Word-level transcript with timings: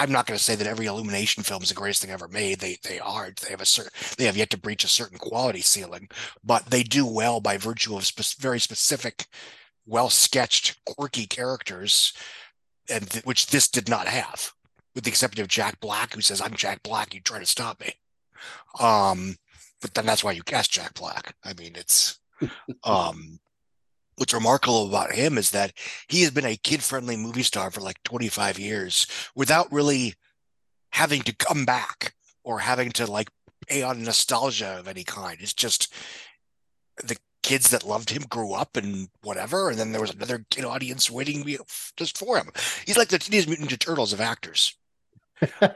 I'm 0.00 0.10
not 0.10 0.24
going 0.24 0.38
to 0.38 0.42
say 0.42 0.54
that 0.54 0.66
every 0.66 0.86
Illumination 0.86 1.42
film 1.42 1.62
is 1.62 1.68
the 1.68 1.74
greatest 1.74 2.00
thing 2.00 2.10
ever 2.10 2.26
made. 2.26 2.58
They 2.58 2.78
they 2.82 2.98
are. 2.98 3.30
They 3.42 3.50
have 3.50 3.60
a 3.60 3.66
certain. 3.66 3.92
They 4.16 4.24
have 4.24 4.36
yet 4.36 4.48
to 4.50 4.58
breach 4.58 4.82
a 4.82 4.88
certain 4.88 5.18
quality 5.18 5.60
ceiling, 5.60 6.08
but 6.42 6.64
they 6.70 6.82
do 6.82 7.06
well 7.06 7.38
by 7.40 7.58
virtue 7.58 7.94
of 7.94 8.06
spe- 8.06 8.40
very 8.40 8.58
specific, 8.60 9.26
well 9.84 10.08
sketched, 10.08 10.82
quirky 10.86 11.26
characters, 11.26 12.14
and 12.88 13.10
th- 13.10 13.26
which 13.26 13.48
this 13.48 13.68
did 13.68 13.90
not 13.90 14.08
have, 14.08 14.52
with 14.94 15.04
the 15.04 15.10
exception 15.10 15.42
of 15.42 15.48
Jack 15.48 15.78
Black, 15.80 16.14
who 16.14 16.22
says, 16.22 16.40
"I'm 16.40 16.54
Jack 16.54 16.82
Black. 16.82 17.12
You 17.12 17.20
try 17.20 17.38
to 17.38 17.44
stop 17.44 17.78
me." 17.82 17.92
Um, 18.80 19.36
but 19.82 19.92
then 19.92 20.06
that's 20.06 20.24
why 20.24 20.32
you 20.32 20.42
cast 20.42 20.72
Jack 20.72 20.94
Black. 20.94 21.34
I 21.44 21.52
mean, 21.52 21.72
it's 21.76 22.18
um 22.84 23.38
what's 24.20 24.34
remarkable 24.34 24.86
about 24.86 25.12
him 25.12 25.38
is 25.38 25.50
that 25.50 25.72
he 26.06 26.20
has 26.20 26.30
been 26.30 26.44
a 26.44 26.54
kid-friendly 26.54 27.16
movie 27.16 27.42
star 27.42 27.70
for 27.70 27.80
like 27.80 28.02
25 28.02 28.58
years 28.58 29.06
without 29.34 29.72
really 29.72 30.12
having 30.92 31.22
to 31.22 31.34
come 31.34 31.64
back 31.64 32.14
or 32.44 32.58
having 32.58 32.90
to 32.90 33.10
like 33.10 33.30
pay 33.66 33.82
on 33.82 34.02
nostalgia 34.02 34.78
of 34.78 34.86
any 34.86 35.04
kind. 35.04 35.38
It's 35.40 35.54
just 35.54 35.94
the 37.02 37.16
kids 37.42 37.70
that 37.70 37.86
loved 37.86 38.10
him 38.10 38.24
grew 38.28 38.52
up 38.52 38.76
and 38.76 39.08
whatever, 39.22 39.70
and 39.70 39.78
then 39.78 39.92
there 39.92 40.02
was 40.02 40.12
another 40.12 40.44
kid 40.50 40.66
audience 40.66 41.10
waiting 41.10 41.42
just 41.96 42.18
for 42.18 42.36
him. 42.36 42.50
He's 42.86 42.98
like 42.98 43.08
the 43.08 43.18
Teenage 43.18 43.46
Mutant 43.46 43.70
Ninja 43.70 43.78
Turtles 43.78 44.12
of 44.12 44.20
actors. 44.20 44.76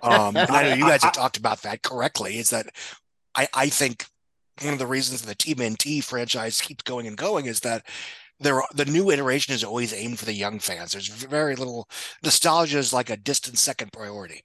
um, 0.02 0.36
and 0.36 0.50
I 0.50 0.68
know 0.68 0.74
you 0.74 0.84
guys 0.84 1.02
have 1.02 1.14
talked 1.14 1.38
about 1.38 1.62
that 1.62 1.80
correctly. 1.80 2.36
Is 2.36 2.50
that 2.50 2.66
I, 3.34 3.48
I 3.54 3.68
think 3.70 4.04
one 4.60 4.74
of 4.74 4.78
the 4.78 4.86
reasons 4.86 5.22
the 5.22 5.34
TMNT 5.34 6.04
franchise 6.04 6.60
keeps 6.60 6.82
going 6.82 7.06
and 7.06 7.16
going 7.16 7.46
is 7.46 7.60
that 7.60 7.86
there 8.40 8.62
the 8.74 8.84
new 8.84 9.10
iteration 9.10 9.54
is 9.54 9.64
always 9.64 9.92
aimed 9.92 10.18
for 10.18 10.24
the 10.24 10.32
young 10.32 10.58
fans. 10.58 10.92
There's 10.92 11.08
very 11.08 11.56
little 11.56 11.88
nostalgia 12.22 12.78
is 12.78 12.92
like 12.92 13.10
a 13.10 13.16
distant 13.16 13.58
second 13.58 13.92
priority. 13.92 14.42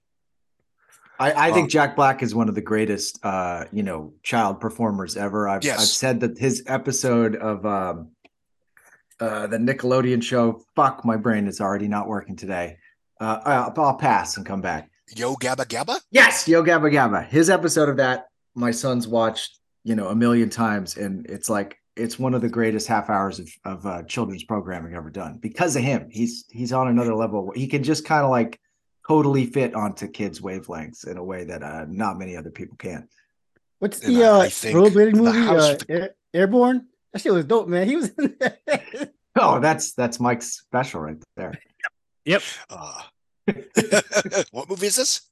I, 1.18 1.48
I 1.48 1.52
think 1.52 1.64
um, 1.64 1.68
Jack 1.68 1.96
Black 1.96 2.22
is 2.22 2.34
one 2.34 2.48
of 2.48 2.54
the 2.54 2.62
greatest, 2.62 3.22
uh, 3.22 3.66
you 3.72 3.82
know, 3.82 4.14
child 4.22 4.58
performers 4.58 5.18
ever. 5.18 5.46
I've, 5.46 5.62
yes. 5.62 5.78
I've 5.78 5.86
said 5.86 6.20
that 6.20 6.38
his 6.38 6.64
episode 6.66 7.36
of 7.36 7.66
um, 7.66 8.12
uh, 9.20 9.46
the 9.46 9.58
Nickelodeon 9.58 10.22
show, 10.22 10.64
fuck, 10.74 11.04
my 11.04 11.18
brain 11.18 11.46
is 11.46 11.60
already 11.60 11.88
not 11.88 12.08
working 12.08 12.36
today. 12.36 12.78
Uh, 13.20 13.38
I'll, 13.44 13.74
I'll 13.76 13.96
pass 13.96 14.38
and 14.38 14.46
come 14.46 14.62
back. 14.62 14.90
Yo 15.14 15.34
Gabba 15.34 15.66
Gabba? 15.66 16.00
Yes, 16.10 16.48
Yo 16.48 16.62
Gabba 16.62 16.90
Gabba. 16.90 17.26
His 17.28 17.50
episode 17.50 17.90
of 17.90 17.98
that, 17.98 18.28
my 18.54 18.70
son's 18.70 19.06
watched, 19.06 19.58
you 19.84 19.94
know, 19.96 20.08
a 20.08 20.14
million 20.14 20.48
times, 20.48 20.96
and 20.96 21.26
it's 21.26 21.50
like 21.50 21.79
it's 21.96 22.18
one 22.18 22.34
of 22.34 22.40
the 22.40 22.48
greatest 22.48 22.86
half 22.86 23.10
hours 23.10 23.38
of, 23.38 23.50
of 23.64 23.86
uh, 23.86 24.02
children's 24.04 24.44
programming 24.44 24.94
ever 24.94 25.10
done 25.10 25.38
because 25.38 25.76
of 25.76 25.82
him. 25.82 26.08
He's 26.10 26.44
he's 26.50 26.72
on 26.72 26.88
another 26.88 27.14
level. 27.14 27.52
He 27.54 27.66
can 27.66 27.82
just 27.82 28.04
kind 28.04 28.24
of 28.24 28.30
like 28.30 28.60
totally 29.06 29.46
fit 29.46 29.74
onto 29.74 30.08
kids' 30.08 30.40
wavelengths 30.40 31.06
in 31.06 31.16
a 31.16 31.24
way 31.24 31.44
that 31.44 31.62
uh, 31.62 31.86
not 31.88 32.18
many 32.18 32.36
other 32.36 32.50
people 32.50 32.76
can. 32.76 33.08
What's 33.80 33.98
the 33.98 34.22
uh, 34.22 34.42
rollerblading 34.44 35.14
movie? 35.14 35.38
Uh, 35.38 35.76
Air- 35.88 36.14
Airborne. 36.34 36.86
That 37.12 37.22
shit 37.22 37.32
was 37.32 37.44
dope, 37.44 37.66
man. 37.66 37.88
He 37.88 37.96
was. 37.96 38.12
oh, 39.36 39.58
that's 39.58 39.94
that's 39.94 40.20
Mike's 40.20 40.58
special 40.58 41.00
right 41.00 41.16
there. 41.36 41.58
Yep. 42.24 42.42
Uh, 42.68 43.02
what 44.52 44.68
movie 44.68 44.86
is 44.86 44.96
this? 44.96 45.22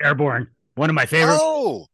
Airborne. 0.00 0.48
One 0.76 0.88
of 0.88 0.94
my 0.94 1.06
favorites. 1.06 1.40
Oh. 1.42 1.86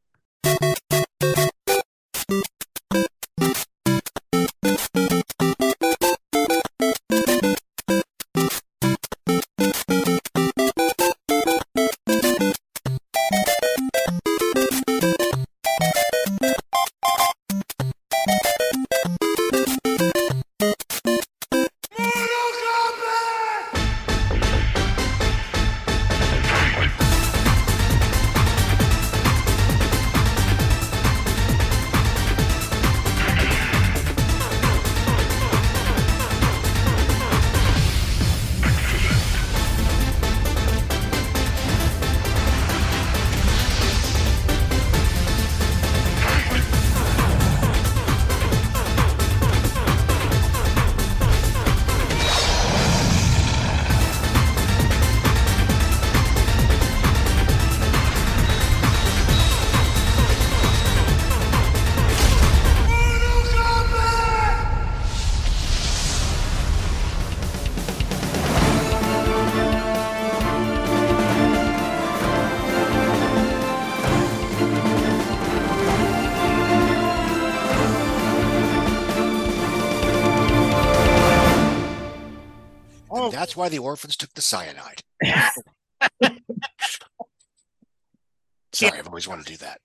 That's 83.43 83.57
why 83.57 83.69
the 83.69 83.81
orphans 83.81 84.17
took 84.17 84.33
the 84.35 84.41
cyanide. 84.41 85.01
Sorry, 88.73 88.97
I've 88.97 89.09
always 89.09 89.27
wanted 89.27 89.47
to 89.47 89.57
do 89.57 89.59
that. 89.65 89.81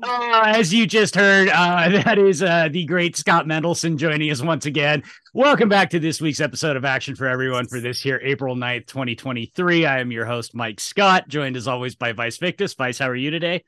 uh, 0.00 0.42
as 0.54 0.72
you 0.72 0.86
just 0.86 1.16
heard, 1.16 1.48
uh, 1.48 1.88
that 2.04 2.18
is 2.18 2.40
uh, 2.40 2.68
the 2.70 2.84
great 2.84 3.16
Scott 3.16 3.46
Mendelson 3.46 3.96
joining 3.96 4.30
us 4.30 4.42
once 4.42 4.64
again. 4.64 5.02
Welcome 5.34 5.68
back 5.68 5.90
to 5.90 5.98
this 5.98 6.20
week's 6.20 6.40
episode 6.40 6.76
of 6.76 6.84
Action 6.84 7.16
for 7.16 7.26
Everyone 7.26 7.66
for 7.66 7.80
this 7.80 8.00
here 8.00 8.20
April 8.22 8.54
9th, 8.54 8.86
2023. 8.86 9.84
I 9.84 9.98
am 9.98 10.12
your 10.12 10.24
host, 10.24 10.54
Mike 10.54 10.78
Scott, 10.78 11.26
joined 11.26 11.56
as 11.56 11.66
always 11.66 11.96
by 11.96 12.12
Vice 12.12 12.36
Victus. 12.36 12.74
Vice, 12.74 13.00
how 13.00 13.08
are 13.08 13.16
you 13.16 13.32
today? 13.32 13.64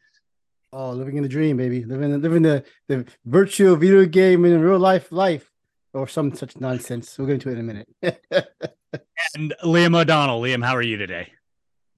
Oh, 0.73 0.93
living 0.93 1.17
in 1.17 1.25
the 1.25 1.29
dream, 1.29 1.57
baby. 1.57 1.85
Living 1.85 2.21
living 2.21 2.43
the, 2.43 2.63
the 2.87 3.07
virtual 3.25 3.75
video 3.75 4.07
game 4.07 4.45
in 4.45 4.61
real 4.61 4.79
life 4.79 5.11
life 5.11 5.52
or 5.95 6.09
some 6.09 6.35
such 6.35 6.59
nonsense. 6.59 7.19
We'll 7.19 7.27
get 7.27 7.35
into 7.35 7.51
it 7.51 7.59
in 7.59 7.59
a 7.59 7.63
minute. 7.63 7.89
and 9.35 9.55
Liam 9.63 9.99
O'Donnell. 9.99 10.41
Liam, 10.41 10.65
how 10.65 10.75
are 10.75 10.83
you 10.83 10.97
today? 10.97 11.33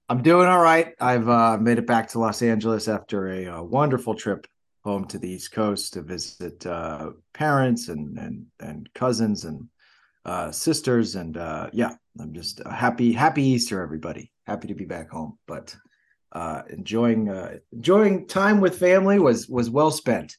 I'm 0.07 0.21
doing 0.21 0.47
all 0.47 0.61
right. 0.61 0.93
I've 0.99 1.27
uh, 1.27 1.57
made 1.57 1.79
it 1.79 1.87
back 1.87 2.09
to 2.09 2.19
Los 2.19 2.41
Angeles 2.41 2.87
after 2.87 3.27
a, 3.29 3.45
a, 3.45 3.59
uh, 3.59 3.63
wonderful 3.63 4.13
trip 4.15 4.45
home 4.83 5.05
to 5.05 5.17
the 5.17 5.29
East 5.29 5.51
Coast 5.51 5.93
to 5.93 6.01
visit 6.03 6.63
uh, 6.65 7.11
parents 7.33 7.87
and 7.87 8.17
and 8.19 8.45
and 8.59 8.89
cousins 8.93 9.45
and 9.45 9.67
uh, 10.25 10.51
sisters. 10.51 11.15
And 11.15 11.37
uh, 11.37 11.69
yeah, 11.73 11.95
I'm 12.19 12.33
just 12.33 12.61
happy. 12.67 13.13
Happy 13.13 13.43
Easter, 13.43 13.81
everybody. 13.81 14.31
Happy 14.45 14.67
to 14.67 14.75
be 14.75 14.85
back 14.85 15.09
home. 15.09 15.39
But 15.47 15.75
uh, 16.33 16.61
enjoying 16.69 17.29
enjoying 17.71 18.27
time 18.27 18.61
with 18.61 18.77
family 18.77 19.17
was 19.17 19.49
was 19.49 19.71
well 19.71 19.89
spent 19.89 20.37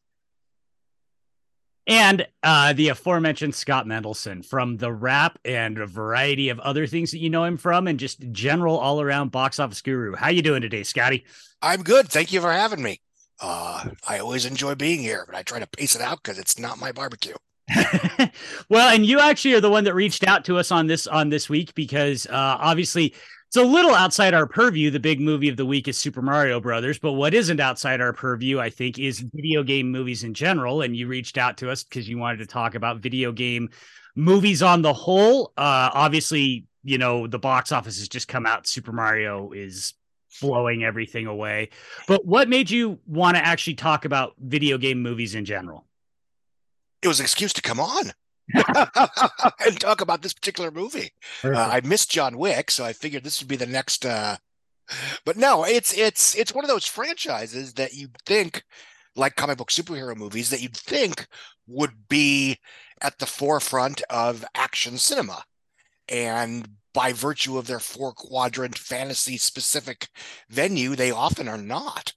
and 1.86 2.26
uh, 2.42 2.72
the 2.72 2.88
aforementioned 2.88 3.54
Scott 3.54 3.86
Mendelson 3.86 4.44
from 4.44 4.76
the 4.76 4.92
Wrap 4.92 5.38
and 5.44 5.78
a 5.78 5.86
variety 5.86 6.48
of 6.48 6.58
other 6.60 6.86
things 6.86 7.12
that 7.12 7.18
you 7.18 7.30
know 7.30 7.44
him 7.44 7.56
from, 7.56 7.86
and 7.86 7.98
just 7.98 8.32
general 8.32 8.76
all 8.76 9.00
around 9.00 9.30
box 9.30 9.60
office 9.60 9.82
guru. 9.82 10.14
How 10.14 10.28
you 10.28 10.42
doing 10.42 10.62
today, 10.62 10.82
Scotty? 10.82 11.24
I'm 11.62 11.82
good. 11.82 12.08
Thank 12.08 12.32
you 12.32 12.40
for 12.40 12.52
having 12.52 12.82
me. 12.82 13.00
Uh, 13.40 13.90
I 14.06 14.18
always 14.18 14.46
enjoy 14.46 14.74
being 14.74 15.00
here, 15.00 15.24
but 15.26 15.36
I 15.36 15.42
try 15.42 15.58
to 15.58 15.66
pace 15.66 15.94
it 15.94 16.02
out 16.02 16.22
because 16.22 16.38
it's 16.38 16.58
not 16.58 16.78
my 16.78 16.92
barbecue. 16.92 17.34
well, 18.68 18.94
and 18.94 19.04
you 19.04 19.18
actually 19.18 19.54
are 19.54 19.60
the 19.60 19.70
one 19.70 19.84
that 19.84 19.94
reached 19.94 20.26
out 20.26 20.44
to 20.44 20.58
us 20.58 20.70
on 20.70 20.86
this 20.86 21.06
on 21.06 21.28
this 21.28 21.48
week 21.48 21.74
because 21.74 22.26
uh, 22.26 22.56
obviously 22.60 23.14
it's 23.48 23.56
a 23.56 23.62
little 23.62 23.94
outside 23.94 24.34
our 24.34 24.46
purview. 24.46 24.90
The 24.90 25.00
big 25.00 25.20
movie 25.20 25.48
of 25.48 25.56
the 25.56 25.66
week 25.66 25.88
is 25.88 25.96
Super 25.96 26.22
Mario 26.22 26.60
Brothers, 26.60 26.98
but 26.98 27.12
what 27.12 27.32
isn't 27.32 27.60
outside 27.60 28.00
our 28.00 28.12
purview, 28.12 28.58
I 28.58 28.70
think, 28.70 28.98
is 28.98 29.20
video 29.20 29.62
game 29.62 29.90
movies 29.90 30.24
in 30.24 30.34
general. 30.34 30.82
And 30.82 30.96
you 30.96 31.06
reached 31.06 31.38
out 31.38 31.56
to 31.58 31.70
us 31.70 31.84
because 31.84 32.08
you 32.08 32.18
wanted 32.18 32.38
to 32.38 32.46
talk 32.46 32.74
about 32.74 32.98
video 32.98 33.32
game 33.32 33.70
movies 34.16 34.62
on 34.62 34.82
the 34.82 34.92
whole. 34.92 35.52
Uh, 35.56 35.90
obviously, 35.94 36.66
you 36.82 36.98
know 36.98 37.26
the 37.26 37.38
box 37.38 37.72
office 37.72 37.98
has 37.98 38.08
just 38.08 38.28
come 38.28 38.46
out. 38.46 38.66
Super 38.66 38.92
Mario 38.92 39.52
is 39.52 39.94
blowing 40.40 40.84
everything 40.84 41.26
away. 41.26 41.70
But 42.06 42.26
what 42.26 42.48
made 42.48 42.70
you 42.70 42.98
want 43.06 43.36
to 43.36 43.46
actually 43.46 43.74
talk 43.74 44.04
about 44.04 44.34
video 44.38 44.78
game 44.78 45.02
movies 45.02 45.34
in 45.34 45.44
general? 45.44 45.86
It 47.02 47.08
was 47.08 47.20
an 47.20 47.24
excuse 47.24 47.52
to 47.54 47.62
come 47.62 47.80
on. 47.80 48.12
and 49.66 49.80
talk 49.80 50.00
about 50.00 50.22
this 50.22 50.32
particular 50.32 50.70
movie. 50.70 51.10
Uh, 51.56 51.68
I 51.72 51.80
missed 51.80 52.10
John 52.10 52.38
Wick, 52.38 52.70
so 52.70 52.84
I 52.84 52.92
figured 52.92 53.24
this 53.24 53.40
would 53.40 53.48
be 53.48 53.56
the 53.56 53.66
next 53.66 54.06
uh, 54.06 54.36
but 55.24 55.36
no, 55.36 55.64
it's 55.64 55.96
it's 55.96 56.34
it's 56.36 56.54
one 56.54 56.64
of 56.64 56.70
those 56.70 56.86
franchises 56.86 57.74
that 57.74 57.94
you 57.94 58.08
think, 58.24 58.62
like 59.14 59.36
comic 59.36 59.58
book 59.58 59.70
superhero 59.70 60.16
movies, 60.16 60.50
that 60.50 60.62
you'd 60.62 60.76
think 60.76 61.26
would 61.66 62.08
be 62.08 62.58
at 63.00 63.18
the 63.18 63.26
forefront 63.26 64.02
of 64.08 64.44
action 64.54 64.98
cinema, 64.98 65.42
and 66.08 66.68
by 66.94 67.12
virtue 67.12 67.58
of 67.58 67.66
their 67.66 67.80
four 67.80 68.12
quadrant 68.12 68.78
fantasy 68.78 69.36
specific 69.36 70.08
venue, 70.48 70.94
they 70.94 71.10
often 71.10 71.48
are 71.48 71.58
not. 71.58 72.14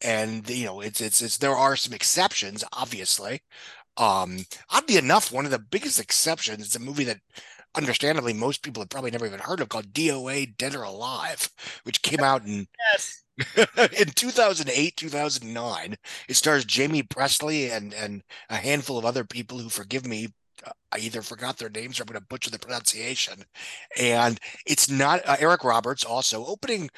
And 0.00 0.48
you 0.48 0.66
know, 0.66 0.80
it's 0.80 1.00
it's 1.00 1.20
it's 1.22 1.38
there 1.38 1.56
are 1.56 1.76
some 1.76 1.92
exceptions, 1.92 2.62
obviously. 2.72 3.42
Um, 3.96 4.44
oddly 4.70 4.96
enough, 4.96 5.32
one 5.32 5.44
of 5.44 5.50
the 5.50 5.58
biggest 5.58 5.98
exceptions 6.00 6.66
is 6.66 6.76
a 6.76 6.80
movie 6.80 7.04
that 7.04 7.20
understandably 7.74 8.32
most 8.32 8.62
people 8.62 8.82
have 8.82 8.88
probably 8.90 9.10
never 9.10 9.26
even 9.26 9.40
heard 9.40 9.60
of 9.60 9.68
called 9.68 9.92
DOA 9.92 10.56
Dead 10.56 10.74
or 10.74 10.82
Alive, 10.82 11.48
which 11.84 12.02
came 12.02 12.20
out 12.20 12.44
in 12.46 12.66
Yes. 12.94 13.22
in 13.98 14.08
2008 14.14 14.96
2009 14.96 15.94
it 16.28 16.34
stars 16.34 16.64
jaime 16.74 17.02
pressly 17.02 17.70
and 17.70 17.92
and 17.92 18.22
a 18.48 18.56
handful 18.56 18.96
of 18.96 19.04
other 19.04 19.24
people 19.24 19.58
who 19.58 19.68
forgive 19.68 20.06
me 20.06 20.28
i 20.92 20.98
either 20.98 21.20
forgot 21.20 21.58
their 21.58 21.68
names 21.68 22.00
or 22.00 22.02
i'm 22.02 22.06
going 22.06 22.18
to 22.18 22.26
butcher 22.26 22.50
the 22.50 22.58
pronunciation 22.58 23.44
and 23.98 24.40
it's 24.66 24.88
not 24.88 25.20
uh, 25.26 25.36
eric 25.38 25.64
roberts 25.64 26.02
also 26.02 26.46
opening 26.46 26.88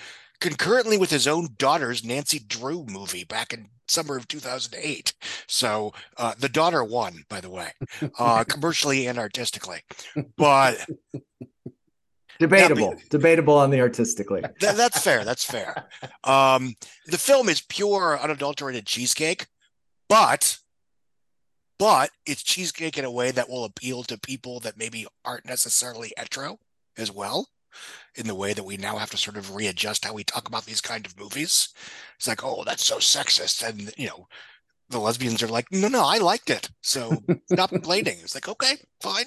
concurrently 0.41 0.97
with 0.97 1.11
his 1.11 1.27
own 1.27 1.49
daughter's 1.59 2.05
nancy 2.05 2.39
drew 2.39 2.85
movie 2.87 3.25
back 3.25 3.53
in 3.53 3.69
summer 3.91 4.17
of 4.17 4.29
2008 4.29 5.15
so 5.47 5.93
uh, 6.17 6.35
the 6.39 6.49
daughter 6.49 6.85
won 6.85 7.25
by 7.29 7.41
the 7.41 7.51
way 7.51 7.71
uh, 8.19 8.45
commercially 8.49 9.07
and 9.07 9.19
artistically 9.19 9.81
but 10.37 10.87
Debatable, 12.39 12.95
debatable 13.11 13.59
on 13.59 13.71
the 13.71 13.81
artistically. 13.81 14.43
That, 14.61 14.77
that's 14.77 15.03
fair. 15.03 15.25
That's 15.25 15.45
fair. 15.45 15.89
Um, 16.23 16.77
the 17.07 17.19
film 17.19 17.49
is 17.49 17.63
pure, 17.63 18.19
unadulterated 18.21 18.87
cheesecake, 18.87 19.47
but 20.09 20.59
but 21.79 22.11
it's 22.27 22.43
cheesecake 22.43 22.97
in 22.99 23.05
a 23.05 23.11
way 23.11 23.31
that 23.31 23.49
will 23.49 23.65
appeal 23.65 24.05
to 24.05 24.19
people 24.19 24.61
that 24.61 24.79
maybe 24.79 25.07
aren't 25.25 25.47
necessarily 25.47 26.13
hetero 26.17 26.59
as 26.97 27.11
well. 27.11 27.49
In 28.17 28.27
the 28.27 28.35
way 28.35 28.53
that 28.53 28.65
we 28.65 28.77
now 28.77 28.97
have 28.97 29.11
to 29.11 29.17
sort 29.17 29.37
of 29.37 29.55
readjust 29.55 30.05
how 30.05 30.13
we 30.13 30.25
talk 30.25 30.49
about 30.49 30.65
these 30.65 30.81
kind 30.81 31.07
of 31.07 31.19
movies. 31.19 31.69
It's 32.17 32.27
like, 32.27 32.45
oh, 32.45 32.65
that's 32.65 32.85
so 32.85 32.97
sexist, 32.97 33.67
and 33.67 33.93
you 33.97 34.09
know, 34.09 34.27
the 34.89 34.99
lesbians 34.99 35.43
are 35.43 35.49
like, 35.49 35.67
no, 35.71 35.89
no, 35.89 36.05
I 36.05 36.19
liked 36.19 36.51
it, 36.51 36.71
so 36.81 37.13
stop 37.53 37.71
complaining. 37.71 38.19
It's 38.21 38.35
like, 38.35 38.49
okay, 38.49 38.77
fine. 39.01 39.27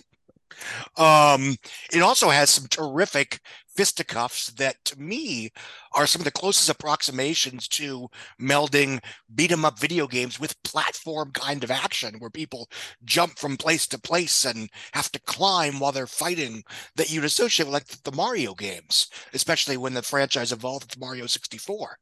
Um, 0.98 1.56
it 1.94 2.02
also 2.02 2.30
has 2.30 2.50
some 2.50 2.68
terrific 2.68 3.40
fisticuffs 3.76 4.48
that 4.54 4.84
to 4.86 5.00
me 5.00 5.50
are 5.94 6.08
some 6.08 6.22
of 6.22 6.26
the 6.26 6.32
closest 6.32 6.70
approximations 6.70 7.68
to 7.68 8.08
melding 8.40 9.02
beat 9.34 9.52
'em 9.52 9.66
up 9.66 9.80
video 9.80 10.08
games 10.08 10.40
with 10.40 10.62
platform 10.64 11.32
kind 11.32 11.64
of 11.64 11.72
action 11.72 12.16
where 12.20 12.30
people 12.30 12.70
jump 13.04 13.38
from 13.40 13.58
place 13.58 13.88
to 13.88 14.00
place 14.00 14.46
and 14.46 14.70
have 14.94 15.12
to 15.12 15.20
climb 15.22 15.80
while 15.80 15.92
they're 15.92 16.08
fighting 16.08 16.64
that 16.96 17.10
you'd 17.10 17.24
associate 17.24 17.66
with 17.66 17.74
like 17.74 17.88
the 18.04 18.12
Mario 18.12 18.54
games, 18.54 19.08
especially 19.34 19.78
when 19.78 19.94
the 19.94 20.02
franchise 20.02 20.52
evolved 20.52 20.92
to 20.92 21.00
Mario 21.00 21.26
64. 21.26 21.98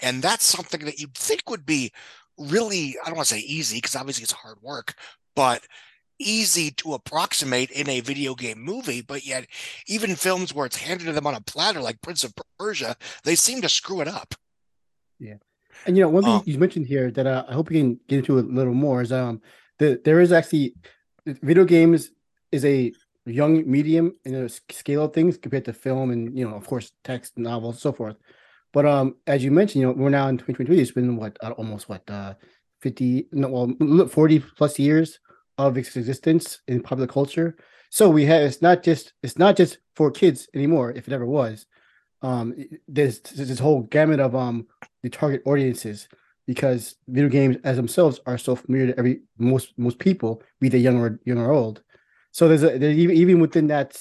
And 0.00 0.22
that's 0.22 0.44
something 0.44 0.84
that 0.84 0.98
you'd 0.98 1.14
think 1.16 1.48
would 1.50 1.66
be 1.66 1.92
really, 2.38 2.96
I 3.02 3.06
don't 3.06 3.16
want 3.16 3.28
to 3.28 3.34
say 3.34 3.40
easy 3.40 3.76
because 3.78 3.96
obviously 3.96 4.22
it's 4.22 4.32
hard 4.32 4.58
work, 4.62 4.94
but 5.36 5.62
easy 6.20 6.70
to 6.72 6.94
approximate 6.94 7.70
in 7.70 7.88
a 7.88 8.00
video 8.00 8.34
game 8.34 8.60
movie, 8.60 9.00
but 9.00 9.24
yet 9.26 9.46
even 9.86 10.14
films 10.14 10.54
where 10.54 10.66
it's 10.66 10.76
handed 10.76 11.06
to 11.06 11.12
them 11.12 11.26
on 11.26 11.34
a 11.34 11.40
platter, 11.40 11.80
like 11.80 12.00
Prince 12.02 12.22
of 12.22 12.34
Persia, 12.58 12.96
they 13.24 13.34
seem 13.34 13.60
to 13.62 13.68
screw 13.68 14.00
it 14.00 14.08
up. 14.08 14.34
Yeah, 15.18 15.34
and 15.86 15.96
you 15.96 16.02
know 16.02 16.08
one 16.08 16.22
thing 16.24 16.34
Um, 16.34 16.42
you 16.46 16.58
mentioned 16.58 16.86
here 16.86 17.10
that 17.10 17.26
uh, 17.26 17.44
I 17.48 17.54
hope 17.54 17.70
you 17.70 17.80
can 17.80 18.00
get 18.08 18.18
into 18.20 18.38
a 18.38 18.40
little 18.40 18.74
more 18.74 19.02
is 19.02 19.12
um 19.12 19.40
that 19.78 20.04
there 20.04 20.20
is 20.20 20.32
actually 20.32 20.74
video 21.26 21.64
games 21.64 22.10
is 22.52 22.64
a 22.64 22.92
young 23.26 23.70
medium 23.70 24.12
in 24.24 24.32
the 24.32 24.44
s- 24.44 24.60
scale 24.70 25.04
of 25.04 25.12
things 25.12 25.36
compared 25.36 25.64
to 25.66 25.72
film 25.72 26.10
and 26.10 26.36
you 26.38 26.48
know 26.48 26.56
of 26.56 26.66
course 26.66 26.92
text 27.04 27.36
novels 27.36 27.80
so 27.80 27.92
forth. 27.92 28.16
But 28.72 28.86
um 28.86 29.16
as 29.26 29.44
you 29.44 29.50
mentioned, 29.50 29.82
you 29.82 29.88
know 29.88 29.94
we're 29.94 30.10
now 30.10 30.28
in 30.28 30.38
2023. 30.38 30.80
It's 30.80 30.90
been 30.92 31.16
what 31.16 31.36
uh, 31.42 31.50
almost 31.50 31.88
what 31.88 32.08
uh 32.10 32.34
50 32.80 33.28
no 33.32 33.48
well 33.48 34.08
40 34.08 34.40
plus 34.56 34.78
years 34.78 35.18
of 35.66 35.78
its 35.78 35.96
existence 35.96 36.60
in 36.68 36.82
popular 36.82 37.06
culture. 37.06 37.56
So 37.90 38.08
we 38.08 38.24
have 38.26 38.42
it's 38.42 38.62
not 38.62 38.82
just 38.82 39.12
it's 39.22 39.38
not 39.38 39.56
just 39.56 39.78
for 39.96 40.10
kids 40.10 40.48
anymore, 40.54 40.92
if 40.92 41.08
it 41.08 41.14
ever 41.14 41.26
was. 41.26 41.66
Um, 42.22 42.54
there's, 42.86 43.20
there's 43.20 43.48
this 43.48 43.58
whole 43.58 43.82
gamut 43.82 44.20
of 44.20 44.34
um 44.34 44.66
the 45.02 45.08
target 45.08 45.42
audiences 45.46 46.08
because 46.46 46.96
video 47.08 47.28
games 47.28 47.56
as 47.64 47.76
themselves 47.76 48.20
are 48.26 48.38
so 48.38 48.56
familiar 48.56 48.88
to 48.88 48.98
every 48.98 49.20
most 49.38 49.72
most 49.78 49.98
people, 49.98 50.42
be 50.60 50.68
they 50.68 50.78
young 50.78 50.98
or 50.98 51.20
young 51.24 51.38
or 51.38 51.50
old. 51.50 51.82
So 52.32 52.48
there's 52.48 52.62
a 52.62 52.78
there's 52.78 52.96
even 52.96 53.16
even 53.16 53.40
within 53.40 53.66
that 53.68 53.98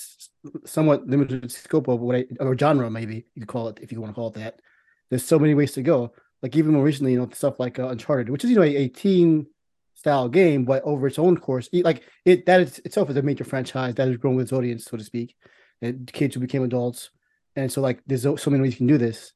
somewhat 0.65 1.07
limited 1.07 1.51
scope 1.51 1.87
of 1.87 1.99
what 1.99 2.15
I 2.15 2.25
or 2.39 2.57
genre 2.57 2.89
maybe 2.89 3.25
you 3.35 3.41
could 3.41 3.47
call 3.47 3.67
it 3.69 3.79
if 3.81 3.91
you 3.91 3.99
want 3.99 4.11
to 4.11 4.15
call 4.15 4.29
it 4.29 4.35
that. 4.35 4.61
There's 5.09 5.25
so 5.25 5.39
many 5.39 5.53
ways 5.53 5.71
to 5.73 5.81
go. 5.81 6.13
Like 6.41 6.55
even 6.55 6.73
more 6.73 6.83
recently, 6.83 7.11
you 7.13 7.19
know, 7.19 7.29
stuff 7.33 7.59
like 7.59 7.79
uh, 7.79 7.89
Uncharted, 7.89 8.29
which 8.29 8.43
is 8.43 8.49
you 8.49 8.55
know 8.55 8.63
a, 8.63 8.75
a 8.75 8.87
teen 8.87 9.47
style 9.99 10.29
game, 10.29 10.63
but 10.63 10.81
over 10.83 11.07
its 11.07 11.19
own 11.19 11.35
course, 11.37 11.67
like 11.73 12.03
it 12.23 12.45
that 12.45 12.61
is, 12.61 12.79
itself 12.85 13.09
is 13.09 13.17
a 13.17 13.21
major 13.21 13.43
franchise 13.43 13.95
that 13.95 14.07
has 14.07 14.17
grown 14.17 14.35
with 14.35 14.45
its 14.45 14.53
audience, 14.53 14.85
so 14.85 14.95
to 14.95 15.03
speak, 15.03 15.35
and 15.81 16.11
kids 16.13 16.33
who 16.33 16.41
became 16.41 16.63
adults, 16.63 17.09
and 17.57 17.69
so 17.69 17.81
like 17.81 17.99
there's 18.07 18.23
so 18.23 18.49
many 18.49 18.61
ways 18.61 18.73
you 18.73 18.77
can 18.77 18.87
do 18.87 18.97
this. 18.97 19.33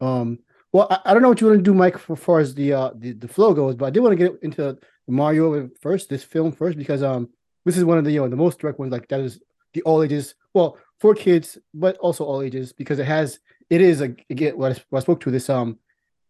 Um, 0.00 0.38
well, 0.72 0.86
I, 0.90 0.98
I 1.04 1.12
don't 1.12 1.22
know 1.22 1.28
what 1.28 1.40
you 1.40 1.48
want 1.48 1.58
to 1.58 1.62
do, 1.62 1.74
Mike, 1.74 1.98
for, 1.98 2.16
far 2.16 2.40
as 2.40 2.54
the 2.54 2.72
uh 2.72 2.90
the, 2.96 3.12
the 3.12 3.28
flow 3.28 3.52
goes, 3.52 3.74
but 3.74 3.86
I 3.86 3.90
did 3.90 4.00
want 4.00 4.18
to 4.18 4.24
get 4.24 4.38
into 4.42 4.78
Mario 5.06 5.68
first, 5.82 6.08
this 6.08 6.24
film 6.24 6.50
first, 6.50 6.78
because 6.78 7.02
um 7.02 7.28
this 7.66 7.76
is 7.76 7.84
one 7.84 7.98
of 7.98 8.04
the 8.04 8.12
you 8.12 8.20
know 8.20 8.28
the 8.28 8.36
most 8.36 8.58
direct 8.58 8.78
ones, 8.78 8.92
like 8.92 9.08
that 9.08 9.20
is 9.20 9.38
the 9.74 9.82
all 9.82 10.02
ages, 10.02 10.34
well 10.54 10.78
for 10.98 11.14
kids, 11.14 11.58
but 11.74 11.98
also 11.98 12.24
all 12.24 12.40
ages 12.40 12.72
because 12.72 12.98
it 12.98 13.06
has 13.06 13.38
it 13.68 13.82
is 13.82 14.00
a 14.00 14.14
again 14.30 14.56
what 14.56 14.72
I, 14.72 14.82
what 14.88 15.00
I 15.00 15.02
spoke 15.02 15.20
to 15.20 15.30
this 15.30 15.50
um 15.50 15.78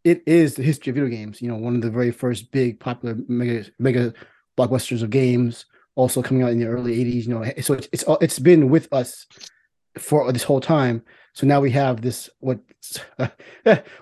it 0.06 0.22
is 0.26 0.54
the 0.54 0.62
history 0.62 0.90
of 0.90 0.94
video 0.94 1.10
games. 1.10 1.42
You 1.42 1.48
know, 1.48 1.56
one 1.56 1.74
of 1.74 1.82
the 1.82 1.90
very 1.90 2.12
first 2.12 2.52
big 2.52 2.78
popular 2.78 3.16
mega 3.28 3.64
mega 3.78 4.14
blockbusters 4.56 5.02
of 5.02 5.10
games, 5.10 5.66
also 5.96 6.22
coming 6.22 6.42
out 6.44 6.52
in 6.52 6.60
the 6.60 6.66
early 6.66 6.96
'80s. 7.04 7.26
You 7.26 7.34
know, 7.34 7.44
so 7.60 7.74
it's 7.74 7.88
it's 7.92 8.04
it's 8.20 8.38
been 8.38 8.70
with 8.70 8.86
us 8.92 9.26
for 9.98 10.30
this 10.32 10.44
whole 10.44 10.60
time. 10.60 11.02
So 11.34 11.46
now 11.46 11.60
we 11.60 11.70
have 11.72 12.00
this 12.00 12.30
what 12.38 12.60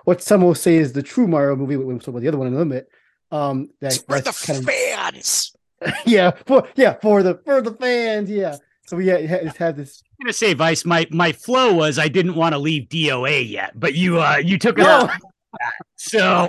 what 0.05 0.21
some 0.21 0.41
will 0.41 0.55
say 0.55 0.75
is 0.75 0.93
the 0.93 1.03
true 1.03 1.27
Mario 1.27 1.55
movie. 1.55 1.75
We'll 1.75 1.97
talk 1.99 2.09
about 2.09 2.21
the 2.21 2.27
other 2.27 2.37
one 2.37 2.47
in 2.47 2.53
a 2.53 2.57
little 2.57 2.71
bit. 2.71 2.87
Um, 3.31 3.69
that, 3.81 3.93
It's 3.95 3.97
for 4.03 4.17
the 4.17 4.21
that's 4.25 4.45
kind 4.45 4.59
of 4.59 4.65
fans. 4.65 5.51
yeah 6.05 6.31
for 6.45 6.67
yeah 6.75 6.93
for 7.01 7.23
the 7.23 7.39
for 7.43 7.61
the 7.61 7.73
fans 7.73 8.29
yeah. 8.29 8.57
So 8.87 8.97
we 8.97 9.07
yeah, 9.07 9.15
it 9.15 9.29
has 9.29 9.57
had 9.57 9.75
this 9.75 10.03
I'm 10.21 10.25
gonna 10.25 10.33
say, 10.33 10.53
Vice. 10.53 10.85
My 10.85 11.07
my 11.11 11.31
flow 11.33 11.73
was 11.73 11.97
I 11.99 12.07
didn't 12.07 12.35
want 12.35 12.53
to 12.53 12.59
leave 12.59 12.87
DOA 12.87 13.49
yet, 13.49 13.77
but 13.77 13.95
you 13.95 14.21
uh 14.21 14.37
you 14.37 14.57
took 14.57 14.77
it 14.79 14.83
No. 14.83 15.01
out. 15.01 15.09
So 15.97 16.19
uh, 16.19 16.47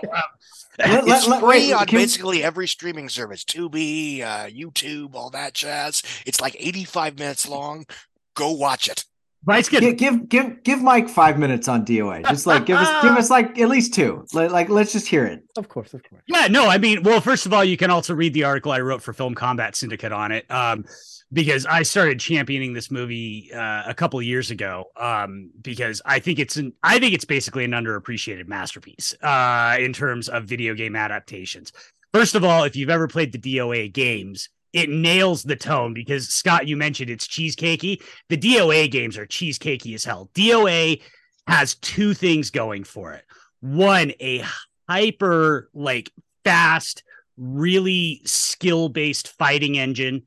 Let- 0.79 1.05
It's 1.09 1.27
let- 1.29 1.41
free 1.41 1.49
wait, 1.49 1.73
on 1.73 1.87
can- 1.87 1.99
basically 1.99 2.43
every 2.43 2.69
streaming 2.69 3.09
service, 3.09 3.45
Tubi, 3.45 4.21
uh, 4.23 4.47
YouTube, 4.47 5.15
all 5.15 5.31
that 5.31 5.55
jazz. 5.55 6.03
It's 6.27 6.41
like 6.41 6.57
85 6.59 7.19
minutes 7.19 7.49
long. 7.49 7.87
Go 8.35 8.53
watch 8.53 8.89
it. 8.89 9.05
Vice 9.45 9.69
gets 9.69 9.85
Give, 9.87 9.97
give 9.97 10.29
give 10.29 10.63
give 10.65 10.83
Mike 10.83 11.09
five 11.09 11.39
minutes 11.39 11.69
on 11.69 11.87
DOA. 11.87 12.29
Just 12.29 12.47
like 12.47 12.67
give 12.67 12.77
us 12.79 13.03
give 13.03 13.13
us 13.13 13.31
like 13.31 13.57
at 13.61 13.69
least 13.69 13.95
two. 13.95 14.27
Like, 14.35 14.51
like 14.51 14.69
let's 14.69 14.93
just 14.93 15.07
hear 15.07 15.25
it. 15.25 15.45
of 15.57 15.69
course 15.69 15.95
of 15.95 16.03
course. 16.03 16.23
Yeah, 16.27 16.49
no, 16.49 16.67
I 16.69 16.79
mean, 16.79 17.05
well, 17.05 17.21
first 17.21 17.47
of 17.47 17.53
all, 17.53 17.65
you 17.65 17.77
can 17.77 17.91
also 17.91 18.13
read 18.13 18.35
the 18.35 18.43
article 18.43 18.73
I 18.73 18.81
wrote 18.81 19.03
for 19.03 19.13
Film 19.13 19.35
Combat 19.37 19.77
Syndicate 19.77 20.11
on 20.11 20.33
it. 20.33 20.51
Um, 20.51 20.85
because 21.33 21.67
I 21.67 21.83
started 21.83 22.21
championing 22.21 22.73
this 22.73 22.91
movie 22.91 23.51
uh, 23.53 23.83
a 23.87 23.95
couple 23.95 24.21
years 24.23 24.51
ago. 24.51 24.85
Um, 24.97 25.51
because 25.61 26.01
I 26.05 26.19
think 26.19 26.39
it's 26.39 26.57
an 26.57 26.73
I 26.83 26.99
think 26.99 27.15
it's 27.15 27.25
basically 27.25 27.65
an 27.65 27.73
underappreciated 27.73 28.49
masterpiece 28.49 29.15
uh 29.23 29.77
in 29.79 29.93
terms 29.93 30.29
of 30.29 30.45
video 30.45 30.75
game 30.75 30.97
adaptations. 30.97 31.73
First 32.13 32.35
of 32.35 32.45
all, 32.45 32.65
if 32.65 32.77
you've 32.77 32.91
ever 32.91 33.09
played 33.09 33.33
the 33.33 33.39
DOA 33.39 33.93
games, 33.93 34.49
it 34.73 34.89
nails 34.89 35.43
the 35.43 35.57
tone 35.57 35.95
because 35.95 36.29
Scott, 36.29 36.67
you 36.67 36.77
mentioned 36.77 37.11
it's 37.11 37.27
cheesecakey. 37.27 38.03
The 38.29 38.37
DOA 38.37 38.91
games 38.91 39.19
are 39.19 39.27
cheesecakey 39.27 39.95
as 39.95 40.05
hell. 40.05 40.31
DOA 40.35 41.03
has 41.47 41.75
two 41.77 42.15
things 42.15 42.51
going 42.51 42.85
for 42.85 43.13
it. 43.13 43.25
One, 43.61 44.13
a 44.21 44.45
hyper 44.89 45.71
like 45.75 46.13
fast, 46.45 47.03
really 47.37 48.23
skill 48.25 48.89
based 48.89 49.29
fighting 49.29 49.79
engine 49.79 50.23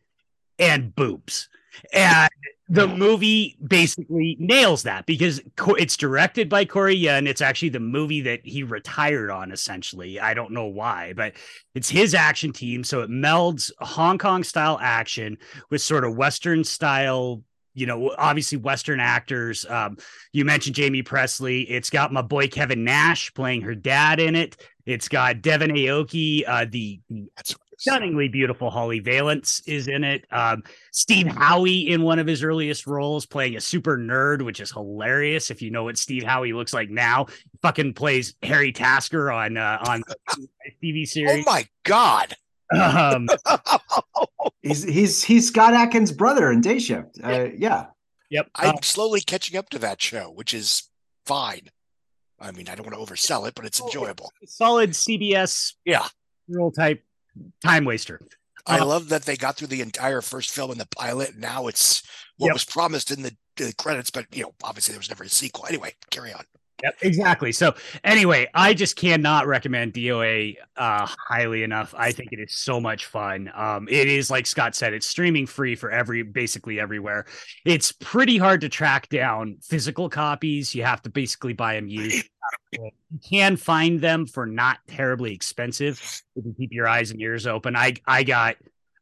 and 0.59 0.93
boobs. 0.93 1.49
And 1.93 2.29
the 2.67 2.87
movie 2.87 3.57
basically 3.65 4.37
nails 4.39 4.83
that 4.83 5.07
because 5.07 5.41
it's 5.57 5.97
directed 5.97 6.49
by 6.49 6.65
Corey 6.65 6.95
Yuen. 6.95 7.25
It's 7.25 7.41
actually 7.41 7.69
the 7.69 7.79
movie 7.79 8.21
that 8.21 8.41
he 8.43 8.61
retired 8.61 9.31
on, 9.31 9.51
essentially. 9.51 10.19
I 10.19 10.35
don't 10.35 10.51
know 10.51 10.65
why, 10.65 11.13
but 11.13 11.33
it's 11.73 11.89
his 11.89 12.13
action 12.13 12.53
team. 12.53 12.83
So 12.83 13.01
it 13.01 13.09
melds 13.09 13.71
Hong 13.79 14.19
Kong 14.19 14.43
style 14.43 14.77
action 14.81 15.37
with 15.71 15.81
sort 15.81 16.03
of 16.03 16.15
Western 16.15 16.63
style, 16.63 17.41
you 17.73 17.87
know, 17.87 18.13
obviously 18.17 18.59
Western 18.59 18.99
actors. 18.99 19.65
Um, 19.65 19.97
you 20.31 20.45
mentioned 20.45 20.77
Jaime 20.77 21.01
Pressly. 21.01 21.65
It's 21.67 21.89
got 21.89 22.13
my 22.13 22.21
boy 22.21 22.49
Kevin 22.49 22.83
Nash 22.83 23.33
playing 23.33 23.61
her 23.61 23.73
dad 23.73 24.19
in 24.19 24.35
it. 24.35 24.57
It's 24.85 25.07
got 25.07 25.41
Devon 25.41 25.71
Aoki, 25.71 26.43
uh, 26.47 26.65
the 26.69 26.99
That's 27.35 27.55
stunningly 27.79 28.27
beautiful 28.27 28.69
Holly 28.69 28.99
Valance 28.99 29.61
is 29.65 29.87
in 29.87 30.03
it. 30.03 30.25
Um, 30.31 30.63
Steve 30.91 31.25
Howey 31.27 31.87
in 31.87 32.03
one 32.03 32.19
of 32.19 32.27
his 32.27 32.43
earliest 32.43 32.85
roles, 32.85 33.25
playing 33.25 33.55
a 33.55 33.61
super 33.61 33.97
nerd, 33.97 34.43
which 34.43 34.59
is 34.59 34.71
hilarious. 34.71 35.49
If 35.49 35.61
you 35.61 35.71
know 35.71 35.85
what 35.85 35.97
Steve 35.97 36.23
Howey 36.23 36.53
looks 36.53 36.73
like 36.73 36.89
now, 36.89 37.27
fucking 37.61 37.93
plays 37.93 38.35
Harry 38.43 38.71
Tasker 38.71 39.31
on 39.31 39.57
uh, 39.57 39.79
on 39.87 40.03
TV 40.83 41.07
series. 41.07 41.43
Oh 41.47 41.51
my 41.51 41.65
god. 41.83 42.35
Um, 42.77 43.27
He's 44.61 44.83
he's 44.83 45.23
he's 45.23 45.47
Scott 45.47 45.73
Adkins' 45.73 46.11
brother 46.11 46.51
in 46.51 46.61
Day 46.61 46.79
Shift. 46.79 47.17
Uh, 47.23 47.47
yeah. 47.57 47.87
yep. 48.29 48.47
I'm 48.55 48.75
Uh, 48.75 48.81
slowly 48.81 49.21
catching 49.21 49.57
up 49.57 49.69
to 49.69 49.79
that 49.79 50.01
show, 50.01 50.31
which 50.31 50.53
is 50.53 50.83
fine. 51.25 51.69
I 52.39 52.51
mean, 52.51 52.67
I 52.69 52.75
don't 52.75 52.85
want 52.89 52.97
to 53.07 53.13
oversell 53.13 53.47
it, 53.47 53.55
but 53.55 53.65
it's 53.65 53.79
enjoyable. 53.81 54.31
solid 54.45 54.91
CBS 54.91 55.73
Yeah. 55.85 56.07
role 56.49 56.71
type 56.71 57.03
time 57.63 57.85
waster. 57.85 58.21
I 58.65 58.79
Uh, 58.79 58.85
love 58.85 59.09
that 59.09 59.23
they 59.23 59.35
got 59.37 59.57
through 59.57 59.67
the 59.69 59.81
entire 59.81 60.21
first 60.21 60.51
film 60.51 60.71
in 60.71 60.77
the 60.77 60.85
pilot. 60.87 61.35
Now 61.37 61.67
it's 61.67 62.03
what 62.37 62.47
Yep. 62.47 62.53
was 62.53 62.65
promised 62.65 63.09
in 63.11 63.21
the, 63.23 63.35
the 63.55 63.73
credits, 63.77 64.09
but 64.11 64.25
you 64.35 64.43
know, 64.43 64.53
obviously 64.63 64.91
there 64.93 64.99
was 64.99 65.09
never 65.09 65.23
a 65.23 65.29
sequel. 65.29 65.65
Anyway, 65.67 65.95
carry 66.11 66.33
on. 66.33 66.45
Yep, 66.83 66.97
exactly. 67.01 67.51
So 67.51 67.75
anyway, 68.03 68.47
I 68.53 68.73
just 68.73 68.95
cannot 68.95 69.47
recommend 69.47 69.93
DOA 69.93 70.55
uh, 70.77 71.07
highly 71.27 71.63
enough. 71.63 71.93
I 71.97 72.11
think 72.11 72.31
it 72.31 72.39
is 72.39 72.53
so 72.53 72.79
much 72.79 73.05
fun. 73.05 73.51
Um, 73.53 73.87
it 73.89 74.07
is 74.07 74.29
like 74.29 74.45
Scott 74.45 74.75
said, 74.75 74.93
it's 74.93 75.07
streaming 75.07 75.45
free 75.45 75.75
for 75.75 75.91
every 75.91 76.23
basically 76.23 76.79
everywhere. 76.79 77.25
It's 77.65 77.91
pretty 77.91 78.37
hard 78.37 78.61
to 78.61 78.69
track 78.69 79.09
down 79.09 79.57
physical 79.61 80.09
copies. 80.09 80.73
You 80.73 80.83
have 80.83 81.01
to 81.03 81.09
basically 81.09 81.53
buy 81.53 81.75
them 81.75 81.87
used. 81.87 82.29
You 82.71 82.91
can 83.27 83.57
find 83.57 83.99
them 83.99 84.25
for 84.25 84.45
not 84.45 84.79
terribly 84.87 85.33
expensive 85.33 85.99
if 86.35 86.45
you 86.45 86.53
keep 86.57 86.71
your 86.71 86.87
eyes 86.87 87.11
and 87.11 87.19
ears 87.21 87.45
open. 87.47 87.75
I 87.75 87.95
I 88.05 88.23
got 88.23 88.55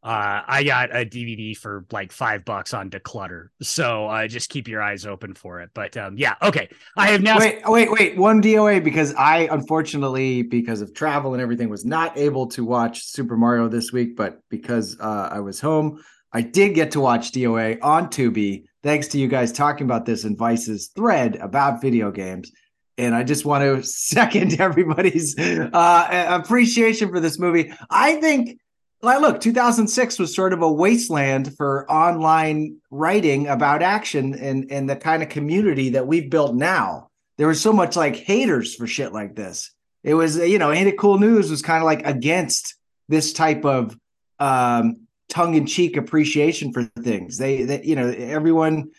uh, 0.08 0.42
I 0.48 0.64
got 0.64 0.96
a 0.96 1.06
DVD 1.06 1.56
for 1.56 1.86
like 1.92 2.14
five 2.14 2.46
bucks 2.46 2.74
on 2.74 2.90
Decluttr. 2.90 3.50
So 3.62 4.08
uh, 4.08 4.26
just 4.30 4.50
keep 4.50 4.70
your 4.70 4.82
eyes 4.82 5.06
open 5.06 5.34
for 5.34 5.60
it. 5.60 5.72
But 5.74 5.98
um, 5.98 6.16
yeah, 6.18 6.36
okay. 6.42 6.70
I 6.96 7.08
have 7.10 7.22
now 7.22 7.38
Wait, 7.38 7.60
wait, 7.66 7.92
wait. 7.92 8.18
One 8.18 8.42
DOA 8.42 8.82
because 8.82 9.14
I 9.16 9.50
unfortunately, 9.52 10.44
because 10.44 10.80
of 10.80 10.94
travel 10.94 11.34
and 11.34 11.42
everything, 11.42 11.68
was 11.68 11.84
not 11.84 12.18
able 12.18 12.48
to 12.48 12.64
watch 12.64 13.04
Super 13.04 13.36
Mario 13.36 13.68
this 13.68 13.92
week. 13.92 14.16
But 14.16 14.40
because 14.50 14.98
uh, 15.02 15.28
I 15.30 15.42
was 15.42 15.60
home, 15.60 16.02
I 16.32 16.42
did 16.42 16.74
get 16.74 16.92
to 16.92 17.02
watch 17.02 17.34
DOA 17.34 17.80
on 17.82 18.08
Tubi. 18.08 18.64
Thanks 18.84 19.10
to 19.10 19.18
you 19.18 19.28
guys 19.28 19.52
talking 19.52 19.84
about 19.84 20.06
this 20.06 20.24
in 20.24 20.38
Vice's 20.38 20.88
thread 20.96 21.36
about 21.36 21.82
video 21.82 22.12
games. 22.12 22.50
And 22.98 23.14
I 23.14 23.24
just 23.24 23.44
want 23.44 23.62
to 23.62 23.84
second 23.88 24.62
everybody's 24.62 25.38
uh, 25.38 26.28
appreciation 26.30 27.10
for 27.10 27.20
this 27.20 27.38
movie. 27.38 27.74
I 27.90 28.22
think 28.22 28.58
like 29.01 29.22
look 29.22 29.42
2006 29.42 30.20
was 30.20 30.34
sort 30.34 30.54
of 30.54 30.62
a 30.62 30.72
wasteland 30.72 31.56
for 31.56 31.89
online 31.92 32.77
writing 32.89 33.48
about 33.48 33.82
action 33.82 34.34
and 34.36 34.72
and 34.72 34.89
the 34.89 34.96
kind 34.96 35.22
of 35.22 35.30
community 35.30 35.89
that 35.89 36.08
we've 36.08 36.30
built 36.30 36.56
now. 36.56 37.10
There 37.38 37.48
was 37.48 37.62
so 37.62 37.72
much 37.72 37.96
like 37.96 38.16
haters 38.16 38.74
for 38.75 38.88
shit 38.88 39.13
like 39.13 39.36
this. 39.36 39.72
It 40.04 40.16
was 40.16 40.38
you 40.38 40.58
know 40.58 40.72
ain't 40.72 40.88
it 40.88 40.98
cool 40.98 41.20
news 41.20 41.51
was 41.51 41.62
kind 41.62 41.80
of 41.80 41.86
like 41.86 42.06
against 42.06 42.75
this 43.08 43.34
type 43.34 43.66
of 43.66 43.98
um 44.39 45.01
tongue-in-cheek 45.30 45.98
appreciation 45.98 46.72
for 46.72 46.84
things. 47.01 47.38
They, 47.38 47.63
that 47.63 47.86
you 47.86 47.96
know 47.96 48.08
everyone 48.10 48.92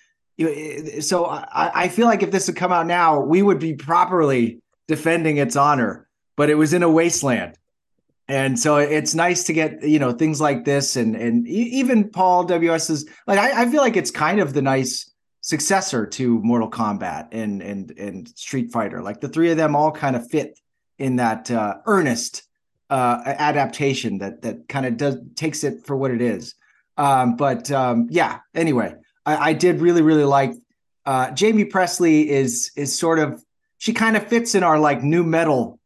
so 1.01 1.27
I, 1.27 1.83
I 1.85 1.89
feel 1.89 2.07
like 2.07 2.23
if 2.23 2.31
this 2.31 2.47
had 2.47 2.57
come 2.57 2.71
out 2.71 2.87
now 2.87 3.21
we 3.21 3.43
would 3.43 3.59
be 3.59 3.75
properly 3.75 4.61
defending 4.87 5.39
its 5.39 5.57
honor 5.57 6.07
but 6.37 6.49
it 6.49 6.55
was 6.55 6.73
in 6.73 6.85
a 6.85 6.89
wasteland 6.89 7.59
and 8.29 8.59
so 8.59 8.77
it's 8.77 9.15
nice 9.15 9.45
to 9.45 9.53
get 9.53 9.83
you 9.83 9.99
know 9.99 10.13
things 10.13 10.41
like 10.41 10.65
this 10.65 10.97
and 10.97 11.17
and 11.17 11.47
even 11.49 12.09
paul 12.11 12.45
ws's 12.45 13.09
like 13.27 13.39
I, 13.39 13.63
I 13.63 13.71
feel 13.71 13.81
like 13.81 13.97
it's 13.97 14.11
kind 14.11 14.41
of 14.41 14.53
the 14.53 14.63
nice 14.63 15.09
successor 15.49 16.05
to 16.05 16.39
mortal 16.41 16.71
kombat 16.71 17.29
and 17.33 17.63
and 17.63 17.91
and 17.93 18.29
street 18.37 18.71
fighter. 18.71 19.01
Like 19.01 19.23
the 19.23 19.31
three 19.31 19.51
of 19.51 19.57
them 19.57 19.75
all 19.75 19.91
kind 19.91 20.15
of 20.15 20.29
fit 20.29 20.59
in 20.99 21.17
that 21.17 21.51
uh 21.51 21.77
earnest 21.87 22.43
uh 22.91 23.23
adaptation 23.25 24.19
that 24.19 24.43
that 24.43 24.69
kind 24.69 24.85
of 24.85 24.99
does 24.99 25.17
takes 25.37 25.65
it 25.65 25.87
for 25.87 25.97
what 25.97 26.11
it 26.11 26.21
is. 26.21 26.55
Um 26.99 27.37
but 27.37 27.71
um 27.71 28.09
yeah 28.11 28.41
anyway 28.55 28.95
i 29.25 29.51
i 29.51 29.53
did 29.53 29.81
really 29.81 30.03
really 30.03 30.25
like 30.25 30.53
uh 31.07 31.33
jaime 31.39 31.65
pressly 31.65 32.27
is 32.27 32.73
is 32.77 32.99
sort 32.99 33.19
of 33.19 33.43
she 33.79 33.93
kind 33.93 34.17
of 34.17 34.27
fits 34.27 34.55
in 34.55 34.63
our 34.63 34.79
like 34.79 35.03
new 35.03 35.23
metal 35.23 35.78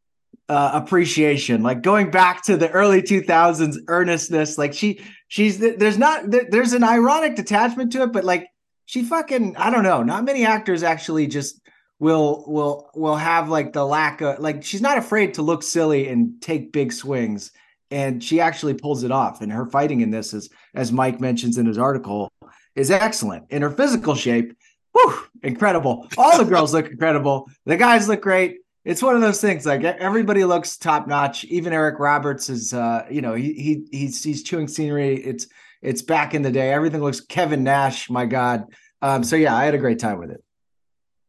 uh, 0.49 0.71
appreciation, 0.75 1.63
like 1.63 1.83
going 1.83 2.11
back 2.11 2.43
to 2.45 2.57
the 2.57 2.71
early 2.71 3.03
2000s 3.03 3.77
earnestness. 3.89 4.59
Like 4.59 4.75
she, 4.75 5.01
she's 5.29 5.59
there's 5.59 5.99
not 5.99 6.25
there's 6.27 6.73
an 6.73 6.85
ironic 6.85 7.37
detachment 7.37 7.93
to 7.93 8.03
it, 8.03 8.13
but 8.13 8.25
like 8.25 8.49
she 8.85 9.05
fucking 9.05 9.57
I 9.57 9.71
don't 9.71 9.85
know. 9.85 10.03
Not 10.03 10.25
many 10.25 10.45
actors 10.45 10.83
actually 10.83 11.27
just 11.27 11.61
will 11.99 12.45
will 12.47 12.91
will 12.95 13.17
have 13.17 13.49
like 13.49 13.73
the 13.73 13.87
lack 13.87 14.21
of 14.21 14.41
like 14.41 14.65
she's 14.65 14.83
not 14.83 14.99
afraid 14.99 15.35
to 15.35 15.43
look 15.43 15.63
silly 15.63 16.09
and 16.09 16.43
take 16.43 16.73
big 16.73 16.93
swings, 16.93 17.53
and 17.91 18.23
she 18.23 18.41
actually 18.41 18.75
pulls 18.75 19.05
it 19.05 19.13
off. 19.13 19.41
And 19.41 19.53
her 19.53 19.67
fighting 19.67 20.01
in 20.01 20.11
this 20.11 20.35
is, 20.35 20.51
as 20.75 20.93
Mike 20.93 21.21
mentions 21.21 21.59
in 21.59 21.67
his 21.67 21.79
article, 21.79 22.31
is 22.75 22.91
excellent. 22.91 23.51
In 23.51 23.63
her 23.63 23.71
physical 23.71 24.15
shape, 24.15 24.57
whew, 24.93 25.15
incredible. 25.43 26.09
All 26.19 26.37
the 26.37 26.45
girls 26.45 26.75
look 26.75 26.91
incredible. 26.91 27.49
The 27.67 27.77
guys 27.77 28.09
look 28.09 28.21
great 28.21 28.59
it's 28.85 29.03
one 29.03 29.15
of 29.15 29.21
those 29.21 29.41
things 29.41 29.65
like 29.65 29.85
everybody 29.85 30.45
looks 30.45 30.77
top 30.77 31.07
notch 31.07 31.45
even 31.45 31.73
eric 31.73 31.99
roberts 31.99 32.49
is 32.49 32.75
uh 32.75 33.05
you 33.11 33.21
know 33.21 33.35
he, 33.35 33.53
he 33.53 33.87
he's 33.93 34.23
he's 34.23 34.43
chewing 34.43 34.69
scenery 34.69 35.17
it's 35.17 35.47
it's 35.83 36.03
back 36.03 36.35
in 36.35 36.43
the 36.43 36.51
day 36.51 36.73
everything 36.73 37.01
looks 37.01 37.21
kevin 37.21 37.63
nash 37.63 38.11
my 38.11 38.27
god 38.27 38.65
um 39.03 39.23
so 39.23 39.37
yeah 39.37 39.55
i 39.55 39.65
had 39.65 39.75
a 39.75 39.79
great 39.79 39.99
time 39.99 40.19
with 40.19 40.31
it 40.31 40.43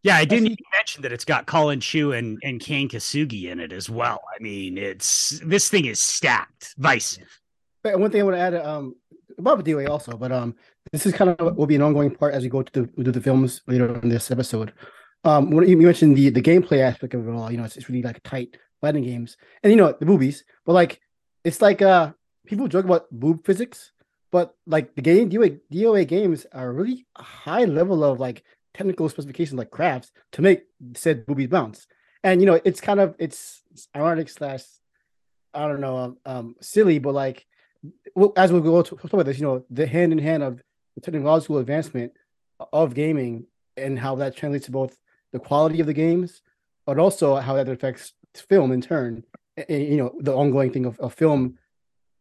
Yeah, 0.03 0.17
I 0.17 0.25
didn't 0.25 0.47
even 0.47 0.65
mention 0.75 1.01
that 1.03 1.13
it's 1.13 1.23
got 1.23 1.45
Collin 1.45 1.79
Chou 1.79 2.11
and, 2.11 2.37
and 2.43 2.59
Kane 2.59 2.89
Kosugi 2.89 3.49
in 3.49 3.61
it 3.61 3.71
as 3.71 3.89
well. 3.89 4.19
I 4.35 4.43
mean, 4.43 4.77
it's 4.77 5.39
this 5.45 5.69
thing 5.69 5.85
is 5.85 6.01
stacked. 6.01 6.75
Vice. 6.77 7.17
But 7.83 7.97
one 7.97 8.11
thing 8.11 8.19
I 8.19 8.25
want 8.25 8.35
to 8.35 8.41
add 8.41 8.53
um 8.55 8.95
about 9.37 9.63
the 9.63 9.71
DOA 9.71 9.87
also, 9.87 10.17
but 10.17 10.31
um 10.33 10.55
this 10.91 11.05
is 11.05 11.13
kind 11.13 11.29
of 11.31 11.55
will 11.55 11.67
be 11.67 11.75
an 11.75 11.81
ongoing 11.81 12.11
part 12.13 12.33
as 12.33 12.43
we 12.43 12.49
go 12.49 12.63
to 12.63 12.81
the, 12.81 13.03
to 13.03 13.11
the 13.13 13.21
films 13.21 13.61
later 13.65 13.95
in 14.03 14.09
this 14.09 14.29
episode. 14.29 14.73
Um, 15.23 15.51
when 15.51 15.67
you 15.67 15.77
mentioned 15.77 16.17
the 16.17 16.29
the 16.29 16.41
gameplay 16.41 16.79
aspect 16.79 17.13
of 17.13 17.27
it 17.27 17.31
all, 17.31 17.51
you 17.51 17.57
know, 17.57 17.63
it's, 17.63 17.77
it's 17.77 17.89
really 17.89 18.01
like 18.01 18.21
tight 18.23 18.57
fighting 18.81 19.03
games, 19.03 19.37
and 19.63 19.71
you 19.71 19.77
know 19.77 19.95
the 19.97 20.05
boobies, 20.05 20.43
but 20.65 20.73
like 20.73 20.99
it's 21.43 21.61
like 21.61 21.81
uh 21.81 22.11
people 22.45 22.67
joke 22.67 22.85
about 22.85 23.07
boob 23.11 23.45
physics, 23.45 23.91
but 24.31 24.55
like 24.67 24.95
the 24.95 25.01
game 25.01 25.29
DOA, 25.29 25.59
DOA 25.71 26.07
games 26.07 26.45
are 26.51 26.73
really 26.73 27.05
high 27.17 27.63
level 27.65 28.03
of 28.03 28.19
like 28.19 28.43
technical 28.73 29.07
specifications 29.07 29.57
like 29.57 29.71
crafts 29.71 30.11
to 30.33 30.41
make 30.41 30.63
said 30.95 31.25
boobies 31.25 31.49
bounce, 31.49 31.87
and 32.23 32.41
you 32.41 32.45
know 32.45 32.59
it's 32.65 32.81
kind 32.81 32.99
of 32.99 33.15
it's, 33.19 33.63
it's 33.71 33.87
ironic 33.95 34.29
slash 34.29 34.63
I 35.53 35.67
don't 35.67 35.81
know 35.81 35.97
um, 35.97 36.17
um 36.25 36.55
silly, 36.59 36.99
but 36.99 37.13
like 37.13 37.45
well, 38.15 38.33
as 38.37 38.51
we 38.51 38.61
go 38.61 38.81
to 38.81 38.95
talk 38.95 39.13
about 39.13 39.25
this, 39.25 39.39
you 39.39 39.45
know, 39.45 39.65
the 39.69 39.87
hand 39.87 40.11
in 40.11 40.19
hand 40.19 40.43
of 40.43 40.61
the 40.95 41.01
technological 41.01 41.57
advancement 41.57 42.13
of 42.71 42.93
gaming 42.93 43.45
and 43.75 43.97
how 43.97 44.15
that 44.15 44.35
translates 44.35 44.65
to 44.65 44.71
both 44.71 44.97
the 45.33 45.39
quality 45.39 45.81
of 45.81 45.87
the 45.87 45.93
games, 45.93 46.41
but 46.85 46.97
also 46.97 47.35
how 47.35 47.55
that 47.55 47.67
affects 47.67 48.13
film 48.35 48.71
in 48.71 48.81
turn. 48.81 49.23
And, 49.57 49.83
you 49.83 49.97
know, 49.97 50.13
the 50.19 50.33
ongoing 50.33 50.71
thing 50.71 50.85
of, 50.85 50.97
of 50.99 51.13
film, 51.13 51.57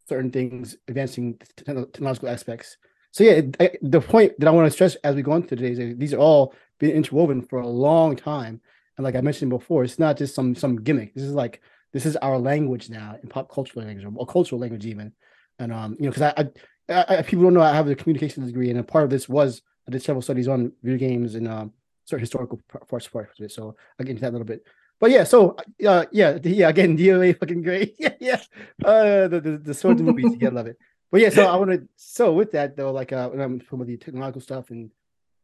certain 0.08 0.30
things 0.30 0.76
advancing 0.88 1.38
technological 1.56 2.28
aspects. 2.28 2.76
So 3.12 3.24
yeah, 3.24 3.32
it- 3.32 3.56
I, 3.60 3.70
the 3.82 4.00
point 4.00 4.32
that 4.38 4.48
I 4.48 4.50
want 4.50 4.66
to 4.66 4.70
stress 4.70 4.96
as 5.04 5.14
we 5.14 5.22
go 5.22 5.34
into 5.34 5.54
today 5.54 5.72
is 5.72 5.96
these 5.96 6.14
are 6.14 6.18
all 6.18 6.54
been 6.80 6.90
interwoven 6.90 7.42
for 7.42 7.60
a 7.60 7.66
long 7.68 8.16
time, 8.16 8.60
and 8.96 9.04
like 9.04 9.14
I 9.14 9.20
mentioned 9.20 9.50
before, 9.50 9.84
it's 9.84 9.98
not 9.98 10.18
just 10.18 10.34
some 10.34 10.54
some 10.54 10.82
gimmick. 10.82 11.14
This 11.14 11.24
is 11.24 11.32
like 11.32 11.60
this 11.92 12.06
is 12.06 12.16
our 12.16 12.38
language 12.38 12.90
now 12.90 13.16
in 13.22 13.28
pop 13.28 13.50
cultural 13.50 13.84
language 13.84 14.06
or 14.16 14.26
cultural 14.26 14.60
language 14.60 14.86
even. 14.86 15.12
And 15.58 15.72
um, 15.72 15.96
you 15.98 16.06
know, 16.06 16.10
because 16.12 16.32
I, 16.36 16.48
I, 16.88 17.18
I 17.18 17.22
people 17.22 17.44
don't 17.44 17.54
know 17.54 17.60
I 17.60 17.74
have 17.74 17.88
a 17.88 17.94
communications 17.94 18.46
degree, 18.46 18.70
and 18.70 18.80
a 18.80 18.82
part 18.82 19.04
of 19.04 19.10
this 19.10 19.28
was 19.28 19.62
I 19.86 19.92
did 19.92 20.02
several 20.02 20.22
studies 20.22 20.48
on 20.48 20.72
video 20.82 20.98
games 20.98 21.34
and 21.34 21.46
um 21.48 21.72
certain 22.04 22.20
historical 22.22 22.60
par- 22.68 22.82
parts 22.88 23.08
parts 23.08 23.38
of 23.38 23.44
it. 23.44 23.52
So 23.52 23.76
I'll 23.98 24.04
get 24.06 24.10
into 24.10 24.22
that 24.22 24.30
a 24.30 24.36
little 24.36 24.46
bit. 24.46 24.64
But 25.00 25.10
yeah, 25.10 25.24
so 25.24 25.56
uh, 25.86 26.04
yeah, 26.12 26.38
yeah, 26.42 26.68
again, 26.68 26.96
DOA 26.98 27.38
fucking 27.38 27.62
great. 27.62 27.96
yeah, 27.98 28.14
yeah. 28.20 28.40
Uh, 28.84 29.28
the 29.28 29.40
the, 29.40 29.58
the 29.58 29.74
swords 29.74 30.00
movies, 30.02 30.36
yeah, 30.40 30.50
love 30.50 30.66
it. 30.66 30.78
But 31.10 31.20
yeah, 31.20 31.30
so 31.30 31.46
I 31.46 31.56
want 31.56 31.70
to. 31.72 31.88
So 31.96 32.32
with 32.32 32.52
that 32.52 32.76
though, 32.76 32.92
like 32.92 33.12
uh, 33.12 33.28
when 33.28 33.40
I'm 33.40 33.60
talking 33.60 33.78
about 33.78 33.86
the 33.88 33.96
technological 33.96 34.40
stuff 34.40 34.70
and 34.70 34.90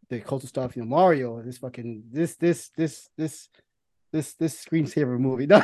the 0.08 0.20
cultural 0.20 0.48
stuff, 0.48 0.76
you 0.76 0.82
know, 0.82 0.88
Mario, 0.88 1.42
this 1.42 1.58
fucking 1.58 2.04
this 2.10 2.36
this 2.36 2.70
this 2.76 3.10
this 3.16 3.48
this 4.12 4.32
this 4.34 4.64
screensaver 4.64 5.18
movie. 5.18 5.46
No, 5.46 5.62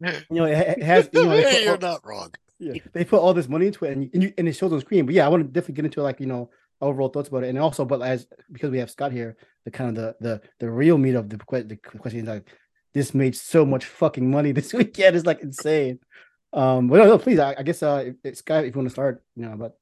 no, 0.00 0.10
no. 0.10 0.12
you 0.30 0.36
know, 0.36 0.44
it, 0.44 0.82
has. 0.82 1.08
You 1.12 1.24
know, 1.24 1.30
Hey, 1.30 1.64
you're 1.64 1.78
not 1.78 2.06
wrong. 2.06 2.34
yeah, 2.58 2.74
they 2.92 3.04
put 3.04 3.20
all 3.20 3.32
this 3.32 3.48
money 3.48 3.68
into 3.68 3.84
it, 3.84 3.92
and 3.92 4.10
and, 4.12 4.22
you, 4.22 4.32
and 4.36 4.48
it 4.48 4.52
shows 4.54 4.72
on 4.72 4.80
screen. 4.80 5.06
But 5.06 5.14
yeah, 5.14 5.24
I 5.24 5.28
want 5.28 5.42
to 5.42 5.48
definitely 5.48 5.74
get 5.74 5.84
into 5.86 6.02
like 6.02 6.20
you 6.20 6.26
know 6.26 6.50
overall 6.80 7.08
thoughts 7.08 7.28
about 7.28 7.44
it, 7.44 7.48
and 7.48 7.58
also, 7.58 7.84
but 7.84 8.02
as 8.02 8.26
because 8.52 8.70
we 8.70 8.78
have 8.78 8.90
Scott 8.90 9.12
here, 9.12 9.36
the 9.64 9.70
kind 9.70 9.90
of 9.90 9.94
the 9.96 10.16
the 10.20 10.40
the 10.60 10.70
real 10.70 10.98
meat 10.98 11.14
of 11.14 11.28
the, 11.28 11.36
the 11.36 11.76
question 11.76 12.20
is 12.20 12.26
like 12.26 12.48
this 12.94 13.14
made 13.14 13.36
so 13.36 13.66
much 13.66 13.84
fucking 13.84 14.30
money 14.30 14.52
this 14.52 14.72
weekend. 14.72 15.16
It's 15.16 15.26
like 15.26 15.40
insane. 15.40 16.00
Um, 16.52 16.88
but 16.88 16.98
no, 16.98 17.06
no 17.06 17.18
please, 17.18 17.38
I, 17.38 17.54
I 17.58 17.62
guess 17.62 17.82
uh, 17.82 18.12
if, 18.24 18.38
Scott, 18.38 18.64
if 18.64 18.74
you 18.74 18.78
want 18.78 18.88
to 18.88 18.92
start, 18.92 19.22
you 19.34 19.42
know, 19.42 19.52
about. 19.52 19.74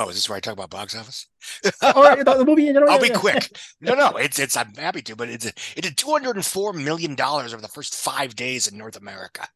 Oh, 0.00 0.08
is 0.08 0.14
this 0.14 0.30
where 0.30 0.36
I 0.38 0.40
talk 0.40 0.54
about 0.54 0.70
box 0.70 0.96
office? 0.96 1.26
or 1.64 2.24
the, 2.24 2.44
movie? 2.46 2.74
I'll 2.74 2.98
be 2.98 3.10
quick. 3.10 3.50
No, 3.82 3.94
no, 3.94 4.16
it's 4.16 4.38
it's. 4.38 4.56
I'm 4.56 4.74
happy 4.74 5.02
to, 5.02 5.16
but 5.16 5.28
it's 5.28 5.46
it 5.46 5.82
did 5.82 5.96
204 5.96 6.72
million 6.72 7.14
dollars 7.14 7.52
over 7.52 7.62
the 7.62 7.68
first 7.68 7.94
five 7.94 8.34
days 8.34 8.66
in 8.66 8.78
North 8.78 8.96
America. 8.96 9.46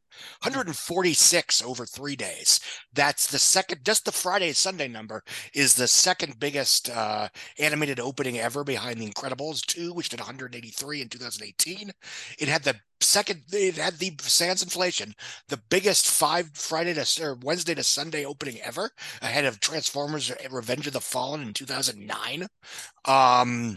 146 0.42 1.62
over 1.62 1.86
three 1.86 2.16
days. 2.16 2.60
That's 2.92 3.26
the 3.26 3.38
second, 3.38 3.84
just 3.84 4.04
the 4.04 4.12
Friday 4.12 4.52
Sunday 4.52 4.88
number 4.88 5.22
is 5.54 5.74
the 5.74 5.88
second 5.88 6.38
biggest 6.38 6.88
uh, 6.90 7.28
animated 7.58 7.98
opening 7.98 8.38
ever 8.38 8.64
behind 8.64 8.98
The 9.00 9.10
Incredibles 9.10 9.64
2, 9.66 9.92
which 9.92 10.08
did 10.10 10.20
183 10.20 11.02
in 11.02 11.08
2018. 11.08 11.92
It 12.38 12.48
had 12.48 12.62
the 12.62 12.76
second, 13.14 13.42
it 13.52 13.76
had 13.76 13.98
the 13.98 14.12
sans 14.18 14.60
inflation, 14.60 15.14
the 15.48 15.60
biggest 15.70 16.08
five 16.08 16.50
Friday 16.54 16.94
to 16.94 17.22
or 17.22 17.36
Wednesday 17.42 17.74
to 17.74 17.84
Sunday 17.84 18.24
opening 18.24 18.60
ever, 18.60 18.90
ahead 19.22 19.44
of 19.44 19.60
Transformers 19.60 20.32
Revenge 20.50 20.88
of 20.88 20.92
the 20.92 21.00
Fallen 21.00 21.40
in 21.40 21.52
2009. 21.52 22.48
Um, 23.04 23.76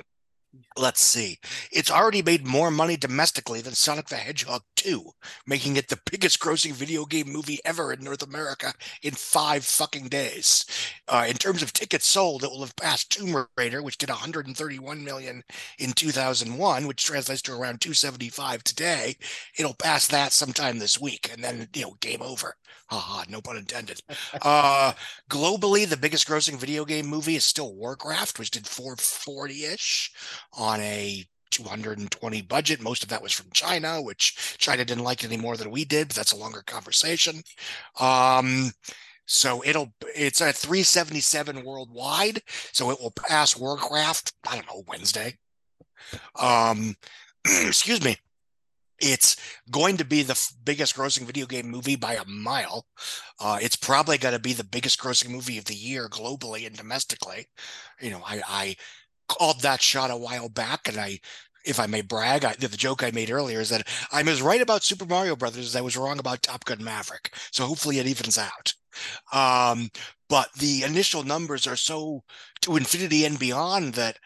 let's 0.77 1.01
see. 1.01 1.39
It's 1.71 1.91
already 1.91 2.21
made 2.21 2.45
more 2.45 2.71
money 2.71 2.97
domestically 2.97 3.61
than 3.61 3.73
Sonic 3.73 4.07
the 4.07 4.15
Hedgehog 4.15 4.61
2, 4.75 5.11
making 5.45 5.77
it 5.77 5.87
the 5.87 5.99
biggest 6.09 6.39
grossing 6.39 6.73
video 6.73 7.05
game 7.05 7.31
movie 7.31 7.59
ever 7.65 7.93
in 7.93 8.03
North 8.03 8.23
America 8.23 8.73
in 9.03 9.13
five 9.13 9.63
fucking 9.65 10.07
days. 10.07 10.65
Uh, 11.07 11.25
in 11.27 11.35
terms 11.35 11.61
of 11.61 11.73
tickets 11.73 12.05
sold, 12.05 12.43
it 12.43 12.49
will 12.49 12.61
have 12.61 12.75
passed 12.75 13.11
Tomb 13.11 13.47
Raider, 13.57 13.81
which 13.81 13.97
did 13.97 14.09
131 14.09 15.03
million 15.03 15.43
in 15.79 15.91
2001, 15.91 16.87
which 16.87 17.05
translates 17.05 17.41
to 17.43 17.53
around 17.53 17.81
275 17.81 18.63
today. 18.63 19.15
It'll 19.57 19.73
pass 19.73 20.07
that 20.07 20.31
sometime 20.33 20.79
this 20.79 20.99
week, 20.99 21.29
and 21.31 21.43
then, 21.43 21.67
you 21.73 21.83
know, 21.83 21.97
game 22.01 22.21
over. 22.21 22.55
Haha, 22.89 23.25
no 23.29 23.41
pun 23.41 23.57
intended. 23.57 24.01
Uh, 24.41 24.93
globally, 25.29 25.87
the 25.87 25.97
biggest 25.97 26.27
grossing 26.27 26.57
video 26.57 26.85
game 26.85 27.07
movie 27.07 27.35
is 27.35 27.43
still 27.43 27.73
Warcraft, 27.73 28.39
which 28.39 28.51
did 28.51 28.67
440 28.67 29.65
ish 29.65 30.11
on 30.57 30.81
a 30.81 31.23
220 31.51 32.41
budget. 32.43 32.81
Most 32.81 33.03
of 33.03 33.09
that 33.09 33.21
was 33.21 33.31
from 33.33 33.49
China, 33.53 34.01
which 34.01 34.55
China 34.57 34.83
didn't 34.83 35.03
like 35.03 35.23
any 35.23 35.37
more 35.37 35.55
than 35.55 35.71
we 35.71 35.85
did, 35.85 36.09
but 36.09 36.15
that's 36.15 36.33
a 36.33 36.37
longer 36.37 36.63
conversation. 36.65 37.41
Um, 37.99 38.71
so 39.25 39.63
it'll 39.65 39.93
it's 40.15 40.41
at 40.41 40.55
377 40.55 41.63
worldwide. 41.63 42.41
So 42.71 42.91
it 42.91 42.99
will 42.99 43.11
pass 43.11 43.57
Warcraft, 43.57 44.33
I 44.47 44.55
don't 44.55 44.67
know, 44.67 44.83
Wednesday. 44.87 45.37
Um, 46.39 46.95
excuse 47.45 48.03
me. 48.03 48.17
It's 48.99 49.35
going 49.69 49.97
to 49.97 50.05
be 50.05 50.23
the 50.23 50.31
f- 50.31 50.53
biggest 50.63 50.95
grossing 50.95 51.27
video 51.27 51.45
game 51.45 51.69
movie 51.69 51.95
by 51.95 52.15
a 52.15 52.25
mile. 52.25 52.87
Uh, 53.39 53.59
it's 53.61 53.75
probably 53.75 54.17
going 54.17 54.33
to 54.33 54.39
be 54.39 54.53
the 54.53 54.63
biggest 54.63 54.99
grossing 54.99 55.29
movie 55.29 55.59
of 55.59 55.65
the 55.65 55.75
year 55.75 56.09
globally 56.09 56.65
and 56.65 56.75
domestically. 56.75 57.45
You 58.01 58.09
know, 58.09 58.23
I, 58.25 58.41
I 58.47 58.75
called 59.27 59.61
that 59.61 59.81
shot 59.81 60.11
a 60.11 60.17
while 60.17 60.49
back, 60.49 60.87
and 60.87 60.97
I, 60.97 61.19
if 61.65 61.79
I 61.79 61.87
may 61.87 62.01
brag, 62.01 62.45
I, 62.45 62.53
the 62.53 62.69
joke 62.69 63.03
I 63.03 63.11
made 63.11 63.31
earlier 63.31 63.59
is 63.59 63.69
that 63.69 63.87
I'm 64.11 64.27
as 64.27 64.41
right 64.41 64.61
about 64.61 64.83
Super 64.83 65.05
Mario 65.05 65.35
Brothers 65.35 65.65
as 65.65 65.75
I 65.75 65.81
was 65.81 65.97
wrong 65.97 66.19
about 66.19 66.41
Top 66.41 66.65
Gun 66.65 66.83
Maverick. 66.83 67.33
So 67.51 67.65
hopefully 67.65 67.99
it 67.99 68.07
evens 68.07 68.37
out. 68.37 68.73
Um, 69.33 69.89
but 70.29 70.51
the 70.53 70.83
initial 70.83 71.23
numbers 71.23 71.67
are 71.67 71.75
so 71.75 72.23
to 72.61 72.77
infinity 72.77 73.25
and 73.25 73.37
beyond 73.37 73.93
that 73.93 74.17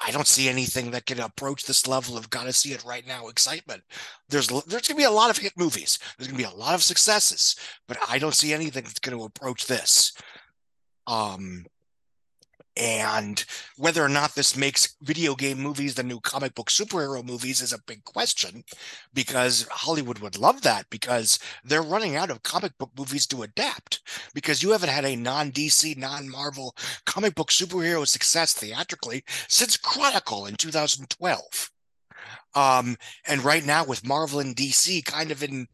I 0.00 0.10
don't 0.10 0.26
see 0.26 0.48
anything 0.48 0.90
that 0.90 1.06
can 1.06 1.20
approach 1.20 1.64
this 1.64 1.86
level 1.86 2.16
of 2.16 2.30
gotta 2.30 2.52
see 2.52 2.72
it 2.72 2.84
right 2.84 3.06
now 3.06 3.28
excitement. 3.28 3.82
There's 4.28 4.48
there's 4.66 4.88
gonna 4.88 4.98
be 4.98 5.04
a 5.04 5.10
lot 5.10 5.30
of 5.30 5.38
hit 5.38 5.52
movies. 5.56 5.98
There's 6.18 6.28
gonna 6.28 6.38
be 6.38 6.44
a 6.44 6.50
lot 6.50 6.74
of 6.74 6.82
successes, 6.82 7.56
but 7.88 7.98
I 8.08 8.18
don't 8.18 8.34
see 8.34 8.52
anything 8.52 8.84
that's 8.84 8.98
gonna 8.98 9.22
approach 9.22 9.66
this. 9.66 10.12
Um, 11.06 11.64
and 12.76 13.44
whether 13.76 14.02
or 14.02 14.08
not 14.08 14.34
this 14.34 14.56
makes 14.56 14.96
video 15.02 15.34
game 15.34 15.60
movies 15.60 15.94
the 15.94 16.02
new 16.02 16.18
comic 16.20 16.54
book 16.54 16.70
superhero 16.70 17.24
movies 17.24 17.60
is 17.60 17.72
a 17.72 17.82
big 17.86 18.04
question 18.04 18.64
because 19.12 19.66
Hollywood 19.70 20.18
would 20.18 20.38
love 20.38 20.62
that 20.62 20.88
because 20.90 21.38
they're 21.64 21.82
running 21.82 22.16
out 22.16 22.30
of 22.30 22.42
comic 22.42 22.76
book 22.78 22.90
movies 22.98 23.26
to 23.28 23.42
adapt 23.42 24.00
because 24.34 24.62
you 24.62 24.70
haven't 24.70 24.88
had 24.88 25.04
a 25.04 25.16
non 25.16 25.52
DC, 25.52 25.96
non 25.96 26.28
Marvel 26.28 26.74
comic 27.06 27.34
book 27.34 27.50
superhero 27.50 28.06
success 28.06 28.52
theatrically 28.52 29.22
since 29.48 29.76
Chronicle 29.76 30.46
in 30.46 30.56
2012. 30.56 31.70
Um, 32.56 32.96
and 33.26 33.44
right 33.44 33.64
now 33.64 33.84
with 33.84 34.06
Marvel 34.06 34.40
and 34.40 34.54
DC 34.54 35.04
kind 35.04 35.30
of 35.30 35.42
in 35.42 35.66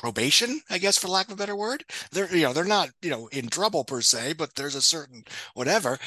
probation, 0.00 0.62
I 0.70 0.78
guess, 0.78 0.96
for 0.96 1.08
lack 1.08 1.26
of 1.26 1.34
a 1.34 1.36
better 1.36 1.54
word. 1.54 1.84
They're 2.10 2.34
you 2.34 2.42
know 2.42 2.52
they're 2.52 2.64
not 2.64 2.90
you 3.02 3.10
know 3.10 3.28
in 3.28 3.48
trouble 3.48 3.84
per 3.84 4.00
se, 4.00 4.34
but 4.34 4.54
there's 4.54 4.74
a 4.74 4.82
certain 4.82 5.24
whatever. 5.54 5.98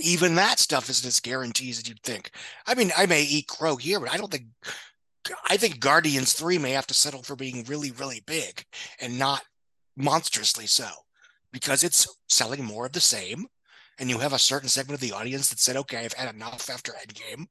Even 0.00 0.34
that 0.36 0.58
stuff 0.58 0.88
isn't 0.88 1.06
as 1.06 1.20
guaranteed 1.20 1.70
as 1.70 1.88
you'd 1.88 2.02
think. 2.02 2.30
I 2.66 2.74
mean, 2.74 2.90
I 2.96 3.06
may 3.06 3.22
eat 3.22 3.48
crow 3.48 3.76
here, 3.76 4.00
but 4.00 4.10
I 4.10 4.16
don't 4.16 4.30
think. 4.30 4.46
I 5.48 5.56
think 5.56 5.80
Guardians 5.80 6.34
Three 6.34 6.58
may 6.58 6.72
have 6.72 6.86
to 6.88 6.94
settle 6.94 7.22
for 7.22 7.34
being 7.34 7.64
really, 7.64 7.90
really 7.92 8.22
big 8.26 8.64
and 9.00 9.18
not 9.18 9.42
monstrously 9.96 10.66
so, 10.66 10.88
because 11.50 11.82
it's 11.82 12.06
selling 12.28 12.62
more 12.64 12.86
of 12.86 12.92
the 12.92 13.00
same, 13.00 13.46
and 13.98 14.10
you 14.10 14.18
have 14.18 14.34
a 14.34 14.38
certain 14.38 14.68
segment 14.68 14.94
of 14.94 15.00
the 15.00 15.16
audience 15.16 15.48
that 15.48 15.58
said, 15.58 15.76
"Okay, 15.76 16.04
I've 16.04 16.12
had 16.12 16.32
enough 16.34 16.70
after 16.70 16.92
Endgame." 16.92 17.46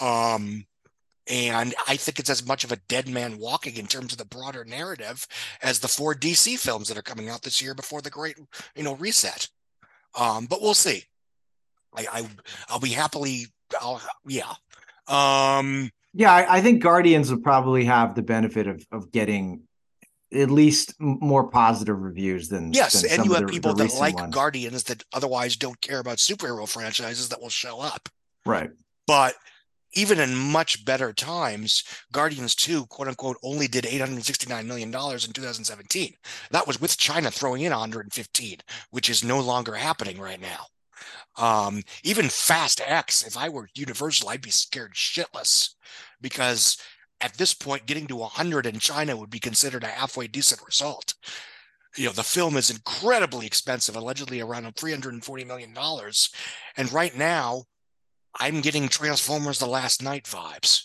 Um, 0.00 0.66
and 1.28 1.74
I 1.86 1.96
think 1.96 2.18
it's 2.18 2.30
as 2.30 2.46
much 2.46 2.64
of 2.64 2.72
a 2.72 2.76
dead 2.88 3.08
man 3.08 3.38
walking 3.38 3.76
in 3.76 3.86
terms 3.86 4.12
of 4.12 4.18
the 4.18 4.24
broader 4.24 4.64
narrative 4.64 5.26
as 5.62 5.78
the 5.78 5.88
four 5.88 6.14
DC 6.14 6.58
films 6.58 6.88
that 6.88 6.98
are 6.98 7.02
coming 7.02 7.28
out 7.28 7.42
this 7.42 7.60
year 7.60 7.74
before 7.74 8.00
the 8.00 8.10
great, 8.10 8.36
you 8.74 8.82
know, 8.82 8.94
reset. 8.96 9.48
Um, 10.18 10.46
but 10.46 10.62
we'll 10.62 10.74
see. 10.74 11.04
I, 11.94 12.06
I 12.12 12.28
I'll 12.68 12.80
be 12.80 12.90
happily. 12.90 13.46
I'll 13.80 14.00
yeah. 14.26 14.54
Um, 15.06 15.90
yeah, 16.14 16.32
I, 16.32 16.56
I 16.56 16.60
think 16.60 16.82
Guardians 16.82 17.30
will 17.30 17.40
probably 17.40 17.84
have 17.84 18.14
the 18.14 18.22
benefit 18.22 18.66
of 18.66 18.86
of 18.90 19.12
getting 19.12 19.62
at 20.32 20.50
least 20.50 20.94
more 20.98 21.48
positive 21.48 21.98
reviews 21.98 22.48
than 22.48 22.72
yes, 22.72 23.02
than 23.02 23.12
and 23.12 23.24
you 23.24 23.32
have 23.32 23.46
the, 23.46 23.52
people 23.52 23.74
the 23.74 23.84
that 23.84 23.94
like 23.94 24.16
ones. 24.16 24.34
Guardians 24.34 24.82
that 24.84 25.02
otherwise 25.12 25.56
don't 25.56 25.80
care 25.80 26.00
about 26.00 26.18
superhero 26.18 26.68
franchises 26.68 27.28
that 27.30 27.40
will 27.40 27.48
show 27.48 27.80
up. 27.80 28.08
Right. 28.44 28.70
But 29.06 29.34
even 29.94 30.20
in 30.20 30.34
much 30.34 30.84
better 30.84 31.12
times, 31.12 31.84
Guardians 32.12 32.54
2, 32.54 32.86
quote 32.86 33.08
unquote, 33.08 33.38
only 33.42 33.68
did 33.68 33.84
$869 33.84 34.66
million 34.66 34.88
in 34.88 34.92
2017. 34.92 36.14
That 36.50 36.66
was 36.66 36.80
with 36.80 36.98
China 36.98 37.30
throwing 37.30 37.62
in 37.62 37.72
115, 37.72 38.58
which 38.90 39.08
is 39.08 39.24
no 39.24 39.40
longer 39.40 39.74
happening 39.74 40.20
right 40.20 40.40
now. 40.40 40.66
Um, 41.36 41.82
even 42.02 42.28
Fast 42.28 42.80
X, 42.84 43.26
if 43.26 43.36
I 43.36 43.48
were 43.48 43.68
Universal, 43.74 44.28
I'd 44.28 44.42
be 44.42 44.50
scared 44.50 44.94
shitless 44.94 45.74
because 46.20 46.76
at 47.20 47.34
this 47.34 47.54
point, 47.54 47.86
getting 47.86 48.06
to 48.08 48.16
100 48.16 48.66
in 48.66 48.78
China 48.78 49.16
would 49.16 49.30
be 49.30 49.40
considered 49.40 49.82
a 49.82 49.88
halfway 49.88 50.28
decent 50.28 50.60
result. 50.64 51.14
You 51.96 52.06
know, 52.06 52.12
the 52.12 52.22
film 52.22 52.56
is 52.56 52.70
incredibly 52.70 53.46
expensive, 53.46 53.96
allegedly 53.96 54.40
around 54.40 54.72
$340 54.74 55.46
million. 55.46 55.74
And 56.76 56.92
right 56.92 57.16
now, 57.16 57.64
I'm 58.38 58.60
getting 58.60 58.88
Transformers 58.88 59.58
the 59.58 59.66
Last 59.66 60.02
Knight 60.02 60.24
vibes 60.24 60.84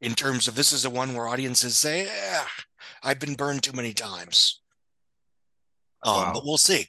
in 0.00 0.14
terms 0.14 0.48
of 0.48 0.54
this 0.54 0.72
is 0.72 0.82
the 0.82 0.90
one 0.90 1.14
where 1.14 1.26
audiences 1.26 1.76
say, 1.76 2.06
eh, 2.06 2.44
I've 3.02 3.18
been 3.18 3.34
burned 3.34 3.62
too 3.62 3.72
many 3.72 3.92
times. 3.94 4.60
Um, 6.02 6.14
wow. 6.14 6.30
But 6.34 6.44
we'll 6.44 6.58
see. 6.58 6.88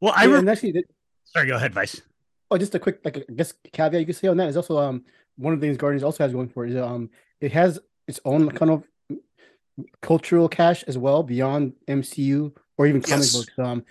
Well, 0.00 0.14
I 0.16 0.24
re- 0.24 0.48
actually, 0.48 0.84
sorry, 1.24 1.46
go 1.46 1.56
ahead, 1.56 1.74
Vice. 1.74 2.00
Oh, 2.50 2.58
just 2.58 2.74
a 2.74 2.78
quick, 2.78 3.00
like, 3.04 3.18
I 3.18 3.32
guess 3.34 3.54
caveat 3.72 4.00
you 4.00 4.06
could 4.06 4.16
say 4.16 4.28
on 4.28 4.36
that 4.38 4.48
is 4.48 4.56
also 4.56 4.78
um 4.78 5.04
one 5.36 5.52
of 5.52 5.60
the 5.60 5.66
things 5.66 5.76
Guardians 5.76 6.04
also 6.04 6.22
has 6.24 6.32
going 6.32 6.48
for 6.48 6.64
it 6.64 6.72
is 6.72 6.76
um 6.76 7.10
it 7.40 7.52
has 7.52 7.80
its 8.06 8.20
own 8.24 8.50
kind 8.50 8.70
of 8.70 8.84
cultural 10.02 10.48
cache 10.48 10.84
as 10.84 10.96
well 10.96 11.22
beyond 11.22 11.72
MCU 11.88 12.52
or 12.76 12.86
even 12.86 13.00
comic 13.00 13.24
yes. 13.24 13.32
books. 13.32 13.58
Um, 13.58 13.84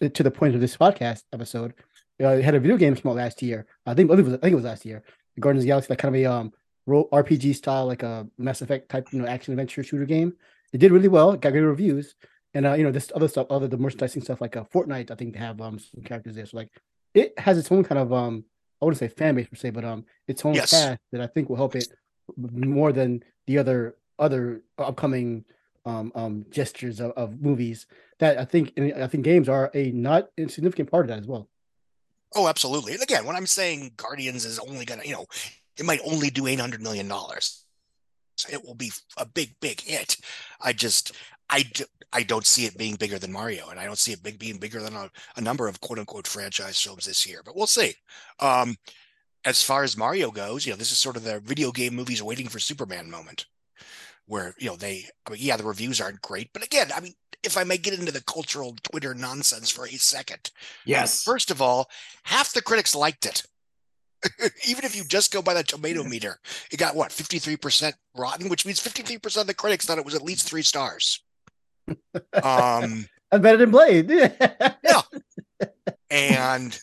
to 0.00 0.22
the 0.22 0.30
point 0.30 0.54
of 0.54 0.60
this 0.60 0.76
podcast 0.76 1.22
episode, 1.32 1.74
uh, 2.22 2.40
had 2.40 2.54
a 2.54 2.60
video 2.60 2.76
game 2.76 2.94
come 2.96 3.10
out 3.10 3.16
last 3.16 3.42
year. 3.42 3.66
I 3.86 3.94
think 3.94 4.10
I 4.10 4.16
think 4.16 4.26
it 4.26 4.30
was, 4.30 4.34
I 4.34 4.38
think 4.38 4.52
it 4.52 4.56
was 4.56 4.64
last 4.64 4.84
year. 4.84 5.02
The 5.34 5.40
Guardians 5.40 5.62
of 5.62 5.66
the 5.66 5.70
Galaxy, 5.70 5.92
like 5.92 5.98
kind 5.98 6.14
of 6.14 6.20
a 6.20 6.26
um 6.26 6.52
role 6.86 7.08
RPG 7.12 7.54
style, 7.54 7.86
like 7.86 8.02
a 8.02 8.26
Mass 8.38 8.62
Effect 8.62 8.88
type, 8.88 9.08
you 9.12 9.20
know, 9.20 9.28
action 9.28 9.52
adventure 9.52 9.82
shooter 9.82 10.04
game. 10.04 10.34
It 10.72 10.78
did 10.78 10.92
really 10.92 11.08
well. 11.08 11.32
It 11.32 11.40
got 11.40 11.52
great 11.52 11.60
reviews. 11.60 12.14
And 12.54 12.66
uh, 12.66 12.74
you 12.74 12.84
know, 12.84 12.90
this 12.90 13.10
other 13.14 13.28
stuff, 13.28 13.46
other 13.50 13.68
the 13.68 13.78
merchandising 13.78 14.22
stuff, 14.22 14.40
like 14.40 14.56
uh, 14.56 14.64
Fortnite, 14.64 15.10
I 15.10 15.14
think 15.14 15.32
they 15.32 15.38
have 15.38 15.60
um 15.60 15.78
some 15.78 16.02
characters 16.02 16.34
there. 16.34 16.46
So 16.46 16.56
like, 16.56 16.70
it 17.14 17.38
has 17.38 17.58
its 17.58 17.70
own 17.72 17.84
kind 17.84 17.98
of 17.98 18.12
um, 18.12 18.44
I 18.80 18.84
wouldn't 18.84 18.98
say 18.98 19.08
fan 19.08 19.36
base 19.36 19.46
per 19.46 19.56
se, 19.56 19.70
but 19.70 19.84
um, 19.84 20.04
its 20.26 20.44
own 20.44 20.54
yes. 20.54 20.72
path 20.72 20.98
that 21.12 21.20
I 21.20 21.26
think 21.28 21.48
will 21.48 21.56
help 21.56 21.76
it 21.76 21.88
more 22.36 22.92
than 22.92 23.22
the 23.46 23.58
other 23.58 23.96
other 24.18 24.62
upcoming 24.78 25.44
um, 25.84 26.12
um, 26.14 26.46
gestures 26.50 27.00
of, 27.00 27.12
of 27.12 27.40
movies 27.40 27.86
that 28.18 28.38
I 28.38 28.44
think 28.44 28.72
I 28.78 29.06
think 29.06 29.24
games 29.24 29.48
are 29.48 29.70
a 29.74 29.90
not 29.92 30.28
insignificant 30.36 30.90
part 30.90 31.06
of 31.06 31.08
that 31.08 31.20
as 31.20 31.26
well. 31.26 31.48
Oh, 32.34 32.48
absolutely. 32.48 32.94
And 32.94 33.02
again, 33.02 33.24
when 33.24 33.36
I'm 33.36 33.46
saying 33.46 33.92
Guardians 33.96 34.44
is 34.44 34.58
only 34.58 34.84
gonna, 34.84 35.04
you 35.04 35.12
know, 35.12 35.26
it 35.78 35.84
might 35.84 36.00
only 36.04 36.30
do 36.30 36.46
eight 36.46 36.60
hundred 36.60 36.82
million 36.82 37.08
dollars. 37.08 37.64
It 38.50 38.64
will 38.64 38.74
be 38.74 38.90
a 39.18 39.26
big, 39.26 39.54
big 39.60 39.80
hit. 39.80 40.16
I 40.60 40.72
just, 40.72 41.12
I, 41.50 41.62
do, 41.62 41.84
I 42.12 42.22
don't 42.22 42.46
see 42.46 42.64
it 42.64 42.78
being 42.78 42.96
bigger 42.96 43.18
than 43.18 43.30
Mario, 43.30 43.68
and 43.68 43.78
I 43.78 43.84
don't 43.84 43.98
see 43.98 44.12
it 44.12 44.22
big 44.22 44.38
being 44.38 44.56
bigger 44.56 44.80
than 44.80 44.94
a, 44.94 45.10
a 45.36 45.40
number 45.40 45.68
of 45.68 45.80
quote 45.80 45.98
unquote 45.98 46.26
franchise 46.26 46.80
films 46.80 47.04
this 47.04 47.26
year. 47.26 47.42
But 47.44 47.54
we'll 47.54 47.66
see. 47.66 47.94
Um, 48.40 48.76
as 49.44 49.62
far 49.62 49.82
as 49.82 49.96
Mario 49.96 50.30
goes, 50.30 50.64
you 50.64 50.72
know, 50.72 50.76
this 50.76 50.92
is 50.92 50.98
sort 50.98 51.16
of 51.16 51.24
the 51.24 51.40
video 51.40 51.72
game 51.72 51.94
movies 51.94 52.22
waiting 52.22 52.48
for 52.48 52.58
Superman 52.58 53.10
moment 53.10 53.46
where, 54.26 54.54
you 54.58 54.68
know, 54.68 54.76
they, 54.76 55.04
I 55.26 55.30
mean, 55.30 55.40
yeah, 55.42 55.56
the 55.56 55.64
reviews 55.64 56.00
aren't 56.00 56.22
great. 56.22 56.52
But 56.52 56.64
again, 56.64 56.90
I 56.94 57.00
mean, 57.00 57.14
if 57.42 57.56
I 57.56 57.64
may 57.64 57.76
get 57.76 57.98
into 57.98 58.12
the 58.12 58.22
cultural 58.22 58.76
Twitter 58.82 59.14
nonsense 59.14 59.70
for 59.70 59.86
a 59.86 59.92
second. 59.92 60.50
Yes. 60.84 61.22
First 61.22 61.50
of 61.50 61.60
all, 61.60 61.88
half 62.24 62.52
the 62.52 62.62
critics 62.62 62.94
liked 62.94 63.26
it. 63.26 63.42
Even 64.68 64.84
if 64.84 64.94
you 64.94 65.04
just 65.04 65.32
go 65.32 65.42
by 65.42 65.54
the 65.54 65.64
tomato 65.64 66.04
meter, 66.04 66.38
it 66.70 66.76
got 66.78 66.94
what, 66.94 67.10
53% 67.10 67.92
rotten, 68.16 68.48
which 68.48 68.64
means 68.64 68.80
53% 68.80 69.40
of 69.40 69.46
the 69.46 69.54
critics 69.54 69.84
thought 69.84 69.98
it 69.98 70.04
was 70.04 70.14
at 70.14 70.22
least 70.22 70.48
three 70.48 70.62
stars. 70.62 71.22
Um, 72.42 73.08
That's 73.30 73.42
better 73.42 73.58
than 73.58 73.70
Blade. 73.70 74.08
yeah. 74.10 75.02
And 76.10 76.78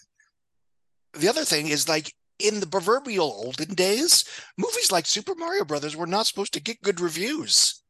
the 1.14 1.30
other 1.30 1.46
thing 1.46 1.68
is 1.68 1.88
like 1.88 2.14
in 2.40 2.60
the 2.60 2.68
proverbial 2.68 3.26
olden 3.26 3.76
days, 3.76 4.26
movies 4.58 4.92
like 4.92 5.06
Super 5.06 5.36
Mario 5.36 5.64
Brothers 5.64 5.96
were 5.96 6.08
not 6.08 6.26
supposed 6.26 6.54
to 6.54 6.62
get 6.62 6.82
good 6.82 7.00
reviews. 7.00 7.82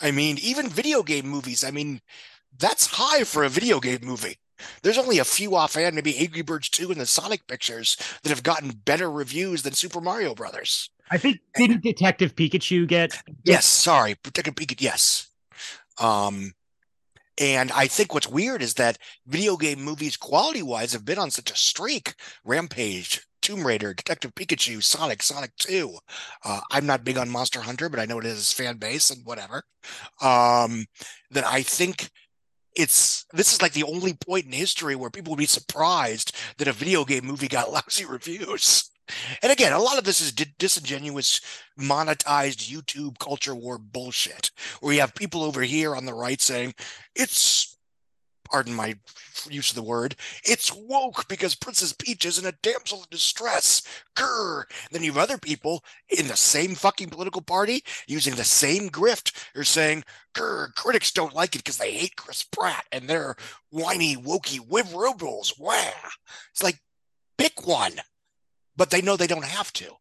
I 0.00 0.10
mean, 0.10 0.38
even 0.42 0.68
video 0.68 1.02
game 1.02 1.26
movies, 1.26 1.64
I 1.64 1.70
mean, 1.70 2.00
that's 2.58 2.86
high 2.86 3.24
for 3.24 3.44
a 3.44 3.48
video 3.48 3.80
game 3.80 4.00
movie. 4.02 4.36
There's 4.82 4.98
only 4.98 5.18
a 5.18 5.24
few 5.24 5.56
offhand, 5.56 5.94
maybe 5.94 6.16
Angry 6.16 6.42
Birds 6.42 6.68
2 6.68 6.90
and 6.90 7.00
the 7.00 7.06
Sonic 7.06 7.46
pictures 7.46 7.96
that 8.22 8.30
have 8.30 8.42
gotten 8.42 8.70
better 8.70 9.10
reviews 9.10 9.62
than 9.62 9.72
Super 9.72 10.00
Mario 10.00 10.34
Brothers. 10.34 10.90
I 11.10 11.18
think 11.18 11.40
didn't 11.56 11.82
Detective 11.82 12.34
Pikachu 12.34 12.86
get 12.86 13.20
Yes, 13.44 13.66
sorry, 13.66 14.16
Detective 14.22 14.54
Pikachu, 14.54 14.80
yes. 14.80 15.28
Um 15.98 16.52
and 17.36 17.72
I 17.72 17.88
think 17.88 18.14
what's 18.14 18.28
weird 18.28 18.62
is 18.62 18.74
that 18.74 18.98
video 19.26 19.56
game 19.56 19.82
movies, 19.82 20.16
quality 20.16 20.62
wise, 20.62 20.92
have 20.92 21.04
been 21.04 21.18
on 21.18 21.32
such 21.32 21.50
a 21.50 21.56
streak. 21.56 22.14
Rampage, 22.44 23.26
Tomb 23.44 23.66
Raider, 23.66 23.92
Detective 23.92 24.34
Pikachu, 24.34 24.82
Sonic, 24.82 25.22
Sonic 25.22 25.54
2. 25.58 25.98
Uh, 26.44 26.60
I'm 26.70 26.86
not 26.86 27.04
big 27.04 27.18
on 27.18 27.28
Monster 27.28 27.60
Hunter, 27.60 27.90
but 27.90 28.00
I 28.00 28.06
know 28.06 28.18
it 28.18 28.24
is 28.24 28.52
fan 28.52 28.78
base 28.78 29.10
and 29.10 29.24
whatever. 29.26 29.62
Um, 30.22 30.86
that 31.30 31.44
I 31.44 31.60
think 31.62 32.08
it's 32.74 33.26
this 33.34 33.52
is 33.52 33.60
like 33.60 33.74
the 33.74 33.84
only 33.84 34.14
point 34.14 34.46
in 34.46 34.52
history 34.52 34.96
where 34.96 35.10
people 35.10 35.30
would 35.32 35.38
be 35.38 35.46
surprised 35.46 36.34
that 36.56 36.68
a 36.68 36.72
video 36.72 37.04
game 37.04 37.26
movie 37.26 37.46
got 37.46 37.70
lousy 37.86 38.06
reviews. 38.06 38.90
And 39.42 39.52
again, 39.52 39.74
a 39.74 39.78
lot 39.78 39.98
of 39.98 40.04
this 40.04 40.22
is 40.22 40.32
di- 40.32 40.54
disingenuous, 40.58 41.42
monetized 41.78 42.72
YouTube 42.72 43.18
culture 43.18 43.54
war 43.54 43.76
bullshit, 43.76 44.50
where 44.80 44.94
you 44.94 45.00
have 45.00 45.14
people 45.14 45.42
over 45.42 45.60
here 45.60 45.94
on 45.94 46.06
the 46.06 46.14
right 46.14 46.40
saying 46.40 46.72
it's, 47.14 47.73
pardon 48.44 48.74
my 48.74 48.94
use 49.48 49.70
of 49.70 49.76
the 49.76 49.82
word, 49.82 50.16
it's 50.44 50.72
woke 50.72 51.26
because 51.28 51.54
Princess 51.54 51.92
Peach 51.92 52.24
isn't 52.24 52.46
a 52.46 52.56
damsel 52.62 52.98
in 52.98 53.06
distress. 53.10 53.82
Grr. 54.16 54.64
Then 54.90 55.02
you 55.02 55.12
have 55.12 55.22
other 55.22 55.38
people 55.38 55.84
in 56.08 56.28
the 56.28 56.36
same 56.36 56.74
fucking 56.74 57.10
political 57.10 57.42
party 57.42 57.82
using 58.06 58.34
the 58.34 58.44
same 58.44 58.88
grift 58.88 59.32
are 59.56 59.64
saying, 59.64 60.04
Grr, 60.34 60.74
critics 60.74 61.10
don't 61.10 61.34
like 61.34 61.54
it 61.54 61.64
because 61.64 61.78
they 61.78 61.92
hate 61.92 62.16
Chris 62.16 62.42
Pratt 62.42 62.84
and 62.92 63.08
they're 63.08 63.36
whiny, 63.70 64.16
wokey, 64.16 64.60
wib 64.60 64.94
liberals. 64.94 65.54
Wow. 65.58 65.92
It's 66.52 66.62
like, 66.62 66.80
pick 67.36 67.66
one 67.66 68.00
but 68.76 68.90
they 68.90 69.02
know 69.02 69.16
they 69.16 69.26
don't 69.26 69.44
have 69.44 69.72
to. 69.74 69.92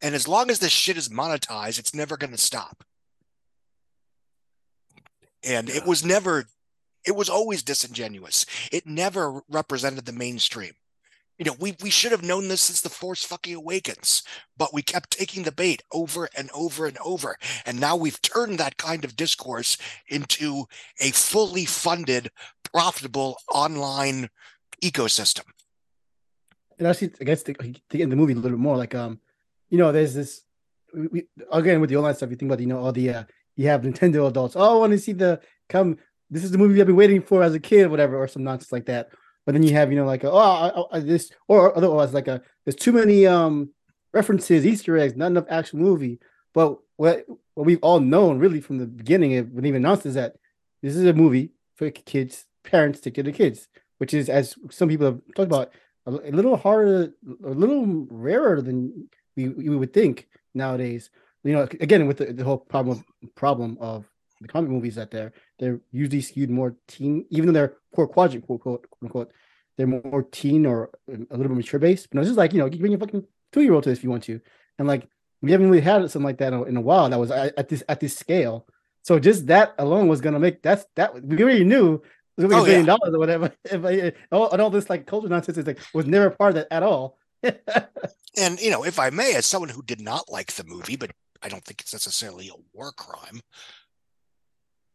And 0.00 0.14
as 0.14 0.28
long 0.28 0.50
as 0.50 0.58
this 0.58 0.72
shit 0.72 0.96
is 0.96 1.08
monetized, 1.08 1.78
it's 1.78 1.94
never 1.94 2.16
going 2.16 2.30
to 2.30 2.38
stop. 2.38 2.84
And 5.44 5.68
it 5.68 5.86
was 5.86 6.04
never, 6.04 6.46
it 7.06 7.16
was 7.16 7.28
always 7.28 7.62
disingenuous. 7.62 8.46
It 8.72 8.86
never 8.86 9.42
represented 9.48 10.06
the 10.06 10.12
mainstream. 10.12 10.72
You 11.38 11.44
know, 11.44 11.56
we, 11.60 11.76
we 11.80 11.90
should 11.90 12.10
have 12.10 12.24
known 12.24 12.48
this 12.48 12.62
since 12.62 12.80
the 12.80 12.88
Force 12.88 13.24
fucking 13.24 13.54
awakens, 13.54 14.24
but 14.56 14.74
we 14.74 14.82
kept 14.82 15.12
taking 15.12 15.44
the 15.44 15.52
bait 15.52 15.82
over 15.92 16.28
and 16.36 16.50
over 16.52 16.86
and 16.86 16.98
over. 17.04 17.36
And 17.64 17.78
now 17.78 17.94
we've 17.94 18.20
turned 18.22 18.58
that 18.58 18.76
kind 18.76 19.04
of 19.04 19.14
discourse 19.14 19.78
into 20.08 20.64
a 21.00 21.12
fully 21.12 21.64
funded, 21.64 22.32
profitable 22.72 23.38
online 23.52 24.30
ecosystem 24.82 25.44
and 26.78 26.86
actually, 26.86 27.12
I 27.20 27.24
guess 27.24 27.42
to, 27.44 27.54
in 27.90 28.08
the 28.08 28.16
movie 28.16 28.32
a 28.32 28.36
little 28.36 28.50
bit 28.50 28.62
more, 28.62 28.76
like 28.76 28.94
um, 28.94 29.20
you 29.68 29.78
know, 29.78 29.92
there's 29.92 30.14
this 30.14 30.42
we, 30.94 31.24
again 31.52 31.80
with 31.80 31.90
the 31.90 31.96
online 31.96 32.14
stuff. 32.14 32.30
You 32.30 32.36
think 32.36 32.50
about 32.50 32.60
you 32.60 32.66
know 32.66 32.78
all 32.78 32.92
the 32.92 33.10
uh, 33.10 33.24
you 33.56 33.68
have 33.68 33.82
Nintendo 33.82 34.28
adults. 34.28 34.54
Oh, 34.56 34.76
I 34.76 34.78
want 34.78 34.92
to 34.92 34.98
see 34.98 35.12
the 35.12 35.40
come. 35.68 35.98
This 36.30 36.44
is 36.44 36.50
the 36.50 36.58
movie 36.58 36.80
I've 36.80 36.86
been 36.86 36.96
waiting 36.96 37.22
for 37.22 37.42
as 37.42 37.54
a 37.54 37.60
kid, 37.60 37.90
whatever, 37.90 38.16
or 38.16 38.28
some 38.28 38.44
nonsense 38.44 38.72
like 38.72 38.86
that. 38.86 39.10
But 39.46 39.52
then 39.52 39.62
you 39.62 39.72
have 39.72 39.90
you 39.90 39.98
know 39.98 40.04
like 40.04 40.24
oh 40.24 40.36
I, 40.36 40.96
I, 40.96 41.00
this 41.00 41.30
or 41.48 41.74
otherwise 41.76 42.12
like 42.12 42.28
a 42.28 42.42
there's 42.64 42.76
too 42.76 42.92
many 42.92 43.26
um 43.26 43.70
references, 44.12 44.66
Easter 44.66 44.98
eggs, 44.98 45.16
not 45.16 45.28
enough 45.28 45.46
actual 45.48 45.78
movie. 45.78 46.18
But 46.52 46.78
what 46.96 47.24
what 47.54 47.66
we've 47.66 47.82
all 47.82 48.00
known 48.00 48.38
really 48.38 48.60
from 48.60 48.78
the 48.78 48.86
beginning, 48.86 49.32
when 49.54 49.64
even 49.64 49.84
announced, 49.84 50.06
is 50.06 50.14
that 50.14 50.34
this 50.82 50.96
is 50.96 51.04
a 51.04 51.12
movie 51.12 51.52
for 51.76 51.90
kids, 51.90 52.46
parents 52.62 53.00
to 53.00 53.10
get 53.10 53.24
the 53.24 53.32
kids, 53.32 53.68
which 53.98 54.12
is 54.14 54.28
as 54.28 54.54
some 54.70 54.88
people 54.88 55.06
have 55.06 55.20
talked 55.34 55.46
about 55.46 55.72
a, 56.06 56.10
a 56.10 56.32
little 56.32 56.56
harder, 56.56 57.12
a 57.44 57.50
little 57.50 58.06
rarer 58.10 58.60
than 58.60 59.08
we, 59.36 59.48
we 59.48 59.76
would 59.76 59.92
think 59.92 60.28
nowadays. 60.54 61.10
You 61.44 61.52
know, 61.54 61.62
again 61.80 62.06
with 62.06 62.18
the, 62.18 62.32
the 62.32 62.44
whole 62.44 62.58
problem 62.58 63.04
problem 63.34 63.78
of 63.80 64.04
the 64.40 64.48
comic 64.48 64.70
movies 64.70 64.96
that 64.96 65.10
they're 65.10 65.32
they're 65.58 65.80
usually 65.90 66.20
skewed 66.20 66.50
more 66.50 66.76
teen, 66.86 67.26
even 67.30 67.46
though 67.46 67.52
they're 67.52 67.76
poor 67.94 68.06
quadrant 68.06 68.46
quote 68.46 68.60
quote 68.60 68.86
unquote, 69.02 69.32
they're 69.76 69.86
more 69.86 70.22
teen 70.30 70.66
or 70.66 70.90
a 71.08 71.12
little 71.12 71.48
bit 71.48 71.56
mature 71.56 71.80
based. 71.80 72.08
But 72.10 72.16
no, 72.16 72.20
it's 72.22 72.28
just 72.28 72.38
like 72.38 72.52
you 72.52 72.58
know, 72.58 72.66
you 72.66 72.72
can 72.72 72.80
bring 72.80 72.92
your 72.92 73.00
fucking 73.00 73.24
two 73.52 73.62
year 73.62 73.74
old 73.74 73.84
to 73.84 73.90
this 73.90 73.98
if 73.98 74.04
you 74.04 74.10
want 74.10 74.24
to, 74.24 74.40
and 74.78 74.88
like 74.88 75.08
we 75.42 75.52
haven't 75.52 75.70
really 75.70 75.82
had 75.82 76.00
something 76.10 76.24
like 76.26 76.38
that 76.38 76.52
in 76.52 76.76
a, 76.76 76.80
while 76.80 77.08
that 77.08 77.18
was 77.18 77.30
at, 77.30 77.68
this 77.68 77.82
at 77.88 78.00
this 78.00 78.16
scale. 78.16 78.66
So 79.02 79.18
just 79.18 79.46
that 79.46 79.74
alone 79.78 80.08
was 80.08 80.20
gonna 80.20 80.40
make 80.40 80.62
that's 80.62 80.84
that 80.96 81.22
we 81.22 81.42
already 81.42 81.64
knew 81.64 82.02
was 82.36 82.52
like 82.52 82.60
oh, 82.60 82.62
a 82.62 82.64
billion 82.64 82.86
yeah. 82.86 82.96
dollars 82.96 83.14
or 83.14 83.18
whatever. 83.18 83.52
If 83.64 84.14
all, 84.32 84.50
and 84.50 84.62
all 84.62 84.70
this 84.70 84.90
like 84.90 85.06
culture 85.06 85.28
nonsense 85.28 85.58
is 85.58 85.66
like 85.66 85.80
was 85.92 86.06
never 86.06 86.30
part 86.30 86.50
of 86.50 86.54
that 86.56 86.72
at 86.72 86.82
all. 86.82 87.18
and 87.42 88.60
you 88.60 88.70
know, 88.70 88.84
if 88.84 88.98
I 88.98 89.10
may, 89.10 89.34
as 89.34 89.46
someone 89.46 89.70
who 89.70 89.82
did 89.82 90.00
not 90.00 90.28
like 90.28 90.52
the 90.52 90.64
movie, 90.64 90.96
but 90.96 91.10
I 91.42 91.48
don't 91.48 91.64
think 91.64 91.80
it's 91.80 91.92
necessarily 91.92 92.48
a 92.48 92.60
war 92.72 92.92
crime. 92.92 93.40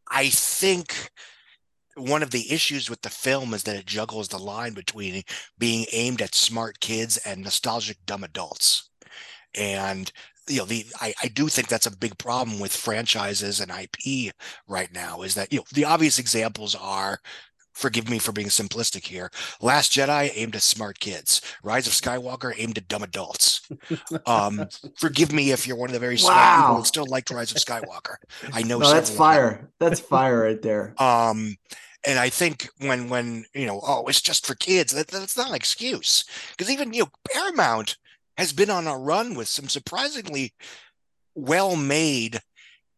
I 0.09 0.29
think 0.29 1.11
one 1.95 2.23
of 2.23 2.31
the 2.31 2.51
issues 2.51 2.89
with 2.89 3.01
the 3.01 3.09
film 3.09 3.53
is 3.53 3.63
that 3.63 3.75
it 3.75 3.85
juggles 3.85 4.27
the 4.27 4.39
line 4.39 4.73
between 4.73 5.23
being 5.57 5.85
aimed 5.91 6.21
at 6.21 6.35
smart 6.35 6.79
kids 6.79 7.17
and 7.17 7.43
nostalgic 7.43 7.97
dumb 8.05 8.23
adults. 8.23 8.89
And 9.55 10.11
you 10.49 10.57
know 10.57 10.65
the 10.65 10.85
I, 10.99 11.13
I 11.23 11.27
do 11.29 11.47
think 11.47 11.67
that's 11.67 11.85
a 11.85 11.97
big 11.97 12.17
problem 12.17 12.59
with 12.59 12.75
franchises 12.75 13.61
and 13.61 13.71
ip 13.71 14.33
right 14.67 14.93
now 14.93 15.21
is 15.21 15.35
that 15.35 15.53
you 15.53 15.59
know 15.59 15.65
the 15.71 15.85
obvious 15.85 16.19
examples 16.19 16.75
are 16.75 17.19
forgive 17.73 18.09
me 18.09 18.19
for 18.19 18.31
being 18.31 18.47
simplistic 18.47 19.05
here 19.05 19.29
last 19.61 19.91
jedi 19.91 20.31
aimed 20.35 20.55
at 20.55 20.61
smart 20.61 20.99
kids 20.99 21.41
rise 21.63 21.87
of 21.87 21.93
skywalker 21.93 22.53
aimed 22.57 22.77
at 22.77 22.87
dumb 22.87 23.03
adults. 23.03 23.67
Um 24.25 24.67
forgive 24.97 25.31
me 25.31 25.51
if 25.51 25.67
you're 25.67 25.77
one 25.77 25.89
of 25.89 25.93
the 25.93 25.99
very 25.99 26.17
smart 26.17 26.35
wow. 26.35 26.61
people 26.61 26.75
who 26.77 26.85
still 26.85 27.05
liked 27.07 27.31
rise 27.31 27.51
of 27.51 27.57
skywalker. 27.57 28.15
I 28.51 28.63
know 28.63 28.79
no, 28.79 28.91
that's 28.91 29.09
fire. 29.09 29.69
That's 29.79 29.99
fire 29.99 30.43
right 30.43 30.61
there. 30.61 30.93
Um 31.01 31.57
and 32.05 32.19
I 32.19 32.29
think 32.29 32.69
when 32.79 33.09
when 33.09 33.45
you 33.53 33.65
know, 33.65 33.81
oh, 33.85 34.05
it's 34.07 34.21
just 34.21 34.45
for 34.45 34.55
kids, 34.55 34.93
that, 34.93 35.07
that's 35.07 35.37
not 35.37 35.49
an 35.49 35.55
excuse. 35.55 36.25
Because 36.51 36.71
even 36.71 36.93
you 36.93 37.03
know, 37.03 37.09
Paramount 37.31 37.97
has 38.37 38.51
been 38.51 38.69
on 38.69 38.87
a 38.87 38.97
run 38.97 39.35
with 39.35 39.47
some 39.47 39.69
surprisingly 39.69 40.53
well 41.35 41.75
made 41.75 42.41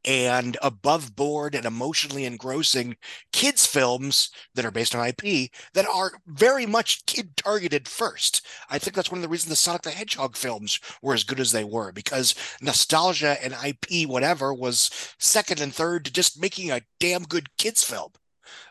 and 0.06 0.56
above 0.62 1.16
board 1.16 1.56
and 1.56 1.66
emotionally 1.66 2.26
engrossing 2.26 2.96
kids 3.34 3.66
films 3.66 4.30
that 4.54 4.66
are 4.66 4.72
based 4.72 4.96
on 4.96 5.06
IP 5.06 5.50
that 5.74 5.88
are 5.88 6.12
very 6.28 6.66
much 6.66 7.06
kid 7.06 7.36
targeted 7.36 7.88
first. 7.88 8.46
I 8.70 8.78
think 8.78 8.96
that's 8.96 9.12
one 9.12 9.18
of 9.18 9.24
the 9.24 9.30
reasons 9.30 9.50
the 9.50 9.56
Sonic 9.56 9.82
the 9.82 9.92
Hedgehog 9.92 10.36
films 10.38 10.80
were 11.02 11.14
as 11.14 11.24
good 11.24 11.40
as 11.40 11.52
they 11.52 11.64
were 11.64 11.92
because 11.92 12.36
nostalgia 12.62 13.44
and 13.44 13.56
IP 13.66 14.08
whatever 14.08 14.54
was 14.54 14.90
second 15.20 15.60
and 15.60 15.74
third 15.74 16.06
to 16.06 16.14
just 16.14 16.40
making 16.40 16.72
a 16.72 16.82
damn 17.00 17.24
good 17.24 17.50
kids 17.58 17.84
film. 17.84 18.12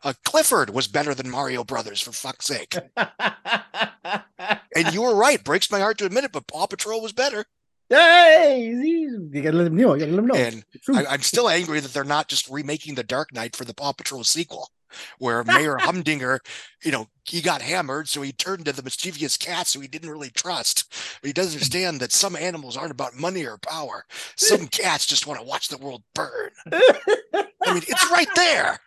Uh, 0.03 0.13
Clifford 0.25 0.71
was 0.71 0.87
better 0.87 1.15
than 1.15 1.29
Mario 1.29 1.65
Brothers, 1.65 2.01
for 2.01 2.13
fuck's 2.13 2.47
sake. 2.47 2.77
and 2.97 4.93
you 4.93 5.03
were 5.03 5.15
right. 5.15 5.43
Breaks 5.43 5.71
my 5.71 5.81
heart 5.81 5.99
to 5.99 6.07
admit 6.07 6.25
it, 6.25 6.33
but 6.33 6.47
Paw 6.47 6.67
Patrol 6.67 7.01
was 7.01 7.13
better. 7.13 7.45
Hey, 7.91 8.65
you 8.65 9.43
gotta 9.43 9.57
let 9.57 9.65
them 9.65 9.77
know. 9.77 9.95
You 9.95 10.01
gotta 10.01 10.13
let 10.13 10.17
them 10.17 10.27
know. 10.27 10.35
And 10.35 10.65
I, 10.95 11.07
I'm 11.07 11.21
still 11.21 11.49
angry 11.49 11.81
that 11.81 11.93
they're 11.93 12.05
not 12.05 12.29
just 12.29 12.49
remaking 12.49 12.95
the 12.95 13.05
Dark 13.05 13.33
Knight 13.33 13.55
for 13.55 13.65
the 13.65 13.75
Paw 13.75 13.93
Patrol 13.93 14.25
sequel, 14.25 14.71
where 15.19 15.45
Mayor 15.45 15.77
Humdinger, 15.77 16.41
you 16.83 16.93
know, 16.93 17.09
he 17.25 17.43
got 17.43 17.63
hammered, 17.63 18.09
so 18.09 18.23
he 18.23 18.33
turned 18.33 18.65
to 18.65 18.73
the 18.73 18.83
mischievous 18.83 19.37
cats 19.37 19.75
who 19.75 19.81
he 19.81 19.89
didn't 19.89 20.11
really 20.11 20.31
trust. 20.31 20.93
But 21.21 21.29
he 21.29 21.33
doesn't 21.33 21.53
understand 21.59 22.01
that 22.01 22.13
some 22.13 22.37
animals 22.37 22.77
aren't 22.77 22.91
about 22.91 23.17
money 23.17 23.45
or 23.45 23.59
power. 23.59 24.07
Some 24.37 24.67
cats 24.69 25.07
just 25.07 25.27
want 25.27 25.41
to 25.41 25.47
watch 25.47 25.69
the 25.69 25.79
world 25.79 26.03
burn. 26.15 26.51
I 26.73 27.73
mean, 27.73 27.83
it's 27.87 28.11
right 28.11 28.29
there. 28.35 28.79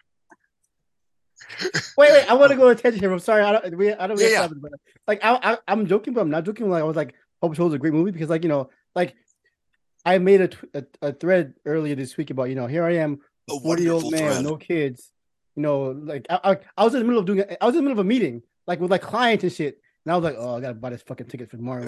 wait, 1.98 2.12
wait. 2.12 2.30
I 2.30 2.34
want 2.34 2.52
to 2.52 2.58
go 2.58 2.70
attention 2.70 3.00
here. 3.00 3.12
I'm 3.12 3.20
sorry. 3.20 3.44
I 3.44 3.52
don't. 3.52 3.78
We, 3.78 3.94
I 3.94 4.08
don't. 4.08 4.20
Yeah, 4.20 4.28
yeah. 4.28 4.48
But 4.48 4.72
like, 5.08 5.24
I, 5.24 5.54
I, 5.54 5.58
I'm 5.68 5.86
joking, 5.86 6.14
but 6.14 6.22
I'm 6.22 6.32
not 6.32 6.46
joking. 6.46 6.70
Like, 6.70 6.82
I 6.82 6.86
was 6.86 6.96
like, 6.98 7.14
Paw 7.42 7.50
Patrol 7.50 7.68
is 7.68 7.74
a 7.76 7.78
great 7.78 7.94
movie 7.94 8.12
because, 8.12 8.30
like, 8.30 8.44
you 8.44 8.50
know, 8.50 8.70
like, 8.98 9.16
I 10.06 10.18
made 10.18 10.42
a, 10.42 10.50
a, 10.80 11.08
a 11.10 11.14
thread 11.14 11.54
earlier 11.66 11.96
this 11.96 12.18
week 12.18 12.30
about, 12.32 12.50
you 12.50 12.56
know, 12.56 12.68
here 12.68 12.84
I 12.84 12.96
am, 12.96 13.20
A 13.50 13.60
40 13.60 13.84
year 13.84 13.92
old 13.94 14.12
man, 14.12 14.32
thread. 14.32 14.44
no 14.44 14.56
kids. 14.58 15.12
You 15.56 15.64
know, 15.64 15.78
like 15.92 16.26
I, 16.30 16.40
I, 16.44 16.58
I 16.78 16.84
was 16.84 16.94
in 16.94 17.00
the 17.02 17.06
middle 17.06 17.20
of 17.20 17.26
doing, 17.26 17.44
I 17.62 17.66
was 17.66 17.76
in 17.76 17.80
the 17.80 17.90
middle 17.90 18.00
of 18.00 18.06
a 18.06 18.08
meeting, 18.08 18.42
like 18.68 18.80
with 18.80 18.92
like 18.92 19.02
clients 19.02 19.44
and 19.44 19.54
shit. 19.54 19.80
And 20.06 20.12
I 20.12 20.16
was 20.18 20.24
like, 20.24 20.36
oh, 20.38 20.56
I 20.58 20.62
gotta 20.62 20.76
buy 20.76 20.92
this 20.92 21.02
fucking 21.02 21.28
ticket 21.28 21.50
for 21.50 21.58
tomorrow. 21.58 21.86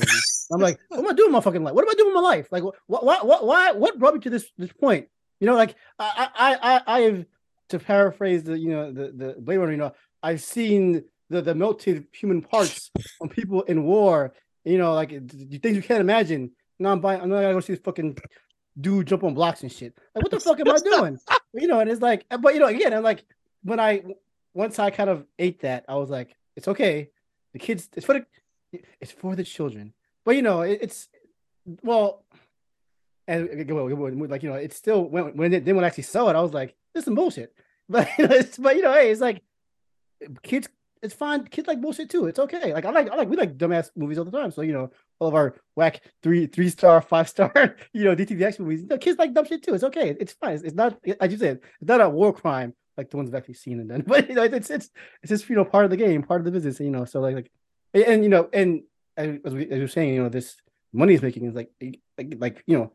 I'm 0.51 0.59
like, 0.59 0.79
what 0.89 0.99
am 0.99 1.07
I 1.07 1.13
doing 1.13 1.31
my 1.31 1.39
fucking 1.41 1.63
life? 1.63 1.73
What 1.73 1.83
am 1.83 1.89
I 1.89 1.93
doing 1.93 2.09
with 2.13 2.21
my 2.21 2.29
life? 2.35 2.47
Like, 2.51 2.63
what, 2.63 2.75
what, 2.87 3.25
what, 3.25 3.45
why, 3.45 3.71
what 3.71 3.97
brought 3.99 4.15
me 4.15 4.19
to 4.21 4.29
this 4.29 4.51
this 4.57 4.73
point? 4.73 5.07
You 5.39 5.47
know, 5.47 5.55
like 5.55 5.75
I, 5.97 6.29
I, 6.35 6.57
I, 6.61 6.81
I 6.97 6.99
have 7.07 7.25
to 7.69 7.79
paraphrase 7.79 8.43
the, 8.43 8.57
you 8.59 8.69
know, 8.69 8.91
the 8.91 9.05
the 9.21 9.35
Blade 9.39 9.57
Runner. 9.57 9.71
You 9.71 9.77
know, 9.77 9.93
I've 10.21 10.41
seen 10.41 11.05
the 11.29 11.41
the 11.41 11.55
melted 11.55 12.07
human 12.11 12.41
parts 12.41 12.91
on 13.21 13.29
people 13.29 13.61
in 13.63 13.83
war. 13.83 14.33
You 14.65 14.77
know, 14.77 14.93
like 14.93 15.11
you 15.11 15.59
things 15.59 15.77
you 15.77 15.83
can't 15.83 16.01
imagine. 16.01 16.51
Now 16.79 16.91
I'm 16.91 16.99
buying. 17.01 17.21
I'm 17.21 17.29
not 17.29 17.41
gonna 17.41 17.53
go 17.53 17.59
see 17.59 17.73
this 17.73 17.81
fucking 17.83 18.17
dude 18.79 19.07
jump 19.07 19.23
on 19.23 19.33
blocks 19.33 19.61
and 19.63 19.71
shit. 19.71 19.97
Like, 20.15 20.23
what 20.23 20.31
the 20.31 20.39
fuck 20.39 20.59
am 20.59 20.69
I 20.69 20.79
doing? 20.83 21.19
You 21.53 21.67
know, 21.67 21.79
and 21.79 21.89
it's 21.89 22.01
like, 22.01 22.25
but 22.39 22.53
you 22.53 22.59
know, 22.59 22.67
again, 22.67 22.93
I'm 22.93 23.03
like, 23.03 23.25
when 23.63 23.79
I 23.79 24.03
once 24.53 24.79
I 24.79 24.89
kind 24.89 25.09
of 25.09 25.25
ate 25.37 25.61
that, 25.61 25.85
I 25.87 25.95
was 25.95 26.09
like, 26.09 26.35
it's 26.55 26.67
okay. 26.67 27.09
The 27.53 27.59
kids, 27.59 27.89
it's 27.95 28.05
for 28.05 28.13
the, 28.13 28.81
it's 28.99 29.11
for 29.11 29.35
the 29.35 29.43
children. 29.43 29.93
But 30.23 30.35
you 30.35 30.41
know, 30.41 30.61
it, 30.61 30.79
it's 30.81 31.09
well, 31.83 32.23
and 33.27 33.47
like 34.29 34.43
you 34.43 34.49
know, 34.49 34.55
it's 34.55 34.75
still 34.75 35.03
when 35.03 35.35
when 35.35 35.53
it, 35.53 35.65
then 35.65 35.75
when 35.75 35.83
I 35.83 35.87
actually 35.87 36.03
saw 36.03 36.29
it, 36.29 36.35
I 36.35 36.41
was 36.41 36.53
like, 36.53 36.75
this 36.93 37.07
is 37.07 37.13
bullshit. 37.13 37.53
But 37.91 38.07
it's, 38.19 38.55
but 38.59 38.75
you 38.75 38.83
know, 38.83 38.93
hey, 38.93 39.09
it's 39.09 39.19
like 39.19 39.41
kids. 40.43 40.69
It's 41.01 41.13
fine. 41.13 41.45
Kids 41.45 41.67
like 41.67 41.79
bullshit 41.79 42.09
too. 42.09 42.25
It's 42.25 42.39
okay. 42.39 42.73
Like 42.73 42.85
I 42.85 42.91
like 42.91 43.09
I 43.09 43.15
like 43.15 43.29
we 43.29 43.37
like 43.37 43.57
dumbass 43.57 43.89
movies 43.95 44.17
all 44.17 44.25
the 44.25 44.31
time. 44.31 44.51
So 44.51 44.61
you 44.61 44.73
know, 44.73 44.91
all 45.19 45.29
of 45.29 45.35
our 45.35 45.55
whack 45.75 46.01
three 46.21 46.45
three 46.45 46.69
star 46.69 47.01
five 47.11 47.29
star 47.29 47.75
you 47.93 48.03
know 48.03 48.15
DTVX 48.15 48.59
movies. 48.59 48.83
Know, 48.83 48.97
kids 48.97 49.17
like 49.17 49.33
dumb 49.33 49.45
shit 49.45 49.63
too. 49.63 49.73
It's 49.73 49.83
okay. 49.85 50.15
It's 50.19 50.33
fine. 50.33 50.55
It's, 50.55 50.63
it's 50.63 50.75
not 50.75 50.97
as 51.21 51.31
you 51.31 51.37
said. 51.37 51.59
It's 51.79 51.87
not 51.87 52.01
a 52.01 52.09
war 52.09 52.33
crime 52.33 52.73
like 52.97 53.09
the 53.09 53.17
ones 53.17 53.29
I've 53.29 53.35
actually 53.35 53.53
seen 53.55 53.79
and 53.79 53.89
done. 53.93 54.03
But 54.05 54.29
you 54.29 54.35
know, 54.35 54.43
it's 54.43 54.69
it's 54.69 54.89
it's 55.23 55.29
just 55.29 55.49
you 55.49 55.55
know 55.55 55.65
part 55.65 55.85
of 55.85 55.91
the 55.91 55.97
game, 55.97 56.21
part 56.21 56.41
of 56.41 56.45
the 56.45 56.51
business. 56.51 56.79
You 56.79 56.91
know, 56.91 57.05
so 57.05 57.21
like 57.21 57.35
like 57.35 57.51
and, 57.93 58.23
you 58.23 58.29
know, 58.29 58.49
and 58.53 58.83
as 59.17 59.53
we 59.53 59.63
as 59.71 59.79
you're 59.79 59.87
saying, 59.87 60.13
you 60.13 60.23
know, 60.23 60.29
this 60.29 60.57
money 60.93 61.13
is 61.13 61.21
making 61.21 61.45
is 61.45 61.55
like 61.55 61.71
like 62.17 62.35
like 62.37 62.63
you 62.67 62.77
know. 62.77 62.91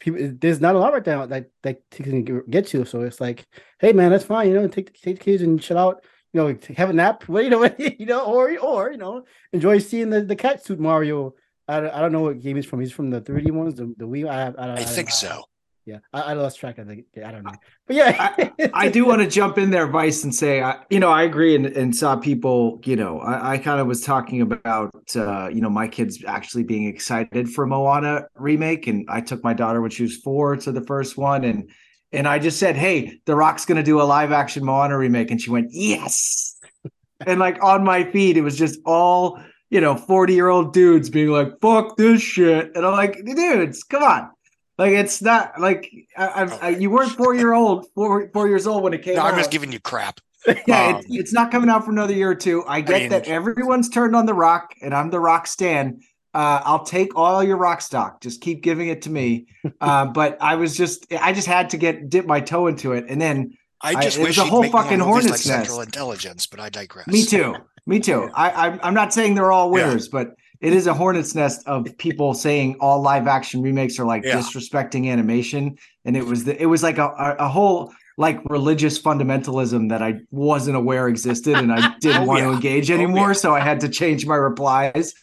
People, 0.00 0.32
there's 0.38 0.60
not 0.60 0.74
a 0.74 0.78
lot 0.78 0.92
right 0.92 1.06
now 1.06 1.24
that 1.26 1.50
that 1.62 1.88
can 1.88 2.24
get 2.50 2.74
you. 2.74 2.84
So 2.84 3.02
it's 3.02 3.20
like, 3.20 3.46
hey 3.78 3.92
man, 3.92 4.10
that's 4.10 4.24
fine. 4.24 4.48
You 4.48 4.54
know, 4.54 4.68
take 4.68 4.92
take 5.00 5.18
the 5.18 5.24
kids 5.24 5.42
and 5.42 5.62
chill 5.62 5.78
out 5.78 6.04
you 6.34 6.40
know, 6.40 6.58
have 6.76 6.90
a 6.90 6.92
nap, 6.92 7.26
well, 7.28 7.42
you 7.44 7.50
know, 7.50 7.64
you 7.78 8.06
know, 8.06 8.24
or 8.26 8.58
or 8.58 8.92
you 8.92 8.98
know, 8.98 9.24
enjoy 9.52 9.78
seeing 9.78 10.10
the 10.10 10.22
the 10.22 10.36
cat 10.36 10.64
suit 10.64 10.78
Mario. 10.78 11.34
I, 11.66 11.78
I 11.78 12.00
don't 12.00 12.12
know 12.12 12.20
what 12.20 12.40
game 12.40 12.56
he's 12.56 12.66
from. 12.66 12.80
He's 12.80 12.92
from 12.92 13.08
the 13.08 13.22
3D 13.22 13.50
ones, 13.50 13.76
the, 13.76 13.94
the 13.96 14.04
Wii. 14.04 14.28
I, 14.28 14.48
I, 14.48 14.66
I, 14.66 14.74
I 14.74 14.84
think 14.84 15.10
so. 15.10 15.44
Yeah, 15.86 15.98
I, 16.12 16.20
I 16.20 16.32
lost 16.34 16.58
track 16.58 16.76
of 16.78 16.88
the. 16.88 17.04
I 17.24 17.30
don't 17.30 17.42
know, 17.42 17.52
but 17.86 17.96
yeah, 17.96 18.34
I, 18.38 18.70
I 18.72 18.88
do 18.88 19.06
want 19.06 19.22
to 19.22 19.28
jump 19.28 19.58
in 19.58 19.70
there, 19.70 19.86
Vice, 19.86 20.24
and 20.24 20.34
say, 20.34 20.62
I, 20.62 20.78
you 20.90 20.98
know, 20.98 21.10
I 21.10 21.22
agree, 21.22 21.54
and, 21.54 21.66
and 21.66 21.94
saw 21.94 22.16
people, 22.16 22.80
you 22.84 22.96
know, 22.96 23.20
I, 23.20 23.52
I 23.52 23.58
kind 23.58 23.80
of 23.80 23.86
was 23.86 24.02
talking 24.02 24.40
about, 24.40 24.94
uh, 25.14 25.48
you 25.48 25.60
know, 25.60 25.68
my 25.68 25.86
kids 25.86 26.24
actually 26.26 26.64
being 26.64 26.84
excited 26.86 27.50
for 27.50 27.66
Moana 27.66 28.26
remake, 28.34 28.86
and 28.86 29.06
I 29.10 29.20
took 29.20 29.44
my 29.44 29.52
daughter 29.52 29.82
when 29.82 29.90
she 29.90 30.02
was 30.02 30.16
four 30.16 30.56
to 30.56 30.72
the 30.72 30.82
first 30.82 31.18
one, 31.18 31.44
and 31.44 31.70
and 32.14 32.26
I 32.28 32.38
just 32.38 32.58
said, 32.58 32.76
hey, 32.76 33.20
The 33.26 33.34
Rock's 33.36 33.66
going 33.66 33.76
to 33.76 33.82
do 33.82 34.00
a 34.00 34.04
live 34.04 34.32
action 34.32 34.64
Moana 34.64 34.96
remake, 34.96 35.30
and 35.30 35.40
she 35.40 35.50
went, 35.50 35.68
yes, 35.70 36.58
and 37.26 37.38
like 37.40 37.62
on 37.62 37.84
my 37.84 38.04
feed, 38.04 38.36
it 38.36 38.42
was 38.42 38.56
just 38.56 38.78
all. 38.84 39.40
You 39.70 39.80
know, 39.80 39.96
40 39.96 40.34
year 40.34 40.48
old 40.48 40.72
dudes 40.72 41.10
being 41.10 41.30
like, 41.30 41.60
fuck 41.60 41.96
this 41.96 42.22
shit. 42.22 42.70
And 42.76 42.86
I'm 42.86 42.92
like, 42.92 43.24
dudes, 43.24 43.82
come 43.82 44.04
on. 44.04 44.30
Like 44.78 44.92
it's 44.92 45.20
not 45.20 45.60
like 45.60 45.90
I, 46.16 46.26
I, 46.26 46.58
I, 46.62 46.68
you 46.68 46.90
weren't 46.90 47.10
four 47.10 47.34
year 47.34 47.52
old 47.52 47.86
four 47.94 48.30
four 48.32 48.46
years 48.46 48.68
old 48.68 48.84
when 48.84 48.92
it 48.92 49.02
came 49.02 49.16
No, 49.16 49.22
out. 49.22 49.32
I'm 49.32 49.38
just 49.38 49.50
giving 49.50 49.72
you 49.72 49.80
crap. 49.80 50.20
yeah, 50.66 50.88
um, 50.88 50.96
it's, 50.96 51.06
it's 51.10 51.32
not 51.32 51.50
coming 51.50 51.70
out 51.70 51.84
for 51.84 51.90
another 51.90 52.12
year 52.12 52.30
or 52.30 52.34
two. 52.36 52.62
I 52.68 52.82
get 52.82 53.02
mean- 53.02 53.10
that 53.10 53.26
everyone's 53.26 53.88
turned 53.88 54.14
on 54.14 54.26
the 54.26 54.34
rock, 54.34 54.74
and 54.80 54.94
I'm 54.94 55.10
the 55.10 55.18
rock 55.20 55.46
stan. 55.48 56.00
Uh, 56.34 56.60
I'll 56.64 56.84
take 56.84 57.14
all 57.16 57.42
your 57.44 57.56
rock 57.56 57.80
stock. 57.80 58.20
Just 58.20 58.40
keep 58.40 58.62
giving 58.62 58.88
it 58.88 59.02
to 59.02 59.10
me. 59.10 59.46
Uh, 59.80 60.04
but 60.04 60.36
I 60.42 60.56
was 60.56 60.76
just 60.76 61.06
I 61.18 61.32
just 61.32 61.46
had 61.46 61.70
to 61.70 61.78
get 61.78 62.10
dip 62.10 62.26
my 62.26 62.40
toe 62.40 62.66
into 62.66 62.92
it, 62.92 63.06
and 63.08 63.20
then 63.20 63.56
I 63.80 63.90
I- 63.94 64.02
just 64.02 64.18
it 64.18 64.20
was 64.20 64.28
wish 64.28 64.38
a 64.38 64.44
whole 64.44 64.62
fucking 64.64 64.98
movies 64.98 65.00
like 65.00 65.06
hornet's 65.22 65.42
Central 65.44 65.78
nest. 65.78 65.86
Intelligence, 65.88 66.46
but 66.46 66.60
I 66.60 66.68
digress. 66.68 67.06
me 67.06 67.24
too, 67.24 67.54
me 67.86 67.98
too. 67.98 68.30
I, 68.34 68.50
I 68.68 68.78
I'm 68.86 68.92
not 68.94 69.14
saying 69.14 69.34
they're 69.36 69.52
all 69.52 69.68
Yeah. 69.68 69.86
winners, 69.86 70.08
but 70.08 70.34
it 70.60 70.72
is 70.74 70.86
a 70.86 70.92
hornet's 70.94 71.34
nest 71.34 71.66
of 71.66 71.86
people 71.98 72.34
saying 72.34 72.76
all 72.80 73.00
live 73.00 73.26
action 73.26 73.62
remakes 73.62 73.98
are 73.98 74.04
like 74.04 74.22
Yeah. 74.24 74.36
disrespecting 74.38 75.10
animation, 75.10 75.76
and 76.04 76.14
it 76.16 76.24
was 76.26 76.44
the, 76.44 76.60
it 76.60 76.66
was 76.66 76.82
like 76.82 76.98
a, 76.98 77.06
a, 77.06 77.36
a 77.40 77.48
whole 77.48 77.90
like 78.16 78.38
religious 78.48 79.00
fundamentalism 79.00 79.88
that 79.88 80.02
I 80.02 80.20
wasn't 80.30 80.76
aware 80.76 81.08
existed, 81.08 81.56
and 81.56 81.72
I 81.72 81.94
didn't 82.00 82.22
Oh, 82.22 82.26
want 82.26 82.40
to 82.40 82.44
yeah. 82.46 82.54
engage 82.54 82.90
Oh, 82.90 82.94
anymore, 82.94 83.28
yeah. 83.28 83.32
so 83.32 83.54
I 83.54 83.60
had 83.60 83.80
to 83.80 83.88
change 83.88 84.24
my 84.26 84.36
replies. 84.36 85.14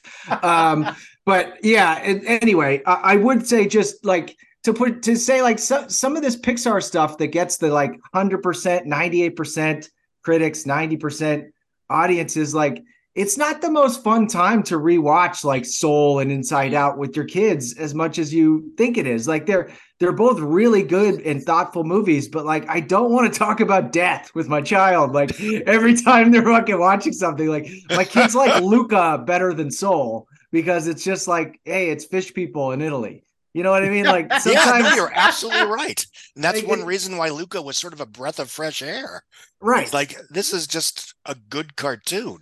Um, 0.43 0.87
but 1.25 1.63
yeah, 1.63 1.99
and, 2.03 2.25
anyway, 2.25 2.81
I, 2.85 2.93
I 2.93 3.15
would 3.15 3.47
say 3.47 3.67
just 3.67 4.03
like 4.05 4.35
to 4.63 4.73
put 4.73 5.03
to 5.03 5.15
say 5.15 5.41
like 5.41 5.59
some 5.59 5.89
some 5.89 6.15
of 6.15 6.21
this 6.21 6.35
Pixar 6.35 6.83
stuff 6.83 7.17
that 7.17 7.27
gets 7.27 7.57
the 7.57 7.69
like 7.69 7.99
hundred 8.13 8.43
percent, 8.43 8.85
ninety 8.85 9.23
eight 9.23 9.35
percent 9.35 9.89
critics, 10.23 10.65
ninety 10.65 10.97
percent 10.97 11.53
audiences 11.89 12.53
like 12.53 12.83
it's 13.13 13.37
not 13.37 13.61
the 13.61 13.69
most 13.69 14.03
fun 14.03 14.27
time 14.27 14.63
to 14.63 14.75
rewatch 14.75 15.43
like 15.43 15.65
Soul 15.65 16.19
and 16.19 16.31
Inside 16.31 16.73
Out 16.73 16.97
with 16.97 17.15
your 17.15 17.25
kids 17.25 17.77
as 17.77 17.93
much 17.93 18.17
as 18.17 18.33
you 18.33 18.71
think 18.77 18.97
it 18.97 19.05
is. 19.05 19.27
Like 19.27 19.45
they're 19.45 19.69
they're 19.99 20.13
both 20.13 20.39
really 20.39 20.81
good 20.81 21.21
and 21.21 21.43
thoughtful 21.43 21.83
movies, 21.83 22.29
but 22.29 22.45
like 22.45 22.67
I 22.69 22.79
don't 22.79 23.11
want 23.11 23.31
to 23.31 23.37
talk 23.37 23.59
about 23.59 23.91
death 23.91 24.31
with 24.33 24.47
my 24.47 24.61
child. 24.61 25.11
Like 25.11 25.39
every 25.65 25.95
time 25.95 26.31
they're 26.31 26.43
fucking 26.43 26.79
watching 26.79 27.13
something, 27.13 27.47
like 27.47 27.69
my 27.89 28.05
kids 28.05 28.33
like 28.33 28.61
Luca 28.63 29.21
better 29.25 29.53
than 29.53 29.71
Soul 29.71 30.27
because 30.51 30.87
it's 30.87 31.03
just 31.03 31.27
like, 31.27 31.59
hey, 31.65 31.89
it's 31.89 32.05
fish 32.05 32.33
people 32.33 32.71
in 32.71 32.81
Italy. 32.81 33.23
You 33.53 33.63
know 33.63 33.71
what 33.71 33.83
I 33.83 33.89
mean? 33.89 34.05
Like 34.05 34.31
yeah, 34.45 34.77
no, 34.81 34.89
you're 34.95 35.11
absolutely 35.13 35.63
right. 35.63 36.05
And 36.35 36.43
that's 36.43 36.61
Like, 36.61 36.69
one 36.69 36.83
reason 36.85 37.17
why 37.17 37.29
Luca 37.29 37.61
was 37.61 37.77
sort 37.77 37.93
of 37.93 37.99
a 38.01 38.05
breath 38.05 38.39
of 38.39 38.49
fresh 38.51 38.81
air. 38.81 39.23
right. 39.61 39.91
Like 39.93 40.17
this 40.29 40.53
is 40.53 40.67
just 40.67 41.15
a 41.25 41.35
good 41.35 41.75
cartoon. 41.75 42.39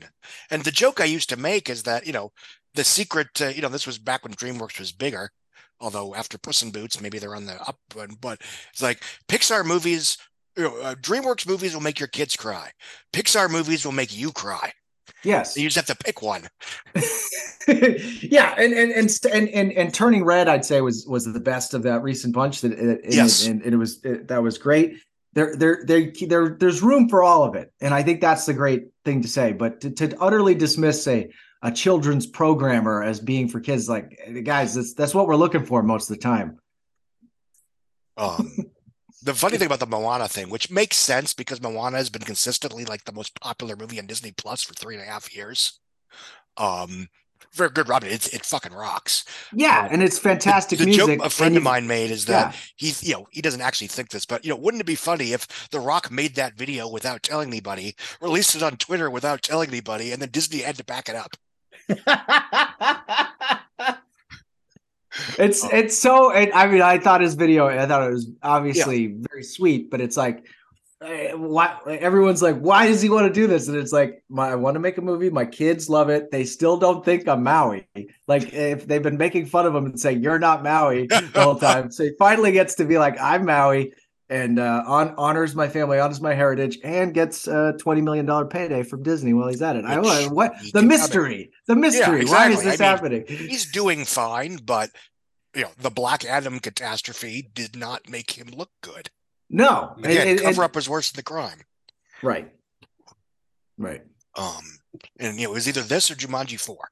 And 0.52 0.64
the 0.64 0.72
joke 0.72 1.00
I 1.02 1.06
used 1.06 1.30
to 1.30 1.38
make 1.38 1.70
is 1.70 1.84
that, 1.84 2.06
you 2.06 2.14
know, 2.14 2.32
the 2.76 2.84
secret, 2.84 3.42
uh, 3.42 3.48
you 3.48 3.62
know, 3.62 3.70
this 3.70 3.88
was 3.88 3.98
back 3.98 4.24
when 4.24 4.34
DreamWorks 4.34 4.80
was 4.80 4.92
bigger. 4.92 5.32
Although 5.80 6.14
after 6.16 6.38
Puss 6.38 6.62
in 6.62 6.72
Boots, 6.72 7.02
maybe 7.02 7.20
they're 7.20 7.36
on 7.36 7.46
the 7.46 7.60
up 7.62 7.78
one, 7.94 8.16
but 8.22 8.42
it's 8.72 8.82
like 8.82 9.02
Pixar 9.30 9.66
movies, 9.66 10.18
you 10.58 10.64
know, 10.64 10.78
uh, 10.82 10.96
DreamWorks 10.96 11.48
movies 11.48 11.74
will 11.74 11.82
make 11.82 12.00
your 12.00 12.08
kids 12.10 12.36
cry. 12.36 12.72
Pixar 13.14 13.50
movies 13.50 13.86
will 13.86 13.94
make 13.94 14.16
you 14.16 14.32
cry. 14.32 14.74
Yes. 15.24 15.58
You 15.58 15.70
just 15.70 15.76
have 15.88 15.98
to 15.98 16.04
pick 16.04 16.22
one. 16.22 16.48
yeah, 17.68 18.56
and 18.58 18.74
and 18.74 18.92
and 18.92 19.10
and 19.32 19.50
and 19.50 19.72
and 19.74 19.94
turning 19.94 20.24
red, 20.26 20.48
I'd 20.48 20.66
say 20.66 20.82
was 20.82 21.06
was 21.08 21.26
the 21.26 21.40
best 21.40 21.74
of 21.74 21.84
that 21.84 22.02
recent 22.04 22.34
bunch. 22.34 22.62
That 22.62 22.74
it, 22.74 23.02
it- 23.06 23.14
Yes. 23.14 23.46
and, 23.48 23.62
and 23.62 23.74
it 23.74 23.78
was 23.78 24.04
it, 24.04 24.28
that 24.28 24.42
was 24.42 24.58
great. 24.58 24.98
There, 25.34 25.56
there, 25.56 25.84
there, 25.86 26.12
there, 26.28 26.58
there's 26.60 26.82
room 26.82 27.08
for 27.08 27.22
all 27.22 27.44
of 27.44 27.54
it, 27.56 27.72
and 27.82 27.94
I 27.94 28.02
think 28.02 28.20
that's 28.20 28.48
the 28.48 28.54
great 28.54 28.88
thing 29.06 29.22
to 29.22 29.28
say. 29.28 29.52
But 29.54 29.82
to, 29.82 29.92
to 29.92 30.20
utterly 30.20 30.56
dismiss 30.56 31.08
a 31.08 31.30
a 31.62 31.72
children's 31.72 32.26
programmer 32.26 33.04
as 33.04 33.20
being 33.20 33.48
for 33.48 33.60
kids, 33.60 33.88
like 33.88 34.18
guys, 34.44 34.74
that's 34.74 34.94
that's 34.96 35.14
what 35.14 35.28
we're 35.28 35.36
looking 35.36 35.66
for 35.66 35.84
most 35.84 36.10
of 36.10 36.16
the 36.18 36.22
time. 36.24 36.58
Um, 38.18 38.52
the 39.22 39.34
funny 39.34 39.58
thing 39.58 39.66
about 39.68 39.80
the 39.80 39.86
Moana 39.88 40.28
thing, 40.28 40.50
which 40.50 40.72
makes 40.72 40.98
sense 40.98 41.34
because 41.34 41.62
Moana 41.62 41.98
has 41.98 42.10
been 42.10 42.22
consistently 42.22 42.86
like 42.86 43.04
the 43.06 43.12
most 43.14 43.40
popular 43.40 43.76
movie 43.76 44.00
on 44.00 44.08
Disney 44.08 44.32
Plus 44.32 44.64
for 44.64 44.74
three 44.74 44.96
and 44.96 45.04
a 45.04 45.08
half 45.08 45.36
years. 45.36 45.80
Um, 46.58 47.10
very 47.54 47.70
good, 47.70 47.88
Robin. 47.90 48.10
It's 48.10 48.28
it 48.28 48.46
fucking 48.46 48.74
rocks. 48.74 49.26
Yeah, 49.52 49.86
Uh, 49.86 49.90
and 49.92 50.04
it's 50.04 50.20
fantastic 50.20 50.80
the 50.80 50.86
music. 50.86 51.20
joke 51.20 51.26
a 51.26 51.30
friend 51.30 51.58
of 51.58 51.64
mine 51.64 51.88
made 51.88 52.12
is 52.12 52.26
that 52.26 52.54
Yeah, 52.54 52.54
he, 52.76 52.94
you 53.08 53.14
know, 53.14 53.28
he 53.32 53.42
doesn't 53.42 53.62
actually 53.62 53.88
think 53.88 54.10
this, 54.10 54.26
but 54.26 54.44
you 54.46 54.50
know, 54.52 54.56
wouldn't 54.58 54.82
it 54.82 54.86
be 54.88 54.96
funny 54.96 55.34
if 55.34 55.48
The 55.72 55.80
Rock 55.80 56.12
made 56.12 56.36
that 56.36 56.56
video 56.56 56.88
without 56.88 57.24
telling 57.24 57.48
anybody, 57.50 57.96
released 58.22 58.56
it 58.56 58.64
on 58.64 58.78
Twitter 58.78 59.10
without 59.10 59.42
telling 59.42 59.70
anybody, 59.70 60.12
and 60.12 60.22
then 60.22 60.30
Disney 60.30 60.60
had 60.60 60.78
to 60.78 60.84
back 60.84 61.10
it 61.10 61.16
up? 61.16 61.36
It's 65.38 65.64
it's 65.72 65.98
so. 65.98 66.32
It, 66.32 66.52
I 66.54 66.68
mean, 66.68 66.82
I 66.82 66.98
thought 67.00 67.22
his 67.22 67.36
video. 67.36 67.68
I 67.68 67.86
thought 67.86 68.08
it 68.08 68.14
was 68.14 68.30
obviously 68.44 69.18
very 69.30 69.44
sweet, 69.44 69.90
but 69.90 70.02
it's 70.02 70.18
like, 70.18 70.46
eh, 71.02 71.34
why? 71.34 71.78
Everyone's 71.88 72.42
like, 72.42 72.58
why 72.58 72.88
does 72.88 73.02
he 73.02 73.10
want 73.10 73.28
to 73.28 73.34
do 73.34 73.48
this? 73.48 73.68
And 73.68 73.78
it's 73.78 73.92
like, 73.92 74.24
my, 74.30 74.50
I 74.50 74.56
want 74.56 74.76
to 74.76 74.80
make 74.80 74.98
a 74.98 75.02
movie. 75.02 75.30
My 75.30 75.46
kids 75.46 75.90
love 75.90 76.10
it. 76.10 76.32
They 76.32 76.46
still 76.46 76.78
don't 76.78 77.04
think 77.04 77.28
I'm 77.28 77.44
Maui. 77.44 77.88
Like 78.28 78.54
if 78.54 78.86
they've 78.88 79.02
been 79.02 79.18
making 79.18 79.48
fun 79.48 79.66
of 79.66 79.76
him 79.76 79.86
and 79.86 80.00
saying 80.00 80.22
you're 80.22 80.40
not 80.40 80.64
Maui 80.64 81.08
the 81.08 81.32
whole 81.36 81.56
time, 81.60 81.92
so 81.92 82.04
he 82.04 82.12
finally 82.20 82.52
gets 82.52 82.76
to 82.76 82.86
be 82.86 82.98
like, 82.98 83.20
I'm 83.20 83.46
Maui. 83.46 83.94
And 84.32 84.60
uh, 84.60 84.84
on 84.86 85.16
honors 85.18 85.56
my 85.56 85.68
family, 85.68 85.98
honors 86.00 86.22
my 86.22 86.36
heritage, 86.36 86.78
and 86.84 87.14
gets 87.16 87.48
a 87.48 87.74
twenty 87.80 88.02
million 88.02 88.28
dollar 88.28 88.46
payday 88.46 88.84
from 88.84 89.02
Disney 89.02 89.34
while 89.34 89.48
he's 89.48 89.62
at 89.62 89.76
it. 89.76 89.86
I 89.86 89.98
Which 90.00 90.30
what 90.30 90.54
the 90.72 90.84
mystery, 90.84 91.52
the 91.68 91.76
mystery. 91.76 92.22
exactly. 92.22 92.26
Why 92.32 92.50
is 92.52 92.64
this 92.64 92.80
I 92.80 92.84
mean, 92.84 92.90
happening? 92.96 93.26
He's 93.28 93.72
doing 93.72 94.06
fine, 94.06 94.58
but 94.58 94.92
you 95.56 95.64
know, 95.64 95.72
the 95.80 95.90
Black 95.90 96.26
Adam 96.26 96.60
catastrophe 96.60 97.50
did 97.56 97.76
not 97.76 98.08
make 98.08 98.30
him 98.38 98.50
look 98.56 98.70
good. 98.82 99.10
No, 99.50 99.94
and- 99.98 100.06
Again, 100.06 100.28
and- 100.28 100.42
cover 100.42 100.64
up 100.64 100.76
was 100.76 100.88
worse 100.88 101.10
than 101.12 101.18
the 101.18 101.24
crime. 101.24 101.62
right, 102.22 102.52
right. 103.80 104.04
Um, 104.36 104.62
and 105.20 105.40
you 105.40 105.48
know, 105.48 105.52
it 105.52 105.56
was 105.56 105.68
either 105.68 105.82
this 105.82 106.12
or 106.12 106.16
Jumanji 106.16 106.60
four. 106.60 106.90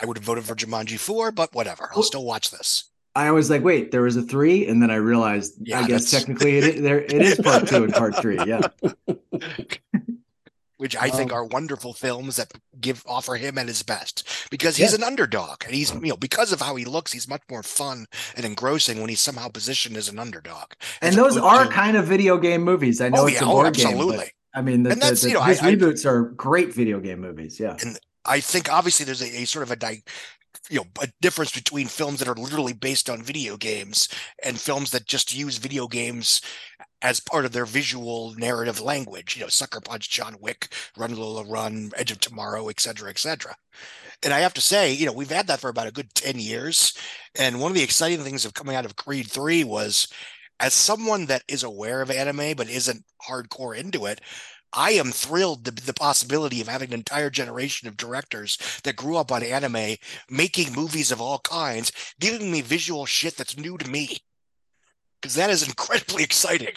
I 0.00 0.06
would 0.06 0.16
have 0.16 0.24
voted 0.24 0.44
for 0.44 0.54
Jumanji 0.54 0.98
four, 0.98 1.30
but 1.30 1.54
whatever. 1.54 1.90
I'll 1.92 1.96
Well- 1.98 2.02
still 2.04 2.24
watch 2.24 2.50
this. 2.50 2.84
I 3.18 3.30
was 3.32 3.50
like, 3.50 3.62
wait, 3.64 3.90
there 3.90 4.02
was 4.02 4.16
a 4.16 4.22
three, 4.22 4.66
and 4.68 4.80
then 4.82 4.90
I 4.90 4.96
realized, 4.96 5.54
Yeah, 5.60 5.80
I 5.80 5.86
guess 5.88 6.10
that's- 6.10 6.10
technically 6.24 6.58
it 6.58 6.64
is, 6.64 6.82
there 6.82 7.00
it 7.00 7.12
is 7.12 7.40
part 7.40 7.66
two 7.66 7.82
and 7.84 7.92
part 7.92 8.14
three. 8.16 8.38
Yeah, 8.46 8.60
Which 10.76 10.94
I 10.94 11.08
think 11.10 11.32
um, 11.32 11.38
are 11.38 11.44
wonderful 11.44 11.92
films 11.92 12.36
that 12.36 12.52
give 12.80 13.02
offer 13.04 13.34
him 13.34 13.58
at 13.58 13.66
his 13.66 13.82
best 13.82 14.28
because 14.48 14.76
he's 14.76 14.92
Yeah. 14.92 14.98
an 14.98 15.02
underdog 15.04 15.64
and 15.66 15.74
he's 15.74 15.92
you 15.92 16.00
know 16.10 16.16
because 16.16 16.52
of 16.52 16.60
how 16.60 16.76
he 16.76 16.84
looks 16.84 17.12
he's 17.12 17.26
much 17.28 17.42
more 17.50 17.64
fun 17.64 18.06
and 18.36 18.46
engrossing 18.46 19.00
when 19.00 19.08
he's 19.08 19.20
somehow 19.20 19.48
positioned 19.48 19.96
as 19.96 20.08
an 20.08 20.20
underdog. 20.20 20.66
and 21.02 21.16
those 21.16 21.36
are 21.36 21.64
to- 21.64 21.70
kind 21.70 21.96
of 21.96 22.06
video 22.06 22.38
game 22.38 22.62
movies. 22.62 23.00
I 23.00 23.08
know 23.08 23.22
oh 23.22 23.26
it's 23.26 23.40
yeah, 23.40 23.48
a 23.48 23.50
oh, 23.50 23.54
board 23.54 23.74
game, 23.74 23.86
absolutely. 23.88 24.16
but 24.18 24.28
I 24.54 24.62
mean, 24.62 24.84
the, 24.84 24.90
And 24.92 25.02
that's, 25.02 25.22
the, 25.22 25.28
you 25.30 25.34
know, 25.34 25.42
his 25.42 25.60
I- 25.60 25.70
I- 25.70 25.74
reboots 25.74 26.06
are 26.06 26.22
great 26.22 26.72
video 26.72 27.00
game 27.00 27.20
movies. 27.20 27.58
Yeah, 27.58 27.76
and 27.84 27.98
I 28.24 28.38
think 28.38 28.72
obviously 28.72 29.04
there's 29.04 29.20
a, 29.22 29.42
a 29.42 29.44
sort 29.46 29.64
of 29.64 29.72
a 29.72 29.76
di- 29.76 30.02
you 30.70 30.76
know 30.78 30.86
a 31.02 31.08
difference 31.20 31.52
between 31.52 31.86
films 31.86 32.18
that 32.18 32.28
are 32.28 32.34
literally 32.34 32.72
based 32.72 33.08
on 33.08 33.22
video 33.22 33.56
games 33.56 34.08
and 34.44 34.60
films 34.60 34.90
that 34.90 35.06
just 35.06 35.34
use 35.34 35.58
video 35.58 35.86
games 35.86 36.40
as 37.02 37.20
part 37.20 37.44
of 37.44 37.52
their 37.52 37.66
visual 37.66 38.34
narrative 38.36 38.80
language. 38.80 39.36
You 39.36 39.42
know, 39.42 39.48
Sucker 39.48 39.80
Punch, 39.80 40.10
John 40.10 40.36
Wick, 40.40 40.74
Run 40.96 41.14
Lola 41.14 41.44
Run, 41.44 41.90
Edge 41.96 42.10
of 42.10 42.20
Tomorrow, 42.20 42.68
et 42.68 42.80
cetera, 42.80 43.10
et 43.10 43.18
cetera. 43.18 43.56
And 44.24 44.32
I 44.32 44.40
have 44.40 44.54
to 44.54 44.60
say, 44.60 44.92
you 44.92 45.06
know, 45.06 45.12
we've 45.12 45.30
had 45.30 45.46
that 45.46 45.60
for 45.60 45.68
about 45.68 45.86
a 45.86 45.92
good 45.92 46.12
10 46.14 46.40
years. 46.40 46.92
And 47.38 47.60
one 47.60 47.70
of 47.70 47.76
the 47.76 47.84
exciting 47.84 48.24
things 48.24 48.44
of 48.44 48.54
coming 48.54 48.74
out 48.74 48.84
of 48.84 48.96
Creed 48.96 49.30
3 49.30 49.62
was 49.62 50.08
as 50.60 50.74
someone 50.74 51.26
that 51.26 51.44
is 51.46 51.62
aware 51.62 52.02
of 52.02 52.10
anime 52.10 52.56
but 52.56 52.68
isn't 52.68 53.04
hardcore 53.28 53.76
into 53.76 54.06
it, 54.06 54.20
I 54.72 54.92
am 54.92 55.12
thrilled 55.12 55.64
to 55.64 55.70
the 55.70 55.94
possibility 55.94 56.60
of 56.60 56.68
having 56.68 56.88
an 56.88 56.94
entire 56.94 57.30
generation 57.30 57.88
of 57.88 57.96
directors 57.96 58.58
that 58.84 58.96
grew 58.96 59.16
up 59.16 59.32
on 59.32 59.42
anime 59.42 59.96
making 60.28 60.74
movies 60.74 61.10
of 61.10 61.20
all 61.20 61.38
kinds, 61.38 61.92
giving 62.20 62.50
me 62.50 62.60
visual 62.60 63.06
shit 63.06 63.36
that's 63.36 63.56
new 63.56 63.78
to 63.78 63.90
me. 63.90 64.18
Because 65.20 65.34
that 65.34 65.50
is 65.50 65.62
incredibly 65.68 66.22
exciting. 66.22 66.74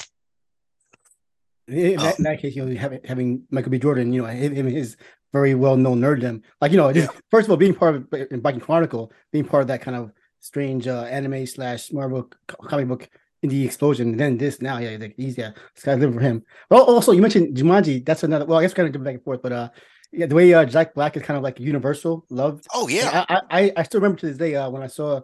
In 1.68 1.98
that, 1.98 2.18
in 2.18 2.24
that 2.24 2.42
case, 2.42 2.56
you 2.56 2.66
know, 2.66 2.80
having, 2.80 3.00
having 3.06 3.44
Michael 3.50 3.72
B. 3.72 3.80
Jordan, 3.80 4.12
you 4.12 4.22
know, 4.22 4.28
him, 4.28 4.68
his 4.68 4.98
very 5.32 5.56
well 5.56 5.78
known 5.78 6.02
nerddom. 6.02 6.42
Like, 6.60 6.72
you 6.72 6.78
know, 6.78 6.92
just, 6.92 7.12
first 7.30 7.46
of 7.48 7.52
all, 7.52 7.58
being 7.58 7.74
part 7.74 7.96
of 7.96 8.14
in 8.32 8.42
Viking 8.42 8.60
Chronicle, 8.60 9.12
being 9.32 9.46
part 9.46 9.62
of 9.62 9.68
that 9.68 9.82
kind 9.82 9.96
of 9.96 10.12
strange 10.40 10.88
uh, 10.88 11.04
anime 11.04 11.46
slash 11.46 11.92
Marvel 11.92 12.30
co- 12.48 12.68
comic 12.68 12.88
book 12.88 13.10
indie 13.44 13.66
explosion. 13.66 14.10
And 14.12 14.20
then 14.20 14.38
this 14.38 14.62
now, 14.62 14.78
yeah, 14.78 14.98
like, 15.00 15.16
he's 15.18 15.38
yeah, 15.38 15.52
sky's 15.76 16.00
living 16.00 16.16
for 16.16 16.22
him. 16.22 16.44
Well, 16.70 16.84
also 16.84 17.12
you 17.12 17.22
mentioned 17.22 17.56
Jumanji. 17.58 18.06
That's 18.06 18.24
another. 18.24 18.46
Well, 18.46 18.60
I 18.60 18.62
guess 18.64 18.72
we're 18.72 18.76
kind 18.76 18.88
of 18.88 18.94
jumping 18.94 19.06
back 19.06 19.16
and 19.16 19.24
forth, 19.24 19.42
but 19.42 19.52
uh, 19.52 19.70
yeah, 20.12 20.26
the 20.26 20.36
way 20.36 20.54
uh, 20.54 20.66
Jack 20.66 20.94
Black 20.94 21.16
is 21.18 21.24
kind 21.24 21.38
of 21.38 21.44
like 21.44 21.60
universal 21.60 22.26
loved. 22.30 22.68
Oh 22.74 22.88
yeah. 22.88 23.26
I, 23.30 23.42
I 23.50 23.74
I- 23.78 23.84
still 23.84 24.00
remember 24.02 24.20
to 24.20 24.28
this 24.28 24.38
day 24.38 24.56
uh, 24.56 24.70
when 24.70 24.82
I 24.84 24.88
saw 24.88 25.22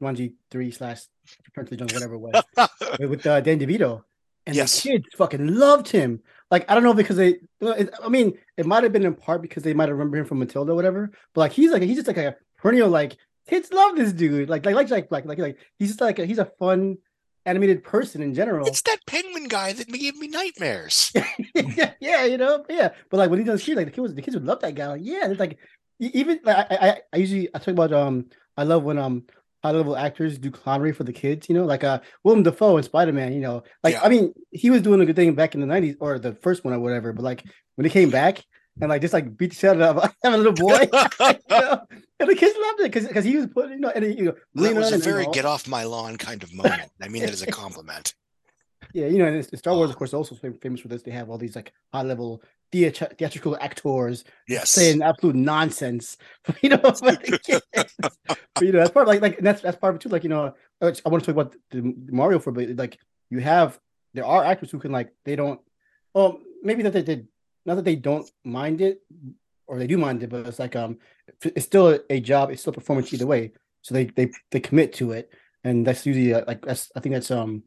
Jumanji 0.00 0.34
three 0.50 0.70
slash 0.70 1.02
Return 1.46 1.66
to 1.66 1.70
the 1.70 1.76
Jungle, 1.76 1.96
whatever 1.96 2.14
it 2.14 2.18
was 2.18 2.68
with- 2.98 3.10
with 3.10 3.26
uh, 3.26 3.40
Dan 3.40 3.58
DeVito, 3.60 4.02
and 4.46 4.56
Yes. 4.56 4.82
the 4.82 4.88
kids 4.90 5.06
fucking 5.16 5.46
loved 5.54 5.88
him. 5.88 6.20
Like 6.50 6.68
I 6.68 6.74
don't 6.74 6.82
know 6.82 6.94
because 6.94 7.16
they, 7.16 7.36
I 7.62 8.08
mean, 8.08 8.36
it 8.56 8.66
might 8.66 8.82
have 8.82 8.92
been 8.92 9.04
in 9.04 9.14
part 9.14 9.40
because 9.40 9.62
they 9.62 9.72
might 9.74 9.88
have 9.88 9.96
remembered 9.96 10.18
him 10.18 10.24
from 10.26 10.40
Matilda, 10.40 10.72
or 10.72 10.74
whatever. 10.74 11.12
But 11.32 11.42
like 11.42 11.52
he's 11.52 11.70
like 11.70 11.82
he's 11.82 11.96
just 11.96 12.08
like 12.08 12.16
a 12.16 12.34
perennial 12.58 12.88
like 12.88 13.16
kids 13.48 13.72
love 13.72 13.94
this 13.94 14.12
dude. 14.12 14.48
Like 14.48 14.64
like 14.66 14.74
like 14.74 14.88
Jack 14.88 15.08
Black, 15.10 15.26
like 15.26 15.38
like 15.38 15.58
he's 15.78 15.88
just 15.90 16.00
like 16.00 16.18
a, 16.18 16.26
he's 16.26 16.38
a 16.40 16.46
fun 16.58 16.98
animated 17.46 17.82
person 17.82 18.22
in 18.22 18.34
general. 18.34 18.66
it's 18.66 18.82
that 18.82 18.98
penguin 19.06 19.48
guy 19.48 19.72
that 19.72 19.88
gave 19.88 20.16
me 20.16 20.28
nightmares. 20.28 21.12
yeah, 21.54 21.92
yeah, 22.00 22.24
you 22.24 22.36
know, 22.36 22.64
yeah. 22.68 22.90
But 23.10 23.18
like 23.18 23.30
when 23.30 23.38
he 23.38 23.44
does 23.44 23.62
shit, 23.62 23.76
like 23.76 23.86
the 23.86 23.92
kids, 23.92 24.14
the 24.14 24.22
kids 24.22 24.36
would 24.36 24.44
love 24.46 24.60
that 24.60 24.74
guy. 24.74 24.88
Like, 24.88 25.00
yeah, 25.02 25.28
it's 25.30 25.40
like 25.40 25.58
even 25.98 26.40
like 26.42 26.56
I, 26.70 26.76
I, 26.76 27.00
I 27.12 27.16
usually 27.16 27.48
I 27.54 27.58
talk 27.58 27.68
about 27.68 27.92
um 27.92 28.26
I 28.56 28.64
love 28.64 28.82
when 28.82 28.98
um 28.98 29.24
high 29.62 29.72
level 29.72 29.96
actors 29.96 30.38
do 30.38 30.50
clownery 30.50 30.94
for 30.94 31.04
the 31.04 31.12
kids. 31.12 31.48
You 31.48 31.54
know, 31.54 31.64
like 31.64 31.84
uh 31.84 32.00
Willem 32.24 32.42
Dafoe 32.42 32.76
in 32.76 32.82
Spider 32.82 33.12
Man. 33.12 33.32
You 33.32 33.40
know, 33.40 33.62
like 33.82 33.94
Yeah. 33.94 34.02
I 34.02 34.08
mean 34.08 34.32
he 34.50 34.70
was 34.70 34.82
doing 34.82 35.00
a 35.00 35.06
good 35.06 35.16
thing 35.16 35.34
back 35.34 35.54
in 35.54 35.60
the 35.60 35.66
nineties 35.66 35.96
or 36.00 36.18
the 36.18 36.34
first 36.34 36.64
one 36.64 36.74
or 36.74 36.80
whatever. 36.80 37.12
But 37.12 37.24
like 37.24 37.44
when 37.76 37.84
he 37.84 37.90
came 37.90 38.10
back 38.10 38.44
and 38.80 38.88
like 38.88 39.00
just 39.00 39.14
like 39.14 39.36
beat 39.36 39.50
the 39.50 39.56
shit 39.56 39.80
out 39.80 39.96
of 39.96 40.14
having 40.24 40.40
a 40.40 40.42
little 40.42 40.52
boy. 40.52 40.80
you 41.20 41.34
know? 41.50 41.86
And 42.18 42.28
the 42.28 42.34
kids 42.34 42.56
loved 42.60 42.80
it 42.80 42.92
because 42.92 43.06
because 43.06 43.24
he 43.24 43.36
was 43.36 43.46
putting 43.46 43.72
you 43.72 43.78
know 43.80 43.90
and 43.90 44.04
he, 44.04 44.12
you 44.12 44.24
know 44.24 44.32
that 44.32 44.62
leaning 44.62 44.78
was 44.78 44.92
a 44.92 44.98
very 44.98 45.26
get 45.32 45.44
off 45.44 45.66
my 45.68 45.84
lawn 45.84 46.16
kind 46.16 46.42
of 46.42 46.52
moment. 46.52 46.90
I 47.02 47.08
mean 47.08 47.22
that 47.22 47.32
as 47.32 47.42
a 47.42 47.46
compliment. 47.50 48.14
Yeah, 48.92 49.06
you 49.06 49.18
know, 49.18 49.26
and 49.26 49.58
Star 49.58 49.74
Wars, 49.74 49.90
of 49.90 49.96
course, 49.96 50.12
also 50.12 50.34
famous 50.34 50.80
for 50.80 50.88
this. 50.88 51.02
They 51.02 51.12
have 51.12 51.30
all 51.30 51.38
these 51.38 51.54
like 51.54 51.72
high 51.92 52.02
level 52.02 52.42
theat- 52.72 53.16
theatrical 53.18 53.56
actors 53.60 54.24
Yes. 54.48 54.70
saying 54.70 55.00
absolute 55.02 55.36
nonsense, 55.36 56.16
you 56.60 56.70
know. 56.70 56.78
for 56.78 57.12
the 57.12 57.38
kids. 57.42 57.94
but 58.00 58.38
you 58.62 58.72
know, 58.72 58.78
that's 58.78 58.90
part 58.90 59.04
of, 59.04 59.08
like 59.08 59.20
like 59.20 59.38
and 59.38 59.46
that's 59.46 59.62
that's 59.62 59.76
part 59.76 59.94
of 59.94 60.00
it 60.00 60.02
too. 60.02 60.08
Like 60.08 60.24
you 60.24 60.28
know, 60.30 60.54
I 60.80 60.84
want 60.84 60.96
to 60.96 61.00
talk 61.04 61.28
about 61.28 61.54
the, 61.70 61.82
the 61.82 62.12
Mario 62.12 62.38
for, 62.38 62.50
but 62.50 62.68
like 62.70 62.98
you 63.30 63.38
have 63.38 63.78
there 64.14 64.26
are 64.26 64.44
actors 64.44 64.70
who 64.70 64.78
can 64.78 64.92
like 64.92 65.12
they 65.24 65.36
don't. 65.36 65.60
Well, 66.14 66.40
maybe 66.62 66.82
that 66.82 66.92
they 66.92 67.02
did 67.02 67.28
not 67.66 67.74
that 67.76 67.84
they 67.84 67.96
don't 67.96 68.30
mind 68.44 68.80
it 68.80 69.02
or 69.66 69.78
they 69.78 69.86
do 69.86 69.98
mind 69.98 70.22
it, 70.22 70.30
but 70.30 70.46
it's 70.46 70.58
like 70.58 70.74
um, 70.76 70.98
it's 71.44 71.66
still 71.66 71.98
a, 72.10 72.20
job. 72.20 72.50
It's 72.50 72.62
still 72.62 72.72
performance 72.72 73.12
either 73.14 73.26
way. 73.26 73.52
So 73.82 73.94
they 73.94 74.04
they 74.06 74.30
they 74.50 74.60
commit 74.60 74.92
to 74.94 75.12
it, 75.12 75.32
and 75.64 75.86
that's 75.86 76.04
usually 76.04 76.34
uh, 76.34 76.44
like 76.46 76.62
that's 76.64 76.90
I 76.96 77.00
think 77.00 77.14
that's 77.14 77.30
um 77.30 77.62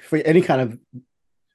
for 0.00 0.18
any 0.18 0.42
kind 0.42 0.60
of 0.60 0.78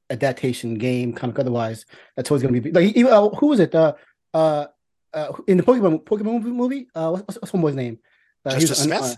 adaptation 0.09 0.75
game 0.75 1.13
comic 1.13 1.39
otherwise 1.39 1.85
that's 2.15 2.29
always 2.29 2.43
going 2.43 2.53
to 2.53 2.61
be 2.61 2.71
like 2.71 2.95
even, 2.95 3.11
uh, 3.11 3.29
who 3.29 3.47
was 3.47 3.59
it 3.59 3.73
uh 3.73 3.93
uh 4.33 4.65
uh 5.13 5.31
in 5.47 5.57
the 5.57 5.63
pokemon 5.63 6.03
pokemon 6.03 6.43
movie, 6.43 6.87
uh 6.93 7.09
what's, 7.11 7.37
what's 7.37 7.51
homeboy's 7.51 7.75
name 7.75 7.97
uh, 8.45 8.51
Justice 8.51 8.81
un- 8.81 8.87
Smith? 8.87 9.01
uh, 9.01 9.15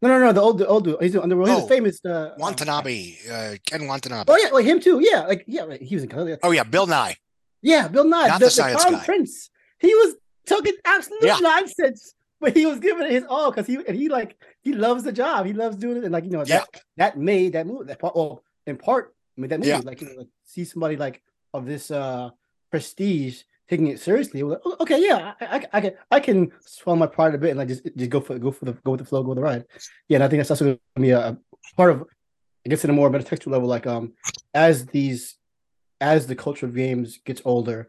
no 0.00 0.08
no 0.08 0.18
no 0.18 0.32
the 0.32 0.40
old 0.40 0.58
the 0.58 0.66
old 0.66 0.84
dude 0.84 0.96
he's 1.02 1.12
the 1.12 1.22
underworld 1.22 1.48
he's 1.48 1.58
Oh, 1.62 1.64
a 1.66 1.68
famous 1.68 2.04
uh 2.04 2.34
Watanabe, 2.38 3.16
uh, 3.30 3.54
Ken 3.66 3.86
Watanabe. 3.86 4.32
oh 4.32 4.36
yeah 4.42 4.50
like 4.50 4.64
him 4.64 4.80
too 4.80 5.00
yeah 5.02 5.26
like 5.26 5.44
yeah 5.46 5.76
he 5.80 5.96
was 5.96 6.04
in 6.04 6.38
Oh 6.42 6.52
yeah, 6.52 6.64
Bill 6.64 6.86
Nighy. 6.86 7.16
Yeah 7.62 7.88
bill 7.88 8.04
nighy 8.04 8.28
Not 8.28 8.40
the, 8.40 8.46
the 8.46 8.50
science 8.50 8.84
guy. 8.84 9.04
prince 9.04 9.50
he 9.78 9.94
was 9.94 10.14
talking 10.46 10.74
absolute 10.84 11.22
Yeah. 11.24 11.38
nonsense 11.40 12.14
but 12.40 12.56
he 12.56 12.66
was 12.66 12.78
giving 12.80 13.06
it 13.06 13.12
his 13.12 13.24
all 13.28 13.50
because 13.50 13.66
he 13.66 13.76
and 13.88 13.96
he 13.96 14.08
like 14.08 14.36
he 14.62 14.72
loves 14.72 15.02
the 15.04 15.12
job 15.12 15.46
he 15.46 15.52
loves 15.52 15.76
doing 15.76 15.98
it 15.98 16.04
and 16.04 16.12
like 16.12 16.24
you 16.24 16.30
know 16.30 16.44
Yeah. 16.46 16.58
that 16.60 16.82
that 16.96 17.18
made 17.18 17.52
that 17.54 17.66
movie 17.66 17.84
that 17.86 17.98
part 17.98 18.14
well 18.16 18.42
in 18.66 18.76
part 18.76 19.14
made 19.36 19.50
that 19.50 19.60
movie 19.60 19.70
Yeah. 19.70 19.80
like 19.84 20.00
you 20.00 20.08
know 20.08 20.14
like 20.18 20.28
see 20.44 20.64
somebody 20.64 20.96
like 20.96 21.22
of 21.54 21.66
this 21.66 21.90
uh 21.90 22.30
prestige 22.70 23.42
taking 23.68 23.86
it 23.88 24.00
seriously 24.00 24.42
like, 24.42 24.58
"Oh, 24.64 24.76
okay 24.80 25.00
yeah 25.00 25.34
I, 25.40 25.46
I, 25.56 25.66
I 25.72 25.80
can 25.80 25.92
I 26.10 26.20
can 26.20 26.52
swallow 26.66 26.98
my 26.98 27.06
pride 27.06 27.34
a 27.34 27.38
bit 27.38 27.50
and 27.50 27.58
like 27.58 27.68
just 27.68 27.82
just 27.96 28.10
go 28.10 28.20
for 28.20 28.38
go 28.38 28.50
for 28.50 28.64
the 28.64 28.72
go 28.84 28.90
with 28.92 29.00
the 29.00 29.06
flow 29.06 29.22
go 29.22 29.28
with 29.30 29.36
the 29.36 29.42
ride 29.42 29.64
yeah 30.08 30.16
and 30.16 30.24
I 30.24 30.28
think 30.28 30.40
that's 30.40 30.50
also 30.50 30.64
gonna 30.64 30.78
be 31.06 31.10
a, 31.10 31.20
a 31.28 31.38
part 31.76 31.90
of 31.92 32.04
I 32.66 32.68
guess 32.70 32.84
in 32.84 32.90
a 32.90 32.92
more 32.92 33.10
metatextual 33.10 33.52
level 33.52 33.68
like 33.68 33.86
um 33.86 34.12
as 34.54 34.86
these 34.86 35.36
as 36.02 36.26
the 36.26 36.34
culture 36.34 36.66
of 36.66 36.74
games 36.74 37.18
gets 37.24 37.40
older 37.44 37.88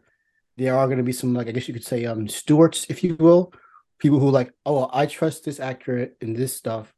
there 0.56 0.76
are 0.76 0.86
going 0.86 0.98
to 0.98 1.04
be 1.04 1.12
some 1.12 1.34
like 1.34 1.48
I 1.48 1.52
guess 1.52 1.68
you 1.68 1.74
could 1.74 1.84
say 1.84 2.04
um 2.06 2.28
stewards 2.28 2.86
if 2.88 3.02
you 3.04 3.16
will 3.16 3.52
people 3.98 4.18
who 4.20 4.30
like 4.30 4.52
oh 4.64 4.88
I 4.92 5.06
trust 5.06 5.44
this 5.44 5.60
actor 5.60 6.10
in 6.20 6.32
this 6.34 6.56
stuff 6.56 6.94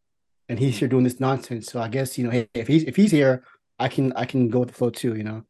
and 0.48 0.58
he's 0.58 0.78
here 0.78 0.88
doing 0.88 1.04
this 1.04 1.20
nonsense 1.20 1.66
so 1.66 1.80
I 1.80 1.88
guess 1.88 2.16
you 2.18 2.24
know 2.24 2.30
hey 2.30 2.48
if 2.54 2.68
he's 2.68 2.84
if 2.84 2.94
he's 2.96 3.10
here 3.10 3.42
I 3.78 3.88
can 3.88 4.12
I 4.12 4.24
can 4.26 4.48
go 4.48 4.60
with 4.60 4.68
the 4.68 4.74
flow 4.74 4.90
too 4.90 5.16
you 5.16 5.24
know 5.24 5.42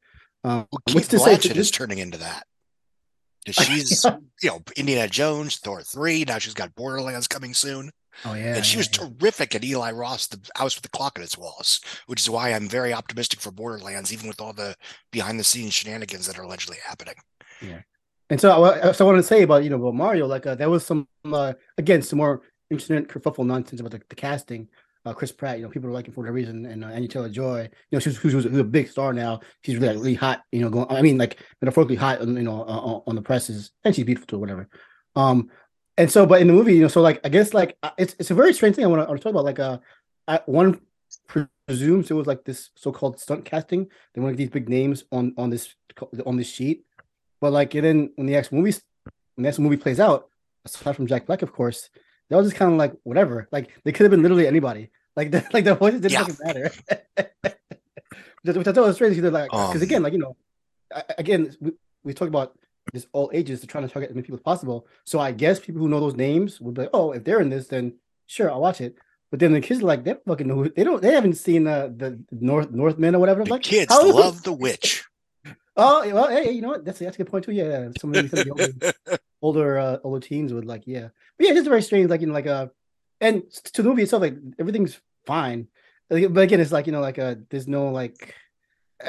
um, 0.44 0.66
Well, 0.70 0.80
what's 0.92 1.08
to 1.08 1.18
say 1.18 1.36
to- 1.36 1.58
is 1.58 1.72
turning 1.72 1.98
into 1.98 2.18
that. 2.18 2.46
She's, 3.50 4.04
you 4.42 4.50
know, 4.50 4.60
Indiana 4.76 5.08
Jones, 5.08 5.56
Thor 5.58 5.80
3. 5.82 6.24
Now 6.26 6.38
she's 6.38 6.54
got 6.54 6.74
Borderlands 6.74 7.28
coming 7.28 7.54
soon. 7.54 7.90
Oh 8.24 8.34
yeah 8.34 8.56
and 8.56 8.64
she 8.64 8.76
yeah, 8.76 8.80
was 8.80 8.88
yeah. 8.92 9.08
terrific 9.18 9.54
at 9.54 9.64
Eli 9.64 9.90
Roth, 9.92 10.28
the 10.28 10.40
house 10.56 10.74
with 10.74 10.82
the 10.82 10.96
clock 10.96 11.18
in 11.18 11.24
its 11.24 11.36
walls, 11.36 11.80
which 12.06 12.20
is 12.20 12.30
why 12.30 12.52
I'm 12.52 12.68
very 12.68 12.92
optimistic 12.92 13.40
for 13.40 13.50
Borderlands, 13.50 14.12
even 14.12 14.28
with 14.28 14.40
all 14.40 14.52
the 14.52 14.74
behind 15.12 15.38
the 15.38 15.44
scenes 15.44 15.74
shenanigans 15.74 16.26
that 16.26 16.38
are 16.38 16.42
allegedly 16.42 16.78
happening. 16.84 17.16
Yeah, 17.60 17.80
and 18.30 18.40
so, 18.40 18.64
I, 18.64 18.92
so 18.92 19.04
I 19.04 19.06
wanted 19.06 19.22
to 19.22 19.28
say 19.28 19.42
about 19.42 19.64
you 19.64 19.70
know 19.70 19.76
about 19.76 19.94
Mario, 19.94 20.26
like 20.26 20.46
uh, 20.46 20.54
there 20.54 20.70
was 20.70 20.84
some 20.84 21.06
uh, 21.24 21.52
again 21.78 22.02
some 22.02 22.18
more 22.18 22.42
interesting 22.70 23.04
kerfuffle 23.04 23.46
nonsense 23.46 23.80
about 23.80 23.92
the, 23.92 24.02
the 24.08 24.16
casting. 24.16 24.68
uh, 25.06 25.14
Chris 25.14 25.32
Pratt. 25.32 25.58
You 25.58 25.64
know, 25.64 25.70
people 25.70 25.88
are 25.88 25.92
liking 25.92 26.12
for 26.12 26.20
whatever 26.20 26.34
reason, 26.34 26.66
and 26.66 26.84
uh, 26.84 26.88
Anya 26.88 27.08
Taylor 27.08 27.28
Joy. 27.28 27.62
You 27.62 27.96
know, 27.96 27.98
she's 28.00 28.16
who's, 28.16 28.32
who's, 28.32 28.44
a 28.44 28.64
big 28.64 28.88
star 28.88 29.12
now. 29.12 29.40
She's 29.62 29.76
really 29.76 29.88
like, 29.88 29.96
really 29.96 30.14
hot. 30.14 30.42
You 30.52 30.60
know, 30.60 30.68
going. 30.68 30.86
I 30.90 31.00
mean, 31.00 31.16
like 31.16 31.38
metaphorically 31.62 31.96
hot. 31.96 32.20
You 32.20 32.26
know, 32.26 32.62
uh, 32.62 33.00
on 33.08 33.14
the 33.14 33.22
presses, 33.22 33.70
and 33.84 33.94
she's 33.94 34.04
beautiful 34.04 34.26
too, 34.26 34.38
whatever. 34.38 34.68
Um, 35.14 35.48
and 35.98 36.10
so, 36.10 36.26
but 36.26 36.40
in 36.40 36.46
the 36.46 36.52
movie, 36.52 36.74
you 36.74 36.82
know, 36.82 36.88
so 36.88 37.00
like 37.00 37.20
I 37.24 37.28
guess 37.28 37.54
like 37.54 37.76
it's 37.96 38.14
it's 38.18 38.30
a 38.30 38.34
very 38.34 38.52
strange 38.52 38.76
thing. 38.76 38.84
I 38.84 38.88
want 38.88 39.08
to 39.08 39.18
talk 39.18 39.30
about. 39.30 39.44
Like, 39.44 39.58
uh, 39.58 39.78
I, 40.28 40.40
one 40.46 40.80
presumes 41.26 42.10
it 42.10 42.14
was 42.14 42.26
like 42.26 42.44
this 42.44 42.70
so-called 42.74 43.18
stunt 43.18 43.44
casting. 43.44 43.88
They 44.14 44.20
want 44.20 44.36
these 44.36 44.50
big 44.50 44.68
names 44.68 45.04
on 45.10 45.34
on 45.38 45.50
this 45.50 45.74
on 46.26 46.36
this 46.36 46.48
sheet, 46.48 46.84
but 47.40 47.52
like, 47.52 47.74
and 47.74 47.84
then 47.84 48.10
when 48.16 48.26
the 48.26 48.36
actual 48.36 48.58
movie 48.58 48.76
when 49.34 49.42
the 49.42 49.48
actual 49.48 49.64
movie 49.64 49.76
plays 49.76 50.00
out, 50.00 50.28
aside 50.64 50.96
from 50.96 51.06
Jack 51.06 51.26
Black, 51.26 51.42
of 51.42 51.52
course, 51.52 51.88
that 52.28 52.36
was 52.36 52.46
just 52.46 52.56
kind 52.56 52.72
of 52.72 52.78
like 52.78 52.92
whatever. 53.04 53.48
Like 53.50 53.70
they 53.84 53.92
could 53.92 54.04
have 54.04 54.10
been 54.10 54.22
literally 54.22 54.46
anybody. 54.46 54.90
Like 55.14 55.30
the 55.32 55.46
like 55.52 55.64
the 55.64 55.74
voices 55.74 56.02
didn't 56.02 56.12
yeah. 56.12 56.24
fucking 56.24 56.46
matter. 56.46 56.72
which 58.58 58.66
I 58.66 58.72
thought 58.72 58.86
was 58.86 58.96
strange. 58.96 59.16
Because 59.16 59.32
like 59.32 59.50
because 59.50 59.76
um, 59.76 59.82
again, 59.82 60.02
like 60.02 60.12
you 60.12 60.18
know, 60.18 60.36
again 61.16 61.56
we, 61.60 61.72
we 62.04 62.14
talk 62.14 62.28
about 62.28 62.56
this 62.92 63.06
all 63.12 63.30
ages 63.32 63.60
to 63.60 63.66
try 63.66 63.80
to 63.80 63.88
target 63.88 64.10
as 64.10 64.14
many 64.14 64.22
people 64.22 64.38
as 64.38 64.42
possible. 64.42 64.86
So 65.04 65.18
I 65.18 65.32
guess 65.32 65.60
people 65.60 65.80
who 65.80 65.88
know 65.88 66.00
those 66.00 66.16
names 66.16 66.60
would 66.60 66.74
be 66.74 66.82
like, 66.82 66.90
oh, 66.92 67.12
if 67.12 67.24
they're 67.24 67.40
in 67.40 67.50
this, 67.50 67.68
then 67.68 67.94
sure, 68.26 68.50
I'll 68.50 68.60
watch 68.60 68.80
it. 68.80 68.96
But 69.30 69.40
then 69.40 69.52
the 69.52 69.60
kids 69.60 69.80
are 69.80 69.86
like, 69.86 70.04
they 70.04 70.14
fucking 70.26 70.46
know. 70.46 70.68
They 70.68 70.84
don't. 70.84 71.02
They 71.02 71.12
haven't 71.12 71.34
seen 71.34 71.66
uh, 71.66 71.88
the 71.94 72.18
North 72.30 72.70
Northmen 72.70 73.16
or 73.16 73.18
whatever. 73.18 73.44
The 73.44 73.50
like, 73.50 73.62
kids 73.62 73.90
love 73.90 74.42
the 74.42 74.52
witch. 74.52 75.04
Oh 75.78 76.10
well, 76.10 76.30
hey, 76.30 76.52
you 76.52 76.62
know 76.62 76.68
what? 76.68 76.86
That's 76.86 77.00
that's 77.00 77.16
a 77.16 77.18
good 77.18 77.30
point 77.30 77.44
too. 77.44 77.52
Yeah, 77.52 77.90
some 78.00 78.14
of 78.14 78.30
the 78.30 78.48
older 78.50 79.18
older, 79.42 79.78
uh, 79.78 79.98
older 80.02 80.26
teens 80.26 80.54
would 80.54 80.64
like, 80.64 80.84
yeah, 80.86 81.08
but 81.36 81.46
yeah, 81.46 81.52
just 81.52 81.68
very 81.68 81.82
strange. 81.82 82.08
Like 82.08 82.22
in 82.22 82.32
like 82.32 82.46
a, 82.46 82.54
uh, 82.54 82.68
and 83.20 83.42
to 83.50 83.82
the 83.82 83.88
movie 83.90 84.02
itself, 84.02 84.22
like 84.22 84.38
everything's 84.58 84.98
fine. 85.26 85.68
Like, 86.08 86.32
but 86.32 86.44
again, 86.44 86.60
it's 86.60 86.72
like 86.72 86.86
you 86.86 86.92
know, 86.92 87.02
like 87.02 87.18
a 87.18 87.26
uh, 87.26 87.34
there's 87.50 87.68
no 87.68 87.90
like, 87.90 88.34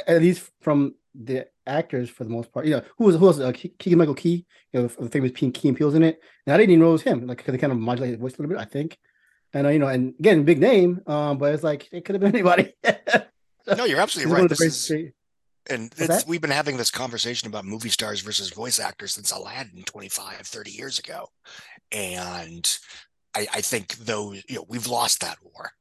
at 0.07 0.21
least 0.21 0.51
from 0.59 0.95
the 1.23 1.47
actors 1.65 2.09
for 2.09 2.23
the 2.23 2.29
most 2.29 2.51
part. 2.51 2.65
You 2.65 2.75
know, 2.75 2.81
who 2.97 3.05
was 3.05 3.15
who 3.15 3.27
else? 3.27 3.39
Uh, 3.39 3.51
Keegan 3.51 3.97
Michael 3.97 4.13
Key, 4.13 4.45
you 4.71 4.81
know, 4.81 4.87
the 4.87 5.09
famous 5.09 5.31
Key 5.31 5.67
and 5.67 5.77
Peele's 5.77 5.95
in 5.95 6.03
it, 6.03 6.19
and 6.45 6.53
I 6.53 6.57
didn't 6.57 6.71
even 6.71 6.81
know 6.81 6.89
it 6.89 6.93
was 6.93 7.01
him. 7.03 7.27
Like, 7.27 7.37
because 7.37 7.51
they 7.51 7.57
kind 7.57 7.73
of 7.73 7.79
modulated 7.79 8.19
voice 8.19 8.35
a 8.35 8.41
little 8.41 8.55
bit, 8.55 8.61
I 8.61 8.65
think. 8.65 8.97
And 9.53 9.65
uh, 9.65 9.69
you 9.69 9.79
know, 9.79 9.87
and 9.87 10.13
again, 10.19 10.43
big 10.43 10.59
name, 10.59 11.01
um, 11.07 11.37
but 11.37 11.53
it's 11.53 11.63
like 11.63 11.87
it 11.91 12.05
could 12.05 12.15
have 12.15 12.21
been 12.21 12.35
anybody. 12.35 12.73
no, 13.77 13.85
you're 13.85 13.99
absolutely 13.99 14.33
right. 14.33 14.49
This 14.49 14.61
is, 14.61 15.11
and 15.69 15.93
we've 16.27 16.41
been 16.41 16.49
having 16.49 16.77
this 16.77 16.91
conversation 16.91 17.47
about 17.47 17.65
movie 17.65 17.89
stars 17.89 18.21
versus 18.21 18.49
voice 18.51 18.79
actors 18.79 19.13
since 19.13 19.31
Aladdin 19.31 19.83
25, 19.83 20.39
30 20.41 20.71
years 20.71 20.99
ago. 20.99 21.27
And 21.91 22.77
I, 23.35 23.47
I 23.53 23.61
think 23.61 23.95
though, 23.97 24.33
you 24.33 24.41
know, 24.49 24.65
we've 24.67 24.87
lost 24.87 25.21
that 25.21 25.37
war. 25.43 25.71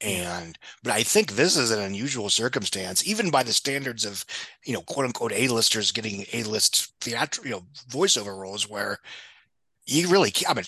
And 0.00 0.56
but 0.82 0.92
I 0.92 1.02
think 1.02 1.32
this 1.32 1.56
is 1.56 1.70
an 1.70 1.80
unusual 1.80 2.30
circumstance, 2.30 3.06
even 3.06 3.30
by 3.30 3.42
the 3.42 3.52
standards 3.52 4.04
of, 4.04 4.24
you 4.64 4.72
know, 4.72 4.82
quote 4.82 5.06
unquote 5.06 5.32
A-listers 5.32 5.90
getting 5.90 6.24
A-list 6.32 6.92
theatrical, 7.00 7.48
you 7.48 7.56
know, 7.56 7.64
voiceover 7.90 8.36
roles 8.36 8.68
where 8.68 8.98
you 9.86 10.08
really 10.08 10.32
I 10.48 10.54
mean 10.54 10.64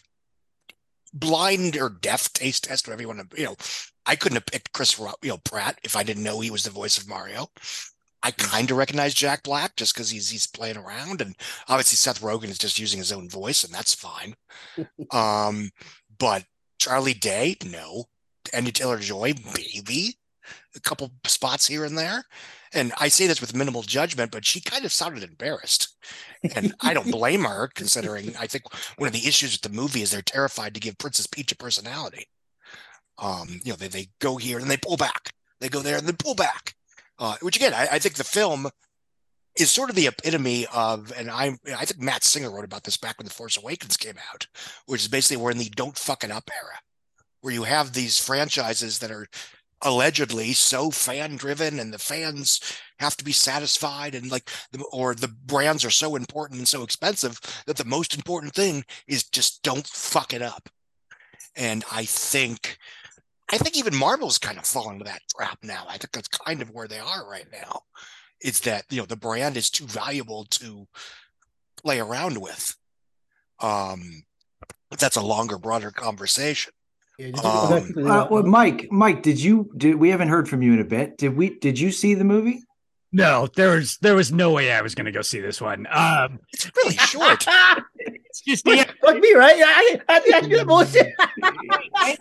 blind 1.12 1.76
or 1.76 1.90
deaf 1.90 2.32
taste 2.32 2.64
test, 2.64 2.86
whatever 2.86 3.02
you 3.02 3.08
want 3.08 3.30
to, 3.30 3.40
you 3.40 3.46
know, 3.46 3.56
I 4.06 4.16
couldn't 4.16 4.36
have 4.36 4.46
picked 4.46 4.72
Chris, 4.72 4.98
you 4.98 5.28
know, 5.28 5.38
Pratt 5.38 5.78
if 5.84 5.94
I 5.94 6.02
didn't 6.02 6.24
know 6.24 6.40
he 6.40 6.50
was 6.50 6.64
the 6.64 6.70
voice 6.70 6.98
of 6.98 7.08
Mario. 7.08 7.48
I 8.22 8.32
kind 8.32 8.70
of 8.70 8.76
recognize 8.76 9.14
Jack 9.14 9.42
Black 9.44 9.76
just 9.76 9.94
because 9.94 10.10
he's 10.10 10.28
he's 10.28 10.46
playing 10.46 10.76
around, 10.76 11.22
and 11.22 11.34
obviously 11.68 11.96
Seth 11.96 12.20
Rogen 12.20 12.50
is 12.50 12.58
just 12.58 12.78
using 12.78 12.98
his 12.98 13.12
own 13.12 13.30
voice, 13.30 13.64
and 13.64 13.72
that's 13.72 13.94
fine. 13.94 14.34
um, 15.10 15.70
but 16.18 16.44
Charlie 16.78 17.14
Day, 17.14 17.56
no. 17.64 18.04
Anya 18.54 18.72
Taylor 18.72 18.98
Joy, 18.98 19.34
maybe 19.56 20.16
a 20.74 20.80
couple 20.80 21.12
spots 21.26 21.66
here 21.66 21.84
and 21.84 21.96
there. 21.96 22.24
And 22.72 22.92
I 22.98 23.08
say 23.08 23.26
this 23.26 23.40
with 23.40 23.54
minimal 23.54 23.82
judgment, 23.82 24.30
but 24.30 24.46
she 24.46 24.60
kind 24.60 24.84
of 24.84 24.92
sounded 24.92 25.24
embarrassed. 25.24 25.96
And 26.54 26.74
I 26.80 26.94
don't 26.94 27.10
blame 27.10 27.44
her, 27.44 27.68
considering 27.74 28.34
I 28.38 28.46
think 28.46 28.64
one 28.96 29.08
of 29.08 29.12
the 29.12 29.26
issues 29.26 29.52
with 29.52 29.62
the 29.62 29.76
movie 29.76 30.02
is 30.02 30.10
they're 30.10 30.22
terrified 30.22 30.74
to 30.74 30.80
give 30.80 30.98
Princess 30.98 31.26
Peach 31.26 31.52
a 31.52 31.56
personality. 31.56 32.26
Um, 33.18 33.60
you 33.64 33.72
know, 33.72 33.76
they, 33.76 33.88
they 33.88 34.08
go 34.20 34.36
here 34.36 34.58
and 34.58 34.70
they 34.70 34.76
pull 34.76 34.96
back. 34.96 35.32
They 35.60 35.68
go 35.68 35.80
there 35.80 35.98
and 35.98 36.06
then 36.06 36.16
pull 36.16 36.34
back. 36.34 36.74
Uh, 37.18 37.36
which 37.42 37.56
again, 37.56 37.74
I, 37.74 37.88
I 37.92 37.98
think 37.98 38.14
the 38.14 38.24
film 38.24 38.70
is 39.58 39.70
sort 39.70 39.90
of 39.90 39.96
the 39.96 40.06
epitome 40.06 40.66
of, 40.72 41.12
and 41.16 41.30
I 41.30 41.58
I 41.76 41.84
think 41.84 42.00
Matt 42.00 42.24
Singer 42.24 42.50
wrote 42.50 42.64
about 42.64 42.84
this 42.84 42.96
back 42.96 43.18
when 43.18 43.26
The 43.26 43.34
Force 43.34 43.58
Awakens 43.58 43.96
came 43.96 44.16
out, 44.32 44.46
which 44.86 45.02
is 45.02 45.08
basically 45.08 45.36
we're 45.42 45.50
in 45.50 45.58
the 45.58 45.68
don't 45.70 45.98
fuck 45.98 46.24
it 46.24 46.30
up 46.30 46.50
era, 46.50 46.78
where 47.40 47.54
you 47.54 47.64
have 47.64 47.92
these 47.92 48.18
franchises 48.18 48.98
that 48.98 49.10
are 49.10 49.26
allegedly 49.82 50.52
so 50.52 50.90
fan 50.90 51.36
driven 51.36 51.78
and 51.78 51.92
the 51.92 51.98
fans 51.98 52.60
have 52.98 53.16
to 53.16 53.24
be 53.24 53.32
satisfied 53.32 54.14
and 54.14 54.30
like 54.30 54.50
or 54.92 55.14
the 55.14 55.34
brands 55.46 55.86
are 55.86 55.90
so 55.90 56.16
important 56.16 56.58
and 56.58 56.68
so 56.68 56.82
expensive 56.82 57.40
that 57.66 57.78
the 57.78 57.84
most 57.86 58.14
important 58.14 58.52
thing 58.52 58.84
is 59.06 59.24
just 59.24 59.62
don't 59.62 59.86
fuck 59.86 60.34
it 60.34 60.42
up 60.42 60.68
and 61.56 61.82
i 61.90 62.04
think 62.04 62.76
I 63.52 63.58
think 63.58 63.76
even 63.76 63.96
Marvel's 63.96 64.38
kind 64.38 64.58
of 64.58 64.64
falling 64.64 64.94
into 64.94 65.04
that 65.06 65.22
trap 65.36 65.58
now. 65.62 65.84
I 65.88 65.98
think 65.98 66.12
that's 66.12 66.28
kind 66.28 66.62
of 66.62 66.70
where 66.70 66.86
they 66.86 67.00
are 67.00 67.28
right 67.28 67.46
now. 67.52 67.80
It's 68.40 68.60
that 68.60 68.84
you 68.90 68.98
know 68.98 69.06
the 69.06 69.16
brand 69.16 69.56
is 69.56 69.70
too 69.70 69.86
valuable 69.86 70.44
to 70.44 70.86
play 71.82 71.98
around 71.98 72.40
with. 72.40 72.76
Um, 73.58 74.22
that's 74.98 75.16
a 75.16 75.22
longer, 75.22 75.58
broader 75.58 75.90
conversation. 75.90 76.72
Um, 77.42 78.06
uh, 78.06 78.26
well, 78.30 78.42
Mike, 78.44 78.88
Mike, 78.90 79.22
did 79.22 79.40
you? 79.40 79.70
Did 79.76 79.96
we 79.96 80.10
haven't 80.10 80.28
heard 80.28 80.48
from 80.48 80.62
you 80.62 80.72
in 80.72 80.80
a 80.80 80.84
bit? 80.84 81.18
Did 81.18 81.36
we? 81.36 81.58
Did 81.58 81.78
you 81.78 81.90
see 81.90 82.14
the 82.14 82.24
movie? 82.24 82.62
No, 83.12 83.48
there 83.56 83.76
was 83.76 83.98
there 83.98 84.14
was 84.14 84.30
no 84.30 84.52
way 84.52 84.72
I 84.72 84.82
was 84.82 84.94
going 84.94 85.06
to 85.06 85.12
go 85.12 85.22
see 85.22 85.40
this 85.40 85.60
one. 85.60 85.86
Um, 85.90 86.38
it's 86.52 86.70
really 86.76 86.96
short. 86.96 87.44
it's 87.96 88.40
just 88.46 88.64
the, 88.64 88.86
like 89.02 89.20
me, 89.20 89.34
right? 89.34 89.56
I 89.56 90.00
I, 90.08 90.20
I, 90.32 90.40
I 90.60 90.64
bullshit. 90.64 91.12
I, 91.42 92.16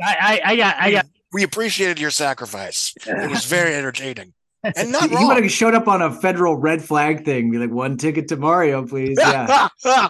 I, 0.00 0.40
I 0.44 0.56
got 0.56 0.76
I 0.76 0.90
got. 0.90 1.06
We 1.32 1.42
appreciated 1.42 2.00
your 2.00 2.10
sacrifice. 2.10 2.94
It 3.06 3.30
was 3.30 3.44
very 3.44 3.74
entertaining. 3.74 4.32
And 4.64 4.90
not 4.90 5.10
he, 5.10 5.24
would 5.24 5.40
have 5.40 5.50
showed 5.52 5.74
up 5.74 5.86
on 5.86 6.02
a 6.02 6.10
federal 6.10 6.56
red 6.56 6.82
flag 6.82 7.24
thing, 7.24 7.50
be 7.50 7.58
like, 7.58 7.70
one 7.70 7.96
ticket 7.96 8.28
to 8.28 8.36
Mario, 8.36 8.84
please. 8.84 9.16
Yeah. 9.20 9.68
uh, 9.84 10.08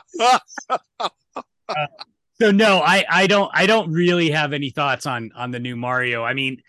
so 2.40 2.50
no, 2.50 2.80
I 2.80 3.04
I 3.08 3.26
don't 3.26 3.50
I 3.54 3.66
don't 3.66 3.92
really 3.92 4.30
have 4.30 4.52
any 4.52 4.70
thoughts 4.70 5.06
on 5.06 5.30
on 5.34 5.50
the 5.50 5.58
new 5.58 5.76
Mario. 5.76 6.24
I 6.24 6.34
mean, 6.34 6.62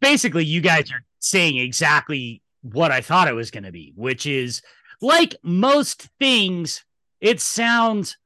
basically, 0.00 0.44
you 0.44 0.60
guys 0.60 0.90
are 0.92 1.04
saying 1.18 1.56
exactly 1.56 2.42
what 2.62 2.90
I 2.90 3.00
thought 3.00 3.28
it 3.28 3.34
was 3.34 3.50
going 3.50 3.64
to 3.64 3.72
be, 3.72 3.92
which 3.96 4.26
is 4.26 4.62
like 5.00 5.36
most 5.42 6.08
things, 6.18 6.84
it 7.20 7.40
sounds 7.40 8.16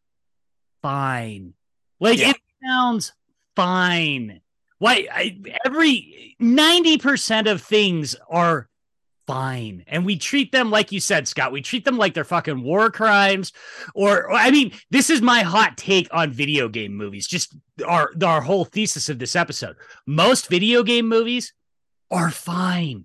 fine. 0.82 1.54
Like 2.00 2.18
yeah. 2.18 2.30
it 2.30 2.36
sounds 2.64 3.12
fine. 3.56 4.40
Why 4.78 5.06
I, 5.10 5.40
every 5.64 6.36
90% 6.42 7.50
of 7.50 7.62
things 7.62 8.16
are 8.28 8.68
fine. 9.26 9.84
And 9.86 10.04
we 10.04 10.16
treat 10.16 10.52
them 10.52 10.70
like 10.70 10.92
you 10.92 11.00
said, 11.00 11.28
Scott, 11.28 11.52
we 11.52 11.62
treat 11.62 11.84
them 11.84 11.98
like 11.98 12.14
they're 12.14 12.24
fucking 12.24 12.62
war 12.62 12.90
crimes. 12.90 13.52
Or, 13.94 14.32
I 14.32 14.50
mean, 14.50 14.72
this 14.90 15.10
is 15.10 15.22
my 15.22 15.40
hot 15.42 15.76
take 15.76 16.08
on 16.12 16.32
video 16.32 16.68
game 16.68 16.94
movies, 16.94 17.26
just 17.26 17.54
our, 17.86 18.10
our 18.24 18.40
whole 18.40 18.64
thesis 18.64 19.08
of 19.08 19.18
this 19.18 19.36
episode. 19.36 19.76
Most 20.06 20.48
video 20.48 20.82
game 20.82 21.08
movies 21.08 21.52
are 22.10 22.30
fine. 22.30 23.04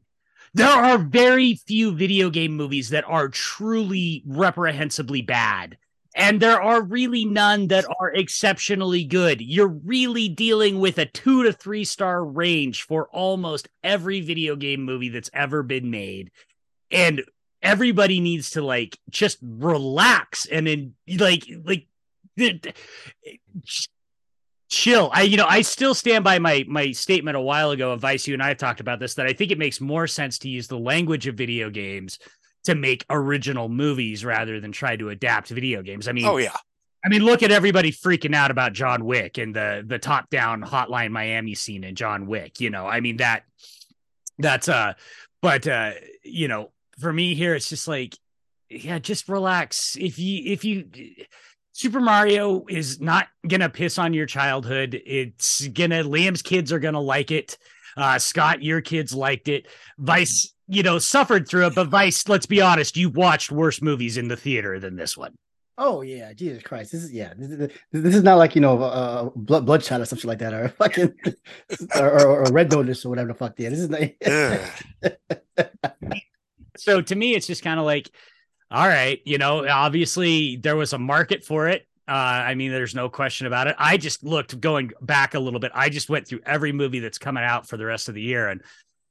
There 0.53 0.67
are 0.67 0.97
very 0.97 1.55
few 1.55 1.93
video 1.93 2.29
game 2.29 2.55
movies 2.55 2.89
that 2.89 3.05
are 3.07 3.29
truly 3.29 4.23
reprehensibly 4.25 5.21
bad. 5.21 5.77
And 6.19 6.41
there 6.41 6.61
are 6.61 6.81
really 6.81 7.23
none 7.23 7.67
that 7.67 7.85
are 7.97 8.11
exceptionally 8.13 9.05
good. 9.05 9.39
You're 9.39 9.69
really 9.69 10.27
dealing 10.27 10.81
with 10.81 10.97
a 10.97 11.05
two 11.05 11.43
to 11.43 11.53
three 11.53 11.85
star 11.85 12.25
range 12.25 12.83
for 12.83 13.07
almost 13.13 13.69
every 13.85 14.19
video 14.19 14.57
game 14.57 14.83
movie 14.83 15.07
that's 15.07 15.29
ever 15.33 15.63
been 15.63 15.89
made. 15.89 16.31
And 16.91 17.23
everybody 17.61 18.19
needs 18.19 18.51
to 18.51 18.61
like 18.61 18.99
just 19.09 19.37
relax 19.41 20.45
and 20.45 20.67
then 20.67 20.93
like 21.17 21.45
like 21.63 21.87
chill. 24.67 25.09
I, 25.13 25.21
you 25.21 25.37
know, 25.37 25.47
I 25.47 25.61
still 25.61 25.95
stand 25.95 26.25
by 26.25 26.37
my 26.37 26.65
my 26.67 26.91
statement 26.91 27.37
a 27.37 27.41
while 27.41 27.71
ago 27.71 27.93
of 27.93 28.01
Vice. 28.01 28.27
You 28.27 28.33
and 28.33 28.43
I 28.43 28.55
talked 28.55 28.81
about 28.81 28.99
this 28.99 29.13
that 29.13 29.25
I 29.25 29.31
think 29.31 29.51
it 29.51 29.57
makes 29.57 29.79
more 29.79 30.05
sense 30.05 30.37
to 30.39 30.49
use 30.49 30.67
the 30.67 30.77
language 30.77 31.27
of 31.27 31.35
video 31.35 31.69
games 31.69 32.19
to 32.69 32.75
make 32.75 33.05
original 33.09 33.69
movies 33.69 34.23
rather 34.23 34.59
than 34.59 34.71
try 34.71 34.95
to 34.95 35.09
adapt 35.09 35.49
video 35.49 35.81
games. 35.81 36.07
I 36.07 36.11
mean, 36.11 36.25
oh 36.25 36.37
yeah. 36.37 36.55
I 37.03 37.07
mean, 37.07 37.23
look 37.23 37.43
at 37.43 37.51
everybody 37.51 37.91
freaking 37.91 38.35
out 38.35 38.51
about 38.51 38.73
John 38.73 39.05
Wick 39.05 39.37
and 39.37 39.55
the 39.55 39.83
the 39.85 39.99
top 39.99 40.29
down 40.29 40.61
Hotline 40.61 41.11
Miami 41.11 41.55
scene 41.55 41.83
in 41.83 41.95
John 41.95 42.27
Wick. 42.27 42.59
You 42.59 42.69
know, 42.69 42.85
I 42.85 42.99
mean 42.99 43.17
that 43.17 43.43
that's 44.37 44.67
uh, 44.67 44.93
but 45.41 45.67
uh, 45.67 45.91
you 46.23 46.47
know, 46.47 46.71
for 46.99 47.11
me 47.11 47.35
here, 47.35 47.55
it's 47.55 47.69
just 47.69 47.87
like, 47.87 48.17
yeah, 48.69 48.99
just 48.99 49.29
relax. 49.29 49.95
If 49.99 50.19
you 50.19 50.51
if 50.51 50.65
you 50.65 50.85
Super 51.73 52.01
Mario 52.01 52.65
is 52.67 52.99
not 52.99 53.27
gonna 53.47 53.69
piss 53.69 53.97
on 53.97 54.13
your 54.13 54.25
childhood. 54.25 55.01
It's 55.05 55.65
gonna 55.67 56.03
Liam's 56.03 56.41
kids 56.41 56.73
are 56.73 56.79
gonna 56.79 56.99
like 56.99 57.31
it. 57.31 57.57
Uh, 57.95 58.19
Scott, 58.19 58.61
your 58.61 58.81
kids 58.81 59.13
liked 59.13 59.47
it. 59.47 59.67
Vice, 59.97 60.53
you 60.69 60.83
know, 60.83 60.99
suffered 60.99 61.47
through 61.47 61.65
it, 61.67 61.75
but 61.75 61.87
Vice, 61.87 62.27
let's 62.29 62.45
be 62.45 62.61
honest, 62.61 62.95
you 62.95 63.09
watched 63.09 63.51
worse 63.51 63.81
movies 63.81 64.17
in 64.17 64.27
the 64.27 64.37
theater 64.37 64.79
than 64.79 64.95
this 64.95 65.17
one. 65.17 65.35
Oh 65.81 66.01
yeah, 66.01 66.33
Jesus 66.33 66.61
Christ! 66.61 66.91
This 66.91 67.03
is 67.05 67.13
yeah. 67.13 67.33
This 67.37 67.49
is, 67.49 67.69
this 67.93 68.15
is 68.15 68.21
not 68.21 68.37
like 68.37 68.53
you 68.53 68.59
know, 68.61 68.83
uh, 68.83 69.29
blood 69.33 69.65
bloodshot 69.65 70.01
or 70.01 70.05
something 70.05 70.27
like 70.27 70.39
that, 70.39 70.53
or 70.53 70.67
fucking, 70.77 71.15
or, 71.95 72.21
or, 72.21 72.45
or 72.45 72.51
red 72.51 72.69
notice 72.69 73.05
or 73.05 73.09
whatever 73.09 73.29
the 73.29 73.33
fuck. 73.33 73.53
Yeah, 73.57 73.69
this 73.69 73.79
is 73.79 73.89
not. 73.89 75.21
so 76.77 77.01
to 77.01 77.15
me, 77.15 77.33
it's 77.33 77.47
just 77.47 77.63
kind 77.63 77.79
of 77.79 77.85
like, 77.85 78.11
all 78.69 78.87
right, 78.87 79.21
you 79.23 79.37
know, 79.37 79.65
obviously 79.65 80.57
there 80.57 80.75
was 80.75 80.91
a 80.91 80.99
market 80.99 81.45
for 81.45 81.69
it. 81.69 81.87
Uh, 82.09 82.11
I 82.11 82.55
mean, 82.55 82.71
there's 82.71 82.93
no 82.95 83.07
question 83.07 83.47
about 83.47 83.67
it. 83.67 83.75
I 83.79 83.95
just 83.95 84.21
looked 84.21 84.59
going 84.59 84.91
back 85.01 85.33
a 85.33 85.39
little 85.39 85.61
bit. 85.61 85.71
I 85.73 85.87
just 85.87 86.09
went 86.09 86.27
through 86.27 86.41
every 86.45 86.73
movie 86.73 86.99
that's 86.99 87.19
coming 87.19 87.43
out 87.43 87.69
for 87.69 87.77
the 87.77 87.85
rest 87.85 88.09
of 88.09 88.15
the 88.15 88.21
year, 88.21 88.49
and 88.49 88.61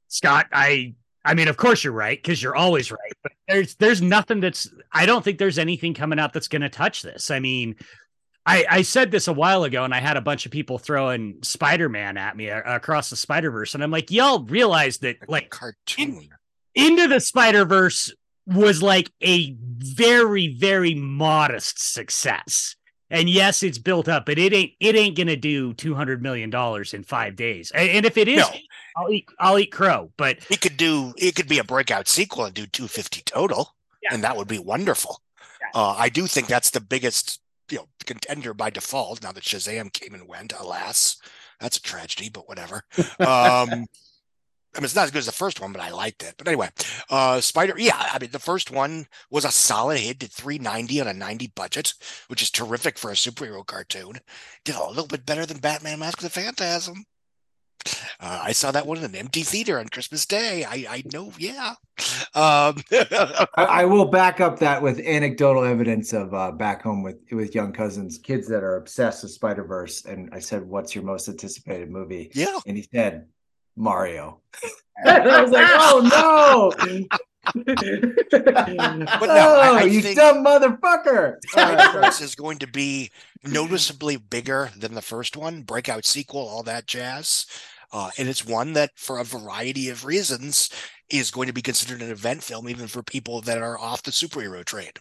Scott, 0.07 0.45
I 0.51 0.93
I 1.25 1.33
mean, 1.33 1.47
of 1.47 1.57
course 1.57 1.83
you're 1.83 1.93
right 1.93 2.21
because 2.21 2.41
you're 2.41 2.55
always 2.55 2.91
right. 2.91 3.13
But 3.23 3.33
there's 3.47 3.75
there's 3.75 4.01
nothing 4.01 4.39
that's 4.39 4.69
I 4.91 5.05
don't 5.05 5.23
think 5.23 5.37
there's 5.37 5.59
anything 5.59 5.93
coming 5.93 6.19
out 6.19 6.33
that's 6.33 6.47
going 6.47 6.61
to 6.61 6.69
touch 6.69 7.01
this. 7.01 7.29
I 7.29 7.39
mean, 7.39 7.75
I 8.45 8.65
I 8.69 8.81
said 8.81 9.11
this 9.11 9.27
a 9.27 9.33
while 9.33 9.63
ago, 9.63 9.83
and 9.83 9.93
I 9.93 9.99
had 9.99 10.17
a 10.17 10.21
bunch 10.21 10.45
of 10.45 10.51
people 10.51 10.77
throwing 10.77 11.39
Spider 11.43 11.89
Man 11.89 12.17
at 12.17 12.37
me 12.37 12.49
uh, 12.49 12.61
across 12.65 13.09
the 13.09 13.15
Spider 13.15 13.51
Verse, 13.51 13.75
and 13.75 13.83
I'm 13.83 13.91
like, 13.91 14.11
y'all 14.11 14.43
realize 14.45 14.99
that 14.99 15.17
like 15.27 15.49
cartoon 15.49 16.29
in, 16.73 16.87
into 16.91 17.07
the 17.07 17.19
Spider 17.19 17.65
Verse 17.65 18.13
was 18.47 18.81
like 18.81 19.11
a 19.21 19.55
very 19.59 20.55
very 20.55 20.95
modest 20.95 21.93
success. 21.93 22.75
And 23.11 23.27
yes, 23.27 23.63
it's 23.63 23.79
built 23.79 24.07
up, 24.07 24.25
but 24.25 24.37
it 24.37 24.53
ain't 24.53 24.73
it 24.79 24.95
ain't 24.95 25.17
gonna 25.17 25.35
do 25.35 25.73
two 25.73 25.95
hundred 25.95 26.21
million 26.21 26.49
dollars 26.49 26.93
in 26.93 27.03
five 27.03 27.35
days. 27.35 27.71
And, 27.71 28.05
if 28.05 28.17
it 28.17 28.27
is, 28.27 28.37
no. 28.37 28.49
I'll 28.99 29.11
eat 29.11 29.27
I'll 29.39 29.59
eat 29.59 29.71
crow. 29.71 30.11
But 30.17 30.39
it 30.49 30.61
could 30.61 30.77
do 30.77 31.13
it 31.17 31.35
could 31.35 31.47
be 31.47 31.59
a 31.59 31.63
breakout 31.63 32.07
sequel 32.07 32.45
and 32.45 32.53
do 32.53 32.65
two 32.65 32.87
fifty 32.87 33.21
total, 33.21 33.75
yeah. 34.03 34.13
and 34.13 34.23
that 34.23 34.35
would 34.37 34.47
be 34.47 34.59
wonderful. 34.59 35.21
Yeah. 35.61 35.81
Uh, 35.81 35.95
I 35.97 36.09
do 36.09 36.27
think 36.27 36.47
that's 36.47 36.71
the 36.71 36.81
biggest 36.81 37.41
you 37.71 37.77
know 37.77 37.87
contender 38.05 38.53
by 38.53 38.69
default. 38.69 39.23
Now 39.23 39.31
that 39.31 39.43
Shazam 39.43 39.93
came 39.93 40.13
and 40.13 40.27
went, 40.27 40.53
alas, 40.59 41.17
that's 41.59 41.77
a 41.77 41.81
tragedy, 41.81 42.29
but 42.29 42.47
whatever. 42.47 42.83
Um, 43.19 43.85
I 44.75 44.79
mean, 44.79 44.85
it's 44.85 44.95
not 44.95 45.05
as 45.05 45.11
good 45.11 45.19
as 45.19 45.25
the 45.25 45.31
first 45.31 45.59
one, 45.59 45.73
but 45.73 45.81
I 45.81 45.89
liked 45.89 46.21
it. 46.21 46.35
But 46.37 46.47
anyway, 46.47 46.69
uh, 47.09 47.41
Spider, 47.41 47.73
yeah, 47.77 47.97
I 48.13 48.19
mean, 48.19 48.29
the 48.29 48.37
first 48.37 48.69
one 48.69 49.07
was 49.31 49.43
a 49.43 49.51
solid 49.51 49.97
hit, 49.97 50.19
did 50.19 50.31
390 50.31 51.01
on 51.01 51.07
a 51.07 51.13
90 51.13 51.47
budget, 51.55 51.95
which 52.27 52.43
is 52.43 52.51
terrific 52.51 52.99
for 52.99 53.09
a 53.09 53.15
superhero 53.15 53.65
cartoon. 53.65 54.19
Did 54.63 54.75
a 54.75 54.87
little 54.87 55.07
bit 55.07 55.25
better 55.25 55.47
than 55.47 55.57
Batman 55.57 55.99
Mask 55.99 56.19
of 56.19 56.23
the 56.23 56.29
Phantasm. 56.29 57.03
Uh, 58.19 58.41
I 58.43 58.51
saw 58.51 58.71
that 58.71 58.85
one 58.85 58.97
in 58.97 59.05
an 59.05 59.15
empty 59.15 59.43
theater 59.43 59.79
on 59.79 59.87
Christmas 59.87 60.25
Day. 60.25 60.65
I, 60.65 60.85
I 60.89 61.03
know, 61.13 61.31
yeah. 61.37 61.75
Um, 62.35 62.75
I, 62.91 63.47
I, 63.55 63.85
will 63.85 64.05
back 64.05 64.41
up 64.41 64.59
that 64.59 64.81
with 64.81 64.99
anecdotal 64.99 65.63
evidence 65.63 66.11
of 66.13 66.33
uh, 66.33 66.51
back 66.51 66.81
home 66.83 67.01
with 67.03 67.17
with 67.31 67.55
young 67.55 67.71
cousins, 67.71 68.17
kids 68.17 68.47
that 68.49 68.63
are 68.63 68.75
obsessed 68.75 69.23
with 69.23 69.31
Spider 69.31 69.63
Verse. 69.63 70.05
And 70.05 70.29
I 70.33 70.39
said, 70.39 70.67
"What's 70.67 70.93
your 70.93 71.03
most 71.05 71.29
anticipated 71.29 71.89
movie?" 71.89 72.31
Yeah, 72.33 72.59
and 72.67 72.75
he 72.77 72.87
said, 72.93 73.27
Mario. 73.75 74.41
I 75.05 75.41
was 75.41 75.51
like, 75.51 75.67
oh 75.69 76.73
no. 76.81 77.19
But 77.43 77.65
no, 77.65 79.15
oh, 79.17 79.61
I, 79.61 79.79
I 79.79 79.83
you 79.83 80.13
dumb 80.13 80.43
motherfucker. 80.43 81.37
This 82.01 82.21
is 82.21 82.35
going 82.35 82.59
to 82.59 82.67
be 82.67 83.11
noticeably 83.43 84.17
bigger 84.17 84.69
than 84.77 84.93
the 84.93 85.01
first 85.01 85.37
one, 85.37 85.63
breakout 85.63 86.05
sequel, 86.05 86.41
all 86.41 86.63
that 86.63 86.85
jazz. 86.85 87.45
Uh, 87.91 88.11
and 88.17 88.29
it's 88.29 88.45
one 88.45 88.73
that, 88.73 88.91
for 88.95 89.19
a 89.19 89.23
variety 89.23 89.89
of 89.89 90.05
reasons, 90.05 90.69
is 91.09 91.31
going 91.31 91.47
to 91.47 91.53
be 91.53 91.61
considered 91.61 92.01
an 92.01 92.11
event 92.11 92.43
film, 92.43 92.69
even 92.69 92.87
for 92.87 93.01
people 93.01 93.41
that 93.41 93.57
are 93.57 93.79
off 93.79 94.03
the 94.03 94.11
superhero 94.11 94.63
trade. 94.63 94.99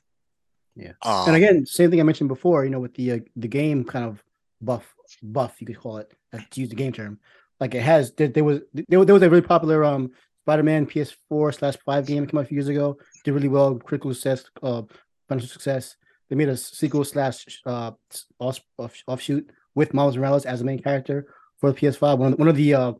Yeah, 0.74 0.92
um, 1.02 1.26
and 1.26 1.36
again, 1.36 1.66
same 1.66 1.90
thing 1.90 2.00
I 2.00 2.04
mentioned 2.04 2.28
before. 2.28 2.64
You 2.64 2.70
know, 2.70 2.80
with 2.80 2.94
the 2.94 3.12
uh, 3.12 3.18
the 3.36 3.48
game 3.48 3.84
kind 3.84 4.04
of 4.04 4.22
buff, 4.62 4.94
buff 5.22 5.56
you 5.58 5.66
could 5.66 5.78
call 5.78 5.98
it, 5.98 6.12
to 6.32 6.60
use 6.60 6.68
the 6.70 6.76
game 6.76 6.92
term 6.92 7.18
like 7.60 7.74
it 7.74 7.82
has 7.82 8.12
there, 8.12 8.28
there 8.28 8.44
was 8.44 8.60
there, 8.72 9.04
there 9.04 9.14
was 9.14 9.22
a 9.22 9.30
really 9.30 9.42
popular 9.42 9.84
um 9.84 10.10
Spider-Man 10.48 10.86
PS4 10.86 11.54
slash 11.54 11.76
five 11.84 12.06
game 12.06 12.26
came 12.26 12.38
out 12.38 12.46
a 12.46 12.48
few 12.48 12.56
years 12.56 12.68
ago. 12.68 12.96
Did 13.22 13.32
really 13.32 13.48
well, 13.48 13.74
critical 13.74 14.14
success, 14.14 14.46
uh, 14.62 14.80
financial 15.28 15.50
success. 15.50 15.96
They 16.30 16.36
made 16.36 16.48
a 16.48 16.56
sequel 16.56 17.04
slash 17.04 17.60
uh 17.66 17.90
off, 18.38 18.58
offshoot 19.06 19.50
with 19.74 19.92
Miles 19.92 20.16
Morales 20.16 20.46
as 20.46 20.60
the 20.60 20.64
main 20.64 20.78
character 20.78 21.26
for 21.58 21.70
the 21.70 21.78
PS5. 21.78 22.16
One 22.16 22.28
of 22.28 22.30
the, 22.32 22.36
one 22.38 22.48
of 22.48 22.56
the 22.56 22.72
uh, 22.72 22.92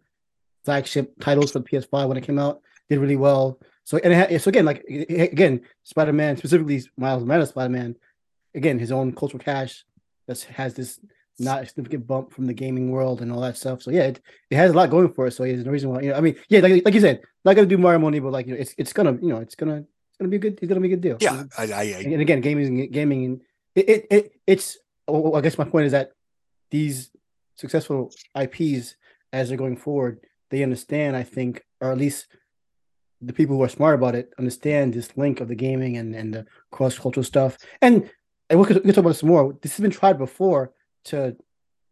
flagship 0.67 1.15
titles 1.21 1.53
for 1.53 1.61
the 1.61 1.65
PS5 1.65 2.09
when 2.09 2.19
it 2.19 2.25
came 2.25 2.39
out 2.39 2.61
did 2.91 2.99
really 2.99 3.17
well. 3.17 3.59
So 3.85 3.97
and 3.97 4.43
so 4.43 4.51
again, 4.51 4.67
like 4.67 4.85
again, 5.09 5.63
Spider-Man 5.85 6.37
specifically 6.37 6.83
Miles 6.99 7.25
Morales 7.25 7.49
Spider-Man, 7.49 7.97
again 8.55 8.79
his 8.79 8.93
own 8.93 9.15
cultural 9.15 9.43
cash 9.43 9.87
that 10.27 10.39
has 10.43 10.75
this 10.75 11.01
not 11.39 11.63
a 11.63 11.67
significant 11.67 12.07
bump 12.07 12.33
from 12.33 12.47
the 12.47 12.53
gaming 12.53 12.91
world 12.91 13.21
and 13.23 13.33
all 13.33 13.41
that 13.41 13.57
stuff. 13.57 13.83
So 13.83 13.91
yeah, 13.91 14.05
it, 14.05 14.21
it 14.51 14.57
has 14.57 14.73
a 14.73 14.75
lot 14.75 14.91
going 14.91 15.13
for 15.13 15.27
it. 15.27 15.33
So 15.33 15.45
yeah, 15.45 15.53
there's 15.53 15.65
no 15.65 15.73
reason 15.73 15.91
why. 15.91 16.01
You 16.01 16.11
know, 16.11 16.17
I 16.17 16.21
mean, 16.21 16.37
yeah, 16.49 16.61
like, 16.61 16.85
like 16.85 16.95
you 16.95 17.01
said, 17.01 17.23
not 17.45 17.55
gonna 17.55 17.67
do 17.67 17.79
Mario 17.79 17.99
money, 17.99 18.19
but 18.19 18.33
like 18.33 18.47
you 18.47 18.55
know, 18.55 18.61
it's 18.61 18.75
it's 18.77 18.93
gonna 18.93 19.13
you 19.21 19.29
know 19.29 19.39
it's 19.39 19.55
gonna 19.55 19.77
it's 19.79 20.19
gonna 20.19 20.31
be 20.31 20.37
a 20.37 20.41
good 20.41 20.59
it's 20.61 20.69
gonna 20.69 20.81
be 20.81 20.89
a 20.89 20.97
good 20.97 21.01
deal. 21.01 21.17
Yeah, 21.21 21.45
I, 21.57 21.65
I, 21.65 21.83
I 21.83 21.83
and 22.05 22.21
again, 22.21 22.41
gaming 22.41 22.91
gaming 22.91 23.25
and 23.25 23.41
it, 23.75 23.89
it, 23.89 24.07
it 24.11 24.33
it's. 24.47 24.79
Well, 25.07 25.37
I 25.37 25.41
guess 25.41 25.57
my 25.57 25.65
point 25.65 25.87
is 25.87 25.93
that 25.93 26.13
these 26.71 27.11
successful 27.57 28.13
IPs, 28.39 28.97
as 29.33 29.49
they're 29.49 29.57
going 29.57 29.77
forward, 29.77 30.21
they 30.51 30.63
understand. 30.63 31.17
I 31.17 31.23
think, 31.23 31.65
or 31.81 31.93
at 31.93 31.99
least 31.99 32.27
the 33.21 33.33
people 33.33 33.57
who 33.57 33.63
are 33.63 33.69
smart 33.69 33.95
about 33.95 34.15
it 34.15 34.33
understand 34.39 34.95
this 34.95 35.17
link 35.17 35.41
of 35.41 35.49
the 35.49 35.55
gaming 35.55 35.97
and 35.97 36.15
and 36.15 36.35
the 36.35 36.47
cross 36.71 36.99
cultural 36.99 37.25
stuff. 37.25 37.57
And 37.81 38.11
and 38.51 38.59
we 38.59 38.67
could, 38.67 38.77
we 38.77 38.83
could 38.83 38.95
talk 38.95 39.03
about 39.03 39.11
this 39.11 39.23
more. 39.23 39.57
This 39.63 39.77
has 39.77 39.83
been 39.83 39.91
tried 39.91 40.19
before 40.19 40.73
to 41.05 41.37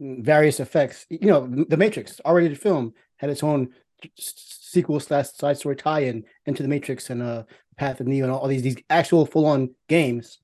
various 0.01 0.61
effects. 0.61 1.07
You 1.09 1.29
know, 1.29 1.47
The 1.47 1.77
Matrix, 1.77 2.21
already 2.25 2.49
the 2.49 2.55
film, 2.55 2.95
had 3.17 3.31
its 3.31 3.43
own 3.43 3.71
sequel 4.19 5.01
slash 5.01 5.33
side 5.33 5.59
story 5.59 5.77
tie-in 5.77 6.25
into 6.45 6.63
The 6.63 6.69
Matrix 6.69 7.11
and 7.11 7.23
uh, 7.23 7.45
Path 7.77 8.01
of 8.01 8.07
Neo 8.07 8.25
and 8.25 8.33
all 8.33 8.49
these 8.49 8.63
these 8.63 8.77
actual 8.91 9.27
full 9.27 9.47
on 9.47 9.75
games 9.89 10.39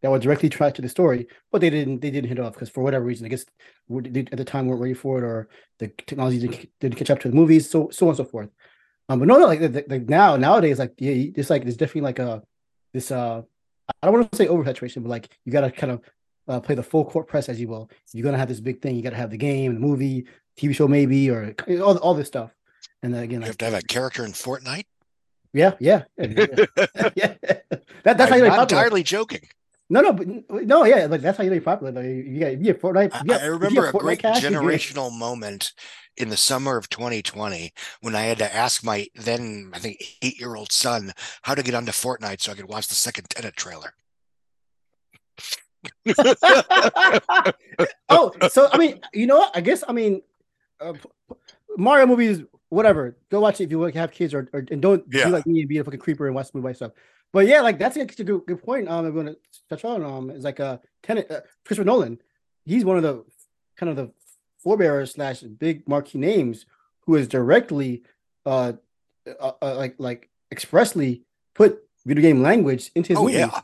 that 0.00 0.10
were 0.10 0.18
directly 0.18 0.48
tied 0.48 0.74
to 0.76 0.82
the 0.82 0.88
story, 0.88 1.26
but 1.50 1.60
they 1.60 1.70
didn't 1.70 2.00
they 2.00 2.10
didn't 2.10 2.28
hit 2.28 2.38
off 2.38 2.52
because 2.52 2.68
for 2.68 2.82
whatever 2.82 3.04
reason, 3.04 3.26
I 3.26 3.28
guess 3.28 3.44
at 3.94 4.36
the 4.36 4.44
time 4.44 4.66
weren't 4.66 4.80
ready 4.80 4.94
for 4.94 5.18
it 5.18 5.24
or 5.24 5.48
the 5.78 5.88
technology 5.88 6.38
didn't, 6.38 6.68
didn't 6.80 6.96
catch 6.96 7.10
up 7.10 7.20
to 7.20 7.28
the 7.28 7.34
movies, 7.34 7.68
so 7.68 7.88
so 7.90 8.06
on 8.06 8.10
and 8.10 8.16
so 8.16 8.24
forth. 8.24 8.50
Um, 9.08 9.18
but 9.18 9.28
no, 9.28 9.38
no, 9.38 9.46
like, 9.46 9.60
like 9.88 10.08
now 10.08 10.36
nowadays, 10.36 10.78
like 10.78 10.94
yeah, 10.98 11.30
it's 11.34 11.50
like 11.50 11.64
it's 11.64 11.76
definitely 11.76 12.02
like 12.02 12.18
a 12.18 12.42
this 12.92 13.10
uh 13.10 13.42
I 14.02 14.06
don't 14.06 14.14
want 14.14 14.30
to 14.30 14.36
say 14.36 14.46
oversaturation, 14.46 15.02
but 15.02 15.08
like 15.08 15.28
you 15.44 15.52
got 15.52 15.62
to 15.62 15.70
kind 15.70 15.92
of 15.92 16.00
uh, 16.48 16.60
play 16.60 16.74
the 16.74 16.82
full 16.82 17.04
court 17.04 17.26
press 17.26 17.48
as 17.48 17.60
you 17.60 17.68
will. 17.68 17.90
If 18.06 18.14
you're 18.14 18.24
gonna 18.24 18.38
have 18.38 18.48
this 18.48 18.60
big 18.60 18.80
thing, 18.80 18.96
you 18.96 19.02
got 19.02 19.10
to 19.10 19.16
have 19.16 19.30
the 19.30 19.36
game, 19.36 19.74
the 19.74 19.80
movie, 19.80 20.26
TV 20.56 20.74
show, 20.74 20.88
maybe, 20.88 21.30
or 21.30 21.54
all, 21.80 21.96
all 21.98 22.14
this 22.14 22.26
stuff. 22.26 22.54
And 23.02 23.14
then 23.14 23.22
again, 23.22 23.34
you 23.34 23.40
like, 23.40 23.46
have 23.48 23.58
to 23.58 23.64
have 23.66 23.74
a 23.74 23.82
character 23.82 24.24
in 24.24 24.32
Fortnite. 24.32 24.86
Yeah, 25.52 25.74
yeah, 25.78 26.04
yeah. 26.18 26.26
yeah. 27.14 27.34
That, 28.02 28.16
that's 28.16 28.20
I'm 28.20 28.28
how 28.28 28.36
you're 28.36 28.60
entirely 28.60 29.02
joking. 29.02 29.48
No, 29.90 30.02
no, 30.02 30.12
but 30.12 30.26
no, 30.66 30.84
yeah, 30.84 31.06
like 31.06 31.22
that's 31.22 31.38
how 31.38 31.44
you 31.44 31.50
get 31.50 31.64
popular. 31.64 31.92
Like, 31.92 32.04
you 32.04 32.40
got, 32.40 32.62
get 32.62 32.80
Fortnite. 32.80 33.24
You 33.24 33.34
I 33.34 33.46
remember 33.46 33.86
a 33.86 33.92
great 33.92 34.18
cash, 34.18 34.42
generational 34.42 35.16
moment 35.16 35.72
in 36.18 36.28
the 36.28 36.36
summer 36.36 36.76
of 36.76 36.90
2020 36.90 37.72
when 38.00 38.14
I 38.14 38.22
had 38.22 38.38
to 38.38 38.54
ask 38.54 38.84
my 38.84 39.06
then 39.14 39.70
I 39.72 39.78
think 39.78 40.02
eight 40.20 40.38
year 40.38 40.56
old 40.56 40.72
son 40.72 41.12
how 41.42 41.54
to 41.54 41.62
get 41.62 41.74
onto 41.74 41.92
Fortnite 41.92 42.42
so 42.42 42.52
I 42.52 42.56
could 42.56 42.68
watch 42.68 42.88
the 42.88 42.94
second 42.94 43.30
Tenet 43.30 43.56
trailer. 43.56 43.94
oh, 48.08 48.32
so 48.48 48.68
I 48.72 48.78
mean, 48.78 49.00
you 49.12 49.26
know 49.26 49.38
what? 49.38 49.56
I 49.56 49.60
guess 49.60 49.84
I 49.86 49.92
mean, 49.92 50.22
uh, 50.80 50.94
Mario 51.76 52.06
movies, 52.06 52.42
whatever. 52.68 53.16
Go 53.30 53.40
watch 53.40 53.60
it 53.60 53.64
if 53.64 53.70
you 53.70 53.80
have 53.82 54.10
kids, 54.10 54.34
or, 54.34 54.48
or 54.52 54.64
and 54.70 54.82
don't 54.82 55.04
yeah. 55.10 55.26
be 55.26 55.30
like 55.30 55.46
me 55.46 55.60
and 55.60 55.68
be 55.68 55.78
a 55.78 55.84
fucking 55.84 56.00
creeper 56.00 56.26
and 56.26 56.34
watch 56.34 56.50
the 56.50 56.58
movie 56.58 56.74
stuff. 56.74 56.92
But 57.32 57.46
yeah, 57.46 57.60
like 57.60 57.78
that's 57.78 57.96
a 57.96 58.04
good, 58.04 58.46
good 58.46 58.62
point. 58.62 58.88
Um, 58.88 59.06
I'm 59.06 59.14
going 59.14 59.26
to 59.26 59.36
touch 59.68 59.84
on 59.84 60.02
um 60.02 60.30
is 60.30 60.44
like 60.44 60.60
a 60.60 60.66
uh, 60.66 60.78
Tenet, 61.02 61.30
uh, 61.30 61.40
Christopher 61.64 61.86
Nolan. 61.86 62.20
He's 62.64 62.84
one 62.84 62.96
of 62.96 63.02
the 63.02 63.24
kind 63.76 63.90
of 63.90 63.96
the 63.96 64.12
forebearers 64.64 65.12
slash 65.12 65.40
big 65.40 65.86
marquee 65.88 66.18
names 66.18 66.66
who 67.00 67.14
has 67.14 67.28
directly, 67.28 68.02
uh, 68.44 68.72
uh, 69.40 69.52
uh 69.62 69.76
like 69.76 69.96
like 69.98 70.30
expressly 70.50 71.22
put 71.54 71.82
video 72.06 72.22
game 72.22 72.42
language 72.42 72.90
into 72.94 73.08
his 73.08 73.18
oh, 73.18 73.22
movies. 73.22 73.38
Yeah. 73.38 73.60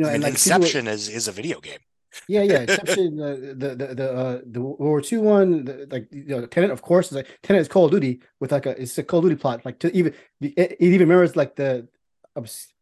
You 0.00 0.06
know, 0.06 0.12
I 0.12 0.12
mean, 0.12 0.24
and 0.24 0.24
like 0.24 0.32
Inception 0.32 0.88
is 0.88 1.10
is 1.10 1.28
a 1.28 1.32
video 1.32 1.60
game. 1.60 1.78
Yeah, 2.26 2.40
yeah. 2.42 2.60
Inception, 2.68 3.16
the 3.16 3.54
the 3.54 3.68
the 3.74 3.94
the, 3.94 4.12
uh, 4.12 4.40
the 4.46 4.60
World 4.62 4.80
War 4.80 5.02
II 5.12 5.18
one, 5.18 5.64
the, 5.66 5.86
like 5.90 6.08
you 6.10 6.24
know, 6.24 6.46
Tenet, 6.46 6.70
of 6.70 6.80
course, 6.80 7.08
is 7.08 7.16
like 7.16 7.28
Tenet 7.42 7.60
is 7.60 7.68
Call 7.68 7.84
of 7.84 7.90
Duty 7.90 8.22
with 8.40 8.50
like 8.50 8.64
a 8.64 8.80
it's 8.80 8.96
a 8.96 9.02
Call 9.02 9.18
of 9.18 9.26
Duty 9.26 9.36
plot. 9.36 9.62
Like 9.66 9.78
to 9.80 9.94
even 9.94 10.14
it, 10.40 10.54
it 10.56 10.80
even 10.80 11.06
mirrors 11.06 11.36
like 11.36 11.54
the 11.54 11.86
obs- 12.34 12.72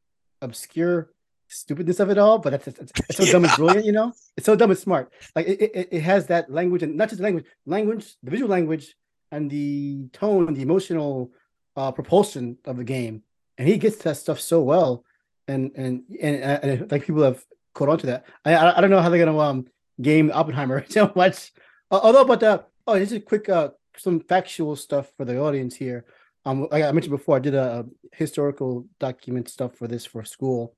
obscure 0.40 1.10
stupidness 1.48 1.98
of 1.98 2.10
it 2.10 2.18
all, 2.18 2.38
but 2.38 2.54
it's, 2.54 2.68
it's, 2.68 2.92
it's 3.08 3.16
so 3.16 3.24
dumb 3.32 3.46
and 3.46 3.52
brilliant, 3.54 3.84
you 3.84 3.90
know. 3.90 4.12
It's 4.36 4.46
so 4.46 4.54
dumb 4.54 4.70
and 4.70 4.78
smart. 4.78 5.12
Like 5.34 5.48
it, 5.48 5.60
it, 5.60 5.88
it 5.90 6.00
has 6.02 6.28
that 6.28 6.52
language 6.52 6.84
and 6.84 6.94
not 6.94 7.08
just 7.08 7.20
language, 7.20 7.46
language, 7.66 8.14
the 8.22 8.30
visual 8.30 8.48
language 8.48 8.94
and 9.32 9.50
the 9.50 10.06
tone, 10.12 10.54
the 10.54 10.62
emotional 10.62 11.32
uh, 11.74 11.90
propulsion 11.90 12.58
of 12.64 12.76
the 12.76 12.84
game, 12.84 13.24
and 13.56 13.66
he 13.66 13.76
gets 13.76 13.96
that 14.04 14.18
stuff 14.18 14.38
so 14.38 14.62
well. 14.62 15.04
And 15.48 15.72
and 15.74 16.02
and, 16.20 16.36
and, 16.36 16.64
and 16.64 16.92
like 16.92 17.04
people 17.04 17.22
have 17.22 17.42
caught 17.74 17.88
on 17.88 17.98
to 17.98 18.06
that. 18.06 18.24
I 18.44 18.54
I, 18.54 18.78
I 18.78 18.80
don't 18.80 18.90
know 18.90 19.00
how 19.00 19.08
they're 19.08 19.24
gonna 19.24 19.38
um 19.38 19.66
game 20.00 20.30
Oppenheimer 20.32 20.84
so 20.88 21.12
much. 21.16 21.52
Uh, 21.90 22.00
although, 22.02 22.24
but 22.24 22.42
uh, 22.42 22.60
oh, 22.86 22.98
this 22.98 23.12
is 23.12 23.22
quick 23.24 23.48
uh 23.48 23.70
some 23.96 24.20
factual 24.20 24.76
stuff 24.76 25.12
for 25.16 25.24
the 25.24 25.38
audience 25.40 25.74
here. 25.74 26.04
Um, 26.44 26.68
like 26.70 26.84
I 26.84 26.92
mentioned 26.92 27.10
before, 27.10 27.36
I 27.36 27.40
did 27.40 27.54
a, 27.54 27.80
a 27.80 28.16
historical 28.16 28.86
document 28.98 29.48
stuff 29.48 29.74
for 29.74 29.88
this 29.88 30.06
for 30.06 30.24
school, 30.24 30.74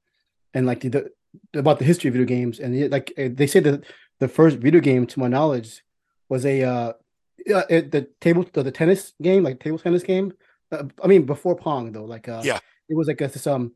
and 0.55 0.66
like 0.66 0.81
the, 0.81 1.11
the 1.53 1.59
about 1.59 1.79
the 1.79 1.85
history 1.85 2.09
of 2.09 2.14
video 2.14 2.27
games, 2.27 2.59
and 2.61 2.75
it, 2.75 2.91
like 2.91 3.12
eh, 3.16 3.29
they 3.33 3.47
say 3.47 3.61
that 3.61 3.85
the 4.18 4.29
first 4.29 4.59
video 4.59 4.81
game, 4.81 5.07
to 5.07 5.21
my 5.21 5.29
knowledge, 5.29 5.83
was 6.29 6.45
a 6.45 6.62
uh, 6.62 6.93
it, 7.39 7.91
the 7.91 8.09
table 8.21 8.45
the, 8.53 8.62
the, 8.62 8.73
tennis 8.73 9.12
game, 9.23 9.43
like 9.43 9.61
table 9.61 9.79
tennis 9.79 10.03
game. 10.03 10.33
Uh, 10.73 10.85
I 11.03 11.07
mean, 11.07 11.25
before 11.25 11.57
Pong 11.57 11.93
though, 11.93 12.05
like 12.05 12.29
uh, 12.29 12.43
yeah, 12.45 12.59
it 12.89 12.97
was 12.97 13.07
like 13.07 13.21
a, 13.21 13.29
this 13.29 13.47
um 13.47 13.73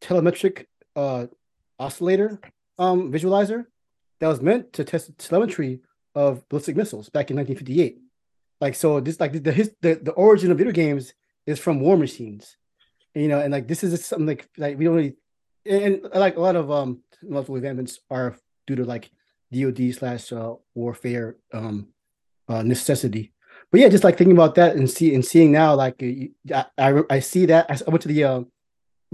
telemetric 0.00 0.66
uh 0.96 1.26
oscillator 1.78 2.40
um 2.78 3.12
visualizer 3.12 3.64
that 4.20 4.28
was 4.28 4.40
meant 4.40 4.72
to 4.72 4.84
test 4.84 5.16
telemetry 5.18 5.80
of 6.14 6.48
ballistic 6.48 6.76
missiles 6.76 7.08
back 7.08 7.30
in 7.30 7.36
1958. 7.36 7.98
Like 8.60 8.74
so, 8.74 9.00
this 9.00 9.20
like 9.20 9.32
the 9.32 9.40
the, 9.40 9.74
the, 9.80 9.94
the 9.96 10.12
origin 10.12 10.50
of 10.50 10.58
video 10.58 10.72
games 10.72 11.12
is 11.46 11.58
from 11.58 11.80
war 11.80 11.96
machines, 11.96 12.56
you 13.14 13.28
know, 13.28 13.40
and 13.40 13.52
like 13.52 13.68
this 13.68 13.84
is 13.84 14.04
something 14.04 14.26
like 14.26 14.48
like 14.56 14.78
we 14.78 14.84
don't 14.84 14.94
really, 14.94 15.16
and, 15.66 16.04
and 16.04 16.14
like 16.14 16.36
a 16.36 16.40
lot 16.40 16.56
of 16.56 16.70
um 16.70 17.02
multiple 17.22 17.56
advancements 17.56 17.98
are 18.10 18.36
due 18.66 18.76
to 18.76 18.84
like 18.84 19.10
DoD 19.52 19.94
slash 19.94 20.32
uh, 20.32 20.54
warfare 20.74 21.36
um 21.52 21.88
uh, 22.48 22.62
necessity. 22.62 23.32
But 23.70 23.80
yeah, 23.80 23.88
just 23.88 24.04
like 24.04 24.16
thinking 24.16 24.36
about 24.36 24.54
that 24.54 24.76
and 24.76 24.88
see 24.88 25.14
and 25.14 25.24
seeing 25.24 25.50
now, 25.52 25.74
like 25.74 26.02
I 26.02 26.30
I, 26.78 27.02
I 27.10 27.20
see 27.20 27.46
that 27.46 27.66
I 27.70 27.90
went 27.90 28.02
to 28.02 28.08
the 28.08 28.24
uh, 28.24 28.42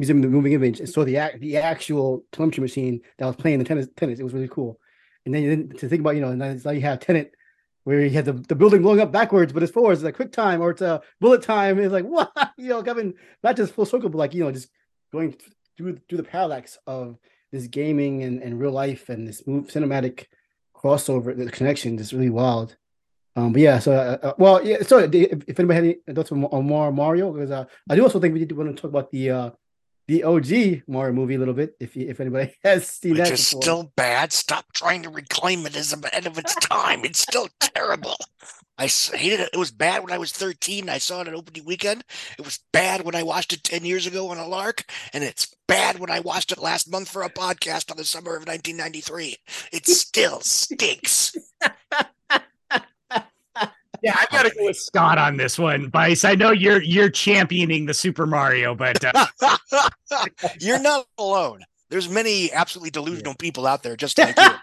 museum 0.01 0.19
of 0.19 0.23
the 0.23 0.29
moving 0.29 0.53
image 0.53 0.81
and 0.81 0.89
saw 0.89 1.05
the 1.05 1.19
the 1.39 1.57
actual 1.59 2.25
telemetry 2.33 2.63
machine 2.63 3.01
that 3.19 3.27
was 3.27 3.37
playing 3.37 3.59
the 3.59 3.65
tennis 3.65 3.87
tennis. 3.97 4.19
It 4.19 4.25
was 4.25 4.35
really 4.35 4.49
cool. 4.49 4.81
And 5.25 5.35
then 5.35 5.69
to 5.79 5.89
think 5.89 6.01
about, 6.01 6.17
you 6.17 6.23
know, 6.23 6.35
now 6.35 6.71
you 6.71 6.81
have 6.81 7.01
Tenet 7.01 7.35
where 7.85 8.01
you 8.01 8.11
had 8.11 8.25
the, 8.25 8.33
the 8.33 8.55
building 8.55 8.83
blowing 8.83 9.01
up 9.01 9.13
backwards, 9.13 9.53
but 9.53 9.63
it's 9.63 9.73
forwards, 9.73 10.01
it's 10.01 10.05
like 10.05 10.17
quick 10.17 10.33
time 10.33 10.61
or 10.61 10.71
it's 10.71 10.83
a 10.83 11.03
bullet 11.21 11.43
time. 11.43 11.79
It's 11.79 11.93
like 11.93 12.05
what 12.17 12.33
you 12.57 12.69
know, 12.69 12.83
coming 12.83 13.15
not 13.43 13.57
just 13.57 13.75
full 13.75 13.87
circle, 13.87 14.09
but 14.09 14.19
like 14.19 14.35
you 14.35 14.45
know, 14.45 14.53
just 14.53 14.71
going 15.13 15.37
through 15.77 15.99
through 16.09 16.19
the 16.19 16.25
parallax 16.25 16.79
of 16.87 17.19
this 17.53 17.67
gaming 17.67 18.23
and, 18.23 18.43
and 18.43 18.61
real 18.61 18.73
life 18.73 19.09
and 19.09 19.27
this 19.27 19.47
move 19.47 19.69
cinematic 19.69 20.27
crossover, 20.75 21.37
the 21.37 21.51
connection 21.51 21.99
is 21.99 22.13
really 22.13 22.31
wild. 22.31 22.77
Um, 23.37 23.53
but 23.53 23.63
yeah, 23.63 23.79
so 23.79 23.93
uh, 23.93 24.27
uh, 24.27 24.33
well, 24.39 24.65
yeah. 24.65 24.83
So 24.83 24.99
if, 24.99 25.49
if 25.49 25.59
anybody 25.59 25.75
had 25.75 25.85
any 25.85 26.15
thoughts 26.15 26.33
on, 26.33 26.45
on 26.45 26.65
more 26.65 26.93
Mario, 26.93 27.33
because 27.33 27.51
uh, 27.51 27.65
I 27.89 27.95
do 27.95 28.03
also 28.03 28.19
think 28.19 28.35
we 28.35 28.41
did 28.41 28.57
want 28.57 28.75
to 28.75 28.81
talk 28.81 28.91
about 28.91 29.11
the 29.11 29.31
uh, 29.31 29.51
the 30.11 30.25
OG 30.25 30.83
Mario 30.89 31.13
movie 31.13 31.37
a 31.37 31.39
little 31.39 31.55
bit. 31.55 31.77
If 31.79 31.97
if 31.97 32.19
anybody 32.19 32.57
has 32.65 32.89
seen 32.89 33.13
Which 33.13 33.21
that, 33.21 33.33
is 33.33 33.49
before. 33.49 33.63
still 33.63 33.93
bad. 33.95 34.33
Stop 34.33 34.73
trying 34.73 35.05
to 35.05 35.09
reclaim 35.09 35.65
it 35.67 35.77
as 35.77 35.93
ahead 35.93 36.27
of 36.27 36.37
its 36.37 36.57
time. 36.57 37.05
It's 37.05 37.21
still 37.21 37.49
terrible. 37.61 38.17
I 38.77 38.89
hated 38.89 39.39
it. 39.39 39.51
It 39.53 39.59
was 39.59 39.71
bad 39.71 40.03
when 40.03 40.13
I 40.13 40.19
was 40.19 40.33
13. 40.33 40.89
I 40.89 40.99
saw 40.99 41.21
it 41.21 41.29
at 41.29 41.35
opening 41.35 41.65
weekend. 41.65 42.03
It 42.39 42.45
was 42.45 42.59
bad 42.73 43.03
when 43.05 43.15
I 43.15 43.23
watched 43.23 43.53
it 43.53 43.63
10 43.63 43.85
years 43.85 44.07
ago 44.07 44.31
on 44.31 44.39
a 44.39 44.49
lark, 44.49 44.85
and 45.13 45.23
it's 45.23 45.55
bad 45.69 46.01
when 46.01 46.11
I 46.11 46.21
watched 46.21 46.51
it 46.51 46.59
last 46.59 46.91
month 46.91 47.09
for 47.09 47.23
a 47.23 47.31
podcast 47.31 47.91
on 47.91 47.97
the 47.97 48.05
summer 48.05 48.31
of 48.31 48.49
1993. 48.49 49.37
It 49.71 49.87
still 49.87 50.41
stinks. 50.41 51.37
Yeah, 54.03 54.15
I 54.17 54.27
gotta 54.31 54.51
go 54.51 54.65
with 54.65 54.77
Scott 54.77 55.19
on 55.19 55.37
this 55.37 55.59
one, 55.59 55.91
Vice. 55.91 56.25
I 56.25 56.35
know 56.35 56.51
you're 56.51 56.83
you're 56.83 57.11
championing 57.11 57.87
the 57.87 57.95
Super 57.95 58.27
Mario, 58.27 58.75
but 58.75 59.05
uh... 59.05 59.27
you're 60.61 60.79
not 60.79 61.07
alone. 61.19 61.65
There's 61.91 62.09
many 62.09 62.53
absolutely 62.53 62.91
delusional 62.91 63.35
people 63.35 63.67
out 63.67 63.83
there 63.83 63.97
just 63.97 64.19
like 64.19 64.37
you. 64.37 64.49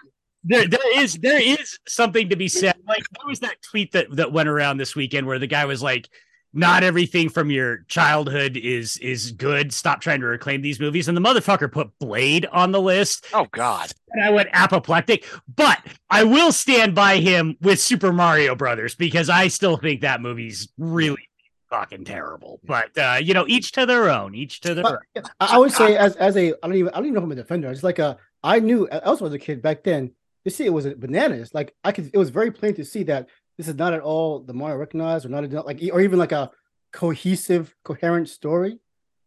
There, 0.44 0.68
there 0.68 1.00
is 1.02 1.14
there 1.14 1.42
is 1.42 1.80
something 1.88 2.28
to 2.28 2.36
be 2.36 2.46
said. 2.46 2.76
Like, 2.86 3.02
what 3.16 3.26
was 3.26 3.40
that 3.40 3.60
tweet 3.60 3.90
that 3.92 4.06
that 4.16 4.32
went 4.32 4.48
around 4.48 4.76
this 4.76 4.94
weekend 4.94 5.26
where 5.26 5.40
the 5.40 5.48
guy 5.48 5.64
was 5.64 5.82
like, 5.82 6.08
not 6.52 6.82
everything 6.82 7.28
from 7.28 7.50
your 7.50 7.78
childhood 7.88 8.56
is 8.56 8.96
is 8.98 9.32
good. 9.32 9.72
Stop 9.72 10.00
trying 10.00 10.20
to 10.20 10.26
reclaim 10.26 10.62
these 10.62 10.80
movies. 10.80 11.08
And 11.08 11.16
the 11.16 11.20
motherfucker 11.20 11.70
put 11.70 11.98
Blade 11.98 12.46
on 12.46 12.72
the 12.72 12.80
list. 12.80 13.26
Oh 13.32 13.46
God. 13.52 13.92
And 14.10 14.24
I 14.24 14.30
went 14.30 14.48
apoplectic. 14.52 15.26
But 15.54 15.80
I 16.08 16.24
will 16.24 16.52
stand 16.52 16.94
by 16.94 17.18
him 17.18 17.56
with 17.60 17.80
Super 17.80 18.12
Mario 18.12 18.54
Brothers 18.54 18.94
because 18.94 19.28
I 19.28 19.48
still 19.48 19.76
think 19.76 20.00
that 20.00 20.22
movie's 20.22 20.68
really 20.78 21.28
fucking 21.70 22.04
terrible. 22.04 22.60
But 22.64 22.96
uh, 22.96 23.18
you 23.22 23.34
know, 23.34 23.44
each 23.46 23.72
to 23.72 23.86
their 23.86 24.08
own. 24.08 24.34
Each 24.34 24.60
to 24.60 24.74
their 24.74 24.84
but, 24.84 24.98
own. 25.16 25.24
I 25.40 25.58
would 25.58 25.72
say 25.72 25.96
as 25.96 26.16
as 26.16 26.36
a 26.36 26.54
I 26.62 26.66
don't 26.66 26.76
even 26.76 26.92
I 26.92 26.96
don't 26.96 27.06
even 27.06 27.14
know 27.14 27.20
if 27.20 27.24
I'm 27.24 27.32
a 27.32 27.36
defender. 27.36 27.70
It's 27.70 27.82
like 27.82 27.98
a 27.98 28.16
I 28.42 28.60
knew 28.60 28.88
I 28.90 28.98
also 29.00 29.26
as 29.26 29.32
a 29.32 29.38
kid 29.38 29.62
back 29.62 29.84
then. 29.84 30.12
You 30.44 30.50
see, 30.50 30.64
it 30.64 30.72
was 30.72 30.86
a 30.86 30.94
bananas. 30.94 31.52
Like 31.52 31.74
I 31.84 31.92
could, 31.92 32.10
it 32.12 32.16
was 32.16 32.30
very 32.30 32.50
plain 32.50 32.74
to 32.74 32.84
see 32.84 33.02
that 33.04 33.28
this 33.58 33.68
is 33.68 33.74
not 33.74 33.92
at 33.92 34.00
all 34.00 34.38
the 34.38 34.54
Mario 34.54 34.76
recognized 34.76 35.26
or 35.26 35.28
not 35.28 35.66
like 35.66 35.82
or 35.92 36.00
even 36.00 36.18
like 36.18 36.32
a 36.32 36.50
cohesive, 36.92 37.74
coherent 37.84 38.28
story. 38.28 38.78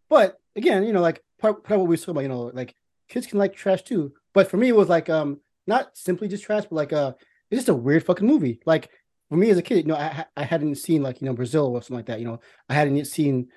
But 0.10 0.40
again, 0.56 0.84
you 0.84 0.94
know, 0.94 1.02
like 1.02 1.22
part, 1.40 1.64
part 1.64 1.76
of 1.76 1.82
what 1.82 1.90
we 1.90 1.98
talking 1.98 2.12
about, 2.12 2.22
you 2.22 2.30
know, 2.30 2.52
like 2.54 2.74
kids 3.08 3.28
can 3.28 3.38
like 3.40 3.56
trash 3.56 3.84
too. 3.84 4.14
But 4.34 4.50
for 4.50 4.58
me, 4.58 4.70
it 4.70 4.76
was 4.76 4.90
like 4.90 5.10
um 5.10 5.42
not 5.68 5.96
simply 5.98 6.28
just 6.28 6.44
trash, 6.44 6.64
but 6.64 6.74
like 6.74 6.94
uh 6.94 7.14
it's 7.50 7.60
just 7.60 7.70
a 7.70 7.74
weird 7.74 8.06
fucking 8.06 8.26
movie. 8.26 8.62
Like 8.66 8.90
for 9.30 9.36
me 9.36 9.50
as 9.50 9.58
a 9.58 9.62
kid, 9.62 9.86
you 9.86 9.92
know, 9.92 9.96
I 9.96 10.26
I 10.36 10.44
hadn't 10.44 10.76
seen 10.76 11.04
like 11.04 11.22
you 11.22 11.28
know 11.28 11.34
Brazil 11.34 11.68
or 11.68 11.82
something 11.82 11.98
like 11.98 12.06
that. 12.08 12.20
You 12.20 12.26
know, 12.26 12.40
I 12.70 12.74
hadn't 12.74 13.06
seen 13.06 13.50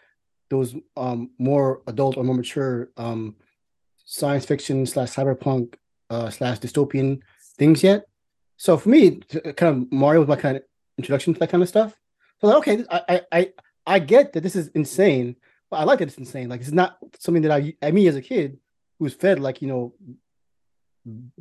those 0.51 0.75
um 0.97 1.31
more 1.39 1.83
adult 1.87 2.17
or 2.17 2.25
more 2.25 2.37
mature 2.37 2.91
um 2.97 3.37
science 4.05 4.45
fiction 4.45 4.85
slash 4.87 5.11
cyberpunk 5.11 5.75
uh 6.11 6.31
slash 6.31 6.59
dystopian 6.59 7.21
things 7.57 7.83
yet. 7.83 8.07
So 8.57 8.77
for 8.77 8.89
me, 8.89 9.21
kind 9.57 9.83
of 9.85 9.93
Mario 9.93 10.21
was 10.21 10.29
my 10.29 10.37
kind 10.37 10.57
of 10.57 10.63
introduction 10.99 11.35
to 11.35 11.41
that 11.41 11.51
kind 11.51 11.63
of 11.63 11.69
stuff. 11.69 11.99
So 12.41 12.49
like, 12.49 12.57
okay, 12.59 12.85
I 12.91 13.23
I 13.33 13.53
I 13.87 13.99
get 13.99 14.33
that 14.33 14.43
this 14.43 14.57
is 14.57 14.69
insane, 14.69 15.37
but 15.71 15.79
I 15.79 15.85
like 15.85 15.99
that 15.99 16.09
it's 16.09 16.19
insane. 16.19 16.49
Like 16.49 16.61
it's 16.61 16.73
not 16.73 16.99
something 17.19 17.43
that 17.43 17.53
I 17.53 17.75
I 17.83 17.91
mean 17.91 18.09
as 18.09 18.17
a 18.17 18.23
kid 18.23 18.59
who's 18.99 19.15
fed 19.15 19.41
like 19.41 19.63
you 19.63 19.69
know 19.69 19.95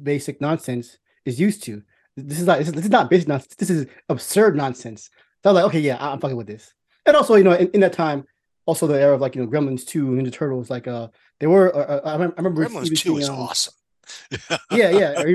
basic 0.02 0.42
nonsense 0.42 0.98
is 1.26 1.40
used 1.40 1.64
to. 1.64 1.84
This 2.16 2.40
is 2.40 2.46
not 2.46 2.60
this 2.60 2.68
is, 2.68 2.74
this 2.74 2.86
is 2.86 2.92
not 2.92 3.10
basic 3.10 3.28
nonsense. 3.28 3.56
This 3.56 3.70
is 3.70 3.88
absurd 4.10 4.56
nonsense. 4.56 5.10
So 5.44 5.50
I'm 5.50 5.56
like, 5.56 5.66
okay, 5.66 5.80
yeah, 5.80 5.98
I'm 6.00 6.20
fucking 6.20 6.38
with 6.38 6.48
this. 6.48 6.74
And 7.06 7.18
also, 7.18 7.36
you 7.36 7.44
know, 7.44 7.54
in, 7.54 7.70
in 7.72 7.82
that 7.82 7.94
time, 7.94 8.26
also 8.66 8.88
the 8.88 9.00
era 9.00 9.14
of 9.14 9.22
like 9.22 9.36
you 9.36 9.42
know 9.44 9.52
Gremlins 9.52 9.86
two, 9.86 10.06
Ninja 10.08 10.32
Turtles, 10.32 10.70
like 10.70 10.88
uh, 10.88 11.10
they 11.40 11.48
were. 11.48 11.76
Uh, 11.76 11.80
uh 11.80 12.02
I 12.06 12.14
remember 12.14 12.66
Gremlins 12.66 12.98
two 12.98 13.18
is 13.18 13.30
um, 13.30 13.40
awesome. 13.40 13.74
yeah, 14.72 14.90
yeah, 14.90 15.22
or 15.22 15.28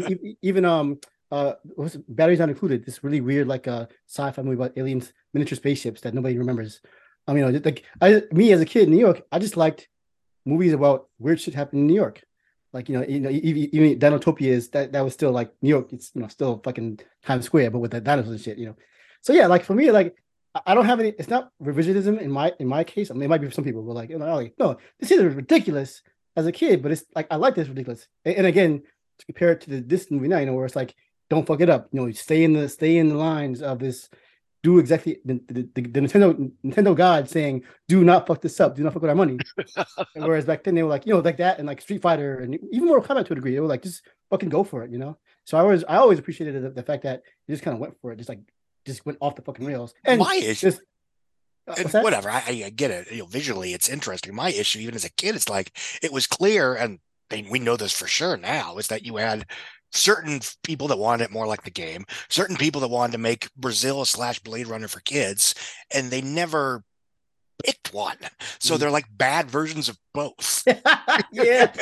even 0.43 0.64
um 0.64 0.99
uh 1.31 1.53
was 1.76 1.97
batteries 2.09 2.39
not 2.39 2.49
included 2.49 2.85
this 2.85 3.05
really 3.05 3.20
weird 3.20 3.47
like 3.47 3.66
a 3.66 3.72
uh, 3.72 3.87
sci-fi 4.07 4.43
movie 4.43 4.55
about 4.55 4.76
aliens 4.76 5.12
miniature 5.35 5.57
spaceships 5.57 6.01
that 6.01 6.14
nobody 6.14 6.39
remembers 6.39 6.81
i 7.26 7.33
mean 7.33 7.61
like 7.62 7.85
i 8.01 8.22
me 8.33 8.53
as 8.53 8.61
a 8.61 8.64
kid 8.64 8.85
in 8.85 8.91
new 8.91 9.01
york 9.01 9.22
i 9.31 9.39
just 9.39 9.57
liked 9.57 9.89
movies 10.47 10.72
about 10.72 11.09
weird 11.18 11.41
shit 11.41 11.55
happening 11.55 11.83
in 11.83 11.87
new 11.87 11.95
york 11.95 12.22
like 12.72 12.89
you 12.89 12.99
know 12.99 13.05
you 13.07 13.20
know 13.20 13.31
even, 13.31 13.74
even 13.74 13.99
dinotopia 13.99 14.49
is 14.49 14.70
that 14.70 14.93
that 14.93 15.03
was 15.03 15.12
still 15.12 15.31
like 15.31 15.53
new 15.61 15.70
york 15.70 15.93
it's 15.93 16.11
you 16.14 16.22
know 16.22 16.29
still 16.29 16.61
fucking 16.64 16.99
times 17.24 17.45
square 17.45 17.70
but 17.70 17.81
with 17.81 17.91
the 17.91 18.01
dinosaurs 18.01 18.33
and 18.33 18.41
shit 18.41 18.59
you 18.59 18.66
know 18.66 18.76
so 19.20 19.33
yeah 19.33 19.47
like 19.47 19.64
for 19.64 19.74
me 19.74 19.91
like 19.91 20.16
I 20.66 20.74
don't 20.74 20.87
have 20.87 21.01
any. 21.01 21.11
It's 21.11 21.29
not 21.29 21.51
revisionism 21.62 22.20
in 22.20 22.31
my 22.31 22.53
in 22.59 22.66
my 22.66 22.85
case. 22.85 23.11
I 23.11 23.14
mean, 23.14 23.24
it 23.24 23.29
might 23.29 23.41
be 23.41 23.47
for 23.47 23.53
some 23.53 23.64
people, 23.64 23.83
but 23.83 23.95
like, 23.95 24.11
you 24.11 24.18
know, 24.18 24.35
like 24.35 24.55
no, 24.59 24.79
this 24.99 25.11
is 25.11 25.22
ridiculous 25.22 26.03
as 26.37 26.47
a 26.47 26.53
kid, 26.53 26.83
but 26.83 26.93
it's 26.93 27.05
like 27.14 27.26
I 27.31 27.37
like 27.37 27.55
this 27.55 27.68
ridiculous. 27.68 28.07
And, 28.24 28.37
and 28.37 28.47
again, 28.47 28.83
to 29.18 29.26
compare 29.26 29.53
it 29.53 29.61
to 29.62 29.70
the 29.70 29.81
this 29.81 30.11
movie 30.11 30.29
now, 30.29 30.39
you 30.39 30.47
know, 30.47 30.55
where 30.55 30.64
it's 30.64 30.76
like 30.76 30.95
don't 31.31 31.47
fuck 31.47 31.61
it 31.61 31.70
up. 31.70 31.89
You 31.93 32.01
know, 32.01 32.12
stay 32.12 32.45
in 32.45 32.53
the 32.53 32.68
stay 32.68 32.97
in 32.97 33.09
the 33.09 33.16
lines 33.16 33.62
of 33.62 33.79
this. 33.79 34.09
Do 34.64 34.81
exactly 34.81 35.20
the, 35.24 35.41
the, 35.47 35.68
the, 35.74 35.83
the 35.83 36.01
Nintendo 36.01 36.51
Nintendo 36.64 36.97
God 36.97 37.29
saying, 37.29 37.62
"Do 37.87 38.03
not 38.03 38.26
fuck 38.26 38.41
this 38.41 38.59
up. 38.61 38.74
Do 38.74 38.83
not 38.83 38.93
fuck 38.93 39.03
with 39.03 39.11
our 39.11 39.16
money." 39.16 39.39
whereas 40.14 40.47
back 40.47 40.64
then 40.64 40.74
they 40.74 40.83
were 40.83 40.89
like, 40.89 41.07
you 41.07 41.14
know, 41.14 41.20
like 41.20 41.37
that, 41.37 41.59
and 41.59 41.68
like 41.68 41.81
Street 41.81 42.03
Fighter 42.03 42.41
and 42.41 42.59
even 42.72 42.89
Mortal 42.89 43.05
Kombat 43.07 43.26
to 43.26 43.33
a 43.33 43.37
degree, 43.37 43.55
they 43.55 43.61
were 43.61 43.68
like, 43.68 43.83
just 43.83 44.03
fucking 44.31 44.49
go 44.49 44.64
for 44.64 44.83
it, 44.83 44.91
you 44.91 44.99
know. 44.99 45.16
So 45.45 45.57
I 45.57 45.62
was 45.62 45.85
I 45.89 45.97
always 45.97 46.18
appreciated 46.18 46.62
the, 46.62 46.70
the 46.70 46.83
fact 46.83 47.05
that 47.05 47.22
you 47.47 47.55
just 47.55 47.62
kind 47.62 47.74
of 47.74 47.81
went 47.81 47.95
for 48.01 48.12
it, 48.12 48.16
just 48.16 48.29
like 48.29 48.41
just 48.85 49.07
went 49.07 49.18
off 49.20 49.37
the 49.37 49.43
fucking 49.43 49.64
rails. 49.64 49.95
And 50.05 50.18
my 50.18 50.35
issue, 50.35 50.70
just, 50.70 50.81
uh, 51.68 52.01
whatever, 52.01 52.31
I, 52.31 52.43
I, 52.64 52.70
get 52.70 52.91
it. 52.91 53.11
You 53.12 53.18
know, 53.18 53.26
visually, 53.26 53.74
it's 53.74 53.89
interesting. 53.89 54.35
My 54.35 54.51
issue, 54.51 54.81
even 54.81 54.95
as 54.95 55.05
a 55.05 55.11
kid, 55.11 55.37
it's 55.37 55.49
like 55.49 55.72
it 56.03 56.12
was 56.12 56.26
clear, 56.26 56.74
and 56.74 56.99
they, 57.31 57.47
we 57.49 57.59
know 57.59 57.76
this 57.76 57.93
for 57.93 58.07
sure 58.07 58.37
now, 58.37 58.79
is 58.79 58.89
that 58.89 59.05
you 59.05 59.16
had 59.16 59.47
certain 59.93 60.41
people 60.64 60.89
that 60.89 60.99
wanted 60.99 61.24
it 61.24 61.30
more 61.30 61.47
like 61.47 61.62
the 61.62 61.70
game, 61.70 62.05
certain 62.28 62.57
people 62.57 62.80
that 62.82 62.89
wanted 62.89 63.12
to 63.12 63.18
make 63.18 63.49
Brazil 63.57 64.05
slash 64.05 64.39
Blade 64.41 64.66
Runner 64.66 64.89
for 64.89 65.01
kids, 65.01 65.55
and 65.95 66.11
they 66.11 66.20
never 66.20 66.82
picked 67.64 67.93
one. 67.93 68.16
So 68.61 68.74
Mm. 68.74 68.78
they're 68.78 68.91
like 68.91 69.07
bad 69.11 69.51
versions 69.51 69.89
of 69.89 69.99
both. 70.14 70.62
yeah. 71.32 71.72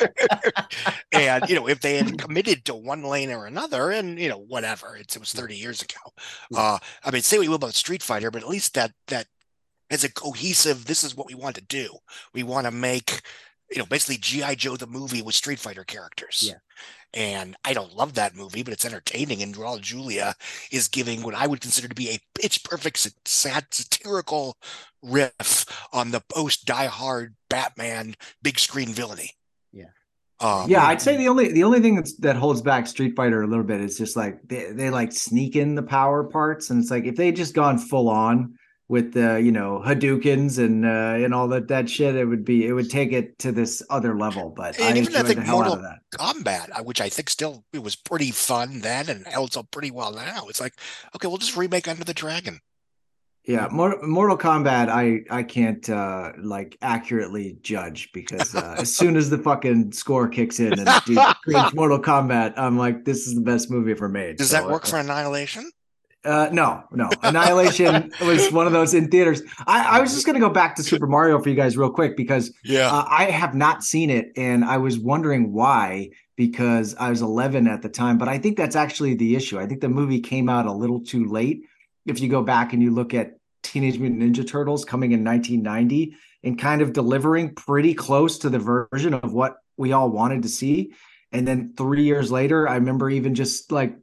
and 1.12 1.48
you 1.48 1.54
know, 1.54 1.68
if 1.68 1.80
they 1.80 1.96
had 1.96 2.18
committed 2.18 2.64
to 2.66 2.74
one 2.74 3.02
lane 3.02 3.30
or 3.30 3.46
another, 3.46 3.90
and 3.90 4.18
you 4.18 4.28
know, 4.28 4.38
whatever, 4.38 4.96
it's, 4.96 5.16
it 5.16 5.20
was 5.20 5.32
30 5.32 5.57
years 5.57 5.82
ago. 5.82 6.00
Uh, 6.54 6.78
I 7.04 7.11
mean, 7.11 7.22
say 7.22 7.36
what 7.38 7.44
you 7.44 7.50
will 7.50 7.57
about 7.57 7.74
Street 7.74 8.02
Fighter, 8.02 8.30
but 8.30 8.42
at 8.42 8.48
least 8.48 8.74
that 8.74 8.92
that 9.09 9.26
as 9.90 10.02
a 10.04 10.12
cohesive, 10.12 10.86
this 10.86 11.04
is 11.04 11.14
what 11.14 11.28
we 11.28 11.34
want 11.34 11.54
to 11.57 11.62
do. 11.62 11.88
We 12.34 12.42
want 12.42 12.66
to 12.66 12.72
make, 12.72 13.22
you 13.70 13.78
know, 13.78 13.86
basically 13.86 14.18
GI 14.18 14.56
Joe 14.56 14.76
the 14.76 14.86
movie 14.86 15.22
with 15.22 15.34
Street 15.34 15.58
Fighter 15.58 15.84
characters. 15.84 16.44
Yeah. 16.46 16.58
And 17.14 17.56
I 17.64 17.72
don't 17.72 17.96
love 17.96 18.14
that 18.14 18.36
movie, 18.36 18.62
but 18.62 18.72
it's 18.72 18.84
entertaining. 18.84 19.42
And 19.42 19.54
Raul 19.54 19.80
Julia 19.80 20.34
is 20.70 20.88
giving 20.88 21.22
what 21.22 21.34
I 21.34 21.46
would 21.46 21.60
consider 21.60 21.88
to 21.88 21.94
be 21.94 22.10
a 22.10 22.18
pitch 22.38 22.62
perfect, 22.62 23.10
sad, 23.24 23.66
satirical 23.70 24.56
riff 25.02 25.64
on 25.92 26.10
the 26.10 26.22
post 26.32 26.66
Die 26.66 26.86
Hard 26.86 27.34
Batman 27.48 28.14
big 28.42 28.58
screen 28.58 28.88
villainy. 28.90 29.30
Yeah. 29.72 29.84
Um, 30.40 30.68
yeah, 30.68 30.84
I'd 30.84 31.00
say 31.00 31.16
the 31.16 31.28
only 31.28 31.50
the 31.52 31.64
only 31.64 31.80
thing 31.80 31.96
that's, 31.96 32.14
that 32.18 32.36
holds 32.36 32.60
back 32.60 32.86
Street 32.86 33.16
Fighter 33.16 33.42
a 33.42 33.46
little 33.46 33.64
bit 33.64 33.80
is 33.80 33.96
just 33.96 34.16
like 34.16 34.38
they, 34.46 34.70
they 34.70 34.90
like 34.90 35.12
sneak 35.12 35.56
in 35.56 35.74
the 35.74 35.82
power 35.82 36.24
parts, 36.24 36.68
and 36.68 36.82
it's 36.82 36.90
like 36.90 37.06
if 37.06 37.16
they 37.16 37.32
just 37.32 37.54
gone 37.54 37.78
full 37.78 38.10
on 38.10 38.58
with 38.89 39.12
the 39.14 39.41
you 39.43 39.51
know 39.53 39.82
Hadoukens 39.84 40.59
and 40.64 40.84
uh, 40.87 41.24
and 41.24 41.34
all 41.34 41.49
that 41.49 41.68
that 41.68 41.91
shit, 41.91 42.14
it 42.14 42.24
would 42.24 42.45
be 42.45 42.66
it 42.66 42.72
would 42.72 42.91
take 42.91 43.12
it 43.12 43.39
to 43.41 43.53
this 43.53 43.82
other 43.91 44.16
level. 44.16 44.51
But 44.51 44.78
And 44.78 44.97
I 44.97 45.01
even 45.01 45.16
I 45.16 45.22
think 45.22 45.41
the 45.41 45.45
hell 45.45 45.62
out 45.62 45.66
Mortal 45.68 45.74
of 45.74 45.82
that. 45.82 45.99
combat, 46.16 46.70
uh, 46.72 46.82
which 46.82 47.01
I 47.01 47.09
think 47.09 47.28
still 47.30 47.64
it 47.72 47.82
was 47.82 47.97
pretty 47.97 48.30
fun 48.30 48.80
then 48.80 49.09
and 49.09 49.26
holds 49.26 49.57
up 49.57 49.70
pretty 49.70 49.91
well 49.91 50.12
now. 50.12 50.47
It's 50.49 50.61
like, 50.61 50.74
okay, 51.16 51.26
we'll 51.28 51.39
just 51.39 51.57
remake 51.57 51.89
Enter 51.89 52.05
the 52.05 52.14
Dragon. 52.14 52.61
Yeah, 53.49 53.68
Mor- 53.70 54.03
Mortal 54.03 54.37
Kombat, 54.37 54.89
I 54.89 55.20
I 55.30 55.45
can't 55.45 55.89
uh 55.89 56.32
like 56.43 56.76
accurately 56.82 57.59
judge 57.62 58.11
because 58.12 58.57
uh, 58.57 58.74
as 58.78 58.95
soon 58.95 59.16
as 59.16 59.30
the 59.30 59.39
fucking 59.39 59.93
score 59.93 60.26
kicks 60.28 60.59
in 60.59 60.72
and 60.78 60.89
Mortal 61.74 62.01
Kombat, 62.01 62.55
I'm 62.57 62.76
like, 62.76 63.05
this 63.05 63.26
is 63.28 63.37
the 63.37 63.41
best 63.41 63.70
movie 63.70 63.93
ever 63.93 64.09
made. 64.09 64.39
Does 64.39 64.51
So, 64.51 64.57
that 64.57 64.66
work 64.68 64.84
uh, 64.84 64.89
for 64.89 64.97
Annihilation? 64.99 65.70
Uh, 66.27 66.49
no, 66.53 66.83
no. 66.93 67.09
Annihilation 67.22 68.12
was 68.22 68.51
one 68.53 68.66
of 68.66 68.72
those 68.72 68.95
in 68.95 69.09
theaters. 69.09 69.43
I, 69.66 69.99
I 69.99 70.01
was 70.01 70.12
just 70.12 70.27
going 70.27 70.35
to 70.35 70.41
go 70.41 70.51
back 70.51 70.74
to 70.77 70.83
Super 70.83 71.07
Mario 71.07 71.41
for 71.41 71.49
you 71.49 71.55
guys 71.55 71.77
real 71.77 71.91
quick 71.91 72.16
because 72.16 72.53
Yeah. 72.64 72.91
uh, 72.91 73.05
I 73.09 73.24
have 73.31 73.55
not 73.55 73.85
seen 73.85 74.11
it 74.11 74.33
and 74.37 74.64
I 74.64 74.79
was 74.79 74.99
wondering 74.99 75.53
why 75.53 76.11
because 76.37 76.95
I 76.99 77.11
was 77.11 77.22
11 77.22 77.66
at 77.68 77.83
the 77.83 77.89
time. 77.89 78.18
But 78.18 78.29
I 78.29 78.39
think 78.39 78.57
that's 78.57 78.77
actually 78.77 79.14
the 79.14 79.37
issue. 79.37 79.59
I 79.59 79.66
think 79.66 79.81
the 79.81 79.89
movie 79.89 80.20
came 80.20 80.49
out 80.49 80.66
a 80.66 80.72
little 80.72 81.01
too 81.01 81.24
late. 81.27 81.62
If 82.05 82.20
you 82.20 82.29
go 82.29 82.43
back 82.43 82.72
and 82.72 82.83
you 82.83 82.91
look 82.93 83.14
at 83.14 83.39
Teenage 83.62 83.99
Mutant 83.99 84.22
Ninja 84.22 84.47
Turtles 84.47 84.85
coming 84.85 85.12
in 85.12 85.24
1990 85.24 86.14
and 86.45 86.59
kind 86.59 86.83
of 86.83 86.93
delivering 86.93 87.55
pretty 87.55 87.95
close 87.95 88.39
to 88.39 88.49
the 88.51 88.59
version 88.59 89.14
of 89.14 89.33
what 89.33 89.57
we 89.77 89.93
all 89.93 90.11
wanted 90.11 90.43
to 90.43 90.49
see. 90.49 90.93
And 91.33 91.47
then 91.49 91.74
three 91.77 92.05
years 92.05 92.31
later, 92.31 92.68
I 92.68 92.74
remember 92.77 93.11
even 93.11 93.35
just 93.35 93.72
like 93.72 93.97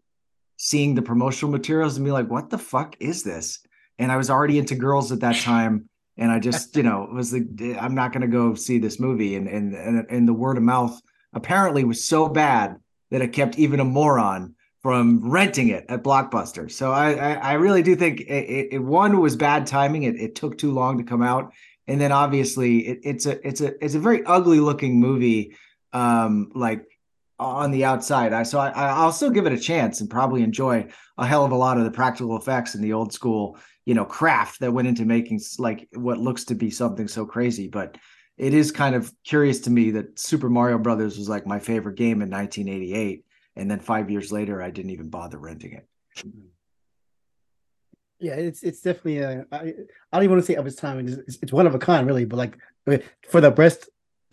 seeing 0.57 0.95
the 0.95 1.01
promotional 1.01 1.51
materials 1.51 1.97
and 1.97 2.05
be 2.05 2.11
like, 2.11 2.29
what 2.29 2.49
the 2.49 2.57
fuck 2.57 2.95
is 2.99 3.23
this? 3.23 3.59
And 3.99 4.11
I 4.11 4.17
was 4.17 4.29
already 4.29 4.57
into 4.57 4.75
girls 4.75 5.11
at 5.11 5.19
that 5.21 5.37
time. 5.37 5.89
And 6.17 6.31
I 6.31 6.39
just, 6.39 6.75
you 6.75 6.83
know, 6.83 7.07
was 7.11 7.33
like, 7.33 7.43
I'm 7.81 7.95
not 7.95 8.13
going 8.13 8.21
to 8.21 8.27
go 8.27 8.53
see 8.53 8.77
this 8.77 8.99
movie. 8.99 9.35
And, 9.35 9.47
and, 9.47 9.73
and, 9.73 10.05
and 10.09 10.27
the 10.27 10.33
word 10.33 10.57
of 10.57 10.63
mouth 10.63 10.99
apparently 11.33 11.83
was 11.83 12.05
so 12.05 12.29
bad 12.29 12.77
that 13.09 13.21
it 13.21 13.33
kept 13.33 13.57
even 13.57 13.79
a 13.79 13.85
moron 13.85 14.55
from 14.81 15.27
renting 15.27 15.69
it 15.69 15.85
at 15.89 16.03
Blockbuster. 16.03 16.69
So 16.69 16.91
I, 16.91 17.13
I, 17.13 17.33
I 17.33 17.53
really 17.53 17.81
do 17.81 17.95
think 17.95 18.21
it, 18.21 18.25
it, 18.25 18.67
it 18.73 18.79
one 18.79 19.19
was 19.21 19.35
bad 19.35 19.65
timing. 19.65 20.03
It, 20.03 20.19
it 20.19 20.35
took 20.35 20.57
too 20.57 20.71
long 20.71 20.97
to 20.97 21.03
come 21.03 21.23
out. 21.23 21.51
And 21.87 21.99
then 21.99 22.11
obviously 22.11 22.87
it, 22.87 22.99
it's 23.03 23.25
a, 23.25 23.47
it's 23.47 23.61
a, 23.61 23.83
it's 23.83 23.95
a 23.95 23.99
very 23.99 24.23
ugly 24.25 24.59
looking 24.59 24.99
movie. 24.99 25.55
Um, 25.93 26.51
like 26.53 26.85
on 27.43 27.71
the 27.71 27.85
outside. 27.85 28.33
I 28.33 28.43
so 28.43 28.59
I, 28.59 28.69
I'll 28.69 29.11
still 29.11 29.29
give 29.29 29.45
it 29.45 29.53
a 29.53 29.59
chance 29.59 30.01
and 30.01 30.09
probably 30.09 30.43
enjoy 30.43 30.87
a 31.17 31.25
hell 31.25 31.45
of 31.45 31.51
a 31.51 31.57
lot 31.57 31.77
of 31.77 31.83
the 31.83 31.91
practical 31.91 32.37
effects 32.37 32.75
and 32.75 32.83
the 32.83 32.93
old 32.93 33.13
school, 33.13 33.57
you 33.85 33.93
know, 33.93 34.05
craft 34.05 34.59
that 34.59 34.71
went 34.71 34.87
into 34.87 35.05
making 35.05 35.41
like 35.59 35.87
what 35.93 36.17
looks 36.17 36.45
to 36.45 36.55
be 36.55 36.71
something 36.71 37.07
so 37.07 37.25
crazy. 37.25 37.67
But 37.67 37.97
it 38.37 38.53
is 38.53 38.71
kind 38.71 38.95
of 38.95 39.13
curious 39.23 39.59
to 39.61 39.69
me 39.69 39.91
that 39.91 40.17
Super 40.17 40.49
Mario 40.49 40.77
Brothers 40.77 41.17
was 41.17 41.29
like 41.29 41.45
my 41.45 41.59
favorite 41.59 41.95
game 41.95 42.21
in 42.21 42.29
1988, 42.29 43.25
and 43.55 43.69
then 43.69 43.79
five 43.79 44.09
years 44.09 44.31
later, 44.31 44.61
I 44.61 44.71
didn't 44.71 44.91
even 44.91 45.09
bother 45.09 45.37
renting 45.37 45.73
it. 45.73 45.87
Yeah, 48.19 48.35
it's 48.35 48.63
it's 48.63 48.81
definitely 48.81 49.23
uh, 49.23 49.43
I, 49.51 49.57
I 49.57 49.63
don't 50.13 50.23
even 50.23 50.31
want 50.31 50.45
to 50.45 50.51
say 50.51 50.55
of 50.55 50.65
its 50.65 50.77
time. 50.77 51.07
It's, 51.07 51.37
it's 51.41 51.53
one 51.53 51.67
of 51.67 51.75
a 51.75 51.79
kind, 51.79 52.07
really. 52.07 52.25
But 52.25 52.37
like 52.37 52.57
for 53.29 53.41
the 53.41 53.51
best 53.51 53.89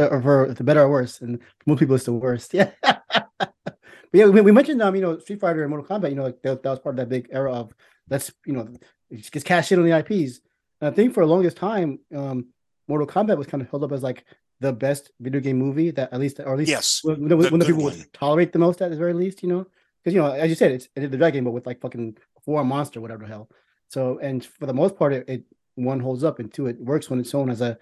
or 0.08 0.22
for 0.22 0.54
the 0.54 0.64
better 0.64 0.82
or 0.82 0.90
worse, 0.90 1.20
and 1.20 1.38
most 1.66 1.78
people 1.80 1.94
it's 1.96 2.04
the 2.04 2.12
worst. 2.12 2.54
Yeah. 2.54 2.70
but 2.80 4.18
yeah, 4.18 4.26
we, 4.26 4.40
we 4.40 4.52
mentioned 4.52 4.82
um, 4.82 4.94
you 4.94 5.02
know, 5.02 5.18
Street 5.18 5.40
Fighter 5.40 5.62
and 5.62 5.70
Mortal 5.70 5.86
Kombat. 5.98 6.10
You 6.10 6.16
know, 6.16 6.24
like 6.24 6.42
that, 6.42 6.62
that 6.62 6.70
was 6.70 6.78
part 6.80 6.94
of 6.94 6.96
that 6.98 7.08
big 7.08 7.28
era 7.32 7.52
of 7.52 7.72
let's 8.08 8.32
you 8.44 8.52
know 8.52 8.68
just 9.12 9.44
cash 9.46 9.72
in 9.72 9.78
on 9.78 9.84
the 9.88 9.96
IPs. 9.98 10.40
And 10.80 10.90
I 10.90 10.94
think 10.94 11.14
for 11.14 11.24
the 11.24 11.30
longest 11.32 11.56
time, 11.56 11.98
um, 12.14 12.46
Mortal 12.88 13.06
Kombat 13.06 13.36
was 13.38 13.46
kind 13.46 13.62
of 13.62 13.70
held 13.70 13.84
up 13.84 13.92
as 13.92 14.02
like 14.02 14.24
the 14.60 14.72
best 14.72 15.10
video 15.20 15.40
game 15.40 15.58
movie 15.58 15.90
that 15.92 16.12
at 16.12 16.20
least 16.20 16.40
or 16.40 16.52
at 16.52 16.58
least 16.58 16.70
Yes. 16.70 17.00
when, 17.02 17.28
when, 17.28 17.38
when 17.50 17.58
the 17.60 17.64
people 17.66 17.84
one. 17.84 17.96
would 17.96 18.12
tolerate 18.12 18.52
the 18.52 18.58
most 18.58 18.82
at 18.82 18.90
the 18.90 18.96
very 18.96 19.14
least, 19.14 19.42
you 19.42 19.48
know, 19.48 19.66
because 20.02 20.14
you 20.14 20.20
know, 20.20 20.30
as 20.30 20.48
you 20.50 20.54
said, 20.54 20.72
it's, 20.72 20.88
it's 20.96 21.10
the 21.10 21.16
dragon, 21.16 21.44
but 21.44 21.52
with 21.52 21.66
like 21.66 21.80
fucking 21.80 22.16
four 22.44 22.62
monster, 22.64 23.00
whatever 23.00 23.22
the 23.24 23.28
hell. 23.28 23.48
So, 23.88 24.18
and 24.18 24.44
for 24.44 24.66
the 24.66 24.74
most 24.74 24.96
part, 24.96 25.12
it, 25.12 25.28
it 25.28 25.44
one 25.76 26.00
holds 26.00 26.24
up, 26.24 26.38
and 26.40 26.52
two, 26.52 26.66
it 26.66 26.78
works 26.78 27.10
on 27.10 27.18
its 27.20 27.34
own 27.34 27.48
as 27.50 27.60
a 27.62 27.78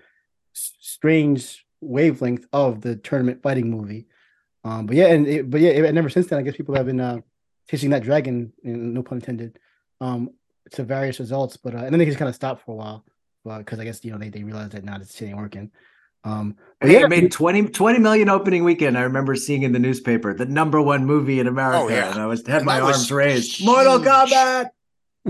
strange 0.52 1.64
wavelength 1.80 2.46
of 2.52 2.80
the 2.80 2.96
tournament 2.96 3.42
fighting 3.42 3.70
movie. 3.70 4.06
Um, 4.64 4.86
but 4.86 4.96
yeah, 4.96 5.06
and 5.06 5.26
it, 5.26 5.50
but 5.50 5.60
yeah, 5.60 5.70
and 5.70 5.96
ever 5.98 6.08
since 6.10 6.26
then, 6.26 6.38
I 6.38 6.42
guess 6.42 6.56
people 6.56 6.74
have 6.74 6.86
been 6.86 7.00
uh, 7.00 7.20
chasing 7.70 7.90
that 7.90 8.02
dragon, 8.02 8.52
no 8.62 9.02
pun 9.02 9.18
intended, 9.18 9.58
um, 10.00 10.30
to 10.72 10.82
various 10.82 11.20
results. 11.20 11.56
But 11.56 11.74
uh, 11.74 11.78
and 11.78 11.92
then 11.92 11.98
they 11.98 12.04
just 12.06 12.18
kind 12.18 12.28
of 12.28 12.34
stopped 12.34 12.64
for 12.64 12.72
a 12.72 12.74
while, 12.74 13.04
because 13.58 13.78
I 13.78 13.84
guess 13.84 14.04
you 14.04 14.10
know 14.12 14.18
they 14.18 14.28
they 14.28 14.42
realized 14.42 14.72
that 14.72 14.84
now 14.84 14.98
this 14.98 15.14
shit 15.14 15.28
ain't 15.28 15.38
working. 15.38 15.70
Um, 16.24 16.56
but 16.80 16.90
yeah, 16.90 17.04
it 17.04 17.08
made 17.08 17.30
20, 17.30 17.68
20 17.68 17.98
million 18.00 18.28
opening 18.28 18.64
weekend. 18.64 18.98
I 18.98 19.02
remember 19.02 19.36
seeing 19.36 19.62
in 19.62 19.72
the 19.72 19.78
newspaper 19.78 20.34
the 20.34 20.46
number 20.46 20.82
one 20.82 21.06
movie 21.06 21.38
in 21.38 21.46
America, 21.46 21.78
Oh, 21.78 21.88
yeah. 21.88 22.10
and 22.10 22.20
I 22.20 22.26
was 22.26 22.44
had 22.46 22.56
And 22.58 22.66
my 22.66 22.80
that 22.80 22.86
was 22.86 22.96
arms 22.96 23.12
raised. 23.12 23.64
Mortal 23.64 23.98
huge. 23.98 24.08
Kombat. 24.08 24.70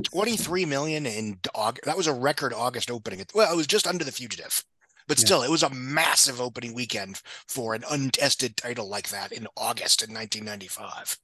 23 0.04 0.64
million 0.64 1.06
in 1.06 1.38
August. 1.54 1.84
That 1.84 1.96
was 1.96 2.06
a 2.06 2.12
record 2.12 2.52
August 2.54 2.90
opening. 2.90 3.24
Well, 3.34 3.52
it 3.52 3.56
was 3.56 3.66
just 3.66 3.86
under 3.86 4.04
the 4.04 4.12
fugitive. 4.12 4.64
But 5.08 5.18
Yeah. 5.18 5.24
still, 5.24 5.42
it 5.42 5.50
was 5.50 5.62
a 5.64 5.70
massive 5.70 6.40
opening 6.40 6.74
weekend 6.74 7.20
for 7.48 7.74
an 7.74 7.82
untested 7.90 8.56
title 8.56 8.88
like 8.88 9.08
that 9.08 9.32
in 9.32 9.48
August 9.56 10.02
in 10.02 10.14
1995. 10.14 11.18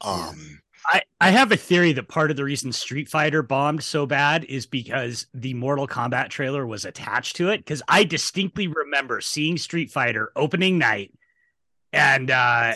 Um, 0.00 0.62
I, 0.86 1.02
I 1.20 1.30
have 1.30 1.52
a 1.52 1.56
theory 1.58 1.92
that 1.92 2.08
part 2.08 2.30
of 2.30 2.38
the 2.38 2.44
reason 2.44 2.72
Street 2.72 3.10
Fighter 3.10 3.42
bombed 3.42 3.84
so 3.84 4.06
bad 4.06 4.44
is 4.44 4.64
because 4.64 5.26
the 5.34 5.52
Mortal 5.52 5.86
Kombat 5.86 6.30
trailer 6.30 6.66
was 6.66 6.86
attached 6.86 7.36
to 7.36 7.50
it. 7.50 7.58
Because 7.58 7.82
I 7.86 8.04
distinctly 8.04 8.66
remember 8.66 9.20
seeing 9.20 9.58
Street 9.58 9.90
Fighter 9.92 10.32
opening 10.34 10.78
night, 10.78 11.12
and 11.92 12.30
uh, 12.30 12.72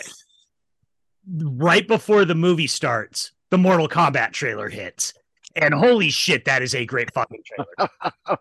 right 1.27 1.87
before 1.87 2.25
the 2.25 2.35
movie 2.35 2.67
starts, 2.67 3.31
the 3.49 3.57
Mortal 3.57 3.89
Kombat 3.89 4.33
trailer 4.33 4.69
hits, 4.69 5.13
and 5.55 5.73
holy 5.73 6.11
shit, 6.11 6.45
that 6.45 6.61
is 6.61 6.75
a 6.75 6.85
great 6.85 7.11
fucking 7.13 7.41
trailer. 7.43 7.89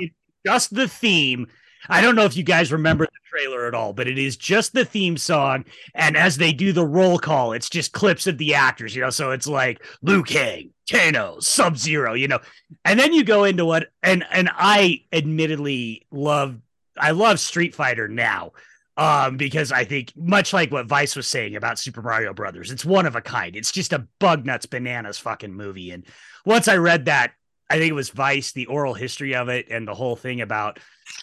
It's 0.00 0.14
just 0.44 0.74
the 0.74 0.88
theme. 0.88 1.48
I 1.88 2.00
don't 2.00 2.14
know 2.14 2.24
if 2.24 2.36
you 2.36 2.42
guys 2.42 2.72
remember 2.72 3.04
the 3.04 3.28
trailer 3.28 3.66
at 3.66 3.74
all, 3.74 3.92
but 3.92 4.08
it 4.08 4.18
is 4.18 4.36
just 4.36 4.72
the 4.72 4.84
theme 4.84 5.16
song 5.16 5.64
and 5.94 6.16
as 6.16 6.36
they 6.36 6.52
do 6.52 6.72
the 6.72 6.86
roll 6.86 7.18
call, 7.18 7.52
it's 7.52 7.68
just 7.68 7.92
clips 7.92 8.26
of 8.26 8.38
the 8.38 8.54
actors, 8.54 8.94
you 8.94 9.02
know. 9.02 9.10
So 9.10 9.32
it's 9.32 9.46
like 9.46 9.84
Liu 10.02 10.22
Kang, 10.22 10.70
Kano, 10.90 11.40
Sub 11.40 11.76
Zero, 11.76 12.14
you 12.14 12.28
know. 12.28 12.40
And 12.84 12.98
then 12.98 13.12
you 13.12 13.24
go 13.24 13.44
into 13.44 13.64
what, 13.64 13.90
and 14.02 14.24
and 14.30 14.50
I 14.54 15.02
admittedly 15.12 16.06
love, 16.10 16.56
I 16.96 17.10
love 17.10 17.38
Street 17.38 17.74
Fighter 17.74 18.08
now, 18.08 18.52
um, 18.96 19.36
because 19.36 19.72
I 19.72 19.84
think 19.84 20.12
much 20.16 20.52
like 20.52 20.70
what 20.70 20.86
Vice 20.86 21.16
was 21.16 21.26
saying 21.26 21.56
about 21.56 21.78
Super 21.78 22.00
Mario 22.00 22.32
Brothers, 22.32 22.70
it's 22.70 22.84
one 22.84 23.06
of 23.06 23.16
a 23.16 23.20
kind. 23.20 23.56
It's 23.56 23.72
just 23.72 23.92
a 23.92 24.06
bug 24.20 24.46
nuts 24.46 24.66
bananas 24.66 25.18
fucking 25.18 25.52
movie. 25.52 25.90
And 25.90 26.04
once 26.46 26.68
I 26.68 26.76
read 26.76 27.06
that, 27.06 27.32
I 27.70 27.78
think 27.78 27.90
it 27.90 27.94
was 27.94 28.10
Vice, 28.10 28.52
the 28.52 28.66
oral 28.66 28.94
history 28.94 29.34
of 29.34 29.48
it, 29.48 29.66
and 29.70 29.88
the 29.88 29.94
whole 29.94 30.16
thing 30.16 30.40
about 30.40 30.78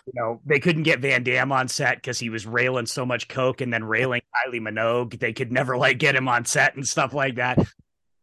you 0.05 0.13
know, 0.15 0.41
they 0.45 0.59
couldn't 0.59 0.83
get 0.83 0.99
Van 0.99 1.23
Damme 1.23 1.51
on 1.51 1.67
set 1.67 1.97
because 1.97 2.19
he 2.19 2.29
was 2.29 2.45
railing 2.45 2.85
so 2.85 3.05
much 3.05 3.27
coke 3.27 3.61
and 3.61 3.73
then 3.73 3.83
railing 3.83 4.21
Kylie 4.35 4.61
Minogue. 4.61 5.19
They 5.19 5.33
could 5.33 5.51
never 5.51 5.77
like 5.77 5.97
get 5.97 6.15
him 6.15 6.27
on 6.27 6.45
set 6.45 6.75
and 6.75 6.87
stuff 6.87 7.13
like 7.13 7.35
that. 7.35 7.59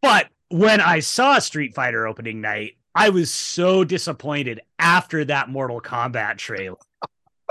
But 0.03 0.29
when 0.49 0.81
I 0.81 1.01
saw 1.01 1.39
Street 1.39 1.75
Fighter 1.75 2.07
opening 2.07 2.41
night, 2.41 2.77
I 2.95 3.11
was 3.11 3.31
so 3.31 3.85
disappointed 3.85 4.61
after 4.79 5.25
that 5.27 5.49
Mortal 5.49 5.81
Kombat 5.81 6.39
trailer 6.39 6.77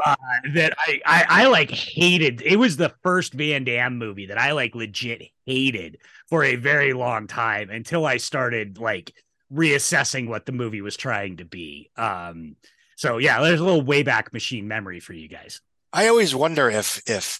uh, 0.06 0.16
that 0.54 0.74
I, 0.78 1.02
I 1.06 1.26
I 1.30 1.48
like 1.48 1.72
hated. 1.72 2.42
It 2.42 2.58
was 2.58 2.78
the 2.78 2.94
first 3.04 3.34
Van 3.34 3.64
Damme 3.64 3.98
movie 3.98 4.28
that 4.28 4.38
I 4.38 4.52
like 4.52 4.76
legit 4.76 5.24
hated 5.46 6.00
for 6.28 6.44
a 6.44 6.56
very 6.56 6.94
long 6.94 7.28
time 7.28 7.70
until 7.70 8.06
I 8.06 8.18
started 8.18 8.78
like 8.78 9.14
reassessing 9.54 10.28
what 10.28 10.46
the 10.46 10.52
movie 10.52 10.82
was 10.82 10.98
trying 10.98 11.38
to 11.38 11.46
be. 11.46 11.90
Um, 11.98 12.56
So 12.96 13.18
yeah, 13.20 13.42
there's 13.42 13.60
a 13.60 13.64
little 13.64 13.82
way 13.82 14.04
back 14.04 14.34
machine 14.34 14.68
memory 14.68 15.00
for 15.00 15.14
you 15.14 15.28
guys. 15.28 15.62
I 15.94 16.08
always 16.08 16.36
wonder 16.36 16.70
if 16.70 17.02
if 17.08 17.40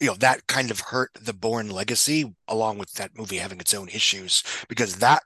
you 0.00 0.08
know 0.08 0.14
that 0.14 0.46
kind 0.46 0.70
of 0.70 0.80
hurt 0.80 1.10
the 1.20 1.32
Bourne 1.32 1.70
legacy 1.70 2.34
along 2.46 2.78
with 2.78 2.92
that 2.94 3.16
movie 3.16 3.38
having 3.38 3.60
its 3.60 3.74
own 3.74 3.88
issues 3.88 4.42
because 4.68 4.96
that 4.96 5.22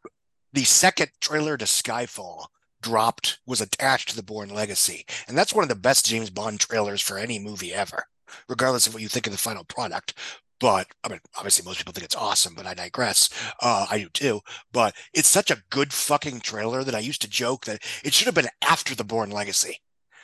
the 0.53 0.65
second 0.65 1.11
trailer 1.21 1.57
to 1.57 1.65
Skyfall 1.65 2.47
dropped 2.83 3.39
was 3.47 3.61
attached 3.61 4.11
to 4.11 4.17
the 4.17 4.23
Bourne 4.23 4.51
legacy 4.51 5.05
and 5.29 5.37
that's 5.37 5.55
one 5.55 5.63
of 5.63 5.69
the 5.69 5.75
best 5.75 6.07
James 6.07 6.31
Bond 6.31 6.61
trailers 6.61 7.01
for 7.01 7.19
any 7.19 7.39
movie 7.39 7.73
ever 7.73 8.05
regardless 8.49 8.87
of 8.87 8.95
what 8.95 9.03
you 9.03 9.09
think 9.09 9.27
of 9.27 9.33
the 9.33 9.39
final 9.39 9.65
product 9.65 10.15
but 10.63 10.87
I 11.03 11.09
mean, 11.09 11.19
obviously, 11.37 11.65
most 11.65 11.79
people 11.79 11.93
think 11.93 12.05
it's 12.05 12.15
awesome, 12.15 12.55
but 12.55 12.69
I 12.69 12.75
digress. 12.75 13.29
Uh, 13.61 13.85
I 13.91 13.99
do 13.99 14.09
too. 14.11 14.41
But 14.71 14.95
it's 15.13 15.27
such 15.27 15.51
a 15.51 15.61
good 15.71 15.93
fucking 15.93 16.39
trailer 16.39 16.85
that 16.85 16.95
I 16.95 17.01
used 17.01 17.21
to 17.23 17.29
joke 17.29 17.65
that 17.65 17.83
it 18.05 18.15
should 18.15 18.27
have 18.27 18.37
been 18.37 18.47
after 18.63 18.95
the 18.95 19.03
Bourne 19.03 19.33
Legacy. 19.33 19.81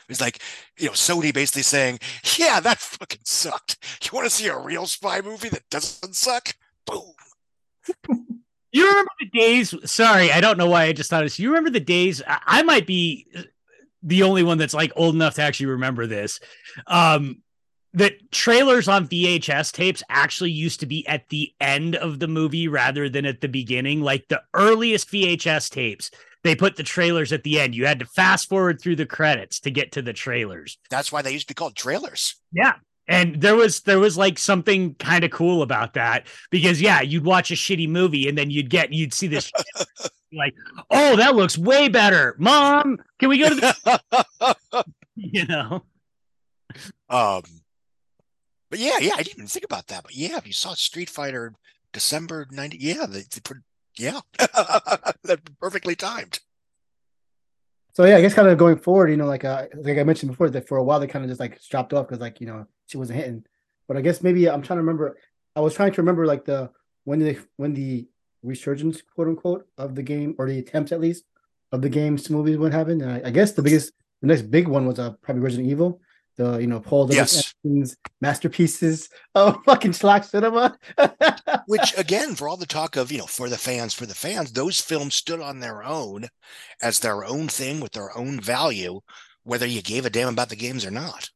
It's 0.07 0.21
like, 0.21 0.41
you 0.77 0.85
know, 0.85 0.93
Sony 0.93 1.33
basically 1.33 1.63
saying, 1.63 1.99
yeah, 2.37 2.61
that 2.61 2.79
fucking 2.79 3.19
sucked. 3.25 3.77
You 4.01 4.11
want 4.13 4.27
to 4.27 4.29
see 4.33 4.47
a 4.47 4.57
real 4.57 4.85
spy 4.85 5.19
movie 5.19 5.49
that 5.49 5.69
doesn't 5.69 6.15
suck? 6.15 6.55
Boom. 6.85 7.11
you 8.71 8.87
remember 8.87 9.11
the 9.19 9.37
days? 9.37 9.75
Sorry, 9.91 10.31
I 10.31 10.39
don't 10.39 10.57
know 10.57 10.69
why 10.69 10.85
I 10.85 10.93
just 10.93 11.09
thought 11.09 11.23
this. 11.23 11.37
You 11.37 11.49
remember 11.49 11.69
the 11.69 11.81
days? 11.81 12.23
I, 12.25 12.39
I 12.45 12.63
might 12.63 12.87
be 12.87 13.27
the 14.03 14.23
only 14.23 14.43
one 14.43 14.57
that's 14.57 14.73
like 14.73 14.93
old 14.95 15.15
enough 15.15 15.35
to 15.35 15.41
actually 15.41 15.65
remember 15.65 16.07
this. 16.07 16.39
Um, 16.87 17.41
that 17.93 18.31
trailers 18.31 18.87
on 18.87 19.07
VHS 19.07 19.71
tapes 19.71 20.03
actually 20.09 20.51
used 20.51 20.79
to 20.81 20.85
be 20.85 21.07
at 21.07 21.27
the 21.29 21.51
end 21.59 21.95
of 21.95 22.19
the 22.19 22.27
movie 22.27 22.67
rather 22.67 23.09
than 23.09 23.25
at 23.25 23.41
the 23.41 23.47
beginning. 23.47 24.01
Like 24.01 24.27
the 24.27 24.43
earliest 24.53 25.09
VHS 25.11 25.69
tapes, 25.71 26.11
they 26.43 26.55
put 26.55 26.75
the 26.75 26.83
trailers 26.83 27.33
at 27.33 27.43
the 27.43 27.59
end. 27.59 27.75
You 27.75 27.85
had 27.85 27.99
to 27.99 28.05
fast 28.05 28.47
forward 28.47 28.79
through 28.79 28.97
the 28.97 29.05
credits 29.05 29.59
to 29.61 29.71
get 29.71 29.93
to 29.93 30.01
the 30.01 30.13
trailers. 30.13 30.77
That's 30.89 31.11
why 31.11 31.21
they 31.21 31.33
used 31.33 31.47
to 31.47 31.53
be 31.53 31.57
called 31.57 31.75
trailers. 31.75 32.35
Yeah. 32.51 32.73
And 33.07 33.41
there 33.41 33.55
was 33.55 33.81
there 33.81 33.97
was 33.97 34.17
like 34.17 34.37
something 34.37 34.93
kind 34.95 35.23
of 35.23 35.31
cool 35.31 35.63
about 35.63 35.95
that 35.95 36.27
because 36.51 36.79
yeah, 36.79 37.01
you'd 37.01 37.25
watch 37.25 37.49
a 37.49 37.55
shitty 37.55 37.89
movie 37.89 38.29
and 38.29 38.37
then 38.37 38.51
you'd 38.51 38.69
get 38.69 38.93
you'd 38.93 39.15
see 39.15 39.25
this 39.25 39.51
like, 40.31 40.53
oh, 40.91 41.15
that 41.15 41.35
looks 41.35 41.57
way 41.57 41.89
better. 41.89 42.35
Mom, 42.37 42.99
can 43.17 43.29
we 43.29 43.39
go 43.39 43.49
to 43.49 43.55
the 43.55 44.55
you 45.15 45.47
know? 45.47 45.83
Um 47.09 47.41
but 48.69 48.79
yeah, 48.79 48.97
yeah, 48.99 49.13
I 49.15 49.23
didn't 49.23 49.39
even 49.39 49.47
think 49.47 49.65
about 49.65 49.87
that. 49.87 50.03
But 50.03 50.15
yeah, 50.15 50.37
if 50.37 50.45
you 50.45 50.53
saw 50.53 50.73
Street 50.73 51.09
Fighter 51.09 51.53
December 51.91 52.47
90, 52.51 52.77
yeah, 52.77 53.05
they, 53.07 53.21
they, 53.21 53.41
yeah, 53.97 54.19
that 54.37 55.39
perfectly 55.59 55.95
timed. 55.95 56.39
So 57.93 58.05
yeah, 58.05 58.17
I 58.17 58.21
guess 58.21 58.33
kind 58.33 58.47
of 58.47 58.57
going 58.57 58.77
forward, 58.77 59.09
you 59.09 59.17
know, 59.17 59.25
like 59.25 59.43
uh, 59.43 59.65
like 59.75 59.97
I 59.97 60.03
mentioned 60.03 60.31
before, 60.31 60.49
that 60.49 60.67
for 60.67 60.77
a 60.77 60.83
while 60.83 60.99
they 60.99 61.07
kind 61.07 61.25
of 61.25 61.29
just 61.29 61.39
like 61.39 61.59
dropped 61.69 61.93
off 61.93 62.07
because 62.07 62.21
like 62.21 62.39
you 62.39 62.47
know 62.47 62.65
she 62.85 62.97
wasn't 62.97 63.19
hitting. 63.19 63.43
But 63.87 63.97
I 63.97 64.01
guess 64.01 64.21
maybe 64.21 64.49
I'm 64.49 64.61
trying 64.61 64.77
to 64.77 64.83
remember. 64.83 65.17
I 65.55 65.61
was 65.61 65.73
trying 65.73 65.91
to 65.93 66.01
remember 66.01 66.25
like 66.25 66.45
the 66.45 66.69
when 67.03 67.19
the 67.19 67.39
when 67.57 67.73
the 67.73 68.07
resurgence, 68.43 69.01
quote 69.01 69.27
unquote, 69.27 69.67
of 69.77 69.95
the 69.95 70.03
game 70.03 70.35
or 70.37 70.47
the 70.47 70.59
attempts 70.59 70.91
at 70.91 71.01
least 71.01 71.25
of 71.71 71.81
the 71.81 71.89
game's 71.89 72.29
movies 72.29 72.57
would 72.57 72.71
happen. 72.71 73.01
And 73.01 73.11
I, 73.11 73.27
I 73.27 73.31
guess 73.31 73.51
the 73.51 73.61
biggest, 73.61 73.91
the 74.21 74.27
next 74.27 74.43
big 74.43 74.67
one 74.67 74.85
was 74.85 74.97
uh, 74.97 75.11
probably 75.21 75.43
Resident 75.43 75.69
Evil 75.69 75.99
the 76.39 76.57
you 76.57 76.67
know 76.67 76.79
Paul 76.79 77.07
yes. 77.11 77.48
Masterpieces 78.21 79.09
of 79.35 79.57
fucking 79.65 79.93
slack 79.93 80.23
cinema. 80.23 80.77
Which 81.67 81.97
again, 81.97 82.35
for 82.35 82.47
all 82.47 82.57
the 82.57 82.65
talk 82.65 82.95
of 82.95 83.11
you 83.11 83.17
know 83.17 83.25
for 83.25 83.49
the 83.49 83.57
fans, 83.57 83.93
for 83.93 84.05
the 84.05 84.15
fans, 84.15 84.51
those 84.51 84.79
films 84.79 85.15
stood 85.15 85.41
on 85.41 85.59
their 85.59 85.83
own 85.83 86.27
as 86.81 86.99
their 86.99 87.25
own 87.25 87.47
thing 87.47 87.79
with 87.79 87.91
their 87.91 88.15
own 88.17 88.39
value, 88.39 89.01
whether 89.43 89.65
you 89.65 89.81
gave 89.81 90.05
a 90.05 90.09
damn 90.09 90.29
about 90.29 90.49
the 90.49 90.55
games 90.55 90.85
or 90.85 90.91
not. 90.91 91.29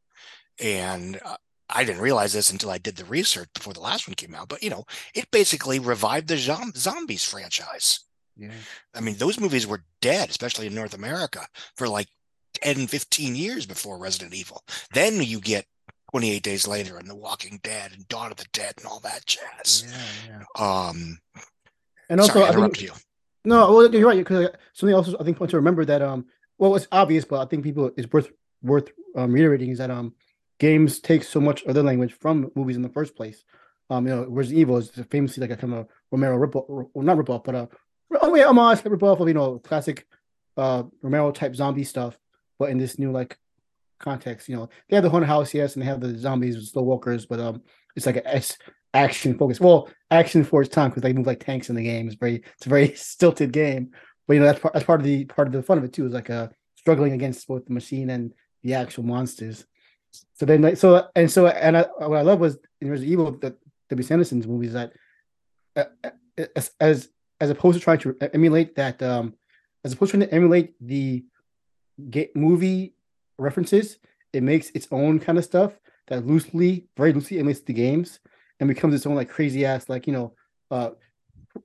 And 0.61 1.19
uh, 1.24 1.38
I 1.69 1.84
didn't 1.84 2.01
realize 2.01 2.34
this 2.34 2.51
until 2.51 2.69
I 2.69 2.78
did 2.78 2.95
the 2.95 3.05
research 3.05 3.49
before 3.53 3.74
the 3.74 3.82
last 3.82 4.07
one 4.07 4.15
came 4.15 4.36
out. 4.36 4.49
But 4.49 4.63
you 4.63 4.69
know, 4.69 4.86
it 5.15 5.32
basically 5.32 5.80
revived 5.80 6.28
the 6.28 6.38
zombies 6.38 7.24
franchise. 7.24 7.99
Yeah. 8.36 8.51
I 8.93 9.01
mean, 9.01 9.15
those 9.17 9.39
movies 9.39 9.67
were 9.67 9.84
dead, 10.01 10.30
especially 10.30 10.67
in 10.67 10.74
North 10.74 10.95
America, 10.95 11.45
for 11.76 11.88
like 11.88 12.07
10, 12.61 12.88
15 12.88 13.36
years 13.36 13.65
before 13.65 13.97
Resident 13.97 14.34
Evil. 14.34 14.63
Then 14.93 15.21
you 15.21 15.39
get 15.39 15.65
28 16.14 16.43
Days 16.43 16.68
Later 16.68 16.97
and 16.97 17.07
The 17.07 17.16
Walking 17.16 17.59
Dead 17.64 17.91
and 17.91 18.07
Dawn 18.07 18.30
of 18.30 18.38
the 18.38 18.45
Dead 18.53 18.76
and 18.78 18.86
all 18.86 18.99
that 18.99 19.26
jazz. 19.26 19.84
Yeah, 20.28 20.43
yeah. 20.59 20.88
Um, 20.88 21.18
and 22.07 22.22
also, 22.22 22.34
sorry, 22.34 22.45
I, 22.45 22.49
I 22.49 22.53
think, 22.53 22.84
you. 22.84 22.91
No, 23.43 23.74
well, 23.74 23.91
you're 23.91 24.07
right. 24.07 24.20
Because 24.20 24.49
something 24.74 24.93
else 24.93 25.11
I 25.20 25.24
think 25.24 25.39
to 25.39 25.55
remember 25.55 25.84
that 25.86 26.03
um, 26.03 26.28
well, 26.59 26.76
it's 26.76 26.88
obvious, 26.91 27.26
but 27.26 27.41
I 27.41 27.45
think 27.45 27.64
people 27.64 27.89
it's 27.97 28.14
worth 28.14 28.30
worth 28.61 28.91
um, 29.16 29.34
reiterating 29.34 29.72
is 29.72 29.80
that 29.80 29.89
um, 29.89 30.14
games 30.59 30.99
take 30.99 31.24
so 31.24 31.41
much 31.41 31.66
other 31.66 31.82
language 31.82 32.14
from 32.14 32.51
movies 32.55 32.76
in 32.76 32.84
the 32.84 32.89
first 32.89 33.16
place. 33.16 33.43
Um, 33.89 34.05
you 34.05 34.16
know, 34.16 34.28
Resident 34.30 34.59
Evil 34.59 34.78
is 34.78 34.91
famously 35.09 35.41
like 35.41 35.49
a 35.49 35.57
kind 35.57 35.74
of 35.74 35.88
Romero 36.11 36.38
rip 36.38 36.55
or 36.55 36.89
not 36.95 37.18
rip 37.18 37.32
off, 37.32 37.43
but 37.43 37.55
uh, 37.55 37.66
oh 38.22 38.36
yeah, 38.36 38.45
homage 38.45 38.86
rip 38.86 39.01
off 39.01 39.20
of 39.20 39.28
you 39.28 39.34
know 39.34 39.57
classic 39.57 40.05
uh 40.57 40.84
Romero 41.01 41.32
type 41.32 41.55
zombie 41.55 41.84
stuff 41.84 42.16
but 42.59 42.70
in 42.70 42.78
this 42.78 42.99
new 42.99 43.11
like 43.11 43.38
context, 44.04 44.49
you 44.49 44.56
know, 44.56 44.70
they 44.89 44.95
have 44.95 45.04
the 45.04 45.10
haunted 45.10 45.30
house, 45.30 45.54
yes, 45.54 45.74
and 45.74 45.82
they 45.82 45.88
have 45.88 46.01
the 46.01 46.18
zombies 46.18 46.56
with 46.56 46.68
slow 46.68 46.84
walkers, 46.84 47.26
but 47.26 47.39
um, 47.39 47.62
it's 47.95 48.06
like 48.06 48.18
a 48.18 48.41
action 48.93 49.38
focus. 49.38 49.60
Well, 49.60 49.89
action 50.12 50.43
for 50.43 50.62
its 50.62 50.74
time 50.74 50.89
because 50.89 51.04
they 51.04 51.14
move 51.14 51.28
like 51.28 51.43
tanks 51.43 51.70
in 51.70 51.76
the 51.76 51.84
game. 51.84 52.08
It's 52.08 52.16
very 52.16 52.43
it's 52.56 52.66
a 52.66 52.70
very 52.70 52.93
stilted 52.95 53.51
game, 53.51 53.91
but 54.28 54.36
you 54.36 54.39
know 54.39 54.45
that's 54.45 54.60
part 54.60 54.74
that's 54.74 54.86
part 54.86 54.99
of 54.99 55.06
the 55.06 55.26
part 55.26 55.47
of 55.47 55.54
the 55.54 55.64
fun 55.64 55.78
of 55.78 55.84
it 55.84 55.93
too. 55.93 56.06
Is 56.06 56.14
like 56.14 56.30
a 56.30 56.51
struggling 56.76 57.14
against 57.14 57.47
both 57.47 57.66
the 57.66 57.74
machine 57.74 58.10
and 58.10 58.34
the 58.62 58.74
actual 58.74 59.04
monsters. 59.04 59.66
So 60.36 60.45
then, 60.45 60.62
like, 60.62 60.78
so 60.78 61.08
and 61.16 61.32
so, 61.32 61.47
and 61.47 61.78
I, 61.78 61.86
what 61.97 62.20
I 62.20 62.22
love 62.22 62.39
was 62.39 62.58
in 62.82 62.89
Resident 62.89 63.12
Evil, 63.12 63.32
the 63.32 63.56
W.S. 63.89 64.12
Anderson's 64.12 64.47
movies 64.47 64.74
that 64.74 64.93
uh, 65.76 65.86
uh, 66.04 66.10
as, 66.56 66.72
as 66.80 67.10
as 67.39 67.49
opposed 67.49 67.78
to 67.78 67.84
trying 67.84 67.99
to 67.99 68.16
emulate 68.34 68.76
that, 68.76 69.01
um, 69.01 69.34
as 69.84 69.93
opposed 69.93 70.14
to 70.14 70.34
emulate 70.34 70.76
the 70.80 71.26
movie 72.36 72.93
references, 73.38 73.97
it 74.31 74.43
makes 74.43 74.69
its 74.71 74.88
own 74.91 75.19
kind 75.19 75.38
of 75.38 75.45
stuff 75.45 75.73
that 76.07 76.25
loosely, 76.25 76.88
very 76.97 77.13
loosely 77.13 77.39
emulates 77.39 77.61
the 77.61 77.73
games 77.73 78.19
and 78.59 78.67
becomes 78.67 78.95
its 78.95 79.05
own 79.05 79.15
like 79.15 79.29
crazy 79.29 79.65
ass, 79.65 79.89
like 79.89 80.07
you 80.07 80.13
know, 80.13 80.34
uh 80.71 80.91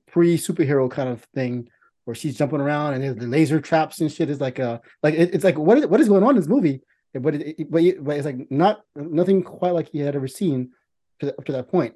pre 0.07 0.37
superhero 0.37 0.89
kind 0.89 1.09
of 1.09 1.23
thing 1.35 1.69
where 2.05 2.15
she's 2.15 2.37
jumping 2.37 2.61
around 2.61 2.93
and 2.93 3.19
the 3.19 3.27
laser 3.27 3.59
traps 3.59 4.01
and 4.01 4.11
shit 4.11 4.29
is 4.29 4.41
like 4.41 4.59
uh 4.59 4.79
like 5.03 5.13
it, 5.13 5.33
it's 5.33 5.43
like 5.43 5.57
what 5.57 5.77
is 5.77 5.87
what 5.87 5.99
is 5.99 6.09
going 6.09 6.23
on 6.23 6.31
in 6.31 6.35
this 6.37 6.47
movie? 6.47 6.81
But 7.13 7.35
it, 7.35 7.71
but, 7.71 7.83
it, 7.83 8.03
but 8.03 8.17
it's 8.17 8.25
like 8.25 8.51
not 8.51 8.81
nothing 8.95 9.43
quite 9.43 9.73
like 9.73 9.89
he 9.89 9.99
had 9.99 10.15
ever 10.15 10.27
seen 10.27 10.71
to, 11.19 11.35
up 11.35 11.45
to 11.45 11.51
that 11.53 11.69
point. 11.69 11.95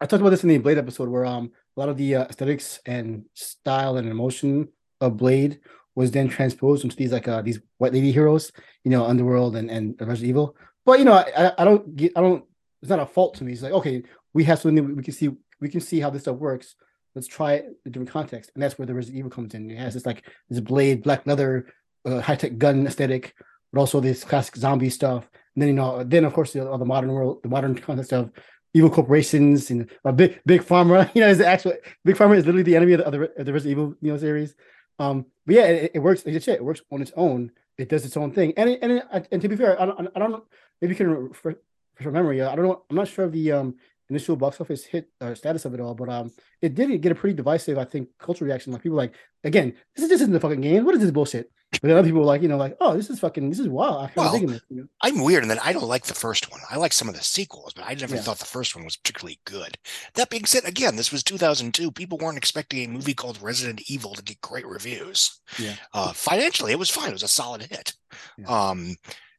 I 0.00 0.06
talked 0.06 0.20
about 0.20 0.30
this 0.30 0.42
in 0.42 0.48
the 0.48 0.58
Blade 0.58 0.78
episode 0.78 1.08
where 1.08 1.24
um 1.24 1.52
a 1.76 1.80
lot 1.80 1.88
of 1.88 1.96
the 1.96 2.16
uh, 2.16 2.24
aesthetics 2.24 2.80
and 2.84 3.24
style 3.34 3.96
and 3.96 4.08
emotion 4.08 4.68
of 5.00 5.16
Blade 5.16 5.60
was 5.94 6.10
then 6.10 6.28
transposed 6.28 6.84
into 6.84 6.96
these 6.96 7.12
like 7.12 7.28
uh 7.28 7.42
these 7.42 7.60
white 7.78 7.92
lady 7.92 8.12
heroes, 8.12 8.52
you 8.84 8.90
know, 8.90 9.04
Underworld 9.04 9.56
and 9.56 9.70
and 9.70 9.94
Resident 10.00 10.28
Evil. 10.28 10.56
But 10.84 10.98
you 10.98 11.04
know, 11.04 11.14
I, 11.14 11.52
I 11.58 11.64
don't 11.64 11.96
get 11.96 12.12
I 12.16 12.20
don't 12.20 12.44
it's 12.80 12.90
not 12.90 13.00
a 13.00 13.06
fault 13.06 13.34
to 13.34 13.44
me. 13.44 13.52
It's 13.52 13.62
like 13.62 13.72
okay, 13.72 14.02
we 14.34 14.44
have 14.44 14.58
something 14.58 14.96
we 14.96 15.02
can 15.02 15.14
see 15.14 15.30
we 15.60 15.68
can 15.68 15.80
see 15.80 16.00
how 16.00 16.10
this 16.10 16.22
stuff 16.22 16.36
works. 16.36 16.74
Let's 17.14 17.28
try 17.28 17.54
it 17.54 17.66
in 17.84 17.92
different 17.92 18.10
context, 18.10 18.50
and 18.54 18.62
that's 18.62 18.78
where 18.78 18.86
the 18.86 18.94
Resident 18.94 19.18
Evil 19.18 19.30
comes 19.30 19.54
in. 19.54 19.70
It 19.70 19.78
has 19.78 19.94
this 19.94 20.06
like 20.06 20.24
this 20.48 20.60
blade, 20.60 21.02
black 21.02 21.26
leather, 21.26 21.66
uh, 22.04 22.20
high 22.20 22.36
tech 22.36 22.58
gun 22.58 22.86
aesthetic, 22.86 23.34
but 23.72 23.80
also 23.80 24.00
this 24.00 24.24
classic 24.24 24.56
zombie 24.56 24.90
stuff. 24.90 25.28
And 25.54 25.62
then 25.62 25.68
you 25.68 25.74
know, 25.74 26.02
then 26.04 26.24
of 26.24 26.32
course 26.32 26.52
the, 26.52 26.64
the 26.64 26.84
modern 26.84 27.12
world, 27.12 27.42
the 27.42 27.48
modern 27.48 27.74
context 27.74 28.12
of 28.12 28.30
evil 28.74 28.90
corporations 28.90 29.70
and 29.70 29.90
a 30.04 30.12
big 30.12 30.40
big 30.46 30.62
pharma. 30.62 31.10
You 31.14 31.20
know, 31.20 31.28
is 31.28 31.38
the 31.38 31.46
actual 31.46 31.74
big 32.04 32.16
pharma 32.16 32.36
is 32.36 32.46
literally 32.46 32.62
the 32.62 32.76
enemy 32.76 32.94
of 32.94 33.00
the, 33.00 33.06
of 33.06 33.12
the, 33.12 33.40
of 33.40 33.46
the 33.46 33.52
Resident 33.52 33.78
Evil 33.78 33.94
you 34.00 34.12
know 34.12 34.18
series. 34.18 34.54
Um, 34.98 35.26
but 35.46 35.54
yeah, 35.54 35.66
it, 35.66 35.92
it 35.94 35.98
works. 35.98 36.24
Like 36.24 36.46
it 36.46 36.64
works 36.64 36.82
on 36.90 37.02
its 37.02 37.12
own. 37.16 37.52
It 37.78 37.88
does 37.88 38.04
its 38.04 38.16
own 38.16 38.32
thing. 38.32 38.52
And 38.56 38.70
it, 38.70 38.78
and 38.82 38.92
it, 38.92 39.28
and 39.32 39.42
to 39.42 39.48
be 39.48 39.56
fair, 39.56 39.80
I 39.80 39.86
don't 39.86 40.08
I 40.14 40.18
don't 40.18 40.32
know. 40.32 40.44
Maybe 40.80 40.92
you 40.92 40.96
can 40.96 41.10
refresh 41.10 41.56
memory. 42.00 42.42
I 42.42 42.54
don't 42.54 42.66
know. 42.66 42.82
I'm 42.88 42.96
not 42.96 43.08
sure 43.08 43.24
of 43.24 43.32
the 43.32 43.52
um 43.52 43.74
initial 44.12 44.36
box 44.36 44.60
office 44.60 44.84
hit 44.84 45.08
uh, 45.20 45.34
status 45.34 45.64
of 45.64 45.74
it 45.74 45.80
all, 45.80 45.94
but 45.94 46.08
um, 46.08 46.30
it 46.60 46.74
did 46.74 47.00
get 47.00 47.12
a 47.12 47.14
pretty 47.14 47.34
divisive, 47.34 47.78
I 47.78 47.84
think, 47.84 48.08
cultural 48.18 48.46
reaction. 48.46 48.72
Like 48.72 48.82
people 48.82 48.98
like, 48.98 49.14
again, 49.42 49.74
this 49.94 50.04
is 50.04 50.10
this 50.10 50.20
isn't 50.20 50.32
the 50.32 50.40
fucking 50.40 50.60
game. 50.60 50.84
What 50.84 50.94
is 50.94 51.00
this 51.00 51.10
bullshit? 51.10 51.50
But 51.80 51.88
then 51.88 51.96
other 51.96 52.06
people 52.06 52.20
were 52.20 52.26
like, 52.26 52.42
you 52.42 52.48
know, 52.48 52.58
like, 52.58 52.76
oh, 52.82 52.94
this 52.94 53.08
is 53.08 53.18
fucking, 53.18 53.48
this 53.48 53.58
is 53.58 53.66
wild. 53.66 54.04
I'm 54.04 54.10
well, 54.14 54.38
this. 54.38 54.60
You 54.68 54.82
know? 54.82 54.88
I'm 55.00 55.22
weird, 55.22 55.42
and 55.42 55.50
then 55.50 55.58
I 55.64 55.72
don't 55.72 55.88
like 55.88 56.04
the 56.04 56.14
first 56.14 56.50
one. 56.50 56.60
I 56.70 56.76
like 56.76 56.92
some 56.92 57.08
of 57.08 57.14
the 57.14 57.22
sequels, 57.22 57.72
but 57.72 57.86
I 57.86 57.94
never 57.94 58.14
yeah. 58.14 58.20
thought 58.20 58.38
the 58.38 58.44
first 58.44 58.76
one 58.76 58.84
was 58.84 58.96
particularly 58.96 59.40
good. 59.46 59.78
That 60.14 60.28
being 60.28 60.44
said, 60.44 60.66
again, 60.66 60.96
this 60.96 61.10
was 61.10 61.24
2002. 61.24 61.90
People 61.92 62.18
weren't 62.18 62.36
expecting 62.36 62.84
a 62.84 62.92
movie 62.92 63.14
called 63.14 63.40
Resident 63.40 63.90
Evil 63.90 64.12
to 64.12 64.22
get 64.22 64.40
great 64.42 64.66
reviews. 64.66 65.40
Yeah. 65.58 65.76
Uh, 65.94 66.12
financially, 66.12 66.72
it 66.72 66.78
was 66.78 66.90
fine. 66.90 67.08
It 67.08 67.14
was 67.14 67.22
a 67.22 67.28
solid 67.28 67.62
hit. 67.62 67.94
Yeah. 68.36 68.68
Um, 68.68 68.96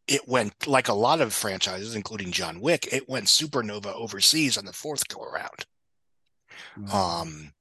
it 0.07 0.27
went 0.27 0.65
like 0.65 0.87
a 0.87 0.93
lot 0.93 1.21
of 1.21 1.33
franchises, 1.33 1.95
including 1.95 2.31
John 2.31 2.59
Wick. 2.59 2.89
It 2.91 3.07
went 3.07 3.27
supernova 3.27 3.93
overseas 3.93 4.57
on 4.57 4.65
the 4.65 4.73
fourth 4.73 5.07
go 5.07 5.21
around. 5.21 5.65
Mm-hmm. 6.77 6.95
Um, 6.95 7.53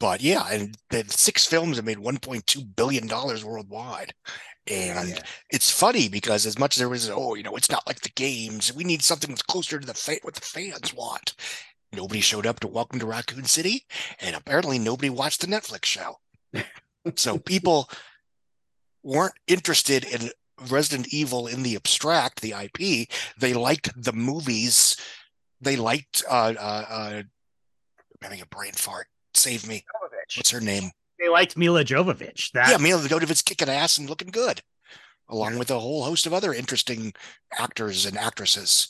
but 0.00 0.20
yeah, 0.22 0.46
and 0.50 0.76
the 0.90 1.04
six 1.08 1.46
films 1.46 1.76
have 1.76 1.84
made 1.84 1.98
1.2 1.98 2.74
billion 2.74 3.06
dollars 3.06 3.44
worldwide. 3.44 4.12
And 4.66 5.10
Yeah. 5.10 5.22
it's 5.50 5.70
funny 5.70 6.08
because 6.08 6.46
as 6.46 6.58
much 6.58 6.76
as 6.76 6.80
there 6.80 6.88
was, 6.88 7.08
oh, 7.10 7.34
you 7.34 7.42
know, 7.42 7.56
it's 7.56 7.70
not 7.70 7.86
like 7.86 8.00
the 8.00 8.10
games. 8.10 8.72
We 8.72 8.84
need 8.84 9.02
something 9.02 9.30
that's 9.30 9.42
closer 9.42 9.78
to 9.78 9.86
the 9.86 9.94
fa- 9.94 10.18
what 10.22 10.34
the 10.34 10.40
fans 10.40 10.92
want. 10.94 11.34
Nobody 11.92 12.20
showed 12.20 12.46
up 12.46 12.60
to 12.60 12.68
Welcome 12.68 13.00
to 13.00 13.06
Raccoon 13.06 13.44
City, 13.44 13.86
and 14.20 14.36
apparently 14.36 14.78
nobody 14.78 15.10
watched 15.10 15.40
the 15.40 15.46
Netflix 15.46 15.86
show. 15.86 16.18
so 17.16 17.38
people 17.38 17.88
weren't 19.02 19.34
interested 19.46 20.04
in 20.04 20.30
Resident 20.68 21.12
Evil 21.12 21.46
in 21.46 21.62
the 21.62 21.74
abstract, 21.74 22.40
the 22.42 22.52
IP. 22.52 23.08
They 23.38 23.54
liked 23.54 23.90
the 24.00 24.12
movies. 24.12 24.96
They 25.60 25.76
liked 25.76 26.22
uh 26.28 26.54
uh, 26.58 26.84
uh 26.88 27.22
I'm 27.22 27.30
having 28.22 28.40
a 28.42 28.46
brain 28.46 28.72
fart. 28.72 29.06
Save 29.34 29.66
me. 29.68 29.84
What's 30.36 30.50
her 30.50 30.60
name? 30.60 30.90
They 31.18 31.28
liked 31.28 31.56
Milla 31.56 31.84
Jovovich. 31.84 32.50
That 32.52 32.70
yeah, 32.70 32.76
Milla 32.78 33.02
Jovovich's 33.02 33.42
kicking 33.42 33.68
ass 33.68 33.98
and 33.98 34.08
looking 34.08 34.30
good, 34.30 34.62
along 35.28 35.58
with 35.58 35.70
a 35.70 35.78
whole 35.78 36.04
host 36.04 36.26
of 36.26 36.32
other 36.34 36.54
interesting 36.54 37.12
actors 37.58 38.06
and 38.06 38.16
actresses. 38.16 38.88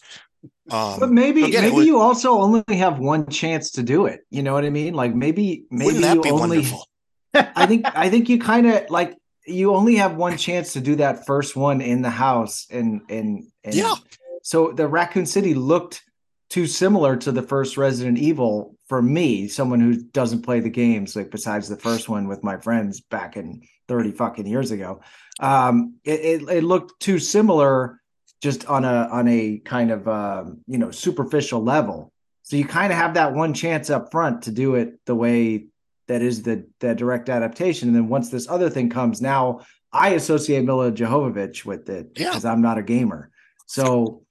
Um, 0.71 1.01
But 1.01 1.11
maybe 1.11 1.43
again, 1.45 1.65
maybe 1.65 1.77
was- 1.77 1.87
you 1.87 1.99
also 2.01 2.39
only 2.39 2.63
have 2.77 2.99
one 2.99 3.29
chance 3.29 3.73
to 3.73 3.83
do 3.83 4.07
it. 4.07 4.21
You 4.31 4.43
know 4.43 4.53
what 4.55 4.65
I 4.65 4.71
mean? 4.71 4.95
Like 4.95 5.15
maybe 5.15 5.65
maybe 5.71 5.99
that 6.01 6.17
you 6.17 6.23
be 6.23 6.31
only 6.31 6.59
wonderful? 6.59 6.87
I 7.35 7.67
think 7.67 7.85
I 7.97 8.09
think 8.11 8.29
you 8.29 8.39
kind 8.39 8.67
of 8.67 8.89
like 8.91 9.17
you 9.47 9.75
only 9.75 9.97
have 9.97 10.17
one 10.17 10.37
chance 10.37 10.73
to 10.75 10.81
do 10.81 10.97
that 10.97 11.27
first 11.27 11.57
one 11.57 11.81
in 11.81 12.03
the 12.03 12.11
house 12.11 12.67
and 12.71 13.03
and, 13.11 13.49
and 13.65 13.75
Yeah. 13.75 13.95
so 14.43 14.73
the 14.73 14.87
Raccoon 14.89 15.27
City 15.27 15.55
looked 15.55 16.03
too 16.49 16.67
similar 16.67 17.17
to 17.17 17.33
the 17.33 17.43
first 17.43 17.77
Resident 17.77 18.19
Evil 18.19 18.77
for 18.91 19.01
me, 19.01 19.47
someone 19.47 19.79
who 19.81 19.95
doesn't 19.97 20.43
play 20.43 20.59
the 20.59 20.69
games 20.69 21.15
like 21.15 21.31
besides 21.31 21.69
the 21.69 21.77
first 21.77 22.09
one 22.09 22.27
with 22.27 22.43
my 22.43 22.57
friends 22.57 23.01
back 23.01 23.37
in 23.37 23.63
30 23.87 24.11
fucking 24.11 24.47
years 24.47 24.73
ago. 24.73 25.01
Um 25.39 25.95
it 26.05 26.21
it, 26.33 26.49
it 26.59 26.65
looked 26.65 26.99
too 27.01 27.19
similar 27.21 28.01
just 28.43 28.67
on 28.67 28.85
a 28.85 29.09
on 29.19 29.29
a 29.29 29.59
kind 29.65 29.91
of 29.93 30.09
um, 30.09 30.59
you 30.67 30.77
know 30.77 30.91
superficial 30.91 31.63
level. 31.63 32.13
So 32.43 32.57
you 32.57 32.65
kind 32.65 32.93
of 32.93 32.99
have 32.99 33.15
that 33.15 33.33
one 33.33 33.55
chance 33.55 33.91
up 33.91 34.11
front 34.11 34.43
to 34.43 34.51
do 34.51 34.75
it 34.75 34.99
the 35.07 35.15
way 35.15 35.67
that 36.09 36.21
is 36.21 36.43
the 36.43 36.67
the 36.81 36.93
direct 36.97 37.29
adaptation. 37.29 37.89
And 37.89 37.97
then 37.97 38.09
once 38.09 38.29
this 38.29 38.49
other 38.49 38.69
thing 38.71 38.91
comes, 38.91 39.23
now 39.23 39.61
I 39.93 40.11
associate 40.21 40.65
Milla 40.65 40.91
Jovovich 40.91 41.65
with 41.65 41.89
it 41.89 42.11
Yeah. 42.17 42.31
because 42.31 42.45
I'm 42.45 42.61
not 42.69 42.77
a 42.79 42.83
gamer. 42.83 43.31
So 43.67 44.25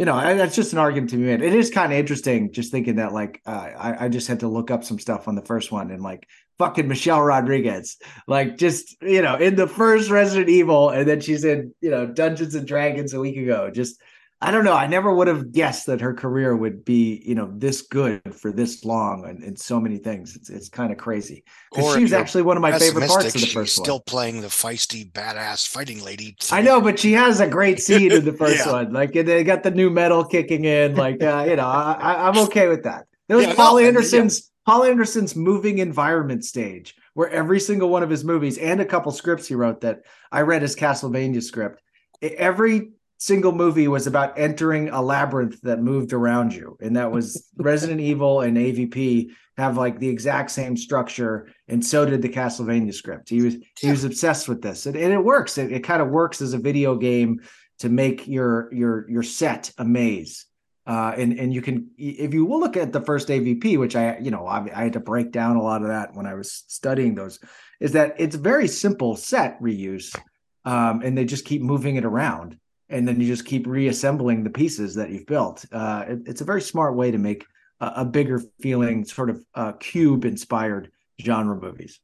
you 0.00 0.06
know, 0.06 0.14
I, 0.14 0.32
that's 0.32 0.56
just 0.56 0.72
an 0.72 0.78
argument 0.78 1.10
to 1.10 1.18
be 1.18 1.24
made. 1.24 1.42
It 1.42 1.54
is 1.54 1.68
kind 1.68 1.92
of 1.92 1.98
interesting 1.98 2.54
just 2.54 2.72
thinking 2.72 2.96
that 2.96 3.12
like 3.12 3.42
uh, 3.44 3.50
I, 3.50 4.06
I 4.06 4.08
just 4.08 4.28
had 4.28 4.40
to 4.40 4.48
look 4.48 4.70
up 4.70 4.82
some 4.82 4.98
stuff 4.98 5.28
on 5.28 5.34
the 5.34 5.42
first 5.42 5.70
one 5.70 5.90
and 5.90 6.02
like 6.02 6.26
fucking 6.58 6.88
Michelle 6.88 7.20
Rodriguez, 7.20 7.98
like 8.26 8.56
just 8.56 8.96
you 9.02 9.20
know 9.20 9.34
in 9.34 9.56
the 9.56 9.66
first 9.66 10.08
Resident 10.08 10.48
Evil, 10.48 10.88
and 10.88 11.06
then 11.06 11.20
she's 11.20 11.44
in 11.44 11.74
you 11.82 11.90
know 11.90 12.06
Dungeons 12.06 12.54
and 12.54 12.66
Dragons 12.66 13.12
a 13.12 13.20
week 13.20 13.36
ago. 13.36 13.70
Just 13.70 14.00
I 14.42 14.50
don't 14.50 14.64
know. 14.64 14.72
I 14.72 14.86
never 14.86 15.14
would 15.14 15.28
have 15.28 15.52
guessed 15.52 15.84
that 15.86 16.00
her 16.00 16.14
career 16.14 16.56
would 16.56 16.82
be 16.84 17.22
you 17.26 17.34
know 17.34 17.50
this 17.54 17.82
good 17.82 18.34
for 18.34 18.50
this 18.52 18.84
long 18.86 19.26
and, 19.28 19.42
and 19.44 19.58
so 19.58 19.78
many 19.78 19.98
things. 19.98 20.34
It's 20.34 20.48
it's 20.48 20.68
kind 20.70 20.90
of 20.90 20.98
crazy 20.98 21.44
because 21.70 21.84
Or 21.86 21.96
she 21.96 22.02
was 22.04 22.12
actually 22.14 22.42
one 22.42 22.56
of 22.56 22.62
my 22.62 22.78
favorite 22.78 23.06
parts 23.08 23.26
of 23.26 23.32
the 23.34 23.38
she's 23.40 23.52
first 23.52 23.76
still 23.76 23.96
one. 23.96 24.02
playing 24.06 24.40
the 24.40 24.46
feisty, 24.48 25.10
badass 25.12 25.68
fighting 25.68 26.02
lady. 26.02 26.36
I 26.50 26.62
know, 26.62 26.80
but 26.80 26.98
she 26.98 27.12
has 27.12 27.40
a 27.40 27.46
great 27.48 27.80
scene 27.86 28.12
in 28.12 28.24
the 28.24 28.32
first 28.32 28.64
Yeah. 28.64 28.72
one. 28.72 28.92
Like 28.94 29.12
they 29.12 29.44
got 29.44 29.62
the 29.62 29.70
new 29.72 29.90
metal 29.90 30.24
kicking 30.24 30.64
in. 30.64 30.94
Like 30.96 31.22
uh, 31.22 31.44
you 31.48 31.56
know, 31.56 31.66
I, 31.66 32.28
I'm 32.28 32.38
okay 32.46 32.68
with 32.68 32.84
that. 32.84 33.06
There 33.28 33.36
was 33.36 33.46
Yeah, 33.46 33.54
Paul 33.54 33.76
and- 33.78 33.88
Anderson's 33.88 34.50
Paul 34.64 34.84
Anderson's 34.84 35.36
moving 35.36 35.78
environment 35.78 36.44
stage, 36.44 36.94
where 37.14 37.28
every 37.28 37.60
single 37.60 37.88
one 37.90 38.02
of 38.02 38.08
his 38.10 38.24
movies 38.24 38.56
and 38.56 38.80
a 38.80 38.84
couple 38.86 39.12
scripts 39.12 39.46
he 39.48 39.54
wrote 39.54 39.80
that 39.82 40.00
I 40.32 40.42
read 40.42 40.62
his 40.62 40.76
Castlevania 40.76 41.42
script. 41.42 41.82
Every 42.22 42.92
single 43.20 43.52
movie 43.52 43.86
was 43.86 44.06
about 44.06 44.36
entering 44.38 44.88
a 44.88 45.00
labyrinth 45.00 45.60
that 45.60 45.82
moved 45.82 46.12
around 46.12 46.54
you, 46.54 46.76
and 46.80 46.96
that 46.96 47.12
was 47.12 47.48
Resident 47.58 48.00
Evil 48.00 48.40
and 48.40 48.56
AVP 48.56 49.30
have 49.58 49.76
like 49.76 49.98
the 49.98 50.08
exact 50.08 50.50
same 50.50 50.76
structure, 50.76 51.48
and 51.68 51.84
so 51.84 52.06
did 52.06 52.22
the 52.22 52.28
Castlevania 52.28 52.94
script. 52.94 53.28
He 53.28 53.42
was 53.42 53.56
he 53.78 53.90
was 53.90 54.04
obsessed 54.04 54.48
with 54.48 54.62
this, 54.62 54.86
and, 54.86 54.96
and 54.96 55.12
it 55.12 55.22
works. 55.22 55.58
It, 55.58 55.70
it 55.70 55.84
kind 55.84 56.02
of 56.02 56.08
works 56.08 56.40
as 56.40 56.54
a 56.54 56.58
video 56.58 56.96
game 56.96 57.40
to 57.80 57.88
make 57.88 58.26
your 58.26 58.72
your 58.72 59.08
your 59.08 59.22
set 59.22 59.70
a 59.78 59.84
maze. 59.84 60.46
Uh, 60.86 61.12
and 61.16 61.38
and 61.38 61.52
you 61.52 61.60
can 61.60 61.90
if 61.98 62.32
you 62.32 62.46
will 62.46 62.58
look 62.58 62.76
at 62.76 62.92
the 62.92 63.02
first 63.02 63.28
AVP, 63.28 63.78
which 63.78 63.94
I 63.94 64.18
you 64.18 64.30
know 64.30 64.46
I, 64.46 64.66
I 64.74 64.84
had 64.84 64.94
to 64.94 65.00
break 65.00 65.30
down 65.30 65.56
a 65.56 65.62
lot 65.62 65.82
of 65.82 65.88
that 65.88 66.14
when 66.14 66.26
I 66.26 66.34
was 66.34 66.64
studying 66.68 67.14
those, 67.14 67.38
is 67.80 67.92
that 67.92 68.14
it's 68.18 68.34
very 68.34 68.66
simple 68.66 69.14
set 69.14 69.60
reuse, 69.60 70.18
um, 70.64 71.02
and 71.02 71.16
they 71.16 71.26
just 71.26 71.44
keep 71.44 71.60
moving 71.60 71.96
it 71.96 72.06
around, 72.06 72.58
and 72.90 73.06
then 73.08 73.20
you 73.20 73.26
just 73.26 73.44
keep 73.46 73.66
reassembling 73.66 74.44
the 74.44 74.50
pieces 74.50 74.94
that 74.96 75.10
you've 75.10 75.26
built. 75.26 75.64
Uh, 75.72 76.04
it- 76.08 76.22
it's 76.26 76.40
a 76.40 76.44
very 76.44 76.60
smart 76.60 76.94
way 76.96 77.10
to 77.10 77.18
make 77.18 77.46
a, 77.80 77.92
a 77.96 78.04
bigger 78.04 78.40
feeling 78.60 79.04
sort 79.04 79.30
of 79.30 79.42
uh, 79.54 79.72
cube 79.72 80.24
inspired 80.24 80.90
genre 81.20 81.56
movies. 81.60 82.00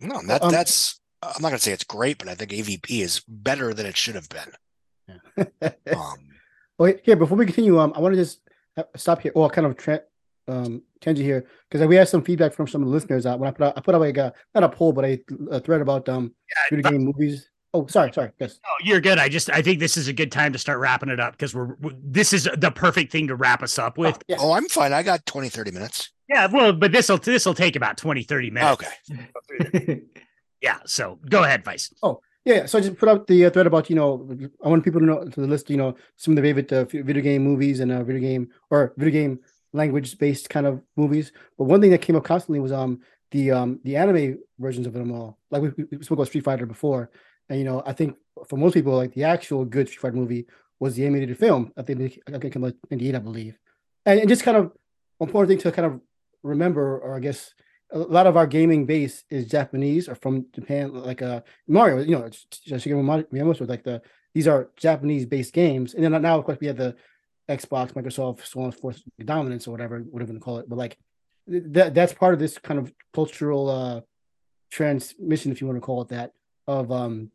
No, 0.00 0.20
that 0.26 0.42
Um, 0.42 0.50
that's. 0.50 1.00
I'm 1.22 1.40
not 1.40 1.48
gonna 1.48 1.58
say 1.58 1.72
it's 1.72 1.84
great, 1.84 2.18
but 2.18 2.28
I 2.28 2.34
think 2.34 2.50
AVP 2.50 3.00
is 3.00 3.22
better 3.28 3.72
than 3.72 3.86
it 3.86 3.96
should 3.96 4.14
have 4.14 4.28
been. 4.28 4.52
Um, 5.94 6.06
Okay, 6.80 7.00
here 7.04 7.14
before 7.14 7.38
we 7.38 7.46
continue, 7.46 7.78
um, 7.78 7.92
I 7.94 8.00
want 8.00 8.14
to 8.14 8.20
just 8.20 8.40
uh, 8.76 8.82
stop 8.96 9.20
here. 9.20 9.30
Well, 9.34 9.48
kind 9.48 9.64
of 9.66 9.76
tra- 9.76 10.02
um 10.48 10.82
tangent 11.00 11.24
here 11.24 11.46
because 11.70 11.86
we 11.86 11.94
had 11.96 12.08
some 12.08 12.22
feedback 12.22 12.52
from 12.52 12.66
some 12.66 12.82
of 12.82 12.88
the 12.88 12.92
listeners. 12.92 13.24
Uh, 13.26 13.36
when 13.36 13.48
I 13.48 13.52
put 13.52 13.64
out, 13.64 13.74
I 13.78 13.80
put 13.80 13.94
out 13.94 14.00
like 14.00 14.16
a 14.16 14.32
not 14.56 14.64
a 14.64 14.68
poll, 14.68 14.92
but 14.92 15.04
a, 15.04 15.22
a 15.52 15.60
thread 15.60 15.80
about 15.80 16.08
um 16.08 16.34
video 16.70 16.90
game 16.90 17.04
movies. 17.04 17.48
Oh, 17.74 17.86
sorry, 17.88 18.12
sorry. 18.12 18.30
Yes. 18.38 18.60
Oh, 18.64 18.76
you're 18.82 19.00
good. 19.00 19.18
I 19.18 19.28
just 19.28 19.50
I 19.50 19.60
think 19.60 19.80
this 19.80 19.96
is 19.96 20.06
a 20.08 20.12
good 20.12 20.30
time 20.30 20.52
to 20.52 20.58
start 20.58 20.78
wrapping 20.78 21.08
it 21.08 21.18
up 21.18 21.32
because 21.32 21.54
we're, 21.54 21.74
we 21.80 21.92
this 22.02 22.32
is 22.32 22.48
the 22.56 22.70
perfect 22.70 23.10
thing 23.10 23.26
to 23.26 23.34
wrap 23.34 23.62
us 23.62 23.78
up 23.78 23.98
with. 23.98 24.22
Yeah. 24.28 24.36
oh, 24.38 24.52
I'm 24.52 24.68
fine. 24.68 24.92
I 24.92 25.02
got 25.02 25.26
20, 25.26 25.48
30 25.48 25.72
minutes. 25.72 26.10
Yeah, 26.28 26.46
well, 26.46 26.72
but 26.72 26.92
this 26.92 27.08
will 27.08 27.18
this 27.18 27.44
will 27.44 27.54
take 27.54 27.76
about 27.76 27.98
20, 27.98 28.22
30 28.22 28.50
minutes. 28.50 28.82
Okay. 29.10 30.00
Yeah. 30.62 30.78
So 30.86 31.18
go 31.28 31.44
ahead, 31.44 31.62
Vice. 31.62 31.92
Oh, 32.02 32.20
yeah, 32.46 32.64
so 32.64 32.78
I 32.78 32.80
just 32.80 32.96
put 32.96 33.08
out 33.08 33.26
the 33.26 33.46
uh, 33.46 33.50
thread 33.50 33.66
about 33.66 33.90
you 33.90 33.96
know 33.96 34.26
I 34.64 34.68
want 34.68 34.82
people 34.82 35.00
to 35.00 35.06
know 35.06 35.24
to 35.24 35.40
list 35.42 35.68
you 35.68 35.76
know 35.76 35.94
some 36.16 36.32
of 36.32 36.36
the 36.36 36.42
favorite 36.42 36.72
uh, 36.72 36.84
video 36.84 37.22
game 37.22 37.42
movies 37.42 37.80
and 37.80 37.92
uh, 37.92 38.02
video 38.02 38.20
game 38.20 38.48
or 38.70 38.94
video 38.96 39.12
game 39.12 39.40
language 39.74 40.16
based 40.18 40.48
kind 40.48 40.66
of 40.66 40.80
movies. 40.96 41.32
But 41.58 41.64
one 41.64 41.80
thing 41.82 41.90
that 41.90 42.00
came 42.00 42.16
up 42.16 42.24
constantly 42.24 42.60
was 42.60 42.72
um 42.72 43.00
the 43.30 43.50
um 43.50 43.80
the 43.84 43.96
anime 43.96 44.38
versions 44.58 44.86
of 44.86 44.92
them 44.92 45.12
all. 45.12 45.38
Like 45.50 45.62
we, 45.62 45.84
we 45.90 46.02
spoke 46.02 46.16
about 46.16 46.28
Street 46.28 46.44
Fighter 46.44 46.66
before, 46.66 47.10
and 47.48 47.58
you 47.58 47.64
know 47.64 47.82
I 47.84 47.92
think 47.92 48.16
for 48.48 48.56
most 48.56 48.74
people 48.74 48.96
like 48.96 49.14
the 49.14 49.24
actual 49.24 49.64
good 49.64 49.88
Street 49.88 50.00
Fighter 50.00 50.16
movie 50.16 50.46
was 50.80 50.96
the 50.96 51.06
animated 51.06 51.38
film. 51.38 51.72
I 51.76 51.82
think 51.82 52.18
out 52.28 52.44
in 52.44 52.74
'98, 52.90 53.14
I 53.14 53.18
believe, 53.18 53.58
and, 54.06 54.20
and 54.20 54.28
just 54.28 54.42
kind 54.42 54.56
of 54.56 54.72
important 55.20 55.48
thing 55.48 55.58
to 55.58 55.72
kind 55.74 55.86
of 55.86 56.00
remember, 56.42 56.98
or 56.98 57.16
I 57.16 57.20
guess 57.20 57.54
a 57.90 57.98
lot 57.98 58.26
of 58.26 58.36
our 58.36 58.46
gaming 58.46 58.86
base 58.86 59.24
is 59.30 59.46
Japanese 59.46 60.08
or 60.08 60.14
from 60.14 60.46
Japan, 60.52 60.92
like 60.92 61.22
uh 61.22 61.40
Mario, 61.68 62.02
you 62.02 62.16
know, 62.16 62.28
Shigeru 62.68 63.02
Mi- 63.02 63.38
Miyamoto 63.38 63.68
like 63.68 63.84
the 63.84 64.02
these 64.34 64.48
are 64.48 64.70
Japanese 64.76 65.26
based 65.26 65.52
games, 65.52 65.94
and 65.94 66.02
then 66.02 66.20
now 66.22 66.38
of 66.38 66.44
course 66.44 66.58
we 66.60 66.66
have 66.66 66.76
the 66.76 66.96
Xbox, 67.48 67.92
Microsoft, 67.92 68.44
so 68.46 68.60
on 68.60 68.66
and 68.66 68.74
forth, 68.74 69.02
dominance 69.24 69.68
or 69.68 69.70
whatever, 69.70 70.00
whatever 70.00 70.32
you 70.32 70.40
call 70.40 70.58
it. 70.58 70.68
But 70.68 70.78
like 70.78 70.98
that 71.46 71.94
that's 71.94 72.14
part 72.14 72.34
of 72.34 72.40
this 72.40 72.58
kind 72.58 72.80
of 72.80 72.92
cultural 73.12 73.70
uh 73.70 74.00
transmission, 74.70 75.52
if 75.52 75.60
you 75.60 75.66
want 75.66 75.76
to 75.76 75.80
call 75.80 76.02
it 76.02 76.08
that, 76.08 76.32
of 76.66 76.90
um 76.90 77.30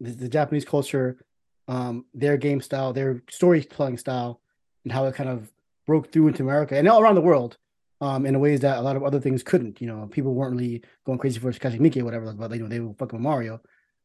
the, 0.00 0.10
the 0.10 0.28
Japanese 0.28 0.64
culture, 0.64 1.18
um 1.66 2.04
their 2.14 2.36
game 2.36 2.60
style, 2.60 2.92
their 2.92 3.22
storytelling 3.30 3.98
style, 3.98 4.40
and 4.84 4.92
how 4.92 5.06
it 5.06 5.14
kind 5.14 5.28
of 5.28 5.50
broke 5.86 6.12
through 6.12 6.28
into 6.28 6.42
America 6.42 6.76
and 6.76 6.86
all 6.88 7.00
around 7.00 7.14
the 7.14 7.20
world 7.20 7.56
um, 8.00 8.26
in 8.26 8.38
ways 8.38 8.60
that 8.60 8.78
a 8.78 8.80
lot 8.80 8.96
of 8.96 9.02
other 9.02 9.20
things 9.20 9.42
couldn't. 9.42 9.80
You 9.80 9.88
know, 9.88 10.06
people 10.10 10.34
weren't 10.34 10.56
really 10.56 10.82
going 11.04 11.18
crazy 11.18 11.40
for 11.40 11.50
Takashi 11.52 11.80
Miike 11.80 12.00
or 12.00 12.04
whatever, 12.04 12.32
but 12.32 12.52
you 12.52 12.60
know, 12.60 12.68
they 12.68 12.80
were 12.80 12.94
fucking 12.94 13.20
Mario. 13.20 13.60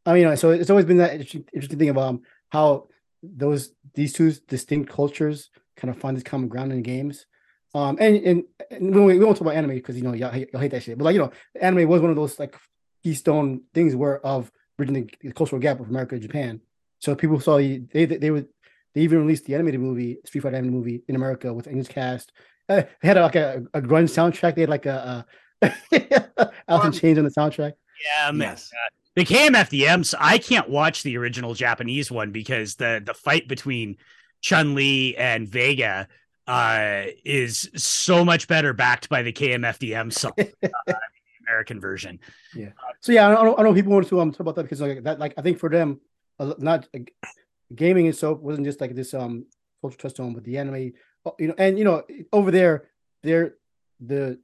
I 0.06 0.14
mean, 0.14 0.24
you 0.24 0.30
know, 0.30 0.36
so 0.36 0.50
it's 0.52 0.70
always 0.70 0.86
been 0.86 0.98
that 0.98 1.12
interesting, 1.12 1.46
interesting 1.54 1.80
thing 1.80 1.90
about 1.90 2.10
um, 2.10 2.22
how 2.50 2.88
those 3.22 3.72
these 3.94 4.14
two 4.14 4.34
distinct 4.48 4.90
cultures 4.90 5.50
kind 5.78 5.94
of 5.94 6.00
find 6.00 6.18
this 6.18 6.24
common 6.24 6.50
ground 6.50 6.72
in 6.72 6.82
games. 6.82 7.26
Um, 7.76 7.98
and 8.00 8.16
and, 8.18 8.44
and 8.70 8.96
we, 8.96 9.18
we 9.18 9.24
won't 9.24 9.38
talk 9.38 9.42
about 9.42 9.56
anime 9.56 9.76
because 9.76 9.96
you 9.96 10.04
know 10.04 10.14
y'all, 10.14 10.36
y'all 10.36 10.62
hate 10.62 10.72
that 10.72 10.84
shit, 10.84 10.98
but 10.98 11.06
like 11.06 11.14
you 11.14 11.22
know, 11.22 11.32
anime 11.60 11.88
was 11.88 12.02
one 12.02 12.10
of 12.10 12.16
those 12.16 12.40
like 12.40 12.56
keystone 13.04 13.62
things 13.74 13.96
were 13.96 14.20
of 14.26 14.52
bridging 14.78 14.94
the, 14.96 15.10
the 15.22 15.32
cultural 15.34 15.62
gap 15.62 15.80
of 15.80 15.90
America 15.90 16.16
and 16.16 16.22
Japan. 16.22 16.62
So 17.00 17.16
people 17.16 17.40
saw 17.40 17.58
the- 17.58 17.84
they 17.92 18.06
they, 18.06 18.18
they 18.18 18.32
would 18.32 18.48
they 18.96 19.02
even 19.02 19.20
released 19.20 19.46
the 19.46 19.56
animated 19.56 19.82
movie 19.82 20.18
Street 20.26 20.42
Fighter 20.42 20.56
animated 20.56 20.74
movie 20.78 21.04
in 21.08 21.16
America 21.16 21.54
with 21.54 21.68
English 21.68 21.88
cast 21.88 22.32
uh, 22.70 22.84
they 23.02 23.08
had 23.08 23.18
like 23.18 23.36
a, 23.36 23.64
a 23.74 23.82
grunge 23.82 24.10
soundtrack. 24.10 24.56
They 24.56 24.62
had 24.62 24.70
like 24.70 24.86
a, 24.86 25.26
a 25.62 26.52
Alice 26.68 26.86
in 26.86 26.92
Chains 26.94 27.18
on 27.18 27.26
the 27.26 27.32
soundtrack. 27.32 27.74
Yeah, 28.04 28.32
man. 28.32 28.50
yes. 28.50 28.72
the 29.16 29.26
KMFDMs. 29.26 30.14
I 30.20 30.38
can't 30.38 30.70
watch 30.70 31.04
the 31.04 31.18
original 31.18 31.54
Japanese 31.54 32.12
one 32.12 32.32
because 32.32 32.76
the 32.76 33.02
the 33.04 33.14
fight 33.14 33.48
between 33.48 33.98
Chun 34.42 34.76
Li 34.76 35.16
and 35.18 35.48
Vega 35.48 36.08
uh 36.48 37.04
is 37.24 37.70
so 37.76 38.26
much 38.26 38.50
better 38.50 38.74
backed 38.74 39.08
by 39.08 39.22
the 39.24 39.32
KMFDM 39.34 40.12
song. 40.12 40.34
Uh, 40.88 40.94
American 41.64 41.80
version. 41.80 42.20
Yeah. 42.56 42.72
So 43.02 43.12
yeah, 43.12 43.28
I 43.28 43.44
know, 43.44 43.56
I 43.58 43.64
know 43.64 43.74
people 43.74 43.94
want 43.94 44.08
to 44.08 44.20
um, 44.20 44.32
talk 44.32 44.42
about 44.42 44.56
that 44.56 44.64
because 44.64 44.82
like 44.82 45.04
that, 45.04 45.20
like 45.20 45.34
I 45.38 45.42
think 45.42 45.60
for 45.60 45.70
them, 45.70 46.00
uh, 46.40 46.54
not 46.58 46.88
uh, 46.94 47.00
gaming 47.74 48.08
itself 48.08 48.40
wasn't 48.40 48.66
just 48.66 48.82
like 48.82 48.96
this 48.96 49.14
um 49.14 49.46
cultural 49.82 50.00
touchstone, 50.02 50.34
but 50.34 50.44
the 50.44 50.58
anime, 50.58 50.94
uh, 51.26 51.32
you 51.40 51.48
know, 51.48 51.56
and 51.58 51.78
you 51.78 51.86
know, 51.86 52.04
over 52.32 52.52
there, 52.52 52.90
there, 53.24 53.56
the 54.00 54.40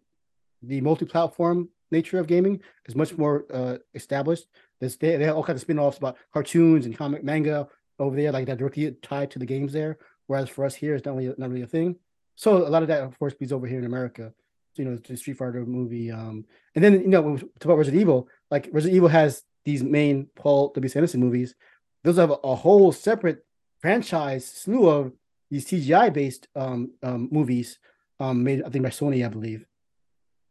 the 0.61 0.81
multi-platform 0.81 1.69
nature 1.91 2.19
of 2.19 2.27
gaming 2.27 2.61
is 2.85 2.95
much 2.95 3.17
more 3.17 3.45
uh, 3.53 3.77
established. 3.93 4.47
They, 4.79 4.87
they 4.99 5.25
have 5.25 5.35
all 5.35 5.43
kinds 5.43 5.57
of 5.57 5.61
spin-offs 5.61 5.97
about 5.97 6.17
cartoons 6.33 6.85
and 6.85 6.97
comic 6.97 7.23
manga 7.23 7.67
over 7.97 8.15
there, 8.15 8.31
like 8.31 8.45
that 8.45 8.57
directly 8.57 8.91
tied 9.01 9.31
to 9.31 9.39
the 9.39 9.45
games 9.45 9.73
there. 9.73 9.97
Whereas 10.27 10.49
for 10.49 10.63
us 10.63 10.75
here, 10.75 10.95
it's 10.95 11.05
not 11.05 11.15
really 11.15 11.33
not 11.37 11.49
really 11.49 11.63
a 11.63 11.67
thing. 11.67 11.95
So 12.35 12.65
a 12.65 12.69
lot 12.69 12.83
of 12.83 12.87
that, 12.87 13.03
of 13.03 13.17
course, 13.19 13.33
over 13.51 13.67
here 13.67 13.79
in 13.79 13.85
America. 13.85 14.33
You 14.79 14.85
know, 14.85 14.95
the 14.97 15.17
Street 15.17 15.37
Fighter 15.37 15.65
movie. 15.65 16.11
Um, 16.11 16.45
and 16.75 16.83
then 16.83 17.01
you 17.01 17.07
know, 17.07 17.37
talk 17.37 17.65
about 17.65 17.77
Resident 17.77 18.01
Evil, 18.01 18.27
like 18.49 18.69
Resident 18.71 18.95
Evil 18.95 19.09
has 19.09 19.43
these 19.65 19.83
main 19.83 20.27
Paul 20.35 20.71
W. 20.73 20.89
S. 20.89 20.95
Anderson 20.95 21.19
movies. 21.19 21.55
Those 22.03 22.17
have 22.17 22.31
a, 22.31 22.35
a 22.43 22.55
whole 22.55 22.91
separate 22.91 23.45
franchise 23.81 24.45
slew 24.47 24.89
of 24.89 25.11
these 25.51 25.65
CGI 25.65 26.13
based 26.13 26.47
um, 26.55 26.91
um, 27.03 27.27
movies 27.31 27.79
um, 28.19 28.43
made, 28.43 28.63
I 28.63 28.69
think, 28.69 28.83
by 28.83 28.89
Sony, 28.89 29.25
I 29.25 29.29
believe 29.29 29.65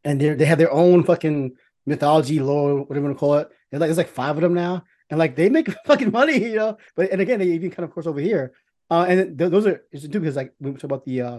and 0.05 0.21
they 0.21 0.35
they 0.35 0.45
have 0.45 0.59
their 0.59 0.73
own 0.73 1.05
fucking 1.05 1.57
mythology 1.87 2.41
lore, 2.41 2.83
whatever 2.83 3.01
you 3.01 3.05
want 3.05 3.17
to 3.17 3.21
call 3.21 3.35
it. 3.37 3.51
And 3.73 3.81
like 3.81 3.89
there's 3.89 3.99
like 3.99 4.09
five 4.09 4.37
of 4.37 4.43
them 4.43 4.55
now, 4.55 4.85
and 5.11 5.19
like 5.19 5.37
they 5.37 5.49
make 5.49 5.71
fucking 5.87 6.11
money, 6.11 6.39
you 6.39 6.57
know. 6.57 6.79
But 6.97 7.11
and 7.11 7.21
again, 7.21 7.39
they 7.39 7.47
even 7.47 7.71
kind 7.71 7.85
of 7.85 7.93
course 7.93 8.07
over 8.07 8.21
here, 8.21 8.53
uh, 8.91 9.07
and 9.09 9.39
th- 9.39 9.51
those 9.51 9.67
are 9.67 9.83
interesting 9.93 10.13
too 10.13 10.21
because 10.21 10.37
like 10.37 10.55
we 10.61 10.73
talk 10.73 10.85
about 10.85 11.05
the 11.05 11.23
uh 11.23 11.39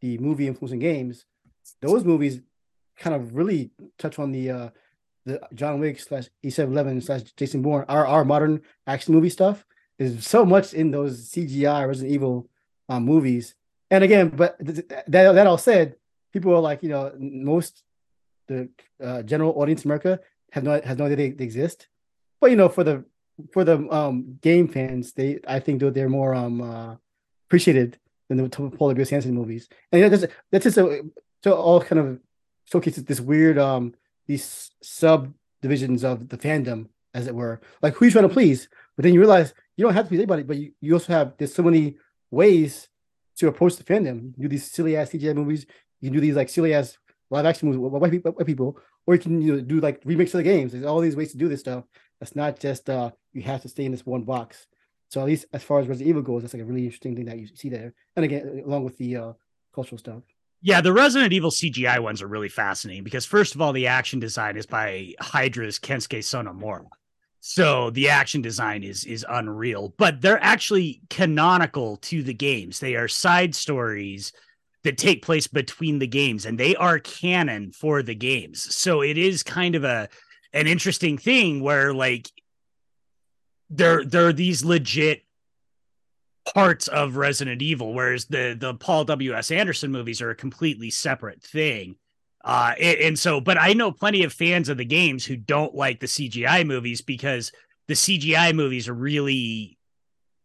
the 0.00 0.18
movie 0.18 0.46
influencing 0.46 0.78
games, 0.80 1.24
those 1.80 2.04
movies 2.04 2.40
kind 2.98 3.16
of 3.16 3.34
really 3.34 3.70
touch 3.98 4.18
on 4.18 4.32
the 4.32 4.50
uh 4.50 4.68
the 5.26 5.40
John 5.54 5.80
Wick 5.80 6.00
slash 6.00 6.28
E711 6.44 7.02
slash 7.02 7.22
Jason 7.36 7.62
Bourne, 7.62 7.84
our 7.88 8.06
our 8.06 8.24
modern 8.24 8.62
action 8.86 9.14
movie 9.14 9.30
stuff 9.30 9.64
is 9.98 10.26
so 10.26 10.44
much 10.44 10.72
in 10.72 10.90
those 10.90 11.30
CGI 11.30 11.86
Resident 11.86 12.12
Evil 12.12 12.48
um, 12.88 13.04
movies. 13.04 13.54
And 13.90 14.02
again, 14.02 14.30
but 14.30 14.58
th- 14.64 14.86
that 14.88 15.32
that 15.34 15.46
all 15.46 15.58
said, 15.58 15.96
people 16.32 16.52
are 16.54 16.60
like, 16.60 16.82
you 16.82 16.88
know, 16.88 17.12
most 17.18 17.82
the 18.48 18.68
uh, 19.02 19.22
general 19.22 19.52
audience 19.60 19.84
America 19.84 20.20
have 20.52 20.64
no 20.64 20.80
has 20.80 20.96
no 20.96 21.04
idea 21.04 21.16
they, 21.16 21.30
they, 21.30 21.44
exist. 21.44 21.88
But 22.40 22.50
you 22.50 22.56
know, 22.56 22.68
for 22.68 22.82
the 22.82 23.04
for 23.52 23.64
the 23.64 23.88
um, 23.90 24.38
game 24.40 24.68
fans, 24.68 25.12
they 25.12 25.40
I 25.46 25.60
think 25.60 25.80
they're, 25.80 25.90
they're 25.90 26.08
more 26.08 26.34
um 26.34 26.62
uh, 26.62 26.96
appreciated 27.46 27.98
than 28.28 28.38
the 28.38 28.48
Paul 28.48 28.88
W. 28.88 29.02
S. 29.02 29.12
Anderson 29.12 29.34
movies. 29.34 29.68
And 29.92 30.00
you 30.00 30.08
that's 30.08 30.32
that's 30.50 30.64
just 30.64 30.78
a 30.78 31.02
so 31.42 31.52
all 31.52 31.80
kind 31.80 31.98
of 31.98 32.20
showcases 32.64 33.04
this 33.04 33.20
weird 33.20 33.58
um 33.58 33.94
these 34.26 34.70
subdivisions 34.82 36.04
of 36.04 36.28
the 36.28 36.38
fandom, 36.38 36.88
as 37.14 37.26
it 37.26 37.34
were. 37.34 37.60
Like 37.82 37.94
who 37.94 38.04
you 38.04 38.10
trying 38.10 38.28
to 38.28 38.34
please? 38.34 38.68
But 38.96 39.04
then 39.04 39.14
you 39.14 39.20
realize 39.20 39.54
you 39.76 39.84
don't 39.84 39.94
have 39.94 40.04
to 40.04 40.08
please 40.10 40.18
anybody, 40.18 40.42
but 40.42 40.56
you, 40.56 40.72
you 40.80 40.94
also 40.94 41.12
have 41.12 41.34
there's 41.38 41.54
so 41.54 41.62
many 41.62 41.96
ways 42.30 42.88
to 43.36 43.48
approach 43.48 43.76
the 43.76 43.84
fandom. 43.84 44.32
You 44.36 44.42
do 44.42 44.48
these 44.48 44.70
silly 44.70 44.96
ass 44.96 45.10
CGI 45.10 45.34
movies. 45.34 45.66
You 46.00 46.10
can 46.10 46.14
do 46.14 46.20
these 46.20 46.36
like 46.36 46.48
silly 46.48 46.74
ass 46.74 46.96
live 47.30 47.46
action 47.46 47.68
movies 47.68 47.80
with 47.80 47.92
white 47.92 48.10
people, 48.10 48.32
white 48.32 48.46
people, 48.46 48.78
or 49.06 49.14
you 49.14 49.20
can 49.20 49.40
you 49.40 49.56
know, 49.56 49.60
do 49.60 49.80
like 49.80 50.02
remix 50.04 50.26
of 50.26 50.32
the 50.32 50.42
games. 50.42 50.72
There's 50.72 50.84
all 50.84 51.00
these 51.00 51.16
ways 51.16 51.32
to 51.32 51.38
do 51.38 51.48
this 51.48 51.60
stuff. 51.60 51.84
That's 52.18 52.36
not 52.36 52.60
just 52.60 52.88
uh 52.88 53.10
you 53.32 53.42
have 53.42 53.62
to 53.62 53.68
stay 53.68 53.84
in 53.84 53.92
this 53.92 54.06
one 54.06 54.22
box. 54.22 54.66
So 55.08 55.20
at 55.20 55.26
least 55.26 55.46
as 55.52 55.64
far 55.64 55.80
as 55.80 55.88
Resident 55.88 56.08
Evil 56.08 56.22
goes, 56.22 56.42
that's 56.42 56.54
like 56.54 56.62
a 56.62 56.66
really 56.66 56.84
interesting 56.84 57.16
thing 57.16 57.24
that 57.24 57.38
you 57.38 57.48
see 57.54 57.68
there. 57.68 57.94
And 58.14 58.24
again, 58.24 58.62
along 58.64 58.84
with 58.84 58.96
the 58.96 59.16
uh, 59.16 59.32
cultural 59.74 59.98
stuff. 59.98 60.22
Yeah, 60.62 60.80
the 60.82 60.92
Resident 60.92 61.32
Evil 61.32 61.50
CGI 61.50 62.00
ones 62.00 62.20
are 62.20 62.26
really 62.26 62.50
fascinating 62.50 63.02
because 63.02 63.24
first 63.24 63.54
of 63.54 63.62
all, 63.62 63.72
the 63.72 63.86
action 63.86 64.20
design 64.20 64.56
is 64.56 64.66
by 64.66 65.14
Hydra's 65.20 65.78
Kensuke 65.78 66.18
Sonomura. 66.18 66.86
So 67.40 67.88
the 67.90 68.10
action 68.10 68.42
design 68.42 68.82
is 68.82 69.04
is 69.04 69.24
unreal, 69.26 69.94
but 69.96 70.20
they're 70.20 70.42
actually 70.42 71.00
canonical 71.08 71.96
to 71.98 72.22
the 72.22 72.34
games. 72.34 72.78
They 72.78 72.96
are 72.96 73.08
side 73.08 73.54
stories 73.54 74.32
that 74.82 74.98
take 74.98 75.22
place 75.22 75.46
between 75.46 75.98
the 75.98 76.06
games 76.06 76.44
and 76.44 76.58
they 76.58 76.76
are 76.76 76.98
canon 76.98 77.72
for 77.72 78.02
the 78.02 78.14
games. 78.14 78.74
So 78.74 79.02
it 79.02 79.16
is 79.16 79.42
kind 79.42 79.74
of 79.74 79.84
a 79.84 80.08
an 80.52 80.66
interesting 80.66 81.16
thing 81.16 81.62
where 81.62 81.94
like 81.94 82.30
there 83.70 84.04
there 84.04 84.26
are 84.26 84.32
these 84.34 84.62
legit 84.62 85.22
parts 86.54 86.88
of 86.88 87.16
Resident 87.16 87.62
Evil, 87.62 87.94
whereas 87.94 88.26
the 88.26 88.56
the 88.58 88.74
Paul 88.74 89.04
W. 89.04 89.34
S. 89.34 89.50
Anderson 89.50 89.90
movies 89.90 90.20
are 90.20 90.30
a 90.30 90.36
completely 90.36 90.90
separate 90.90 91.42
thing. 91.42 91.96
Uh, 92.42 92.72
and, 92.80 93.18
so, 93.18 93.38
but 93.38 93.60
I 93.60 93.74
know 93.74 93.92
plenty 93.92 94.22
of 94.22 94.32
fans 94.32 94.70
of 94.70 94.78
the 94.78 94.84
games 94.84 95.26
who 95.26 95.36
don't 95.36 95.74
like 95.74 96.00
the 96.00 96.06
CGI 96.06 96.66
movies 96.66 97.02
because 97.02 97.52
the 97.86 97.92
CGI 97.92 98.54
movies 98.54 98.88
are 98.88 98.94
really 98.94 99.76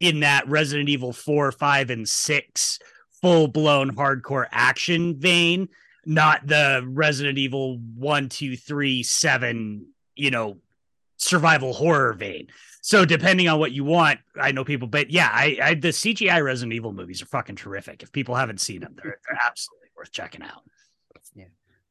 in 0.01 0.19
that 0.19 0.45
Resident 0.49 0.89
Evil 0.89 1.13
4, 1.13 1.53
5, 1.53 1.89
and 1.89 2.09
6 2.09 2.79
full 3.21 3.47
blown 3.47 3.95
hardcore 3.95 4.45
action 4.51 5.17
vein, 5.19 5.69
not 6.05 6.45
the 6.45 6.85
Resident 6.87 7.37
Evil 7.37 7.77
one, 7.77 8.29
two, 8.29 8.57
three, 8.57 9.03
seven, 9.03 9.87
you 10.15 10.31
know, 10.31 10.57
survival 11.17 11.73
horror 11.73 12.13
vein. 12.13 12.47
So 12.85 13.03
depending 13.03 13.47
on 13.47 13.57
what 13.57 13.71
you 13.71 13.83
want, 13.83 14.19
I 14.39 14.51
know 14.51 14.63
people, 14.63 14.87
but 14.87 15.09
yeah, 15.09 15.31
I, 15.33 15.57
I 15.59 15.73
the 15.73 15.87
CGI 15.87 16.43
Resident 16.43 16.71
Evil 16.71 16.93
movies 16.93 17.19
are 17.19 17.25
fucking 17.25 17.55
terrific. 17.55 18.03
If 18.03 18.11
people 18.11 18.35
haven't 18.35 18.61
seen 18.61 18.81
them, 18.81 18.93
they're, 18.95 19.17
they're 19.27 19.39
absolutely 19.43 19.87
worth 19.97 20.11
checking 20.11 20.43
out. 20.43 20.61
Yeah, 21.33 21.45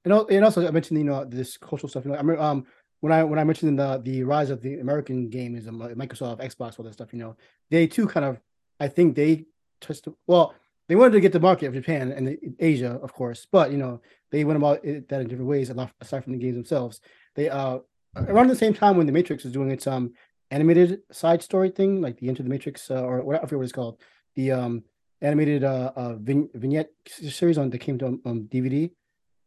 and 0.04 0.44
also 0.44 0.64
I 0.64 0.70
mentioned 0.70 1.00
you 1.00 1.04
know 1.04 1.24
this 1.24 1.56
cultural 1.56 1.88
stuff. 1.88 2.04
You 2.04 2.12
know, 2.12 2.18
I 2.18 2.22
mean, 2.22 2.38
um, 2.38 2.64
when 3.00 3.12
I 3.12 3.24
when 3.24 3.40
I 3.40 3.44
mentioned 3.44 3.76
the 3.76 4.00
the 4.04 4.22
rise 4.22 4.50
of 4.50 4.62
the 4.62 4.78
American 4.78 5.28
game 5.30 5.56
is 5.56 5.66
Microsoft, 5.66 6.38
Xbox, 6.38 6.78
all 6.78 6.84
that 6.84 6.92
stuff. 6.92 7.12
You 7.12 7.18
know, 7.18 7.36
they 7.72 7.88
too 7.88 8.06
kind 8.06 8.24
of, 8.24 8.38
I 8.78 8.86
think 8.86 9.16
they 9.16 9.46
touched. 9.80 10.06
Well, 10.28 10.54
they 10.86 10.94
wanted 10.94 11.14
to 11.14 11.20
get 11.20 11.32
the 11.32 11.40
market 11.40 11.66
of 11.66 11.74
Japan 11.74 12.12
and 12.12 12.38
Asia, 12.60 13.00
of 13.02 13.12
course, 13.12 13.48
but 13.50 13.72
you 13.72 13.78
know 13.78 14.00
they 14.30 14.44
went 14.44 14.58
about 14.58 14.84
it 14.84 15.08
that 15.08 15.22
in 15.22 15.26
different 15.26 15.50
ways. 15.50 15.70
Aside 16.00 16.22
from 16.22 16.34
the 16.34 16.38
games 16.38 16.54
themselves, 16.54 17.00
they 17.34 17.48
uh 17.48 17.80
around 18.16 18.46
the 18.46 18.54
same 18.54 18.72
time 18.72 18.96
when 18.96 19.06
the 19.06 19.12
Matrix 19.12 19.42
was 19.42 19.52
doing 19.52 19.72
its 19.72 19.88
um 19.88 20.14
animated 20.54 21.00
side 21.10 21.42
story 21.42 21.70
thing, 21.70 22.00
like 22.00 22.18
the 22.18 22.28
Into 22.28 22.42
the 22.42 22.48
Matrix 22.48 22.90
uh, 22.90 23.02
or 23.02 23.22
what 23.22 23.36
I 23.36 23.40
forget 23.40 23.58
what 23.58 23.64
it's 23.64 23.72
called, 23.72 23.98
the 24.36 24.52
um 24.52 24.84
animated 25.20 25.64
uh, 25.64 25.90
uh 25.96 26.14
vignette 26.18 26.90
series 27.08 27.58
on 27.58 27.70
that 27.70 27.78
came 27.78 27.98
to 27.98 28.06
um, 28.06 28.48
DVD. 28.52 28.90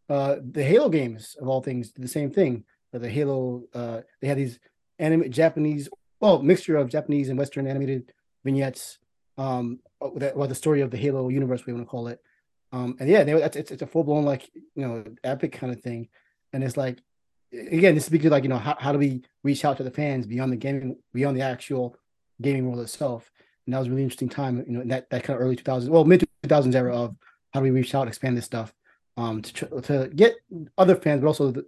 Uh, 0.10 0.36
the 0.58 0.64
Halo 0.64 0.90
games 0.90 1.36
of 1.42 1.48
all 1.48 1.62
things 1.62 1.92
did 1.92 2.04
the 2.04 2.16
same 2.18 2.32
thing. 2.32 2.64
The 2.94 3.10
Halo, 3.10 3.64
uh, 3.74 4.02
they 4.22 4.28
had 4.28 4.38
these 4.38 4.60
anime 4.98 5.30
Japanese, 5.30 5.90
well, 6.20 6.42
mixture 6.42 6.78
of 6.78 6.90
Japanese 6.90 7.30
and 7.30 7.38
Western 7.38 7.68
animated 7.68 8.14
vignettes 8.44 9.00
um 9.38 9.80
or 10.00 10.48
the 10.48 10.56
story 10.64 10.82
of 10.82 10.92
the 10.92 10.98
Halo 10.98 11.30
universe, 11.30 11.66
we 11.66 11.74
want 11.74 11.86
to 11.86 11.90
call 11.90 12.08
it. 12.08 12.20
Um, 12.72 12.98
and 13.00 13.10
yeah, 13.10 13.24
they, 13.24 13.34
it's, 13.34 13.56
it's 13.56 13.82
a 13.82 13.88
full 13.88 14.04
blown 14.04 14.26
like 14.26 14.50
you 14.76 14.86
know 14.86 15.04
epic 15.24 15.54
kind 15.54 15.72
of 15.72 15.82
thing, 15.82 16.10
and 16.54 16.64
it's 16.64 16.78
like 16.78 17.00
again, 17.52 17.96
this 17.96 18.06
speaks 18.06 18.24
to 18.24 18.30
like 18.30 18.44
you 18.44 18.50
know 18.50 18.58
how, 18.58 18.76
how 18.80 18.92
do 18.92 19.00
we 19.00 19.24
reach 19.44 19.66
out 19.66 19.78
to 19.78 19.84
the 19.84 19.92
fans 19.92 20.26
beyond 20.26 20.52
the 20.52 20.58
gaming, 20.58 20.98
beyond 21.14 21.38
the 21.38 21.42
actual 21.42 21.96
gaming 22.42 22.68
world 22.68 22.82
itself. 22.82 23.32
And 23.66 23.74
that 23.74 23.80
was 23.80 23.88
a 23.88 23.92
really 23.92 24.04
interesting 24.04 24.30
time, 24.30 24.64
you 24.66 24.74
know, 24.74 24.82
in 24.82 24.88
that 24.90 25.10
that 25.10 25.24
kind 25.24 25.38
of 25.38 25.46
early 25.46 25.56
2000s, 25.56 25.90
well 25.90 26.06
mid 26.06 26.28
2000s 26.44 26.76
era 26.76 26.96
of 26.96 27.16
how 27.54 27.60
do 27.60 27.64
we 27.64 27.72
reach 27.72 27.94
out, 27.96 28.08
expand 28.08 28.38
this 28.38 28.46
stuff, 28.46 28.74
um, 29.18 29.42
to 29.42 29.82
to 29.82 30.10
get 30.16 30.36
other 30.78 30.96
fans, 30.96 31.22
but 31.22 31.28
also, 31.28 31.52
the, 31.52 31.66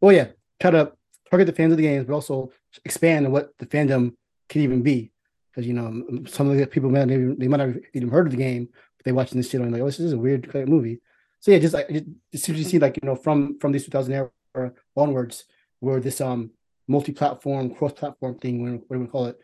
well, 0.00 0.14
yeah, 0.14 0.28
try 0.60 0.70
to 0.70 0.92
target 1.30 1.46
the 1.46 1.52
fans 1.52 1.72
of 1.72 1.78
the 1.78 1.84
games, 1.84 2.06
but 2.06 2.14
also 2.14 2.50
expand 2.84 3.30
what 3.30 3.56
the 3.58 3.66
fandom 3.66 4.14
can 4.48 4.62
even 4.62 4.82
be 4.82 5.10
because 5.50 5.66
you 5.66 5.74
know 5.74 6.24
some 6.26 6.50
of 6.50 6.56
the 6.56 6.66
people 6.66 6.90
might 6.90 7.10
even, 7.10 7.38
they 7.38 7.48
might 7.48 7.60
have 7.60 7.78
even 7.92 8.08
heard 8.08 8.26
of 8.26 8.32
the 8.32 8.36
game, 8.38 8.68
but 8.96 9.04
they 9.04 9.12
watching 9.12 9.38
this 9.38 9.50
shit 9.50 9.60
and 9.60 9.72
like, 9.72 9.80
oh, 9.80 9.86
this 9.86 10.00
is 10.00 10.12
a 10.12 10.18
weird 10.18 10.52
movie. 10.68 11.00
So 11.40 11.50
yeah, 11.50 11.58
just 11.58 11.74
like 11.74 11.88
seems 12.34 12.58
to 12.58 12.64
see 12.64 12.78
like 12.78 12.98
you 13.00 13.06
know 13.06 13.16
from 13.16 13.58
from 13.58 13.72
this 13.72 13.84
2000 13.84 14.12
era 14.12 14.72
onwards, 14.96 15.44
where 15.80 16.00
this 16.00 16.20
um 16.20 16.50
multi-platform, 16.86 17.74
cross-platform 17.74 18.38
thing, 18.38 18.62
whatever 18.62 19.04
we 19.04 19.06
call 19.06 19.26
it, 19.26 19.38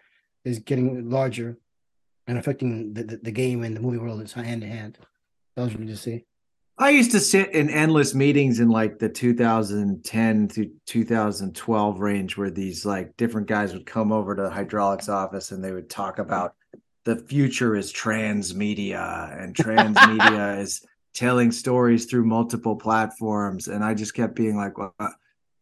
is 0.44 0.59
getting 0.59 1.09
larger 1.09 1.59
and 2.27 2.39
affecting 2.39 2.93
the, 2.93 3.02
the, 3.02 3.16
the 3.16 3.32
game 3.32 3.64
and 3.64 3.74
the 3.74 3.81
movie 3.81 3.98
world 3.98 4.22
is 4.22 4.32
hand 4.32 4.62
in 4.62 4.70
hand. 4.70 4.98
That 5.56 5.64
was 5.64 5.74
really 5.74 5.89
to 5.89 5.97
see. 5.97 6.24
I 6.78 6.90
used 6.90 7.10
to 7.10 7.20
sit 7.20 7.52
in 7.52 7.68
endless 7.68 8.14
meetings 8.14 8.59
in 8.59 8.70
like 8.70 8.98
the 8.98 9.09
2010 9.09 10.48
to 10.48 10.70
2012 10.86 12.01
range 12.01 12.36
where 12.39 12.51
these 12.51 12.86
like 12.86 13.14
different 13.18 13.48
guys 13.48 13.74
would 13.74 13.85
come 13.85 14.12
over 14.12 14.35
to 14.35 14.43
the 14.43 14.51
hydraulics 14.51 15.10
office 15.10 15.51
and 15.51 15.62
they 15.62 15.72
would 15.72 15.90
talk 15.90 16.18
about 16.18 16.55
the 17.05 17.16
future 17.16 17.77
is 17.77 17.93
transmedia 17.93 19.43
and 19.43 19.55
transmedia 19.55 20.59
is 20.62 20.82
telling 21.12 21.52
stories 21.52 22.06
through 22.06 22.24
multiple 22.24 22.77
platforms 22.77 23.68
and 23.68 23.85
I 23.85 23.93
just 23.93 24.14
kept 24.14 24.35
being 24.35 24.56
like 24.56 24.78
well 24.78 24.94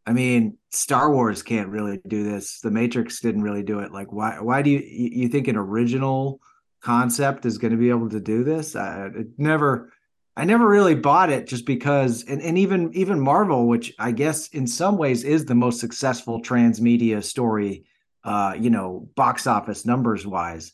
I 0.08 0.12
mean 0.12 0.56
Star 0.70 1.12
Wars 1.12 1.42
can't 1.42 1.68
really 1.68 2.00
do 2.08 2.24
this. 2.24 2.60
The 2.60 2.70
Matrix 2.70 3.20
didn't 3.20 3.42
really 3.42 3.62
do 3.62 3.80
it. 3.80 3.92
Like 3.92 4.10
why 4.10 4.40
why 4.40 4.62
do 4.62 4.70
you 4.70 4.80
you 4.82 5.28
think 5.28 5.48
an 5.48 5.56
original 5.56 6.40
concept 6.80 7.44
is 7.44 7.58
going 7.58 7.72
to 7.72 7.76
be 7.76 7.90
able 7.90 8.08
to 8.10 8.20
do 8.20 8.42
this? 8.42 8.74
I, 8.74 9.10
never 9.36 9.92
I 10.34 10.44
never 10.44 10.66
really 10.66 10.94
bought 10.94 11.30
it 11.30 11.48
just 11.48 11.66
because, 11.66 12.24
and, 12.24 12.40
and 12.40 12.56
even 12.56 12.94
even 12.94 13.20
Marvel, 13.20 13.66
which 13.66 13.92
I 13.98 14.12
guess 14.12 14.48
in 14.48 14.66
some 14.66 14.96
ways 14.96 15.24
is 15.24 15.44
the 15.44 15.54
most 15.54 15.80
successful 15.80 16.40
transmedia 16.40 17.22
story, 17.22 17.84
uh, 18.24 18.54
you 18.58 18.70
know, 18.70 19.08
box 19.14 19.46
office 19.46 19.84
numbers 19.84 20.26
wise. 20.26 20.72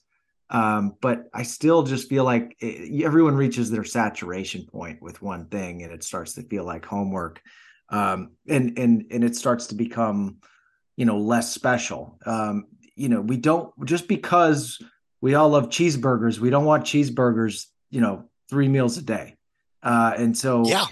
Um, 0.50 0.94
but 1.00 1.30
I 1.32 1.42
still 1.42 1.82
just 1.82 2.10
feel 2.10 2.24
like 2.24 2.56
it, 2.60 3.02
everyone 3.04 3.34
reaches 3.34 3.70
their 3.70 3.84
saturation 3.84 4.66
point 4.66 5.02
with 5.02 5.22
one 5.22 5.46
thing, 5.46 5.82
and 5.82 5.92
it 5.92 6.04
starts 6.04 6.34
to 6.34 6.42
feel 6.42 6.64
like 6.64 6.84
homework, 6.84 7.40
um, 7.94 8.32
and 8.48 8.78
and 8.78 9.06
and 9.10 9.24
it 9.24 9.36
starts 9.36 9.68
to 9.68 9.74
become, 9.74 10.38
you 10.96 11.04
know, 11.04 11.18
less 11.18 11.52
special. 11.52 12.18
Um, 12.26 12.66
you 12.96 13.08
know, 13.08 13.20
we 13.20 13.36
don't 13.36 13.72
just 13.84 14.08
because 14.08 14.82
we 15.20 15.34
all 15.34 15.50
love 15.50 15.68
cheeseburgers, 15.68 16.38
we 16.38 16.50
don't 16.50 16.64
want 16.64 16.84
cheeseburgers, 16.84 17.66
you 17.90 18.00
know, 18.00 18.28
three 18.50 18.68
meals 18.68 18.98
a 18.98 19.02
day 19.02 19.36
uh, 19.84 20.14
and 20.16 20.36
so 20.36 20.66
yeah. 20.66 20.86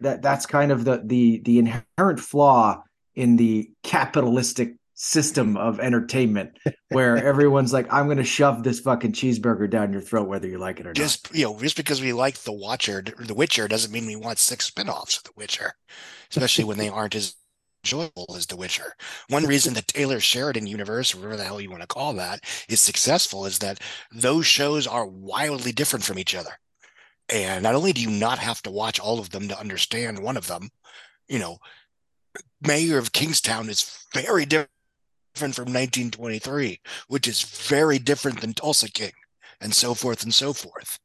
that 0.00 0.22
that's 0.22 0.46
kind 0.46 0.70
of 0.70 0.84
the 0.84 1.02
the 1.04 1.40
the 1.40 1.58
inherent 1.58 2.20
flaw 2.20 2.82
in 3.16 3.36
the 3.36 3.68
capitalistic 3.82 4.76
system 4.98 5.58
of 5.58 5.78
entertainment 5.78 6.58
where 6.88 7.18
everyone's 7.18 7.72
like 7.72 7.86
i'm 7.92 8.06
going 8.06 8.16
to 8.16 8.24
shove 8.24 8.62
this 8.62 8.80
fucking 8.80 9.12
cheeseburger 9.12 9.68
down 9.68 9.92
your 9.92 10.00
throat 10.00 10.26
whether 10.26 10.48
you 10.48 10.56
like 10.56 10.80
it 10.80 10.86
or 10.86 10.94
just, 10.94 11.30
not 11.30 11.38
you 11.38 11.44
know 11.44 11.60
just 11.60 11.76
because 11.76 12.00
we 12.00 12.14
like 12.14 12.36
the 12.38 12.52
watcher 12.52 13.04
the 13.18 13.34
witcher 13.34 13.68
doesn't 13.68 13.92
mean 13.92 14.06
we 14.06 14.16
want 14.16 14.38
six 14.38 14.64
spin-offs 14.64 15.18
of 15.18 15.24
the 15.24 15.32
witcher 15.36 15.74
especially 16.30 16.64
when 16.64 16.78
they 16.78 16.88
aren't 16.88 17.14
as 17.14 17.34
enjoyable 17.86 18.34
as 18.36 18.46
the 18.46 18.56
witcher. 18.56 18.94
One 19.28 19.44
reason 19.44 19.74
the 19.74 19.82
taylor 19.82 20.18
sheridan 20.18 20.66
universe 20.66 21.14
or 21.14 21.18
whatever 21.18 21.36
the 21.36 21.44
hell 21.44 21.60
you 21.60 21.70
want 21.70 21.82
to 21.82 21.86
call 21.86 22.14
that 22.14 22.40
is 22.68 22.80
successful 22.80 23.46
is 23.46 23.60
that 23.60 23.80
those 24.12 24.44
shows 24.44 24.88
are 24.88 25.06
wildly 25.06 25.70
different 25.70 26.04
from 26.04 26.18
each 26.18 26.34
other. 26.34 26.50
And 27.32 27.62
not 27.62 27.74
only 27.76 27.92
do 27.92 28.00
you 28.00 28.10
not 28.10 28.38
have 28.38 28.60
to 28.62 28.70
watch 28.70 28.98
all 28.98 29.20
of 29.20 29.30
them 29.30 29.48
to 29.48 29.58
understand 29.58 30.18
one 30.18 30.36
of 30.36 30.48
them, 30.48 30.68
you 31.28 31.38
know, 31.38 31.58
Mayor 32.60 32.98
of 32.98 33.12
Kingstown 33.12 33.68
is 33.68 34.04
very 34.12 34.46
different 34.46 34.70
from 35.36 35.66
1923, 35.66 36.80
which 37.08 37.28
is 37.28 37.42
very 37.42 37.98
different 37.98 38.40
than 38.40 38.54
Tulsa 38.54 38.90
King, 38.90 39.12
and 39.60 39.74
so 39.74 39.94
forth 39.94 40.22
and 40.22 40.32
so 40.32 40.52
forth. 40.52 40.98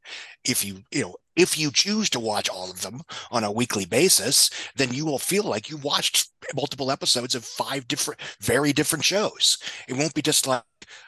If 0.43 0.65
you, 0.65 0.83
you 0.91 1.01
know, 1.01 1.15
if 1.35 1.57
you 1.57 1.71
choose 1.71 2.09
to 2.11 2.19
watch 2.19 2.49
all 2.49 2.69
of 2.69 2.81
them 2.81 3.01
on 3.31 3.43
a 3.43 3.51
weekly 3.51 3.85
basis, 3.85 4.49
then 4.75 4.93
you 4.93 5.05
will 5.05 5.19
feel 5.19 5.43
like 5.43 5.69
you 5.69 5.77
watched 5.77 6.29
multiple 6.53 6.91
episodes 6.91 7.35
of 7.35 7.45
five 7.45 7.87
different, 7.87 8.19
very 8.41 8.73
different 8.73 9.05
shows. 9.05 9.57
It 9.87 9.95
won't 9.95 10.13
be 10.13 10.21
just 10.21 10.47
like, 10.47 10.63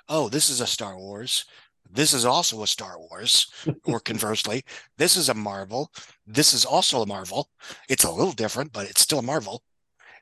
oh, 0.07 0.29
this 0.29 0.49
is 0.49 0.61
a 0.61 0.67
Star 0.67 0.97
Wars 0.97 1.45
this 1.93 2.13
is 2.13 2.25
also 2.25 2.63
a 2.63 2.67
Star 2.67 2.97
Wars, 2.97 3.47
or 3.85 3.99
conversely, 4.11 4.63
this 4.97 5.15
is 5.15 5.29
a 5.29 5.33
Marvel. 5.33 5.91
This 6.25 6.53
is 6.53 6.65
also 6.65 7.01
a 7.01 7.05
Marvel. 7.05 7.49
It's 7.87 8.03
a 8.03 8.11
little 8.11 8.33
different, 8.33 8.73
but 8.73 8.89
it's 8.89 9.01
still 9.01 9.19
a 9.19 9.23
Marvel. 9.23 9.63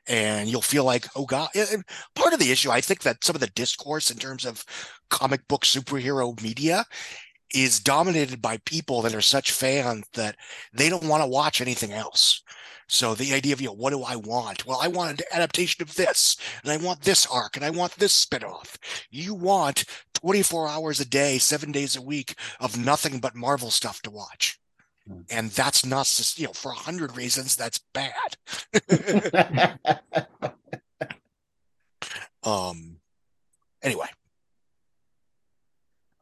And 0.08 0.48
you'll 0.48 0.62
feel 0.62 0.84
like, 0.84 1.06
oh 1.14 1.24
God. 1.26 1.48
And 1.54 1.84
part 2.14 2.32
of 2.32 2.40
the 2.40 2.50
issue, 2.50 2.70
I 2.70 2.80
think 2.80 3.02
that 3.02 3.24
some 3.24 3.36
of 3.36 3.40
the 3.40 3.46
discourse 3.48 4.10
in 4.10 4.18
terms 4.18 4.44
of 4.44 4.64
comic 5.10 5.46
book 5.48 5.62
superhero 5.62 6.40
media 6.42 6.84
is 7.54 7.80
dominated 7.80 8.40
by 8.40 8.56
people 8.64 9.02
that 9.02 9.14
are 9.14 9.20
such 9.20 9.52
fans 9.52 10.04
that 10.14 10.36
they 10.72 10.88
don't 10.88 11.04
want 11.04 11.22
to 11.22 11.28
watch 11.28 11.60
anything 11.60 11.92
else. 11.92 12.42
So 12.88 13.14
the 13.14 13.32
idea 13.32 13.52
of, 13.52 13.60
you 13.60 13.68
know, 13.68 13.74
what 13.74 13.90
do 13.90 14.02
I 14.02 14.16
want? 14.16 14.66
Well, 14.66 14.78
I 14.82 14.88
want 14.88 15.20
an 15.20 15.26
adaptation 15.32 15.82
of 15.82 15.94
this, 15.94 16.36
and 16.62 16.72
I 16.72 16.76
want 16.76 17.00
this 17.00 17.26
arc, 17.26 17.56
and 17.56 17.64
I 17.64 17.70
want 17.70 17.92
this 17.92 18.24
spinoff. 18.24 18.76
You 19.10 19.34
want 19.34 19.84
24 20.14 20.68
hours 20.68 21.00
a 21.00 21.06
day, 21.06 21.38
seven 21.38 21.72
days 21.72 21.96
a 21.96 22.02
week 22.02 22.34
of 22.60 22.82
nothing 22.82 23.18
but 23.18 23.34
Marvel 23.34 23.70
stuff 23.70 24.02
to 24.02 24.10
watch. 24.10 24.58
Hmm. 25.06 25.20
And 25.30 25.50
that's 25.50 25.84
not, 25.84 26.08
you 26.36 26.46
know, 26.46 26.52
for 26.52 26.72
a 26.72 26.76
hundred 26.76 27.16
reasons, 27.16 27.56
that's 27.56 27.80
bad. 27.92 28.36
um, 32.42 32.98
anyway. 33.82 34.06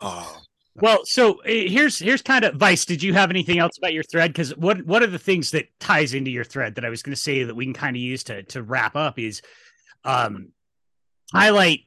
Uh, 0.00 0.34
well, 0.76 1.00
so 1.04 1.38
eh, 1.40 1.68
here's 1.68 1.98
here's 1.98 2.22
kind 2.22 2.44
of 2.44 2.54
Vice. 2.54 2.84
Did 2.84 3.02
you 3.02 3.12
have 3.12 3.30
anything 3.30 3.58
else 3.58 3.76
about 3.76 3.92
your 3.92 4.02
thread? 4.02 4.32
Because 4.32 4.56
what 4.56 4.84
what 4.86 5.02
are 5.02 5.08
the 5.08 5.18
things 5.18 5.50
that 5.50 5.68
ties 5.78 6.14
into 6.14 6.30
your 6.30 6.44
thread 6.44 6.76
that 6.76 6.84
I 6.84 6.88
was 6.88 7.02
going 7.02 7.14
to 7.14 7.20
say 7.20 7.42
that 7.42 7.54
we 7.54 7.66
can 7.66 7.74
kind 7.74 7.96
of 7.96 8.00
use 8.00 8.24
to 8.24 8.42
to 8.44 8.62
wrap 8.62 8.96
up 8.96 9.18
is 9.18 9.42
um 10.04 10.52
highlight 11.32 11.80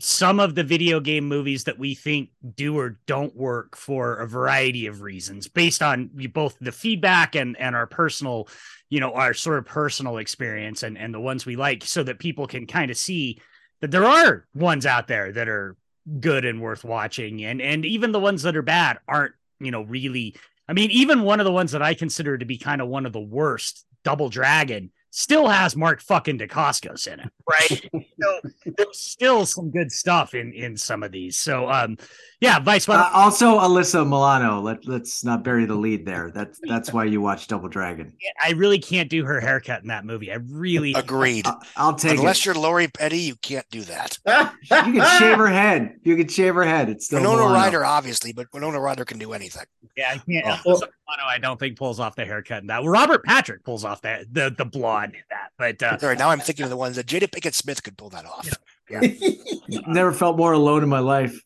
some 0.00 0.38
of 0.40 0.54
the 0.54 0.64
video 0.64 1.00
game 1.00 1.26
movies 1.26 1.64
that 1.64 1.78
we 1.78 1.94
think 1.94 2.30
do 2.54 2.78
or 2.78 2.98
don't 3.06 3.34
work 3.34 3.76
for 3.76 4.16
a 4.16 4.26
variety 4.26 4.86
of 4.86 5.02
reasons 5.02 5.48
based 5.48 5.82
on 5.82 6.10
both 6.32 6.56
the 6.60 6.72
feedback 6.72 7.34
and 7.34 7.56
and 7.58 7.74
our 7.74 7.86
personal 7.86 8.48
you 8.90 9.00
know 9.00 9.12
our 9.12 9.34
sort 9.34 9.58
of 9.58 9.66
personal 9.66 10.18
experience 10.18 10.82
and 10.82 10.96
and 10.96 11.12
the 11.12 11.20
ones 11.20 11.44
we 11.44 11.56
like 11.56 11.84
so 11.84 12.02
that 12.02 12.18
people 12.18 12.46
can 12.46 12.66
kind 12.66 12.90
of 12.90 12.96
see 12.96 13.40
that 13.80 13.90
there 13.90 14.04
are 14.04 14.46
ones 14.54 14.86
out 14.86 15.08
there 15.08 15.32
that 15.32 15.48
are 15.48 15.76
good 16.20 16.44
and 16.44 16.60
worth 16.60 16.84
watching. 16.84 17.44
And 17.44 17.60
and 17.60 17.84
even 17.84 18.12
the 18.12 18.20
ones 18.20 18.42
that 18.42 18.56
are 18.56 18.62
bad 18.62 18.98
aren't 19.06 19.34
you 19.60 19.70
know 19.70 19.82
really 19.82 20.36
i 20.68 20.72
mean 20.72 20.90
even 20.90 21.22
one 21.22 21.40
of 21.40 21.44
the 21.44 21.52
ones 21.52 21.72
that 21.72 21.82
i 21.82 21.94
consider 21.94 22.38
to 22.38 22.44
be 22.44 22.58
kind 22.58 22.80
of 22.80 22.88
one 22.88 23.06
of 23.06 23.12
the 23.12 23.20
worst 23.20 23.84
double 24.04 24.28
dragon 24.28 24.90
still 25.10 25.48
has 25.48 25.76
Mark 25.76 26.00
fucking 26.00 26.38
Dacascos 26.38 27.06
in 27.06 27.20
it, 27.20 27.30
right? 27.48 27.90
so 28.20 28.40
there's 28.76 28.98
still 28.98 29.46
some 29.46 29.70
good 29.70 29.90
stuff 29.90 30.34
in 30.34 30.52
in 30.52 30.76
some 30.76 31.02
of 31.02 31.12
these. 31.12 31.36
So 31.36 31.68
um 31.70 31.96
yeah, 32.40 32.60
Vice. 32.60 32.88
Uh, 32.88 33.10
also, 33.12 33.58
Alyssa 33.58 34.06
Milano. 34.06 34.60
Let 34.60 34.86
let's 34.86 35.24
not 35.24 35.42
bury 35.42 35.66
the 35.66 35.74
lead 35.74 36.06
there. 36.06 36.30
That's 36.32 36.60
that's 36.62 36.92
why 36.92 37.04
you 37.04 37.20
watch 37.20 37.48
Double 37.48 37.68
Dragon. 37.68 38.12
I 38.42 38.52
really 38.52 38.78
can't 38.78 39.10
do 39.10 39.24
her 39.24 39.40
haircut 39.40 39.82
in 39.82 39.88
that 39.88 40.04
movie. 40.04 40.30
I 40.30 40.36
really 40.36 40.92
agreed. 40.96 41.48
I'll, 41.48 41.60
I'll 41.76 41.94
take 41.94 42.18
unless 42.18 42.38
it. 42.38 42.46
you're 42.46 42.54
Lori 42.54 42.86
Petty, 42.86 43.18
you 43.18 43.34
can't 43.36 43.68
do 43.70 43.82
that. 43.82 44.18
you 44.26 44.68
can 44.68 45.18
shave 45.18 45.36
her 45.36 45.48
head. 45.48 45.96
You 46.04 46.16
can 46.16 46.28
shave 46.28 46.54
her 46.54 46.64
head. 46.64 46.88
It's 46.88 47.06
still 47.06 47.20
Winona 47.20 47.52
Ryder, 47.52 47.84
obviously, 47.84 48.32
but 48.32 48.46
Winona 48.52 48.80
Ryder 48.80 49.04
can 49.04 49.18
do 49.18 49.32
anything. 49.32 49.64
Yeah, 49.96 50.12
I 50.12 50.18
can't. 50.18 50.60
Oh. 50.64 50.74
Milano, 50.74 51.24
I 51.26 51.38
don't 51.38 51.58
think 51.58 51.76
pulls 51.76 51.98
off 51.98 52.14
the 52.14 52.24
haircut 52.24 52.60
in 52.60 52.68
that. 52.68 52.82
Well, 52.82 52.92
Robert 52.92 53.24
Patrick 53.24 53.64
pulls 53.64 53.84
off 53.84 54.02
that 54.02 54.32
the 54.32 54.54
the 54.56 54.64
blonde 54.64 55.14
in 55.14 55.22
that. 55.30 55.50
But 55.58 55.82
uh, 55.82 55.98
sorry, 55.98 56.14
now 56.14 56.30
I'm 56.30 56.38
thinking 56.40 56.62
of 56.62 56.70
the 56.70 56.76
ones 56.76 56.94
that 56.96 57.06
Jada 57.06 57.28
Pinkett 57.28 57.54
Smith 57.54 57.82
could 57.82 57.98
pull 57.98 58.10
that 58.10 58.26
off. 58.26 58.48
Yeah. 58.88 59.00
yeah. 59.02 59.80
Never 59.88 60.12
felt 60.12 60.36
more 60.36 60.52
alone 60.52 60.84
in 60.84 60.88
my 60.88 61.00
life. 61.00 61.42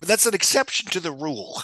But 0.00 0.08
that's 0.08 0.26
an 0.26 0.34
exception 0.34 0.90
to 0.90 1.00
the 1.00 1.12
rule. 1.12 1.62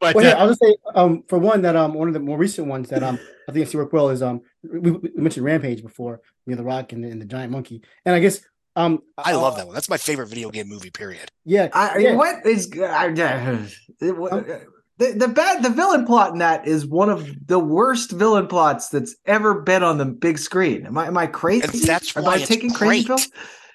But 0.00 0.14
well, 0.16 0.36
uh, 0.36 0.40
I'll 0.40 0.48
just 0.48 0.60
say, 0.60 0.76
um, 0.94 1.22
for 1.28 1.38
one, 1.38 1.62
that 1.62 1.76
um, 1.76 1.94
one 1.94 2.08
of 2.08 2.14
the 2.14 2.20
more 2.20 2.36
recent 2.36 2.66
ones 2.66 2.88
that 2.88 3.02
um, 3.02 3.20
I 3.48 3.52
think 3.52 3.66
I 3.66 3.70
see 3.70 3.78
work 3.78 3.92
well 3.92 4.10
is 4.10 4.20
um, 4.22 4.40
we, 4.62 4.90
we 4.90 5.10
mentioned 5.14 5.46
Rampage 5.46 5.82
before, 5.82 6.20
you 6.44 6.50
know, 6.50 6.56
the 6.56 6.64
Rock 6.64 6.92
and 6.92 7.04
the, 7.04 7.08
and 7.08 7.20
the 7.20 7.26
Giant 7.26 7.52
Monkey, 7.52 7.82
and 8.04 8.14
I 8.14 8.18
guess 8.18 8.40
um, 8.74 9.02
I 9.18 9.34
love 9.34 9.54
uh, 9.54 9.56
that 9.58 9.66
one. 9.66 9.74
That's 9.74 9.88
my 9.88 9.98
favorite 9.98 10.28
video 10.28 10.50
game 10.50 10.68
movie. 10.68 10.90
Period. 10.90 11.30
Yeah. 11.44 11.68
I, 11.72 11.98
yeah. 11.98 12.14
What 12.14 12.46
is 12.46 12.70
I, 12.76 13.08
uh, 13.08 13.58
the 14.98 15.12
the 15.12 15.28
bad 15.28 15.62
the 15.62 15.70
villain 15.70 16.06
plot 16.06 16.32
in 16.32 16.38
that 16.38 16.66
is 16.66 16.86
one 16.86 17.10
of 17.10 17.46
the 17.46 17.58
worst 17.58 18.12
villain 18.12 18.46
plots 18.46 18.88
that's 18.88 19.14
ever 19.26 19.60
been 19.60 19.82
on 19.82 19.98
the 19.98 20.04
big 20.04 20.38
screen. 20.38 20.86
Am 20.86 20.96
I 20.96 21.06
am 21.06 21.18
I 21.18 21.26
crazy? 21.26 21.86
That's 21.86 22.14
why 22.14 22.22
am 22.22 22.28
I 22.28 22.38
taking 22.38 22.72
crazy 22.72 23.06
pills? 23.06 23.28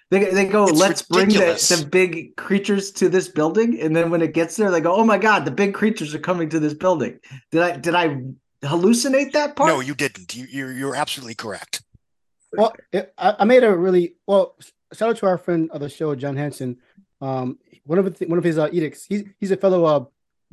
They, 0.09 0.25
they 0.25 0.45
go, 0.45 0.67
it's 0.67 0.79
let's 0.79 1.03
ridiculous. 1.09 1.67
bring 1.67 1.79
the, 1.79 1.83
the 1.83 1.89
big 1.89 2.35
creatures 2.37 2.91
to 2.93 3.09
this 3.09 3.27
building, 3.27 3.81
and 3.81 3.93
then 3.95 4.09
when 4.09 4.21
it 4.21 4.33
gets 4.33 4.55
there, 4.55 4.71
they 4.71 4.79
go, 4.79 4.95
oh 4.95 5.03
my 5.03 5.17
god, 5.17 5.43
the 5.43 5.51
big 5.51 5.73
creatures 5.73 6.15
are 6.15 6.19
coming 6.19 6.47
to 6.49 6.59
this 6.59 6.73
building. 6.73 7.19
Did 7.51 7.61
I 7.61 7.77
did 7.77 7.93
I 7.93 8.21
hallucinate 8.63 9.33
that 9.33 9.57
part? 9.57 9.69
No, 9.69 9.81
you 9.81 9.95
didn't. 9.95 10.35
You 10.35 10.45
you're, 10.49 10.71
you're 10.71 10.95
absolutely 10.95 11.35
correct. 11.35 11.83
Well, 12.53 12.73
it, 12.93 13.13
I, 13.17 13.35
I, 13.39 13.45
made 13.45 13.65
a 13.65 13.75
really 13.75 14.15
well. 14.25 14.55
Shout 14.93 15.09
out 15.09 15.17
to 15.17 15.25
our 15.25 15.37
friend 15.37 15.69
of 15.71 15.81
the 15.81 15.89
show, 15.89 16.15
John 16.15 16.37
Hanson. 16.37 16.77
Um, 17.19 17.59
one 17.83 17.99
of 17.99 18.17
the, 18.17 18.25
one 18.27 18.37
of 18.37 18.45
his 18.45 18.57
uh, 18.57 18.69
edicts. 18.71 19.05
He's 19.05 19.23
he's 19.39 19.51
a 19.51 19.57
fellow 19.57 19.83
uh, 19.83 20.05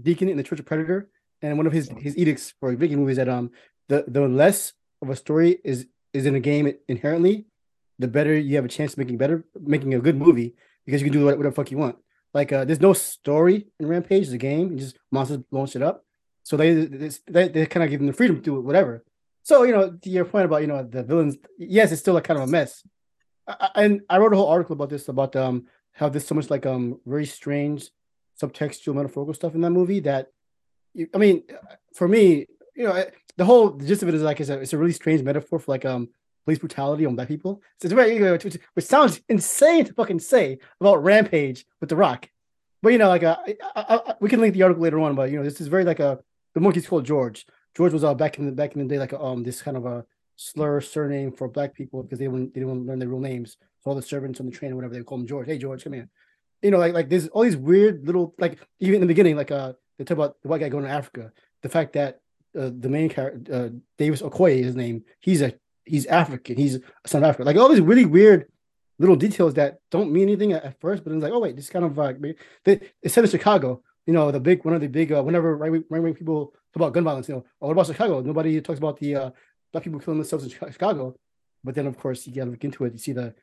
deacon 0.03 0.29
in 0.29 0.37
the 0.37 0.43
Church 0.43 0.59
of 0.59 0.67
Predator, 0.67 1.09
and 1.43 1.57
one 1.57 1.67
of 1.69 1.73
his 1.73 1.89
his 1.99 2.19
edicts 2.19 2.55
for 2.59 2.75
Viking 2.75 2.99
movies 2.99 3.19
that 3.19 3.29
um 3.29 3.53
the 3.89 4.05
the 4.09 4.27
less 4.27 4.73
of 5.01 5.11
a 5.11 5.17
story 5.17 5.59
is 5.63 5.87
is 6.13 6.27
in 6.27 6.35
a 6.35 6.41
game 6.41 6.73
inherently, 6.89 7.47
the 7.99 8.09
better 8.09 8.37
you 8.37 8.57
have 8.57 8.65
a 8.65 8.69
chance 8.69 8.93
of 8.93 8.99
making 8.99 9.19
better 9.19 9.45
making 9.61 9.95
a 9.95 10.01
good 10.01 10.17
movie 10.17 10.55
because 10.85 11.01
you 11.01 11.11
can 11.11 11.19
do 11.19 11.25
whatever 11.25 11.45
the 11.45 11.53
fuck 11.53 11.71
you 11.71 11.79
want. 11.79 11.97
Like 12.33 12.53
uh, 12.53 12.65
there's 12.65 12.81
no 12.81 12.93
story 12.93 13.69
in 13.79 13.87
Rampage, 13.87 14.29
the 14.29 14.39
game, 14.39 14.69
and 14.69 14.79
just 14.79 14.99
monsters 15.11 15.39
blowing 15.51 15.69
shit 15.69 15.83
up. 15.83 16.05
So 16.43 16.57
they 16.57 16.75
they, 16.75 17.49
they 17.49 17.67
kind 17.67 17.85
of 17.85 17.91
give 17.91 18.01
them 18.01 18.09
the 18.09 18.13
freedom 18.13 18.37
to 18.37 18.43
do 18.43 18.61
whatever. 18.61 19.05
So 19.43 19.63
you 19.63 19.73
know, 19.73 19.91
to 19.91 20.11
your 20.11 20.25
point 20.25 20.47
about 20.47 20.63
you 20.63 20.67
know 20.67 20.83
the 20.83 21.03
villains, 21.03 21.37
yes, 21.59 21.93
it's 21.93 22.01
still 22.01 22.15
like 22.15 22.25
kind 22.25 22.41
of 22.41 22.49
a 22.49 22.51
mess. 22.51 22.83
I, 23.47 23.71
and 23.77 24.01
I 24.09 24.19
wrote 24.19 24.33
a 24.33 24.37
whole 24.37 24.49
article 24.49 24.73
about 24.75 24.91
this 24.91 25.09
about 25.09 25.37
um 25.37 25.67
how 25.93 26.09
there's 26.09 26.27
so 26.27 26.35
much 26.35 26.51
like 26.51 26.67
um 26.67 27.01
very 27.07 27.27
strange 27.27 27.91
subtextual 28.41 28.95
metaphorical 28.95 29.35
stuff 29.35 29.55
in 29.55 29.61
that 29.61 29.71
movie 29.71 30.01
that 30.01 30.29
you, 30.93 31.09
I 31.15 31.19
mean, 31.19 31.45
for 31.95 32.09
me, 32.09 32.47
you 32.75 32.85
know, 32.85 33.05
the 33.37 33.45
whole 33.45 33.71
the 33.71 33.87
gist 33.87 34.03
of 34.03 34.09
it 34.09 34.15
is 34.15 34.23
like 34.23 34.41
it's 34.41 34.51
a 34.51 34.59
it's 34.59 34.73
a 34.73 34.79
really 34.79 34.93
strange 34.93 35.23
metaphor 35.23 35.59
for 35.59 35.71
like 35.71 35.85
um 35.85 36.09
police 36.45 36.59
brutality 36.59 37.07
on 37.07 37.17
black 37.17 37.29
people. 37.29 37.63
It's 37.81 37.93
very, 37.93 38.21
which, 38.33 38.59
which 38.75 38.85
sounds 38.85 39.21
insane 39.29 39.85
to 39.87 39.95
fucking 39.95 40.21
say 40.21 40.59
about 40.81 41.03
Rampage 41.03 41.65
with 41.81 41.89
The 41.89 41.97
Rock. 41.97 42.29
But 42.83 42.93
you 42.93 42.99
know, 42.99 43.09
like 43.09 43.23
uh, 43.23 43.39
I, 43.47 43.57
I, 43.75 43.97
I, 43.97 44.15
we 44.21 44.29
can 44.29 44.41
link 44.41 44.53
the 44.53 44.63
article 44.63 44.83
later 44.83 45.01
on. 45.01 45.15
But 45.15 45.31
you 45.31 45.39
know, 45.39 45.45
this 45.45 45.61
is 45.61 45.69
very 45.69 45.85
like 45.85 46.01
a 46.01 46.19
the 46.55 46.61
monkey's 46.61 46.87
called 46.87 47.07
George. 47.07 47.47
George 47.75 47.93
was 47.93 48.05
uh, 48.05 48.15
back 48.15 48.39
in 48.39 48.47
the 48.47 48.53
back 48.53 48.75
in 48.75 48.87
the 48.87 48.95
day 48.95 48.99
like 48.99 49.15
um 49.15 49.43
this 49.43 49.63
kind 49.63 49.77
of 49.77 49.87
a 49.87 50.05
slur 50.37 50.81
surname 50.81 51.33
for 51.33 51.49
black 51.49 51.75
people 51.75 52.03
because 52.03 52.19
they 52.19 52.27
didn't 52.27 52.53
they 52.53 52.61
didn't 52.61 52.87
learn 52.87 52.99
their 52.99 53.09
real 53.09 53.21
names. 53.21 53.57
So 53.81 53.91
all 53.91 53.95
the 53.95 54.03
servants 54.03 54.39
on 54.39 54.47
the 54.47 54.53
train 54.53 54.73
or 54.73 54.77
whatever 54.77 54.95
they 54.95 55.03
call 55.03 55.19
him 55.19 55.27
George. 55.27 55.47
Hey 55.47 55.57
George, 55.57 55.83
come 55.83 55.95
here. 55.95 56.09
You 56.61 56.71
know, 56.73 56.79
like 56.79 56.93
like 56.93 57.09
there's 57.09 57.29
all 57.29 57.43
these 57.43 57.57
weird 57.57 58.07
little 58.07 58.35
like 58.39 58.59
even 58.81 58.97
in 58.97 59.01
the 59.01 59.07
beginning, 59.07 59.37
like 59.37 59.51
uh 59.51 59.73
they 59.97 60.05
talk 60.05 60.19
about 60.19 60.43
the 60.43 60.49
white 60.49 60.61
guy 60.61 60.69
going 60.69 60.85
to 60.85 60.91
Africa. 60.91 61.33
The 61.63 61.71
fact 61.71 61.95
that 61.95 62.21
uh, 62.59 62.71
the 62.79 62.89
main 62.89 63.09
character 63.09 63.55
uh, 63.55 63.69
Davis 63.99 64.23
Okoye, 64.23 64.63
his 64.63 64.77
name, 64.77 65.05
he's 65.21 65.41
a 65.43 65.55
he's 65.85 66.07
African. 66.07 66.57
He's 66.57 66.77
a 66.77 67.09
son 67.09 67.23
of 67.23 67.29
Africa. 67.31 67.45
Like 67.45 67.57
all 67.57 67.69
these 67.69 67.81
really 67.81 68.05
weird 68.05 68.47
little 68.99 69.17
details 69.17 69.55
that 69.55 69.79
don't 69.91 70.13
mean 70.13 70.25
anything 70.25 70.53
at, 70.53 70.65
at 70.65 70.81
first, 70.81 71.05
but 71.05 71.13
it's 71.13 71.23
like, 71.23 71.33
oh 71.33 71.41
wait, 71.41 71.57
this 71.57 71.71
kind 71.71 71.85
of 71.85 71.97
like 71.97 72.21
they, 72.65 72.81
it's 73.03 73.15
set 73.15 73.25
in 73.25 73.31
Chicago. 73.31 73.83
You 74.07 74.13
know, 74.13 74.31
the 74.31 74.41
big 74.41 74.65
one 74.65 74.75
of 74.75 74.81
the 74.81 74.87
big 74.87 75.13
uh, 75.13 75.23
whenever 75.23 75.57
right 75.57 75.83
right 75.89 76.03
wing 76.03 76.15
people 76.15 76.47
talk 76.47 76.77
about 76.77 76.93
gun 76.93 77.05
violence, 77.05 77.29
you 77.29 77.35
know, 77.37 77.45
oh, 77.61 77.69
what 77.69 77.73
about 77.73 77.87
Chicago? 77.87 78.21
Nobody 78.21 78.61
talks 78.61 78.79
about 78.79 78.99
the 78.99 79.17
uh, 79.17 79.31
black 79.73 79.85
people 79.85 80.01
killing 80.01 80.19
themselves 80.19 80.45
in 80.45 80.51
Chicago. 80.51 81.17
But 81.63 81.75
then 81.75 81.87
of 81.87 81.99
course 81.99 82.27
you 82.27 82.35
gotta 82.35 82.51
look 82.51 82.65
into 82.65 82.85
it. 82.85 82.93
You 82.93 82.99
see 82.99 83.13
the 83.13 83.35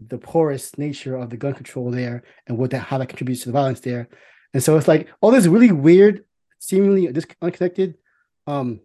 the 0.00 0.18
porous 0.18 0.78
nature 0.78 1.16
of 1.16 1.28
the 1.28 1.36
gun 1.36 1.54
control 1.54 1.90
there 1.90 2.22
and 2.46 2.56
what 2.56 2.70
that 2.70 2.80
how 2.80 2.98
that 2.98 3.08
contributes 3.08 3.42
to 3.42 3.48
the 3.48 3.52
violence 3.52 3.80
there. 3.80 4.08
And 4.54 4.62
so 4.62 4.76
it's 4.76 4.88
like 4.88 5.08
all 5.20 5.30
this 5.30 5.46
really 5.46 5.72
weird, 5.72 6.24
seemingly 6.58 7.12
disconnected 7.12 7.98
um 8.46 8.80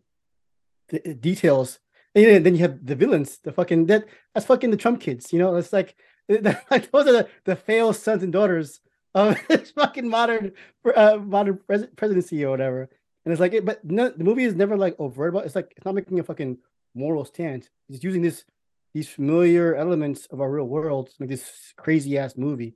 details 1.22 1.80
and 2.16 2.46
then 2.46 2.56
you 2.56 2.62
have 2.62 2.86
the 2.86 2.96
villains, 2.96 3.40
the 3.40 3.52
fucking 3.52 3.88
that 3.88 4.06
that's 4.34 4.46
fucking 4.46 4.72
the 4.72 4.78
Trump 4.78 5.02
kids. 5.02 5.34
You 5.34 5.40
know, 5.40 5.56
it's 5.56 5.74
like, 5.74 5.96
those 6.28 6.46
are 6.46 7.12
the, 7.12 7.28
the 7.46 7.56
failed 7.56 7.96
sons 7.96 8.24
and 8.24 8.32
daughters 8.32 8.80
of 9.16 9.38
this 9.48 9.72
fucking 9.72 10.08
modern 10.08 10.54
uh, 10.96 11.18
modern 11.18 11.60
pres- 11.66 11.88
presidency 11.96 12.44
or 12.44 12.52
whatever. 12.52 12.90
And 13.26 13.32
it's 13.32 13.40
like, 13.40 13.54
but 13.64 13.84
no, 13.86 14.10
the 14.10 14.24
movie 14.24 14.44
is 14.44 14.56
never 14.56 14.78
like 14.78 14.96
overt 15.00 15.30
about. 15.30 15.46
It's 15.46 15.56
like 15.56 15.74
it's 15.76 15.86
not 15.86 15.96
making 15.96 16.20
a 16.20 16.24
fucking 16.24 16.58
moral 16.94 17.26
stance. 17.26 17.70
It's 17.90 18.04
using 18.04 18.22
this 18.22 18.44
these 18.94 19.10
familiar 19.10 19.76
elements 19.76 20.28
of 20.28 20.40
our 20.40 20.52
real 20.52 20.66
world 20.66 21.08
to 21.08 21.16
make 21.20 21.30
this 21.30 21.74
crazy 21.78 22.18
ass 22.18 22.38
movie. 22.38 22.76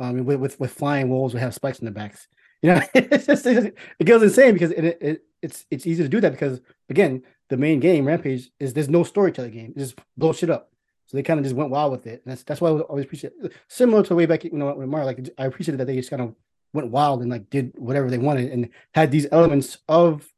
Um, 0.00 0.24
with, 0.24 0.38
with 0.38 0.60
with 0.60 0.72
flying 0.72 1.08
wolves 1.08 1.32
who 1.32 1.40
have 1.40 1.54
spikes 1.54 1.80
in 1.80 1.86
their 1.86 1.94
backs. 1.94 2.28
You 2.62 2.74
know, 2.74 2.82
it's 2.94 3.26
just, 3.26 3.46
it 3.46 4.04
goes 4.04 4.22
insane 4.22 4.52
because 4.52 4.70
it, 4.70 4.98
it 5.00 5.22
it's 5.42 5.66
it's 5.70 5.86
easy 5.86 6.02
to 6.02 6.08
do 6.08 6.20
that 6.20 6.32
because 6.32 6.60
again, 6.88 7.22
the 7.48 7.56
main 7.56 7.80
game, 7.80 8.06
Rampage, 8.06 8.50
is 8.60 8.74
there's 8.74 8.88
no 8.88 9.04
story 9.04 9.32
to 9.32 9.42
the 9.42 9.50
game. 9.50 9.72
It 9.76 9.78
just 9.78 9.98
blow 10.16 10.32
shit 10.32 10.50
up. 10.50 10.70
So 11.06 11.16
they 11.16 11.22
kind 11.22 11.40
of 11.40 11.44
just 11.44 11.56
went 11.56 11.70
wild 11.70 11.92
with 11.92 12.06
it. 12.06 12.22
And 12.24 12.32
that's 12.32 12.42
that's 12.42 12.60
why 12.60 12.68
I 12.68 12.80
always 12.80 13.06
appreciate 13.06 13.32
it. 13.42 13.52
Similar 13.68 14.02
to 14.04 14.14
way 14.14 14.26
back, 14.26 14.44
you 14.44 14.50
know, 14.52 14.72
with 14.74 14.88
Mario, 14.88 15.06
like 15.06 15.26
I 15.38 15.46
appreciated 15.46 15.78
that 15.78 15.86
they 15.86 15.96
just 15.96 16.10
kind 16.10 16.22
of 16.22 16.34
went 16.74 16.90
wild 16.90 17.22
and 17.22 17.30
like 17.30 17.48
did 17.48 17.72
whatever 17.76 18.10
they 18.10 18.18
wanted 18.18 18.52
and 18.52 18.68
had 18.94 19.10
these 19.10 19.26
elements 19.32 19.78
of 19.88 20.30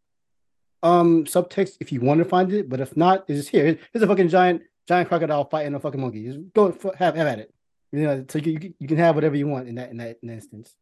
um 0.83 1.25
subtext 1.25 1.77
if 1.81 1.93
you 1.93 2.01
want 2.01 2.19
to 2.19 2.25
find 2.25 2.53
it, 2.53 2.69
but 2.69 2.81
if 2.81 2.97
not, 2.97 3.25
it's 3.29 3.41
just 3.41 3.49
here. 3.51 3.79
Here's 3.93 4.03
a 4.03 4.07
fucking 4.07 4.29
giant 4.29 4.63
giant 4.87 5.09
crocodile 5.09 5.45
fighting 5.45 5.75
a 5.75 5.81
fucking 5.81 6.01
monkey. 6.01 6.25
Just 6.25 6.39
go 6.55 6.71
have 6.99 7.17
have 7.17 7.27
at 7.27 7.41
it. 7.41 7.55
You 7.93 8.03
know, 8.03 8.25
so 8.29 8.39
you, 8.39 8.73
you 8.79 8.87
can 8.87 8.99
have 8.99 9.17
whatever 9.17 9.35
you 9.35 9.49
want 9.49 9.69
in 9.69 9.75
that 9.75 9.91
in 9.91 9.97
that, 9.97 10.19
in 10.23 10.29
that 10.29 10.35
instance. 10.35 10.75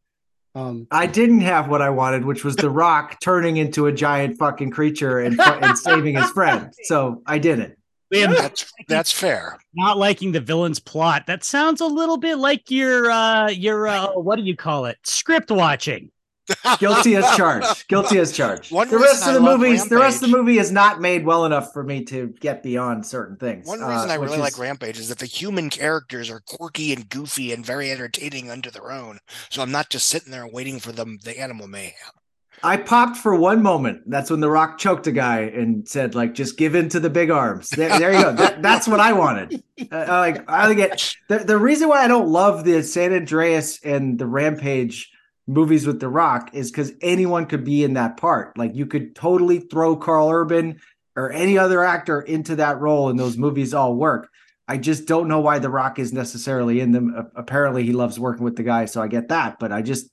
Um, 0.58 0.86
I 0.90 1.06
didn't 1.06 1.42
have 1.42 1.68
what 1.68 1.82
I 1.82 1.90
wanted, 1.90 2.24
which 2.24 2.44
was 2.44 2.56
The 2.56 2.70
Rock 2.70 3.20
turning 3.22 3.58
into 3.58 3.86
a 3.86 3.92
giant 3.92 4.38
fucking 4.38 4.70
creature 4.70 5.20
and, 5.20 5.40
and 5.40 5.78
saving 5.78 6.16
his 6.16 6.30
friend. 6.30 6.72
So 6.84 7.22
I 7.26 7.38
didn't. 7.38 7.76
Liam, 8.12 8.34
that's 8.34 8.72
that's 8.88 9.12
fair. 9.12 9.58
Not 9.74 9.98
liking 9.98 10.32
the 10.32 10.40
villain's 10.40 10.80
plot. 10.80 11.26
That 11.26 11.44
sounds 11.44 11.82
a 11.82 11.86
little 11.86 12.16
bit 12.16 12.36
like 12.36 12.70
your 12.70 13.10
uh 13.10 13.48
your 13.50 13.86
uh 13.86 14.12
what 14.12 14.36
do 14.36 14.42
you 14.42 14.56
call 14.56 14.86
it? 14.86 14.96
Script 15.04 15.50
watching. 15.50 16.10
Guilty 16.78 17.16
as 17.16 17.36
charged. 17.36 17.86
Guilty 17.88 18.18
as 18.18 18.32
charged. 18.32 18.72
One 18.72 18.88
the 18.88 18.98
rest 18.98 19.26
of 19.26 19.34
the 19.34 19.40
movies, 19.40 19.80
Rampage, 19.80 19.88
the 19.90 19.98
rest 19.98 20.22
of 20.22 20.30
the 20.30 20.36
movie 20.36 20.58
is 20.58 20.70
not 20.70 21.00
made 21.00 21.24
well 21.24 21.44
enough 21.44 21.72
for 21.72 21.82
me 21.82 22.04
to 22.04 22.28
get 22.40 22.62
beyond 22.62 23.06
certain 23.06 23.36
things. 23.36 23.66
One 23.66 23.80
reason 23.80 24.10
uh, 24.10 24.12
I 24.12 24.16
really 24.16 24.34
is, 24.34 24.40
like 24.40 24.58
Rampage 24.58 24.98
is 24.98 25.08
that 25.08 25.18
the 25.18 25.26
human 25.26 25.70
characters 25.70 26.30
are 26.30 26.40
quirky 26.40 26.92
and 26.92 27.08
goofy 27.08 27.52
and 27.52 27.64
very 27.64 27.90
entertaining 27.90 28.50
unto 28.50 28.70
their 28.70 28.90
own. 28.90 29.18
So 29.50 29.62
I'm 29.62 29.72
not 29.72 29.90
just 29.90 30.06
sitting 30.06 30.32
there 30.32 30.46
waiting 30.46 30.78
for 30.78 30.92
them 30.92 31.18
the 31.24 31.38
animal 31.38 31.68
mayhem. 31.68 32.12
I 32.62 32.76
popped 32.76 33.16
for 33.16 33.34
one 33.36 33.62
moment. 33.62 34.02
That's 34.06 34.30
when 34.30 34.40
The 34.40 34.50
Rock 34.50 34.78
choked 34.78 35.06
a 35.06 35.12
guy 35.12 35.40
and 35.40 35.88
said, 35.88 36.14
"Like, 36.14 36.34
just 36.34 36.58
give 36.58 36.74
in 36.74 36.88
to 36.90 37.00
the 37.00 37.10
big 37.10 37.30
arms." 37.30 37.68
There, 37.70 37.96
there 37.98 38.12
you 38.12 38.22
go. 38.22 38.32
That, 38.32 38.62
that's 38.62 38.88
what 38.88 39.00
I 39.00 39.12
wanted. 39.12 39.62
Uh, 39.80 40.06
like, 40.08 40.50
I 40.50 40.74
get 40.74 41.14
the, 41.28 41.38
the 41.38 41.58
reason 41.58 41.88
why 41.88 42.04
I 42.04 42.08
don't 42.08 42.28
love 42.28 42.64
the 42.64 42.82
San 42.82 43.12
Andreas 43.12 43.80
and 43.84 44.18
the 44.18 44.26
Rampage 44.26 45.10
movies 45.48 45.86
with 45.86 45.98
The 45.98 46.08
Rock 46.08 46.50
is 46.52 46.70
because 46.70 46.92
anyone 47.00 47.46
could 47.46 47.64
be 47.64 47.82
in 47.82 47.94
that 47.94 48.18
part. 48.18 48.56
Like 48.56 48.76
you 48.76 48.86
could 48.86 49.16
totally 49.16 49.60
throw 49.60 49.96
Karl 49.96 50.30
Urban 50.30 50.80
or 51.16 51.32
any 51.32 51.58
other 51.58 51.82
actor 51.82 52.20
into 52.20 52.56
that 52.56 52.78
role, 52.80 53.08
and 53.08 53.18
those 53.18 53.36
movies 53.36 53.74
all 53.74 53.96
work. 53.96 54.28
I 54.68 54.76
just 54.76 55.06
don't 55.06 55.28
know 55.28 55.40
why 55.40 55.58
The 55.58 55.70
Rock 55.70 55.98
is 55.98 56.12
necessarily 56.12 56.80
in 56.80 56.92
them. 56.92 57.30
Apparently, 57.34 57.82
he 57.82 57.92
loves 57.92 58.20
working 58.20 58.44
with 58.44 58.56
the 58.56 58.62
guy, 58.62 58.84
so 58.84 59.02
I 59.02 59.08
get 59.08 59.28
that. 59.28 59.58
But 59.58 59.72
I 59.72 59.80
just 59.80 60.10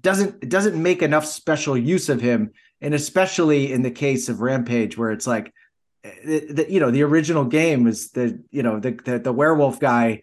doesn't 0.00 0.42
it 0.42 0.48
doesn't 0.48 0.82
make 0.82 1.00
enough 1.00 1.24
special 1.24 1.78
use 1.78 2.08
of 2.08 2.20
him, 2.20 2.50
and 2.80 2.92
especially 2.92 3.72
in 3.72 3.82
the 3.82 3.90
case 3.90 4.28
of 4.28 4.40
Rampage, 4.40 4.98
where 4.98 5.12
it's 5.12 5.26
like, 5.26 5.54
the, 6.02 6.52
the 6.52 6.66
you 6.70 6.80
know, 6.80 6.90
the 6.90 7.04
original 7.04 7.44
game 7.44 7.86
is 7.86 8.10
the 8.10 8.42
you 8.50 8.64
know 8.64 8.80
the, 8.80 8.90
the 8.90 9.20
the 9.20 9.32
werewolf 9.32 9.78
guy 9.78 10.22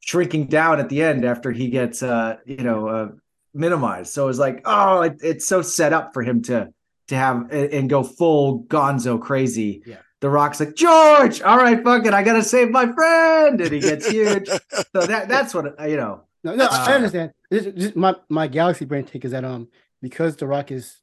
shrinking 0.00 0.46
down 0.46 0.80
at 0.80 0.88
the 0.88 1.02
end 1.02 1.24
after 1.24 1.52
he 1.52 1.68
gets 1.68 2.02
uh 2.02 2.36
you 2.46 2.56
know 2.56 2.88
uh, 2.88 3.08
minimized. 3.54 4.12
So 4.12 4.28
it's 4.28 4.38
like, 4.38 4.62
oh, 4.64 5.02
it, 5.02 5.18
it's 5.22 5.46
so 5.46 5.62
set 5.62 5.92
up 5.92 6.14
for 6.14 6.22
him 6.22 6.42
to 6.42 6.72
to 7.08 7.16
have 7.16 7.50
and 7.50 7.90
go 7.90 8.02
full 8.02 8.64
gonzo 8.64 9.20
crazy. 9.20 9.82
Yeah. 9.84 9.96
The 10.20 10.28
Rock's 10.28 10.60
like, 10.60 10.74
George, 10.74 11.40
all 11.42 11.56
right, 11.56 11.82
fuck 11.82 12.04
it, 12.04 12.12
I 12.12 12.22
gotta 12.22 12.42
save 12.42 12.70
my 12.70 12.92
friend. 12.92 13.60
And 13.60 13.72
he 13.72 13.80
gets 13.80 14.06
huge. 14.08 14.48
so 14.92 15.06
that 15.06 15.28
that's 15.28 15.54
what 15.54 15.74
you 15.88 15.96
know. 15.96 16.22
No, 16.44 16.54
no, 16.54 16.64
uh, 16.64 16.68
I 16.70 16.94
understand. 16.94 17.32
This, 17.50 17.66
this, 17.74 17.96
my 17.96 18.14
my 18.28 18.46
galaxy 18.46 18.84
brain 18.84 19.04
take 19.04 19.24
is 19.24 19.32
that 19.32 19.44
um 19.44 19.68
because 20.00 20.36
The 20.36 20.46
Rock 20.46 20.70
is 20.70 21.00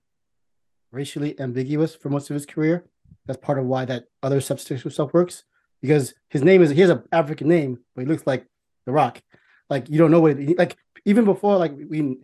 racially 0.91 1.39
ambiguous 1.39 1.93
for 1.95 2.09
most 2.09 2.29
of 2.29 2.33
his 2.33 2.45
career, 2.45 2.85
that's 3.25 3.39
part 3.39 3.59
of 3.59 3.65
why 3.65 3.85
that 3.85 4.05
other 4.23 4.41
substitution 4.41 4.89
stuff 4.91 5.13
works. 5.13 5.43
Because 5.81 6.13
his 6.29 6.43
name 6.43 6.61
is 6.61 6.71
he 6.71 6.81
has 6.81 6.89
an 6.89 7.03
African 7.11 7.47
name, 7.47 7.79
but 7.95 8.01
he 8.01 8.07
looks 8.07 8.25
like 8.25 8.47
The 8.85 8.91
Rock. 8.91 9.21
Like 9.69 9.89
you 9.89 9.97
don't 9.97 10.11
know 10.11 10.21
what 10.21 10.39
it, 10.39 10.57
like 10.57 10.77
even 11.07 11.23
before 11.23 11.57
like 11.57 11.73
we 11.89 12.17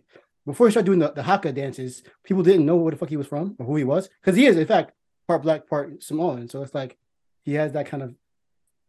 before 0.46 0.66
he 0.66 0.70
started 0.70 0.86
doing 0.86 0.98
the, 0.98 1.10
the 1.10 1.22
haka 1.22 1.50
dances, 1.52 2.02
people 2.22 2.42
didn't 2.42 2.66
know 2.66 2.76
where 2.76 2.90
the 2.90 2.98
fuck 2.98 3.08
he 3.08 3.16
was 3.16 3.26
from 3.26 3.56
or 3.58 3.64
who 3.64 3.76
he 3.76 3.84
was 3.84 4.10
because 4.20 4.36
he 4.36 4.44
is 4.46 4.58
in 4.58 4.66
fact 4.66 4.92
part 5.26 5.42
black, 5.42 5.66
part 5.66 6.02
Samoan. 6.02 6.48
So 6.50 6.62
it's 6.62 6.74
like 6.74 6.98
he 7.44 7.54
has 7.54 7.72
that 7.72 7.86
kind 7.86 8.02
of 8.02 8.14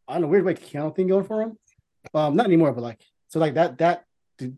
I 0.08 0.14
don't 0.14 0.24
know 0.24 0.28
weird 0.28 0.44
way 0.44 0.54
Keanu 0.54 0.94
thing 0.94 1.08
going 1.08 1.24
for 1.24 1.42
him. 1.42 1.58
Um, 2.14 2.36
not 2.36 2.46
anymore, 2.46 2.74
but 2.74 2.84
like 2.84 3.00
so 3.30 3.40
like 3.40 3.54
that 3.54 3.78
that 3.78 4.06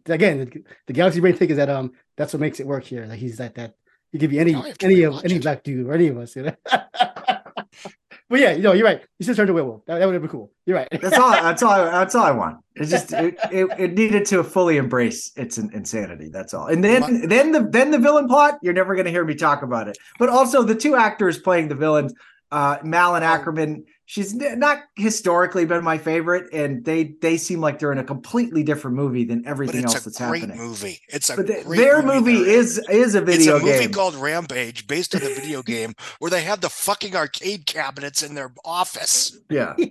again 0.07 0.39
the, 0.39 0.63
the 0.87 0.93
Galaxy 0.93 1.19
Brain 1.19 1.35
thing 1.35 1.51
is 1.51 1.57
that 1.57 1.69
um 1.69 1.93
that's 2.17 2.33
what 2.33 2.41
makes 2.41 2.59
it 2.59 2.65
work 2.65 2.83
here. 2.83 3.05
Like 3.05 3.19
he's 3.19 3.39
like 3.39 3.53
that. 3.55 3.75
He 4.11 4.17
could 4.17 4.31
be 4.31 4.39
any 4.39 4.55
any 4.81 5.03
of 5.03 5.23
any 5.23 5.37
black 5.37 5.63
dude 5.63 5.85
or 5.85 5.93
any 5.93 6.07
of 6.07 6.17
us. 6.17 6.35
You 6.35 6.43
know? 6.43 6.55
But 8.29 8.41
yeah, 8.41 8.51
you 8.51 8.61
know, 8.61 8.73
you're 8.73 8.85
right. 8.85 9.01
You 9.19 9.25
should 9.25 9.37
turn 9.37 9.47
to 9.47 9.53
werewolf. 9.53 9.85
That, 9.85 9.99
that 9.99 10.05
would 10.05 10.13
have 10.13 10.21
been 10.21 10.29
cool. 10.31 10.51
You're 10.65 10.77
right. 10.77 10.87
that's 10.91 11.17
all. 11.17 11.31
That's 11.31 11.63
all. 11.63 11.75
That's 11.85 12.13
all 12.13 12.25
I 12.25 12.31
want. 12.31 12.57
It 12.75 12.85
just 12.87 13.13
it, 13.13 13.37
it, 13.51 13.67
it 13.79 13.93
needed 13.93 14.25
to 14.27 14.43
fully 14.43 14.77
embrace 14.77 15.31
its 15.37 15.57
insanity. 15.57 16.29
That's 16.29 16.53
all. 16.53 16.67
And 16.67 16.83
then 16.83 17.27
then 17.27 17.53
the 17.53 17.61
then 17.61 17.91
the 17.91 17.99
villain 17.99 18.27
plot. 18.27 18.59
You're 18.61 18.73
never 18.73 18.95
going 18.95 19.05
to 19.05 19.11
hear 19.11 19.23
me 19.23 19.35
talk 19.35 19.61
about 19.61 19.87
it. 19.87 19.97
But 20.19 20.27
also 20.29 20.63
the 20.63 20.75
two 20.75 20.95
actors 20.95 21.39
playing 21.39 21.69
the 21.69 21.75
villains, 21.75 22.13
uh, 22.51 22.77
Malin 22.83 23.23
Akerman, 23.23 23.83
she's 24.05 24.33
not 24.33 24.79
historically 24.95 25.65
been 25.65 25.83
my 25.83 25.97
favorite, 25.97 26.51
and 26.53 26.83
they 26.85 27.15
they 27.21 27.37
seem 27.37 27.59
like 27.59 27.79
they're 27.79 27.91
in 27.91 27.97
a 27.97 28.03
completely 28.03 28.63
different 28.63 28.95
movie 28.95 29.25
than 29.25 29.45
everything 29.45 29.83
else 29.83 30.03
that's 30.03 30.17
happening. 30.17 30.57
Movie. 30.57 30.99
It's 31.09 31.29
a 31.29 31.35
but 31.35 31.47
their 31.47 32.01
movie, 32.01 32.33
movie 32.33 32.49
is 32.49 32.77
is 32.89 33.15
a 33.15 33.21
video. 33.21 33.57
It's 33.57 33.63
a 33.63 33.65
movie 33.65 33.87
called 33.89 34.15
Rampage, 34.15 34.87
based 34.87 35.13
on 35.13 35.21
the 35.21 35.33
video 35.33 35.61
game, 35.61 35.93
where 36.19 36.31
they 36.31 36.43
have 36.43 36.61
the 36.61 36.69
fucking 36.69 37.15
arcade 37.15 37.65
cabinets 37.65 38.23
in 38.23 38.35
their 38.35 38.53
office. 38.63 39.37
Yeah. 39.49 39.75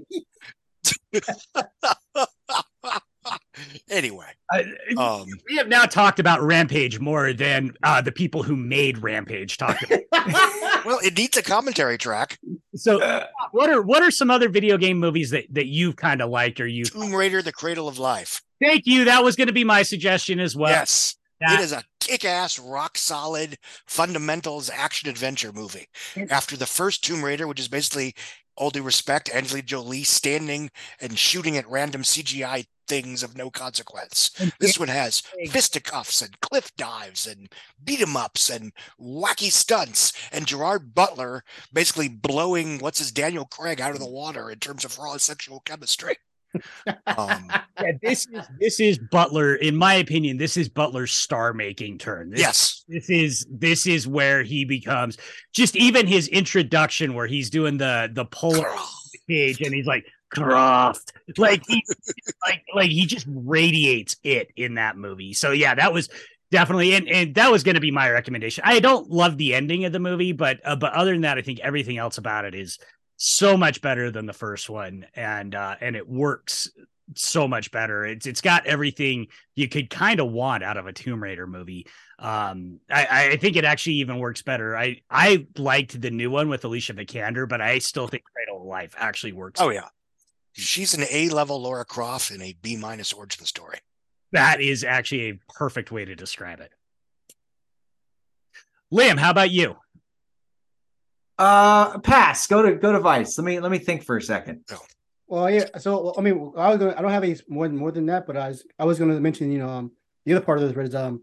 anyway, 3.90 4.26
um, 4.96 5.26
we 5.48 5.56
have 5.56 5.68
now 5.68 5.84
talked 5.84 6.18
about 6.18 6.42
Rampage 6.42 7.00
more 7.00 7.32
than 7.32 7.72
uh, 7.82 8.00
the 8.00 8.12
people 8.12 8.42
who 8.42 8.56
made 8.56 8.98
Rampage 8.98 9.56
talked 9.56 9.82
about. 9.84 10.00
well, 10.84 10.98
it 11.02 11.16
needs 11.16 11.36
a 11.36 11.42
commentary 11.42 11.98
track. 11.98 12.38
So, 12.74 13.26
what 13.52 13.70
are 13.70 13.82
what 13.82 14.02
are 14.02 14.10
some 14.10 14.30
other 14.30 14.48
video 14.48 14.78
game 14.78 14.98
movies 14.98 15.30
that 15.30 15.46
that 15.52 15.66
you've 15.66 15.96
kind 15.96 16.20
of 16.22 16.30
liked 16.30 16.60
or 16.60 16.66
you? 16.66 16.84
Tomb 16.84 17.14
Raider: 17.14 17.42
The 17.42 17.52
Cradle 17.52 17.88
of 17.88 17.98
Life. 17.98 18.42
Thank 18.60 18.86
you. 18.86 19.04
That 19.04 19.22
was 19.22 19.36
going 19.36 19.48
to 19.48 19.52
be 19.52 19.64
my 19.64 19.82
suggestion 19.82 20.40
as 20.40 20.56
well. 20.56 20.70
Yes. 20.70 21.16
That, 21.40 21.60
it 21.60 21.64
is 21.64 21.72
a 21.72 21.84
kick-ass, 22.00 22.58
rock-solid 22.58 23.58
fundamentals 23.86 24.70
action 24.70 25.10
adventure 25.10 25.52
movie. 25.52 25.86
After 26.30 26.56
the 26.56 26.64
first 26.64 27.04
Tomb 27.04 27.22
Raider, 27.22 27.46
which 27.46 27.60
is 27.60 27.68
basically 27.68 28.14
all 28.56 28.70
due 28.70 28.82
respect, 28.82 29.30
Angelina 29.30 29.66
Jolie 29.66 30.04
standing 30.04 30.70
and 31.00 31.18
shooting 31.18 31.56
at 31.56 31.68
random 31.68 32.02
CGI 32.02 32.66
things 32.88 33.22
of 33.22 33.36
no 33.36 33.50
consequence. 33.50 34.30
This 34.60 34.78
one 34.78 34.88
has 34.88 35.20
fisticuffs 35.50 36.22
and 36.22 36.40
cliff 36.40 36.70
dives 36.76 37.26
and 37.26 37.52
beat 37.82 38.00
'em 38.00 38.16
ups 38.16 38.48
and 38.48 38.72
wacky 39.00 39.50
stunts 39.50 40.12
and 40.30 40.46
Gerard 40.46 40.94
Butler 40.94 41.42
basically 41.72 42.08
blowing 42.08 42.78
what's 42.78 43.00
his 43.00 43.10
Daniel 43.12 43.44
Craig 43.44 43.80
out 43.80 43.92
of 43.92 43.98
the 43.98 44.06
water 44.06 44.50
in 44.50 44.60
terms 44.60 44.84
of 44.84 44.98
raw 44.98 45.16
sexual 45.16 45.60
chemistry. 45.60 46.16
Um, 47.06 47.50
yeah, 47.80 47.92
this 48.02 48.26
is 48.32 48.46
this 48.58 48.80
is 48.80 48.98
Butler, 48.98 49.54
in 49.54 49.76
my 49.76 49.94
opinion, 49.94 50.36
this 50.36 50.56
is 50.56 50.68
Butler's 50.68 51.12
star 51.12 51.52
making 51.52 51.98
turn. 51.98 52.30
This, 52.30 52.40
yes, 52.40 52.84
this 52.88 53.10
is 53.10 53.46
this 53.50 53.86
is 53.86 54.06
where 54.06 54.42
he 54.42 54.64
becomes 54.64 55.18
just 55.52 55.76
even 55.76 56.06
his 56.06 56.28
introduction 56.28 57.14
where 57.14 57.26
he's 57.26 57.50
doing 57.50 57.78
the 57.78 58.10
the 58.12 58.24
pull 58.24 58.64
page, 59.28 59.60
and 59.60 59.74
he's 59.74 59.86
like 59.86 60.06
Croft, 60.30 61.12
like 61.38 61.62
he 61.66 61.84
like 62.46 62.62
like 62.74 62.90
he 62.90 63.06
just 63.06 63.26
radiates 63.28 64.16
it 64.22 64.50
in 64.56 64.74
that 64.74 64.96
movie. 64.96 65.32
So 65.32 65.52
yeah, 65.52 65.74
that 65.74 65.92
was 65.92 66.08
definitely 66.50 66.94
and, 66.94 67.08
and 67.08 67.34
that 67.34 67.50
was 67.50 67.62
going 67.62 67.74
to 67.74 67.80
be 67.80 67.90
my 67.90 68.10
recommendation. 68.10 68.64
I 68.66 68.80
don't 68.80 69.10
love 69.10 69.36
the 69.36 69.54
ending 69.54 69.84
of 69.84 69.92
the 69.92 69.98
movie, 69.98 70.32
but 70.32 70.60
uh, 70.64 70.76
but 70.76 70.92
other 70.92 71.12
than 71.12 71.22
that, 71.22 71.38
I 71.38 71.42
think 71.42 71.60
everything 71.60 71.98
else 71.98 72.18
about 72.18 72.44
it 72.44 72.54
is 72.54 72.78
so 73.16 73.56
much 73.56 73.80
better 73.80 74.10
than 74.10 74.26
the 74.26 74.32
first 74.32 74.68
one 74.68 75.06
and 75.14 75.55
uh 75.55 75.74
and 75.80 75.97
it 75.97 76.09
works 76.09 76.70
so 77.14 77.47
much 77.47 77.70
better. 77.70 78.05
It's 78.05 78.26
it's 78.26 78.40
got 78.40 78.66
everything 78.66 79.28
you 79.55 79.68
could 79.68 79.90
kind 79.90 80.20
of 80.20 80.30
want 80.30 80.64
out 80.64 80.76
of 80.76 80.86
a 80.86 80.93
tomb 80.93 81.22
raider 81.22 81.47
movie. 81.47 81.86
Um 82.18 82.80
i 82.90 83.30
i 83.32 83.36
think 83.36 83.56
it 83.56 83.64
actually 83.64 83.97
even 83.97 84.18
works 84.18 84.43
better. 84.43 84.76
I 84.76 85.02
i 85.10 85.47
liked 85.56 86.01
the 86.01 86.10
new 86.10 86.30
one 86.30 86.48
with 86.48 86.64
alicia 86.64 86.94
vikander 86.94 87.48
but 87.48 87.60
i 87.60 87.78
still 87.78 88.09
think 88.09 88.24
cradle 88.24 88.60
of 88.62 88.66
life 88.66 88.94
actually 88.97 89.32
works 89.32 89.60
oh 89.60 89.70
yeah. 89.70 89.88
She's 90.52 90.94
an 90.94 91.05
a 91.10 91.28
level 91.28 91.60
laura 91.60 91.84
croft 91.84 92.30
in 92.30 92.40
a 92.40 92.56
b 92.62 92.76
minus 92.76 93.12
origin 93.12 93.44
story. 93.44 93.78
That 94.32 94.60
is 94.60 94.84
actually 94.84 95.30
a 95.30 95.38
perfect 95.55 95.93
way 95.93 96.05
to 96.05 96.14
describe 96.14 96.60
it. 96.60 96.72
Liam 98.93 99.18
how 99.18 99.30
about 99.30 99.51
you 99.51 99.76
uh, 101.38 101.98
pass. 101.98 102.46
Go 102.46 102.62
to 102.62 102.74
go 102.74 102.92
to 102.92 103.00
Vice. 103.00 103.36
Let 103.38 103.44
me 103.44 103.60
let 103.60 103.70
me 103.70 103.78
think 103.78 104.04
for 104.04 104.16
a 104.16 104.22
second. 104.22 104.64
Well, 105.26 105.50
yeah. 105.50 105.66
So 105.78 106.14
I 106.16 106.20
mean, 106.20 106.52
I 106.56 106.70
was 106.70 106.78
gonna. 106.78 106.94
I 106.96 107.02
don't 107.02 107.10
have 107.10 107.24
any 107.24 107.36
more 107.48 107.68
more 107.68 107.92
than 107.92 108.06
that, 108.06 108.26
but 108.26 108.36
I 108.36 108.48
was 108.48 108.64
I 108.78 108.84
was 108.84 108.98
gonna 108.98 109.20
mention 109.20 109.50
you 109.50 109.58
know 109.58 109.68
um 109.68 109.92
the 110.24 110.34
other 110.34 110.44
part 110.44 110.58
of 110.58 110.74
this 110.74 110.88
is 110.88 110.94
um 110.94 111.22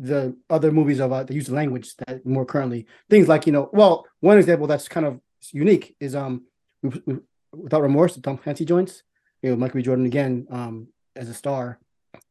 the 0.00 0.34
other 0.48 0.72
movies 0.72 0.98
of 0.98 1.12
uh, 1.12 1.24
the 1.24 1.34
use 1.34 1.48
of 1.48 1.54
language 1.54 1.94
that 1.96 2.24
more 2.24 2.46
currently 2.46 2.86
things 3.10 3.28
like 3.28 3.46
you 3.46 3.52
know 3.52 3.68
well 3.72 4.06
one 4.20 4.38
example 4.38 4.66
that's 4.66 4.88
kind 4.88 5.04
of 5.04 5.20
unique 5.52 5.94
is 6.00 6.14
um 6.14 6.42
we, 6.82 7.02
we, 7.04 7.16
without 7.52 7.82
remorse 7.82 8.14
the 8.14 8.22
Tom 8.22 8.38
Clancy 8.38 8.64
joints 8.64 9.02
you 9.42 9.50
know 9.50 9.56
Michael 9.56 9.76
B 9.76 9.82
Jordan 9.82 10.06
again 10.06 10.46
um 10.50 10.88
as 11.16 11.28
a 11.28 11.34
star 11.34 11.78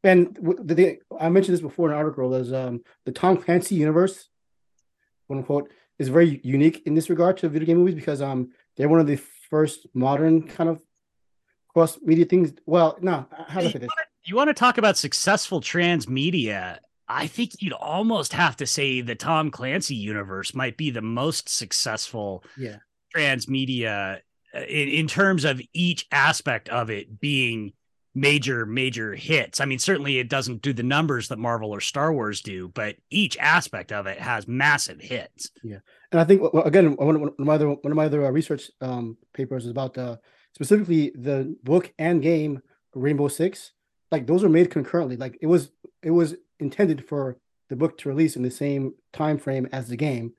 and 0.03 0.35
the, 0.41 0.73
the 0.73 0.97
I 1.19 1.29
mentioned 1.29 1.53
this 1.53 1.61
before 1.61 1.89
in 1.89 1.93
an 1.93 1.99
article 1.99 2.33
is 2.33 2.51
um 2.51 2.81
the 3.05 3.11
Tom 3.11 3.37
Clancy 3.37 3.75
universe 3.75 4.29
quote 5.27 5.37
unquote 5.37 5.71
is 5.99 6.07
very 6.07 6.39
unique 6.43 6.81
in 6.85 6.95
this 6.95 7.09
regard 7.09 7.37
to 7.37 7.49
video 7.49 7.67
game 7.67 7.77
movies 7.77 7.95
because 7.95 8.21
um 8.21 8.49
they're 8.75 8.89
one 8.89 8.99
of 8.99 9.07
the 9.07 9.19
first 9.49 9.87
modern 9.93 10.47
kind 10.47 10.69
of 10.69 10.81
cross 11.67 11.99
media 12.01 12.25
things. 12.25 12.53
Well, 12.65 12.97
no, 13.01 13.25
how 13.47 13.61
do 13.61 13.67
I 13.67 13.71
say 13.71 13.79
this? 13.79 13.89
You 14.25 14.35
want 14.35 14.49
to 14.49 14.53
talk 14.53 14.77
about 14.77 14.97
successful 14.97 15.61
transmedia? 15.61 16.79
I 17.07 17.27
think 17.27 17.61
you'd 17.61 17.73
almost 17.73 18.33
have 18.33 18.55
to 18.57 18.67
say 18.67 19.01
the 19.01 19.15
Tom 19.15 19.49
Clancy 19.49 19.95
universe 19.95 20.53
might 20.53 20.77
be 20.77 20.91
the 20.91 21.01
most 21.01 21.49
successful 21.49 22.43
yeah. 22.55 22.77
transmedia 23.15 24.19
uh, 24.53 24.59
in, 24.59 24.89
in 24.89 25.07
terms 25.07 25.45
of 25.45 25.61
each 25.73 26.05
aspect 26.11 26.69
of 26.69 26.89
it 26.89 27.19
being 27.19 27.73
major 28.19 28.65
major 28.65 29.15
hits. 29.15 29.61
I 29.61 29.65
mean, 29.65 29.79
certainly 29.79 30.19
it 30.19 30.29
doesn't 30.29 30.61
do 30.61 30.73
the 30.73 30.83
numbers 30.83 31.29
that 31.29 31.39
Marvel 31.39 31.71
or 31.71 31.81
Star 31.81 32.13
Wars 32.13 32.41
do, 32.41 32.67
but 32.69 32.95
each 33.09 33.37
aspect 33.37 33.91
of 33.91 34.07
it 34.07 34.19
has 34.19 34.47
massive 34.47 34.99
hits. 34.99 35.49
Yeah, 35.63 35.79
and 36.11 36.19
I 36.19 36.23
think 36.23 36.41
again 36.65 36.95
one 36.95 37.15
of 37.15 37.39
my 37.39 37.55
other 37.55 37.69
one 37.69 37.91
of 37.91 37.95
my 37.95 38.05
other 38.05 38.25
uh, 38.25 38.31
research 38.31 38.69
um, 38.81 39.17
papers 39.33 39.65
is 39.65 39.71
about 39.71 39.93
the 39.93 40.19
specifically 40.53 41.11
the 41.15 41.55
book 41.63 41.93
and 41.97 42.21
game 42.21 42.61
Rainbow 42.93 43.27
Six. 43.27 43.71
Like 44.11 44.27
those 44.27 44.43
are 44.43 44.49
made 44.49 44.71
concurrently. 44.71 45.15
Like 45.15 45.37
it 45.41 45.47
was 45.47 45.71
it 46.03 46.11
was 46.11 46.35
intended 46.59 47.07
for 47.07 47.37
the 47.69 47.75
book 47.75 47.97
to 47.99 48.09
release 48.09 48.35
in 48.35 48.41
the 48.41 48.51
same 48.51 48.93
time 49.13 49.37
frame 49.37 49.67
as 49.71 49.87
the 49.87 49.95
game, 49.95 50.33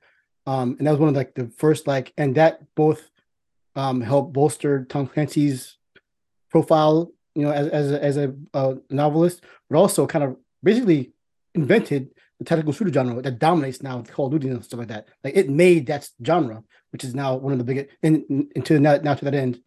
um, 0.45 0.75
and 0.77 0.85
that 0.85 0.91
was 0.91 0.99
one 0.99 1.09
of 1.09 1.15
like 1.15 1.33
the 1.33 1.51
first 1.57 1.87
like 1.87 2.13
and 2.17 2.35
that 2.35 2.61
both 2.75 3.09
um, 3.75 4.01
helped 4.01 4.33
bolster 4.33 4.85
Tom 4.85 5.07
Clancy's 5.07 5.77
profile 6.49 7.11
you 7.35 7.43
know, 7.43 7.51
as 7.51 7.67
as 7.67 7.91
a, 7.91 8.03
as 8.03 8.17
a 8.17 8.35
uh, 8.53 8.75
novelist, 8.89 9.43
but 9.69 9.77
also 9.77 10.05
kind 10.07 10.23
of 10.23 10.37
basically 10.63 11.11
invented 11.55 12.09
the 12.39 12.45
tactical 12.45 12.73
shooter 12.73 12.91
genre 12.91 13.21
that 13.21 13.39
dominates 13.39 13.83
now 13.83 13.97
with 13.97 14.11
Call 14.11 14.25
of 14.25 14.31
Duty 14.31 14.49
and 14.49 14.63
stuff 14.63 14.79
like 14.79 14.87
that. 14.87 15.07
Like 15.23 15.35
it 15.35 15.49
made 15.49 15.85
that 15.87 16.09
genre, 16.25 16.63
which 16.91 17.03
is 17.03 17.13
now 17.13 17.35
one 17.35 17.53
of 17.53 17.59
the 17.59 17.63
biggest. 17.63 17.89
And, 18.01 18.49
and 18.55 18.65
to 18.65 18.79
now, 18.79 18.97
now 18.97 19.13
to 19.13 19.25
that 19.25 19.35
end, 19.35 19.61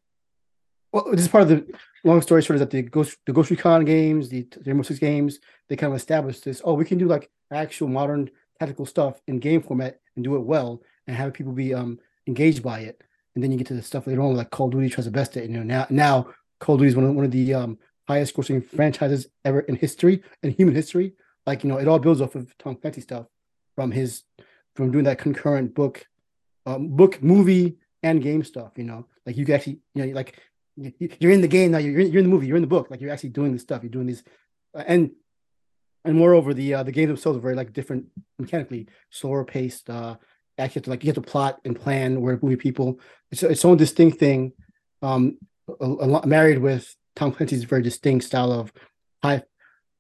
well, 0.92 1.06
this 1.10 1.22
is 1.22 1.28
part 1.28 1.42
of 1.42 1.48
the 1.48 1.74
long 2.04 2.20
story 2.20 2.42
short 2.42 2.56
is 2.56 2.60
that 2.60 2.70
the 2.70 2.82
Ghost 2.82 3.18
the 3.26 3.32
Ghost 3.32 3.50
Recon 3.50 3.84
games, 3.84 4.28
the 4.28 4.46
Rainbow 4.64 4.82
Six 4.82 4.98
games, 4.98 5.38
they 5.68 5.76
kind 5.76 5.92
of 5.92 5.96
established 5.96 6.44
this. 6.44 6.62
Oh, 6.64 6.74
we 6.74 6.84
can 6.84 6.98
do 6.98 7.06
like 7.06 7.30
actual 7.52 7.88
modern 7.88 8.30
tactical 8.58 8.86
stuff 8.86 9.20
in 9.26 9.38
game 9.38 9.62
format 9.62 10.00
and 10.16 10.24
do 10.24 10.36
it 10.36 10.40
well, 10.40 10.82
and 11.06 11.16
have 11.16 11.32
people 11.32 11.52
be 11.52 11.74
um 11.74 11.98
engaged 12.26 12.62
by 12.62 12.80
it. 12.80 13.02
And 13.34 13.42
then 13.42 13.50
you 13.50 13.58
get 13.58 13.66
to 13.68 13.74
the 13.74 13.82
stuff 13.82 14.06
later 14.06 14.20
on, 14.20 14.36
like 14.36 14.50
Call 14.50 14.66
of 14.66 14.72
Duty 14.72 14.88
tries 14.88 15.06
to 15.06 15.10
best 15.10 15.36
it. 15.36 15.50
You 15.50 15.58
know, 15.58 15.62
now 15.62 15.86
now 15.90 16.28
Call 16.64 16.74
of 16.76 16.80
Duty 16.80 16.88
is 16.88 16.96
one 16.96 17.04
of, 17.04 17.14
one 17.14 17.24
of 17.24 17.30
the 17.30 17.54
um, 17.54 17.78
highest 18.08 18.34
grossing 18.34 18.64
franchises 18.64 19.26
ever 19.44 19.60
in 19.60 19.76
history 19.76 20.22
in 20.42 20.50
human 20.50 20.74
history. 20.74 21.14
Like 21.46 21.62
you 21.62 21.68
know, 21.68 21.78
it 21.78 21.88
all 21.88 21.98
builds 21.98 22.20
off 22.20 22.34
of 22.34 22.56
Tom 22.58 22.76
Clancy 22.76 23.00
stuff 23.00 23.26
from 23.74 23.90
his 23.90 24.22
from 24.76 24.90
doing 24.90 25.04
that 25.04 25.18
concurrent 25.18 25.74
book, 25.74 26.06
um, 26.66 26.88
book 26.88 27.22
movie 27.22 27.76
and 28.02 28.22
game 28.22 28.42
stuff. 28.42 28.72
You 28.76 28.84
know, 28.84 29.06
like 29.26 29.36
you 29.36 29.44
can 29.44 29.54
actually 29.54 29.78
you 29.94 30.06
know 30.06 30.12
like 30.12 30.38
you're 30.76 31.32
in 31.32 31.40
the 31.40 31.48
game 31.48 31.72
now. 31.72 31.78
You're 31.78 32.00
in, 32.00 32.12
you're 32.12 32.22
in 32.22 32.28
the 32.28 32.34
movie. 32.34 32.46
You're 32.46 32.56
in 32.56 32.62
the 32.62 32.68
book. 32.68 32.90
Like 32.90 33.00
you're 33.00 33.10
actually 33.10 33.30
doing 33.30 33.52
this 33.52 33.62
stuff. 33.62 33.82
You're 33.82 33.90
doing 33.90 34.06
these, 34.06 34.24
uh, 34.74 34.84
and 34.86 35.10
and 36.04 36.16
moreover, 36.16 36.52
the 36.54 36.74
uh, 36.74 36.82
the 36.82 36.92
games 36.92 37.08
themselves 37.08 37.38
are 37.38 37.42
very 37.42 37.54
like 37.54 37.72
different 37.72 38.06
mechanically, 38.38 38.88
slower 39.10 39.44
paced. 39.44 39.88
Uh, 39.88 40.16
actually, 40.58 40.80
have 40.80 40.84
to, 40.84 40.90
like 40.90 41.04
you 41.04 41.08
have 41.08 41.14
to 41.14 41.20
plot 41.20 41.60
and 41.64 41.78
plan 41.78 42.20
where 42.20 42.38
movie 42.42 42.56
people. 42.56 43.00
It's 43.30 43.42
its 43.42 43.64
own 43.64 43.76
distinct 43.76 44.18
thing. 44.18 44.52
Um, 45.02 45.38
a, 45.68 45.84
a, 45.84 46.26
married 46.26 46.58
with 46.58 46.94
Tom 47.16 47.32
Clancy's 47.32 47.64
very 47.64 47.82
distinct 47.82 48.24
style 48.24 48.52
of 48.52 48.72
high 49.22 49.42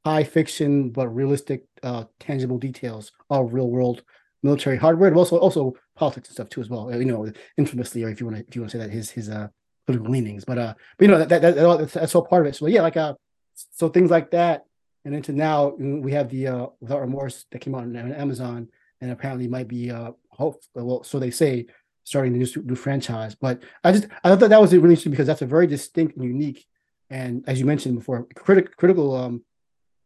high 0.04 0.24
fiction 0.24 0.90
but 0.90 1.08
realistic, 1.08 1.64
uh, 1.82 2.04
tangible 2.20 2.58
details 2.58 3.12
of 3.30 3.54
real 3.54 3.70
world 3.70 4.02
military 4.42 4.76
hardware, 4.76 5.10
but 5.10 5.18
also 5.18 5.38
also 5.38 5.74
politics 5.96 6.28
and 6.28 6.34
stuff 6.34 6.48
too 6.48 6.60
as 6.60 6.68
well. 6.68 6.92
You 6.94 7.04
know, 7.04 7.30
infamously, 7.56 8.02
or 8.04 8.10
if 8.10 8.20
you 8.20 8.26
want 8.26 8.38
to 8.38 8.44
if 8.46 8.54
you 8.54 8.62
want 8.62 8.70
to 8.72 8.78
say 8.78 8.84
that 8.84 8.92
his 8.92 9.10
his 9.10 9.28
uh 9.28 9.48
political 9.86 10.12
leanings, 10.12 10.44
but 10.44 10.58
uh, 10.58 10.74
but 10.98 11.04
you 11.04 11.10
know 11.10 11.18
that, 11.18 11.28
that, 11.28 11.42
that 11.42 11.54
that's, 11.54 11.94
that's 11.94 12.14
all 12.14 12.26
part 12.26 12.42
of 12.42 12.48
it. 12.48 12.56
So 12.56 12.66
yeah, 12.66 12.82
like 12.82 12.96
uh, 12.96 13.14
so 13.54 13.88
things 13.88 14.10
like 14.10 14.30
that, 14.32 14.64
and 15.04 15.14
into 15.14 15.32
now 15.32 15.74
we 15.78 16.12
have 16.12 16.28
the 16.28 16.48
uh 16.48 16.66
without 16.80 17.00
remorse 17.00 17.46
that 17.50 17.60
came 17.60 17.74
out 17.74 17.82
on 17.82 17.96
Amazon, 17.96 18.68
and 19.00 19.10
apparently 19.10 19.48
might 19.48 19.68
be 19.68 19.90
uh 19.90 20.12
hope 20.30 20.62
well 20.74 21.04
so 21.04 21.18
they 21.18 21.30
say 21.30 21.66
starting 22.04 22.32
the 22.32 22.38
new, 22.38 22.62
new 22.62 22.74
franchise. 22.74 23.34
But 23.34 23.62
I 23.82 23.92
just 23.92 24.06
I 24.22 24.34
thought 24.34 24.50
that 24.50 24.60
was 24.60 24.72
really 24.72 24.84
interesting 24.84 25.10
because 25.10 25.26
that's 25.26 25.42
a 25.42 25.46
very 25.46 25.66
distinct 25.66 26.16
and 26.16 26.24
unique, 26.24 26.66
and 27.10 27.44
as 27.46 27.58
you 27.58 27.66
mentioned 27.66 27.96
before, 27.98 28.26
critic, 28.34 28.76
critical 28.76 29.16
um, 29.16 29.42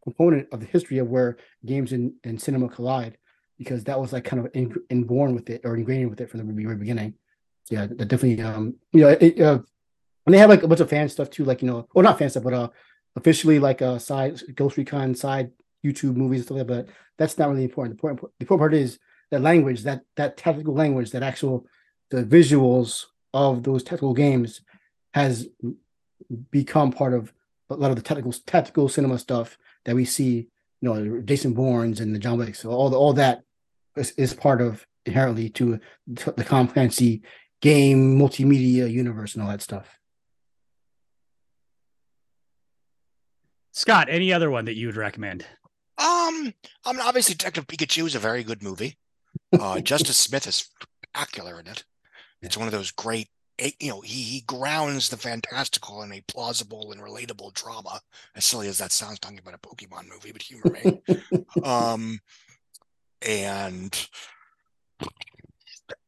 component 0.05 0.49
of 0.53 0.61
the 0.61 0.67
history 0.67 0.99
of 0.99 1.09
where 1.09 1.37
games 1.67 1.93
and, 1.93 2.13
and 2.25 2.41
cinema 2.41 2.69
collide, 2.69 3.19
because 3.59 3.85
that 3.85 4.01
was 4.01 4.13
like 4.13 4.25
kind 4.25 4.45
of 4.45 4.51
in, 4.55 4.75
inborn 4.89 5.35
with 5.35 5.51
it 5.51 5.63
or 5.65 5.77
ingrained 5.77 6.11
with 6.11 6.21
it 6.21 6.31
from 6.31 6.39
the 6.39 6.63
very 6.65 6.77
beginning. 6.77 7.15
Yeah, 7.71 7.87
that 7.87 8.09
definitely 8.09 8.43
um 8.43 8.77
you 8.93 9.03
know 9.03 9.09
it, 9.09 9.41
uh, 9.41 9.59
and 10.25 10.35
they 10.35 10.39
have 10.39 10.51
like 10.51 10.63
a 10.63 10.69
bunch 10.69 10.81
of 10.81 10.91
fan 10.91 11.09
stuff 11.09 11.31
too, 11.31 11.45
like 11.45 11.63
you 11.63 11.69
know, 11.69 11.87
or 11.95 12.03
not 12.03 12.19
fan 12.19 12.31
stuff, 12.31 12.45
but 12.45 12.55
uh 12.55 12.69
officially 13.17 13.59
like 13.59 13.81
a 13.81 13.93
uh, 13.93 13.99
side 13.99 14.41
Ghost 14.55 14.77
Recon 14.77 15.15
side 15.15 15.51
YouTube 15.85 16.17
movies 16.17 16.41
and 16.41 16.47
stuff 16.47 16.59
like 16.59 16.67
that. 16.67 16.87
But 16.87 16.95
that's 17.19 17.37
not 17.37 17.49
really 17.51 17.65
important. 17.65 18.01
The 18.01 18.09
important 18.09 18.33
the 18.39 18.45
important 18.45 18.61
part 18.61 18.75
is 18.75 18.99
that 19.31 19.43
language, 19.43 19.83
that 19.83 20.03
that 20.17 20.37
technical 20.37 20.75
language, 20.75 21.11
that 21.11 21.23
actual 21.23 21.67
the 22.11 22.25
visuals 22.25 23.05
of 23.35 23.63
those 23.63 23.83
technical 23.83 24.15
games 24.15 24.61
has 25.15 25.49
become 26.51 26.93
part 26.93 27.15
of 27.15 27.33
a 27.71 27.75
lot 27.75 27.91
of 27.91 27.97
the 27.97 28.03
technical 28.03 28.33
tactical 28.47 28.89
cinema 28.89 29.19
stuff 29.19 29.59
that 29.85 29.95
we 29.95 30.05
see. 30.05 30.49
You 30.81 30.95
know, 30.95 31.21
Jason 31.23 31.55
Bourne's 31.55 31.99
and 31.99 32.15
the 32.15 32.21
John 32.21 32.39
Wicks, 32.39 32.61
so 32.61 32.71
all 32.71 32.89
the, 32.89 32.97
all 32.97 33.13
that 33.15 33.43
is, 33.97 34.13
is 34.13 34.33
part 34.33 34.61
of 34.61 34.87
inherently 35.07 35.49
to 35.51 35.81
the 36.07 36.45
Tom 36.45 36.69
Clancy 36.69 37.23
game 37.61 38.19
multimedia 38.19 38.91
universe 38.91 39.35
and 39.35 39.43
all 39.43 39.51
that 39.51 39.63
stuff. 39.63 39.99
Scott, 43.73 44.09
any 44.11 44.33
other 44.33 44.51
one 44.51 44.65
that 44.67 44.77
you 44.77 44.87
would 44.87 44.97
recommend? 44.97 45.43
Um, 45.99 46.55
I 46.85 46.93
mean, 46.93 47.01
obviously, 47.01 47.35
Detective 47.35 47.67
Pikachu 47.67 48.07
is 48.07 48.15
a 48.15 48.21
very 48.21 48.45
good 48.45 48.63
movie. 48.63 48.99
Uh, 49.59 49.81
Justice 49.83 50.17
Smith 50.17 50.47
is 50.47 50.69
spectacular 51.13 51.61
in 51.61 51.67
it. 51.67 51.85
It's 52.43 52.57
one 52.57 52.69
of 52.69 52.73
those 52.73 52.91
great 52.91 53.29
you 53.81 53.91
know 53.91 54.01
he 54.01 54.23
he 54.23 54.41
grounds 54.43 55.09
the 55.09 55.17
fantastical 55.17 56.03
in 56.03 56.13
a 56.13 56.23
plausible 56.29 56.93
and 56.93 57.01
relatable 57.01 57.53
drama. 57.55 58.01
As 58.35 58.45
silly 58.45 58.69
as 58.69 58.79
that 58.79 58.93
sounds, 58.93 59.19
talking 59.19 59.39
about 59.39 59.55
a 59.55 59.59
Pokemon 59.59 60.09
movie, 60.09 60.33
but 60.33 60.43
humor 60.43 60.71
me. 60.71 61.03
um, 61.65 62.21
and 63.27 64.09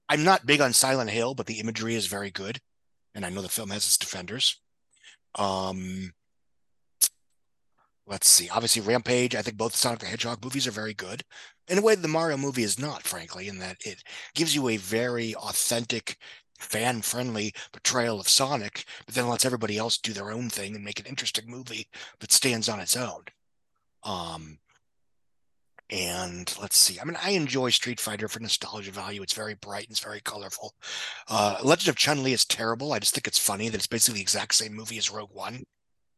I'm 0.09 0.25
not 0.25 0.47
big 0.47 0.61
on 0.61 0.73
Silent 0.73 1.11
Hill, 1.11 1.35
but 1.35 1.47
the 1.47 1.61
imagery 1.61 1.95
is 1.95 2.07
very 2.07 2.31
good, 2.31 2.59
and 3.15 3.27
I 3.27 3.31
know 3.31 3.43
the 3.43 3.49
film 3.49 3.71
has 3.71 3.85
its 3.85 3.99
defenders. 3.99 4.61
Um, 5.37 6.13
let's 8.07 8.29
see. 8.29 8.49
Obviously, 8.49 8.83
Rampage. 8.83 9.35
I 9.35 9.43
think 9.43 9.57
both 9.57 9.75
Sonic 9.75 10.01
the 10.01 10.07
Hedgehog 10.07 10.45
movies 10.45 10.67
are 10.67 10.73
very 10.73 10.95
good. 10.95 11.25
In 11.71 11.79
a 11.79 11.83
way, 11.83 11.95
the 11.95 12.09
Mario 12.09 12.37
movie 12.37 12.65
is 12.65 12.81
not, 12.81 13.05
frankly, 13.05 13.47
in 13.47 13.59
that 13.61 13.77
it 13.87 14.03
gives 14.35 14.57
you 14.57 14.69
a 14.69 14.77
very 14.77 15.37
authentic, 15.37 16.17
fan-friendly 16.59 17.55
portrayal 17.73 18.19
of 18.19 18.29
Sonic, 18.29 18.85
but 19.07 19.15
then 19.15 19.29
lets 19.29 19.45
everybody 19.45 19.79
else 19.79 19.97
do 19.97 20.13
their 20.13 20.33
own 20.33 20.51
thing 20.51 20.75
and 20.75 20.85
make 20.85 20.99
an 20.99 21.07
interesting 21.07 21.49
movie 21.49 21.87
that 22.19 22.33
stands 22.33 22.69
on 22.69 22.81
its 22.81 22.97
own. 22.97 23.23
Um, 24.03 24.59
and 25.91 26.53
let's 26.61 26.77
see. 26.77 26.99
I 26.99 27.05
mean, 27.05 27.17
I 27.23 27.31
enjoy 27.31 27.71
Street 27.71 28.01
Fighter 28.01 28.27
for 28.27 28.41
nostalgia 28.41 28.91
value. 28.91 29.23
It's 29.23 29.33
very 29.33 29.55
bright 29.55 29.85
and 29.85 29.93
it's 29.93 30.01
very 30.01 30.21
colorful. 30.21 30.75
Uh, 31.29 31.59
Legend 31.63 31.91
of 31.91 31.97
Chun 31.97 32.25
Li 32.25 32.33
is 32.33 32.45
terrible. 32.45 32.93
I 32.93 32.99
just 32.99 33.15
think 33.15 33.29
it's 33.29 33.39
funny 33.39 33.69
that 33.69 33.77
it's 33.77 33.87
basically 33.87 34.19
the 34.19 34.23
exact 34.23 34.57
same 34.57 34.75
movie 34.75 34.99
as 34.99 35.11
Rogue 35.11 35.33
One. 35.33 35.63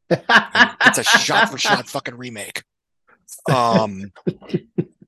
it's 0.09 0.99
a 0.99 1.05
shot 1.05 1.51
for 1.51 1.59
shot 1.59 1.89
fucking 1.89 2.17
remake. 2.17 2.63
Um, 3.51 4.13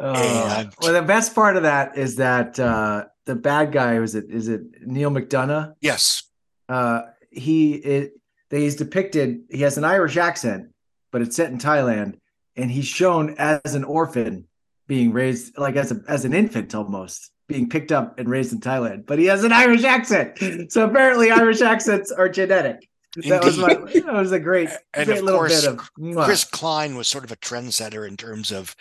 uh, 0.00 0.64
well, 0.80 0.92
the 0.92 1.02
best 1.02 1.34
part 1.34 1.56
of 1.56 1.64
that 1.64 1.96
is 1.96 2.16
that 2.16 2.58
uh, 2.58 3.04
the 3.26 3.34
bad 3.34 3.72
guy 3.72 3.98
was 3.98 4.14
it 4.14 4.30
is 4.30 4.48
it 4.48 4.62
Neal 4.86 5.10
McDonough? 5.10 5.74
Yes. 5.80 6.24
Uh, 6.68 7.02
he 7.30 7.74
it 7.74 8.12
he's 8.50 8.76
depicted. 8.76 9.42
He 9.50 9.62
has 9.62 9.78
an 9.78 9.84
Irish 9.84 10.16
accent, 10.16 10.70
but 11.10 11.22
it's 11.22 11.36
set 11.36 11.50
in 11.50 11.58
Thailand 11.58 12.16
and 12.56 12.70
he's 12.70 12.86
shown 12.86 13.34
as 13.38 13.74
an 13.74 13.84
orphan 13.84 14.46
being 14.86 15.12
raised 15.12 15.56
like 15.56 15.76
as 15.76 15.92
a 15.92 16.02
as 16.08 16.24
an 16.24 16.34
infant 16.34 16.74
almost 16.74 17.30
being 17.46 17.68
picked 17.68 17.90
up 17.90 18.18
and 18.18 18.28
raised 18.28 18.52
in 18.52 18.60
Thailand, 18.60 19.06
but 19.06 19.18
he 19.18 19.26
has 19.26 19.42
an 19.42 19.52
Irish 19.52 19.82
accent. 19.82 20.38
So 20.70 20.84
apparently 20.84 21.30
Irish 21.30 21.62
accents 21.62 22.12
are 22.12 22.28
genetic. 22.28 22.88
That 23.16 23.44
was 23.44 23.58
my 23.58 23.74
that 23.74 24.12
was 24.12 24.32
a 24.32 24.38
great, 24.38 24.68
and 24.94 25.06
great 25.06 25.18
of 25.18 25.24
little 25.24 25.40
course, 25.40 25.62
bit 25.62 25.70
of 25.72 25.90
mwah. 25.98 26.24
Chris 26.24 26.44
Klein 26.44 26.96
was 26.96 27.08
sort 27.08 27.24
of 27.24 27.32
a 27.32 27.36
trendsetter 27.36 28.06
in 28.06 28.16
terms 28.16 28.52
of 28.52 28.76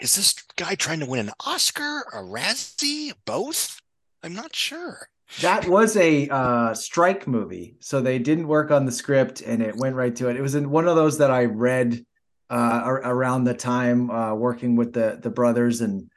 is 0.00 0.16
this 0.16 0.34
guy 0.56 0.74
trying 0.74 1.00
to 1.00 1.06
win 1.06 1.28
an 1.28 1.34
Oscar, 1.44 2.04
a 2.12 2.22
Razzie, 2.22 3.12
both? 3.26 3.80
I'm 4.22 4.34
not 4.34 4.56
sure. 4.56 5.08
That 5.40 5.66
was 5.68 5.96
a 5.96 6.28
uh, 6.28 6.74
strike 6.74 7.26
movie, 7.26 7.76
so 7.80 8.00
they 8.00 8.18
didn't 8.18 8.48
work 8.48 8.70
on 8.70 8.86
the 8.86 8.92
script, 8.92 9.42
and 9.42 9.62
it 9.62 9.76
went 9.76 9.96
right 9.96 10.14
to 10.16 10.28
it. 10.28 10.36
It 10.36 10.42
was 10.42 10.54
in 10.54 10.70
one 10.70 10.88
of 10.88 10.96
those 10.96 11.18
that 11.18 11.30
I 11.30 11.44
read 11.44 12.04
uh, 12.50 12.82
around 12.84 13.44
the 13.44 13.54
time 13.54 14.10
uh, 14.10 14.34
working 14.34 14.76
with 14.76 14.92
the 14.92 15.18
the 15.20 15.30
brothers 15.30 15.80
and 15.80 16.10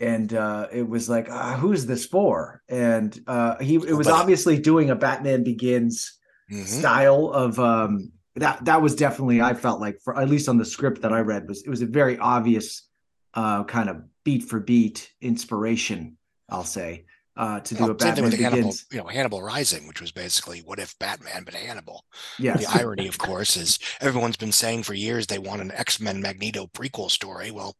and 0.00 0.34
uh, 0.34 0.66
it 0.72 0.88
was 0.88 1.08
like 1.08 1.28
uh, 1.28 1.54
who's 1.56 1.86
this 1.86 2.06
for 2.06 2.62
and 2.68 3.20
uh, 3.26 3.58
he 3.58 3.76
it 3.76 3.94
was 3.94 4.08
obviously 4.08 4.58
doing 4.58 4.90
a 4.90 4.96
batman 4.96 5.42
begins 5.44 6.18
mm-hmm. 6.52 6.64
style 6.64 7.30
of 7.30 7.58
um, 7.58 8.12
that 8.36 8.64
that 8.64 8.80
was 8.80 8.94
definitely 8.94 9.40
i 9.40 9.54
felt 9.54 9.80
like 9.80 9.98
for 10.02 10.18
at 10.18 10.28
least 10.28 10.48
on 10.48 10.58
the 10.58 10.64
script 10.64 11.02
that 11.02 11.12
i 11.12 11.20
read 11.20 11.48
was 11.48 11.62
it 11.62 11.70
was 11.70 11.82
a 11.82 11.86
very 11.86 12.18
obvious 12.18 12.88
uh, 13.34 13.64
kind 13.64 13.88
of 13.88 14.02
beat 14.24 14.44
for 14.44 14.60
beat 14.60 15.10
inspiration 15.20 16.16
i'll 16.48 16.64
say 16.64 17.04
uh, 17.34 17.60
to 17.60 17.74
do 17.74 17.82
well, 17.84 17.92
a 17.92 17.94
Batman 17.94 18.24
with 18.24 18.32
Begins. 18.32 18.52
Hannibal, 18.52 18.74
you 18.90 18.98
know, 18.98 19.06
Hannibal 19.06 19.42
Rising, 19.42 19.88
which 19.88 20.02
was 20.02 20.12
basically 20.12 20.60
what 20.60 20.78
if 20.78 20.98
Batman 20.98 21.44
but 21.44 21.54
Hannibal. 21.54 22.04
Yeah. 22.38 22.58
The 22.58 22.66
irony, 22.70 23.08
of 23.08 23.16
course, 23.16 23.56
is 23.56 23.78
everyone's 24.02 24.36
been 24.36 24.52
saying 24.52 24.82
for 24.82 24.92
years 24.92 25.26
they 25.26 25.38
want 25.38 25.62
an 25.62 25.72
X 25.72 25.98
Men 25.98 26.20
Magneto 26.20 26.66
prequel 26.66 27.10
story. 27.10 27.50
Well, 27.50 27.74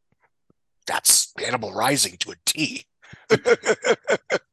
that's 0.87 1.35
Hannibal 1.39 1.75
Rising 1.75 2.17
to 2.21 2.31
a 2.31 2.35
T. 2.47 2.87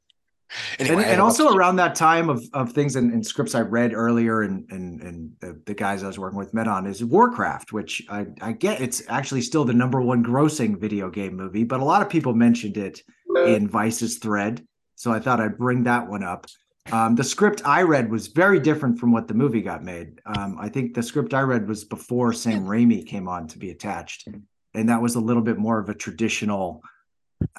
anyway, 0.80 1.04
and, 1.04 1.12
and 1.14 1.22
also 1.22 1.54
around 1.54 1.78
that 1.78 1.96
time 1.96 2.30
of, 2.30 2.44
of 2.54 2.74
things 2.74 2.96
and, 2.96 3.26
scripts 3.26 3.56
I 3.56 3.62
read 3.62 3.94
earlier 3.94 4.42
and 4.42 4.70
and 4.72 5.02
and 5.02 5.32
the, 5.40 5.62
the, 5.66 5.74
guys 5.74 6.04
I 6.04 6.08
was 6.08 6.18
working 6.18 6.40
with 6.40 6.54
met 6.54 6.68
on 6.68 6.86
is 6.88 7.04
Warcraft, 7.04 7.74
which 7.74 8.04
I, 8.10 8.28
I 8.42 8.54
get 8.54 8.82
it's 8.82 9.04
actually 9.10 9.42
still 9.42 9.66
the 9.66 9.74
number 9.74 10.02
one 10.02 10.24
grossing 10.24 10.80
video 10.80 11.10
game 11.10 11.36
movie, 11.36 11.64
but 11.64 11.80
a 11.80 11.86
lot 11.86 12.02
of 12.02 12.10
people 12.10 12.34
mentioned 12.34 12.78
it 12.78 13.02
in 13.46 13.68
Vice's 13.68 14.18
thread. 14.18 14.66
So 14.96 15.12
I 15.12 15.20
thought 15.20 15.40
I'd 15.40 15.58
bring 15.58 15.84
that 15.84 16.08
one 16.08 16.24
up. 16.24 16.46
Um, 16.92 17.16
the 17.16 17.24
script 17.24 17.62
I 17.66 17.84
read 17.84 18.10
was 18.10 18.28
very 18.28 18.60
different 18.60 19.00
from 19.00 19.12
what 19.12 19.28
the 19.28 19.34
movie 19.34 19.62
got 19.62 19.84
made. 19.84 20.20
Um, 20.26 20.58
I 20.60 20.70
think 20.70 20.94
the 20.94 21.04
script 21.04 21.34
I 21.34 21.42
read 21.42 21.68
was 21.68 21.84
before 21.84 22.34
Sam 22.34 22.66
Raimi 22.66 23.06
came 23.06 23.28
on 23.28 23.48
to 23.48 23.60
be 23.60 23.70
attached, 23.70 24.28
and 24.74 24.90
that 24.90 25.02
was 25.02 25.16
a 25.16 25.20
little 25.20 25.44
bit 25.44 25.58
more 25.58 25.80
of 25.80 25.90
a 25.90 25.94
traditional. 25.94 26.82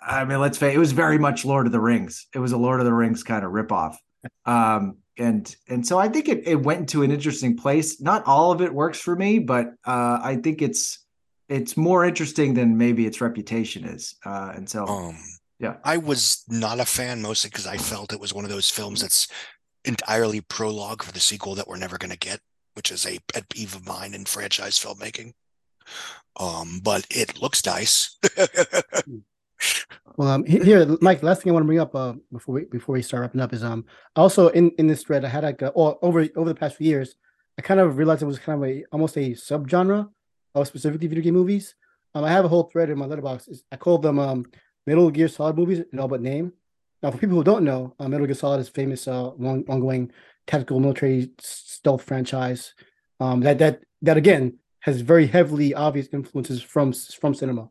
I 0.01 0.25
mean, 0.25 0.41
let's 0.41 0.59
face 0.59 0.73
it, 0.73 0.77
it 0.77 0.79
was 0.79 0.93
very 0.93 1.19
much 1.19 1.45
Lord 1.45 1.67
of 1.67 1.73
the 1.73 1.81
Rings. 1.81 2.27
It 2.35 2.39
was 2.39 2.53
a 2.53 2.57
Lord 2.57 2.81
of 2.81 2.87
the 2.87 2.93
Rings 2.93 3.23
kind 3.23 3.45
of 3.45 3.53
ripoff. 3.53 3.97
Um, 4.45 4.99
and 5.19 5.55
and 5.69 5.87
so 5.87 5.99
I 5.99 6.09
think 6.09 6.29
it, 6.29 6.47
it 6.47 6.57
went 6.57 6.81
into 6.81 7.03
an 7.03 7.11
interesting 7.11 7.57
place. 7.57 8.01
Not 8.01 8.27
all 8.27 8.53
of 8.53 8.63
it 8.63 8.73
works 8.73 8.99
for 8.99 9.15
me, 9.15 9.39
but 9.39 9.67
uh, 9.87 10.21
I 10.23 10.39
think 10.43 10.63
it's 10.63 11.05
it's 11.49 11.77
more 11.77 12.05
interesting 12.05 12.55
than 12.55 12.79
maybe 12.79 13.07
its 13.07 13.21
reputation 13.21 13.85
is. 13.85 14.15
Uh, 14.25 14.53
and 14.55 14.69
so 14.69 14.87
um, 14.87 15.19
yeah. 15.59 15.77
I 15.85 15.99
was 15.99 16.45
not 16.49 16.81
a 16.81 16.85
fan 16.85 17.21
mostly 17.21 17.51
because 17.51 17.67
I 17.67 17.77
felt 17.77 18.13
it 18.13 18.21
was 18.21 18.33
one 18.33 18.45
of 18.45 18.51
those 18.51 18.71
films 18.71 19.03
that's 19.03 19.29
entirely 19.85 20.41
prologue 20.41 21.03
for 21.03 21.13
the 21.13 21.21
sequel 21.21 21.55
that 21.57 21.69
we're 21.69 21.77
never 21.77 21.99
going 21.99 22.13
to 22.13 22.19
get, 22.19 22.41
which 22.75 22.91
is 22.91 23.05
a 23.05 23.19
pet 23.33 23.49
peeve 23.49 23.75
of 23.75 23.87
mine 23.87 24.15
in 24.15 24.25
franchise 24.25 24.79
filmmaking. 24.79 25.33
Um, 26.39 26.81
but 26.83 27.07
it 27.11 27.43
looks 27.43 27.67
nice. 27.67 28.17
well, 30.17 30.29
um, 30.29 30.45
here, 30.45 30.87
Mike. 31.01 31.23
Last 31.23 31.43
thing 31.43 31.51
I 31.51 31.55
want 31.55 31.65
to 31.65 31.67
bring 31.67 31.81
up 31.81 31.95
uh, 31.95 32.15
before 32.33 32.55
we 32.55 32.65
before 32.65 32.95
we 32.95 33.03
start 33.03 33.23
wrapping 33.23 33.41
up 33.41 33.53
is 33.53 33.65
um 33.65 33.85
also 34.17 34.49
in 34.49 34.71
in 34.79 34.87
this 34.87 35.03
thread 35.03 35.25
I 35.25 35.29
had 35.29 35.45
like 35.45 35.63
a, 35.63 35.69
or 35.69 35.99
over 36.03 36.27
over 36.37 36.49
the 36.49 36.55
past 36.55 36.77
few 36.77 36.89
years 36.89 37.15
I 37.59 37.63
kind 37.63 37.81
of 37.81 37.99
realized 37.99 38.23
it 38.23 38.27
was 38.27 38.39
kind 38.39 38.63
of 38.63 38.69
a 38.69 38.85
almost 38.93 39.17
a 39.17 39.31
subgenre 39.31 40.09
of 40.55 40.67
specifically 40.67 41.09
video 41.09 41.23
game 41.23 41.35
movies. 41.35 41.75
Um, 42.15 42.25
I 42.25 42.31
have 42.31 42.45
a 42.45 42.49
whole 42.49 42.65
thread 42.65 42.91
in 42.91 42.99
my 42.99 43.07
Letterboxd. 43.07 43.63
I 43.71 43.77
call 43.77 43.99
them 43.99 44.19
um 44.19 44.47
Metal 44.87 45.11
Gear 45.11 45.29
Solid 45.29 45.57
movies 45.57 45.83
in 45.93 45.99
all 45.99 46.09
but 46.09 46.23
name. 46.23 46.53
Now, 47.03 47.11
for 47.11 47.19
people 47.19 47.37
who 47.37 47.45
don't 47.45 47.65
know, 47.65 47.95
uh, 47.99 48.09
Metal 48.09 48.27
Gear 48.27 48.35
Solid 48.35 48.61
is 48.61 48.69
famous 48.69 49.07
uh, 49.09 49.31
long, 49.31 49.65
ongoing 49.69 50.11
tactical 50.47 50.81
military 50.81 51.31
stealth 51.39 52.03
franchise 52.03 52.75
um, 53.21 53.41
that 53.41 53.59
that 53.59 53.83
that 54.03 54.17
again 54.17 54.59
has 54.81 55.03
very 55.03 55.27
heavily 55.27 55.75
obvious 55.75 56.09
influences 56.13 56.63
from 56.63 56.93
from 56.93 57.35
cinema, 57.35 57.69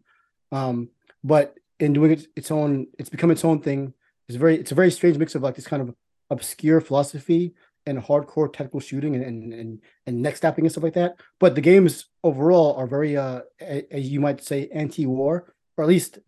um, 0.52 0.90
but 1.24 1.56
in 1.80 1.94
doing 1.94 2.12
it, 2.12 2.28
its 2.36 2.52
own, 2.52 2.88
it's 2.98 3.10
become 3.10 3.32
its 3.32 3.46
own 3.46 3.62
thing. 3.62 3.94
It's 4.28 4.38
very 4.38 4.58
it's 4.60 4.72
a 4.72 4.76
very 4.76 4.92
strange 4.92 5.18
mix 5.18 5.36
of 5.36 5.42
like 5.42 5.56
this 5.56 5.68
kind 5.68 5.82
of 5.82 5.96
obscure 6.30 6.82
philosophy 6.82 7.56
and 7.86 7.98
hardcore 7.98 8.52
technical 8.52 8.80
shooting 8.80 9.16
and 9.16 9.24
and 9.24 9.54
and, 9.54 9.82
and 10.06 10.22
neck 10.22 10.38
snapping 10.38 10.66
and 10.66 10.72
stuff 10.72 10.84
like 10.84 10.94
that. 10.94 11.16
But 11.40 11.56
the 11.56 11.62
games 11.62 12.06
overall 12.24 12.76
are 12.76 12.86
very 12.86 13.18
uh, 13.18 13.42
as 13.60 14.10
you 14.10 14.20
might 14.20 14.44
say 14.44 14.70
anti-war, 14.74 15.54
or 15.78 15.84
at 15.84 15.88
least 15.88 16.20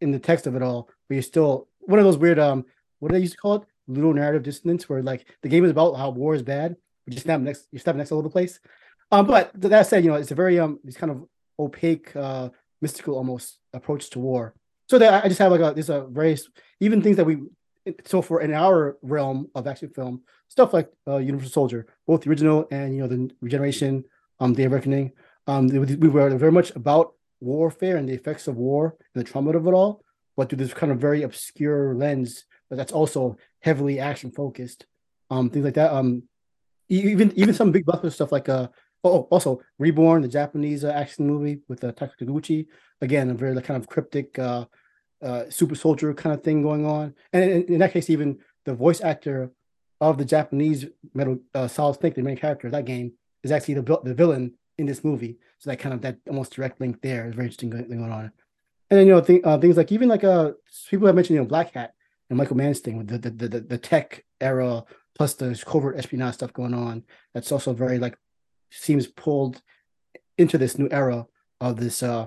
in 0.00 0.12
the 0.12 0.18
text 0.18 0.46
of 0.46 0.56
it 0.56 0.62
all, 0.62 0.88
but 1.08 1.14
you're 1.14 1.22
still 1.22 1.68
one 1.80 1.98
of 1.98 2.04
those 2.04 2.16
weird 2.16 2.38
um 2.38 2.64
what 3.00 3.08
do 3.08 3.14
they 3.14 3.20
used 3.20 3.34
to 3.34 3.38
call 3.38 3.56
it? 3.56 3.62
Little 3.88 4.14
narrative 4.14 4.44
dissonance 4.44 4.88
where 4.88 5.02
like 5.02 5.26
the 5.42 5.48
game 5.48 5.64
is 5.64 5.70
about 5.72 5.94
how 5.94 6.10
war 6.10 6.34
is 6.34 6.42
bad, 6.42 6.76
but 7.04 7.14
you 7.14 7.20
snap 7.20 7.40
next 7.40 7.66
you 7.72 7.78
snap 7.78 7.96
next 7.96 8.12
all 8.12 8.18
over 8.18 8.28
the 8.28 8.32
place. 8.32 8.60
Um, 9.10 9.26
but 9.26 9.50
that 9.54 9.86
said, 9.86 10.04
you 10.04 10.10
know, 10.10 10.16
it's 10.16 10.30
a 10.30 10.36
very 10.36 10.58
um 10.58 10.78
this 10.84 10.96
kind 10.96 11.10
of 11.10 11.24
opaque, 11.58 12.14
uh 12.16 12.48
mystical 12.80 13.16
almost 13.16 13.58
approach 13.74 14.08
to 14.10 14.18
war. 14.18 14.54
So 14.88 14.98
that 14.98 15.24
I 15.24 15.28
just 15.28 15.38
have 15.38 15.52
like 15.52 15.60
a 15.60 15.74
this 15.74 15.88
a 15.88 16.06
very 16.08 16.36
even 16.80 17.02
things 17.02 17.16
that 17.16 17.24
we 17.24 17.38
so 18.04 18.22
for 18.22 18.40
in 18.40 18.52
our 18.52 18.98
realm 19.02 19.50
of 19.54 19.66
action 19.66 19.88
film, 19.90 20.22
stuff 20.48 20.72
like 20.72 20.90
uh, 21.08 21.16
Universal 21.16 21.52
Soldier, 21.52 21.86
both 22.06 22.22
the 22.22 22.30
original 22.30 22.66
and 22.70 22.94
you 22.94 23.02
know 23.02 23.08
the 23.08 23.30
regeneration, 23.40 24.04
um, 24.40 24.54
Day 24.54 24.64
of 24.64 24.72
Reckoning, 24.72 25.12
um, 25.46 25.68
we 25.68 26.08
were 26.08 26.30
very 26.36 26.52
much 26.52 26.70
about 26.76 27.14
warfare 27.40 27.96
and 27.96 28.08
the 28.08 28.12
effects 28.12 28.46
of 28.46 28.56
war 28.56 28.96
and 29.14 29.24
the 29.24 29.28
trauma 29.28 29.50
of 29.50 29.66
it 29.66 29.72
all, 29.72 30.04
but 30.36 30.48
through 30.48 30.58
this 30.58 30.72
kind 30.72 30.92
of 30.92 30.98
very 30.98 31.22
obscure 31.22 31.94
lens, 31.94 32.44
but 32.70 32.76
that's 32.76 32.92
also 32.92 33.36
heavily 33.60 33.98
action 33.98 34.30
focused. 34.30 34.86
Um, 35.30 35.50
things 35.50 35.64
like 35.64 35.74
that. 35.74 35.92
Um, 35.92 36.24
even 36.88 37.32
even 37.36 37.54
some 37.54 37.72
big 37.72 37.86
blockbuster 37.86 38.12
stuff 38.12 38.32
like 38.32 38.48
uh 38.48 38.68
oh, 39.04 39.28
also 39.30 39.60
Reborn, 39.78 40.22
the 40.22 40.28
Japanese 40.28 40.84
uh, 40.84 40.88
action 40.90 41.26
movie 41.26 41.60
with 41.68 41.82
uh, 41.84 41.92
Takiguchi. 41.92 42.66
Again, 43.00 43.30
a 43.30 43.34
very 43.34 43.60
kind 43.62 43.80
of 43.80 43.88
cryptic 43.88 44.38
uh, 44.38 44.66
uh, 45.22 45.44
super 45.48 45.74
soldier 45.74 46.12
kind 46.14 46.34
of 46.34 46.42
thing 46.42 46.62
going 46.62 46.86
on. 46.86 47.14
And 47.32 47.44
in, 47.44 47.62
in, 47.64 47.78
that 47.80 47.92
case, 47.92 48.10
even 48.10 48.38
the 48.64 48.74
voice 48.74 49.00
actor 49.00 49.50
of 50.00 50.18
the 50.18 50.24
Japanese 50.24 50.86
Metal 51.14 51.38
uh, 51.54 51.68
Solid 51.68 51.98
Snake, 51.98 52.14
the 52.14 52.22
main 52.22 52.36
character 52.36 52.66
of 52.68 52.72
that 52.72 52.84
game, 52.84 53.12
is 53.42 53.50
actually 53.50 53.74
the 53.74 54.00
the 54.04 54.14
villain 54.14 54.54
in 54.78 54.86
this 54.86 55.04
movie. 55.04 55.38
So 55.58 55.70
that 55.70 55.78
kind 55.78 55.94
of 55.94 56.00
that 56.02 56.18
almost 56.28 56.54
direct 56.54 56.80
link 56.80 57.00
there 57.02 57.26
is 57.26 57.34
very 57.34 57.46
interesting 57.46 57.70
going, 57.70 57.88
going 57.88 58.12
on. 58.12 58.32
And 58.90 58.98
then 58.98 59.06
you 59.06 59.14
know 59.14 59.20
th- 59.20 59.42
uh, 59.44 59.58
things 59.58 59.76
like 59.76 59.90
even 59.92 60.08
like 60.08 60.24
uh 60.24 60.52
people 60.88 61.06
have 61.06 61.16
mentioned 61.16 61.34
you 61.36 61.40
know 61.40 61.48
Black 61.48 61.72
Hat 61.72 61.94
and 62.28 62.36
Michael 62.36 62.56
Mann's 62.56 62.80
thing 62.80 62.98
with 62.98 63.08
the 63.08 63.18
the, 63.18 63.48
the, 63.48 63.60
the 63.60 63.78
tech 63.78 64.24
era 64.40 64.84
plus 65.14 65.34
the 65.34 65.60
covert 65.66 65.96
espionage 65.96 66.34
stuff 66.34 66.52
going 66.52 66.74
on. 66.74 67.04
That's 67.34 67.52
also 67.52 67.72
very 67.72 67.98
like 67.98 68.16
seems 68.72 69.06
pulled 69.06 69.62
into 70.38 70.58
this 70.58 70.78
new 70.78 70.88
era 70.90 71.26
of 71.60 71.76
this 71.76 72.02
uh 72.02 72.26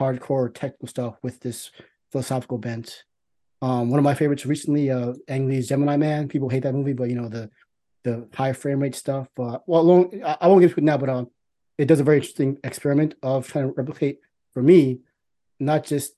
hardcore 0.00 0.52
technical 0.52 0.88
stuff 0.88 1.16
with 1.22 1.40
this 1.40 1.70
philosophical 2.10 2.58
bent. 2.58 3.04
Um, 3.62 3.90
one 3.90 3.98
of 3.98 4.04
my 4.04 4.14
favorites 4.14 4.46
recently, 4.46 4.90
uh, 4.90 5.12
Ang 5.28 5.48
Lee's 5.48 5.68
Gemini 5.68 5.96
Man. 5.96 6.28
People 6.28 6.48
hate 6.48 6.62
that 6.62 6.74
movie, 6.74 6.94
but 6.94 7.10
you 7.10 7.16
know 7.16 7.28
the 7.28 7.50
the 8.02 8.26
high 8.34 8.54
frame 8.54 8.80
rate 8.80 8.94
stuff. 8.94 9.28
Uh, 9.38 9.58
well, 9.66 9.82
long, 9.82 10.22
I, 10.24 10.48
won't 10.48 10.62
get 10.62 10.70
into 10.70 10.80
it 10.80 10.84
now, 10.84 10.96
but 10.96 11.10
um, 11.10 11.30
it 11.76 11.84
does 11.84 12.00
a 12.00 12.04
very 12.04 12.16
interesting 12.16 12.58
experiment 12.64 13.14
of 13.22 13.46
trying 13.46 13.66
to 13.66 13.74
replicate 13.74 14.20
for 14.54 14.62
me, 14.62 15.00
not 15.58 15.84
just 15.84 16.14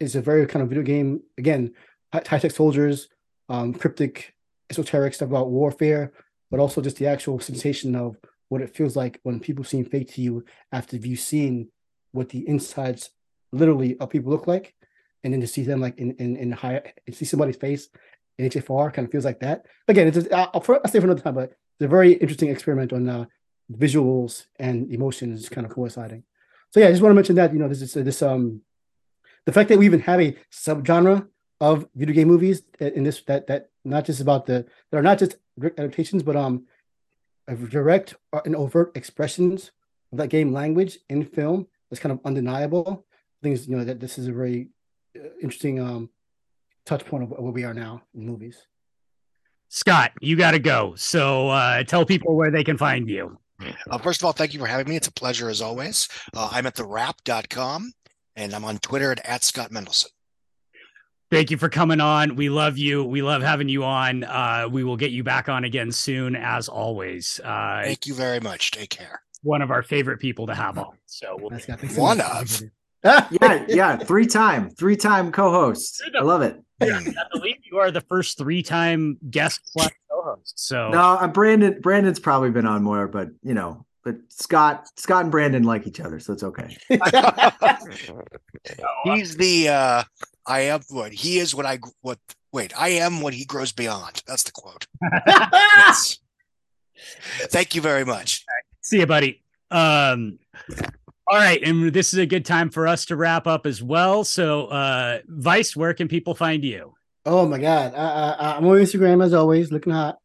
it's 0.00 0.16
a 0.16 0.20
very 0.22 0.46
kind 0.46 0.62
of 0.62 0.68
video 0.68 0.82
game 0.82 1.22
again, 1.38 1.72
high 2.12 2.20
tech 2.20 2.50
soldiers, 2.50 3.08
um, 3.48 3.72
cryptic, 3.72 4.34
esoteric 4.70 5.14
stuff 5.14 5.28
about 5.28 5.50
warfare, 5.50 6.12
but 6.50 6.58
also 6.58 6.80
just 6.80 6.96
the 6.96 7.06
actual 7.06 7.38
sensation 7.38 7.94
of 7.94 8.16
what 8.50 8.60
it 8.60 8.76
feels 8.76 8.94
like 8.94 9.18
when 9.22 9.40
people 9.40 9.64
seem 9.64 9.84
fake 9.84 10.12
to 10.12 10.20
you 10.20 10.44
after 10.70 10.96
you've 10.96 11.18
seen 11.18 11.70
what 12.12 12.28
the 12.28 12.46
insides 12.46 13.10
literally 13.52 13.96
of 13.98 14.10
people 14.10 14.30
look 14.30 14.46
like 14.46 14.74
and 15.24 15.32
then 15.32 15.40
to 15.40 15.46
see 15.46 15.62
them 15.62 15.80
like 15.80 15.98
in 15.98 16.12
in, 16.16 16.36
in 16.36 16.52
high 16.52 16.82
see 17.10 17.24
somebody's 17.24 17.56
face 17.56 17.88
in 18.38 18.48
HFR 18.50 18.92
kind 18.92 19.06
of 19.06 19.12
feels 19.12 19.24
like 19.24 19.40
that. 19.40 19.66
Again, 19.86 20.08
it's 20.08 20.16
just, 20.16 20.32
I'll, 20.32 20.50
I'll, 20.54 20.88
stay 20.88 20.98
for 20.98 21.06
another 21.06 21.20
time, 21.20 21.34
but 21.34 21.50
it's 21.50 21.82
a 21.82 21.88
very 21.88 22.14
interesting 22.14 22.48
experiment 22.48 22.92
on 22.92 23.08
uh, 23.08 23.24
visuals 23.70 24.46
and 24.58 24.90
emotions 24.90 25.48
kind 25.48 25.66
of 25.66 25.72
coinciding. 25.72 26.24
So 26.70 26.80
yeah, 26.80 26.86
I 26.86 26.90
just 26.90 27.02
want 27.02 27.10
to 27.10 27.16
mention 27.16 27.36
that 27.36 27.52
you 27.52 27.58
know 27.58 27.68
this 27.68 27.82
is 27.82 27.92
this 27.92 28.22
um 28.22 28.62
the 29.44 29.52
fact 29.52 29.68
that 29.68 29.78
we 29.78 29.86
even 29.86 30.00
have 30.00 30.20
a 30.20 30.36
subgenre 30.52 31.26
of 31.60 31.86
video 31.94 32.14
game 32.14 32.28
movies 32.28 32.62
in 32.78 33.04
this 33.04 33.20
that 33.22 33.46
that 33.48 33.70
not 33.84 34.04
just 34.04 34.20
about 34.20 34.46
the 34.46 34.66
that 34.90 34.98
are 34.98 35.02
not 35.02 35.18
just 35.18 35.36
adaptations 35.76 36.22
but 36.22 36.36
um 36.36 36.64
direct 37.54 38.14
and 38.44 38.56
overt 38.56 38.92
expressions 38.96 39.70
of 40.12 40.18
that 40.18 40.28
game 40.28 40.52
language 40.52 40.98
in 41.08 41.24
film 41.24 41.66
is 41.90 41.98
kind 41.98 42.12
of 42.12 42.20
undeniable. 42.24 43.06
I 43.42 43.48
think 43.48 43.66
you 43.66 43.76
know 43.76 43.84
that 43.84 44.00
this 44.00 44.18
is 44.18 44.28
a 44.28 44.32
very 44.32 44.68
uh, 45.16 45.28
interesting 45.42 45.80
um, 45.80 46.10
touch 46.84 47.04
point 47.04 47.24
of 47.24 47.30
where 47.30 47.52
we 47.52 47.64
are 47.64 47.74
now 47.74 48.02
in 48.14 48.26
movies. 48.26 48.66
Scott, 49.68 50.12
you 50.20 50.36
got 50.36 50.50
to 50.50 50.58
go. 50.58 50.94
So 50.96 51.48
uh, 51.48 51.84
tell 51.84 52.04
people 52.04 52.34
where 52.34 52.50
they 52.50 52.64
can 52.64 52.76
find 52.76 53.08
you. 53.08 53.38
Uh, 53.90 53.98
first 53.98 54.20
of 54.20 54.24
all, 54.24 54.32
thank 54.32 54.52
you 54.52 54.58
for 54.58 54.66
having 54.66 54.88
me. 54.88 54.96
It's 54.96 55.06
a 55.06 55.12
pleasure 55.12 55.48
as 55.48 55.60
always. 55.60 56.08
Uh, 56.34 56.48
I'm 56.50 56.66
at 56.66 56.74
thewrap.com 56.74 57.92
and 58.34 58.54
I'm 58.54 58.64
on 58.64 58.78
Twitter 58.78 59.12
at, 59.12 59.24
at 59.24 59.44
Scott 59.44 59.70
Mendelson. 59.70 60.06
Thank 61.30 61.52
you 61.52 61.56
for 61.56 61.68
coming 61.68 62.00
on. 62.00 62.34
We 62.34 62.48
love 62.48 62.76
you. 62.76 63.04
We 63.04 63.22
love 63.22 63.40
having 63.40 63.68
you 63.68 63.84
on. 63.84 64.24
Uh, 64.24 64.66
we 64.68 64.82
will 64.82 64.96
get 64.96 65.12
you 65.12 65.22
back 65.22 65.48
on 65.48 65.62
again 65.62 65.92
soon, 65.92 66.34
as 66.34 66.68
always. 66.68 67.38
Uh, 67.44 67.82
Thank 67.84 68.08
you 68.08 68.14
very 68.14 68.40
much. 68.40 68.72
Take 68.72 68.90
care. 68.90 69.22
One 69.42 69.62
of 69.62 69.70
our 69.70 69.84
favorite 69.84 70.18
people 70.18 70.48
to 70.48 70.56
have 70.56 70.76
on. 70.76 70.96
So 71.06 71.38
we'll 71.40 71.56
one 71.94 72.20
of. 72.20 72.60
yeah, 73.04 73.64
yeah, 73.68 73.96
three 73.96 74.26
time, 74.26 74.70
three 74.70 74.96
time 74.96 75.30
co-host. 75.30 76.02
I 76.18 76.22
love 76.22 76.42
it. 76.42 76.60
I 76.80 77.00
believe 77.32 77.58
you 77.62 77.78
are 77.78 77.92
the 77.92 78.02
first 78.02 78.36
three 78.36 78.62
time 78.62 79.16
guest 79.30 79.60
co-host. 79.76 80.54
So 80.56 80.90
no, 80.90 81.16
I'm 81.16 81.30
Brandon. 81.30 81.80
Brandon's 81.80 82.18
probably 82.18 82.50
been 82.50 82.66
on 82.66 82.82
more, 82.82 83.06
but 83.06 83.28
you 83.42 83.54
know, 83.54 83.86
but 84.04 84.16
Scott, 84.28 84.88
Scott 84.96 85.22
and 85.22 85.30
Brandon 85.30 85.62
like 85.62 85.86
each 85.86 86.00
other, 86.00 86.18
so 86.18 86.32
it's 86.32 86.42
okay. 86.42 86.76
He's 89.04 89.36
the 89.36 89.68
uh 89.68 90.02
I 90.50 90.62
am 90.62 90.80
what 90.88 91.12
he 91.12 91.38
is 91.38 91.54
what 91.54 91.64
I 91.64 91.78
what 92.02 92.18
wait, 92.52 92.72
I 92.76 92.88
am 92.88 93.20
what 93.20 93.34
he 93.34 93.44
grows 93.44 93.70
beyond. 93.70 94.22
That's 94.26 94.42
the 94.42 94.50
quote. 94.50 94.86
yes. 95.26 96.18
Thank 97.44 97.76
you 97.76 97.80
very 97.80 98.04
much. 98.04 98.44
See 98.80 98.98
you, 98.98 99.06
buddy. 99.06 99.42
Um 99.70 100.40
all 101.28 101.38
right, 101.38 101.62
and 101.62 101.92
this 101.92 102.12
is 102.12 102.18
a 102.18 102.26
good 102.26 102.44
time 102.44 102.70
for 102.70 102.88
us 102.88 103.06
to 103.06 103.16
wrap 103.16 103.46
up 103.46 103.64
as 103.64 103.80
well. 103.80 104.24
So, 104.24 104.66
uh, 104.66 105.20
Vice, 105.28 105.76
where 105.76 105.94
can 105.94 106.08
people 106.08 106.34
find 106.34 106.64
you? 106.64 106.94
Oh 107.24 107.46
my 107.46 107.58
God, 107.58 107.94
I, 107.94 108.32
I, 108.32 108.56
am 108.56 108.66
on 108.66 108.78
Instagram 108.78 109.24
as 109.24 109.32
always, 109.32 109.70
looking 109.70 109.92
hot. 109.92 110.18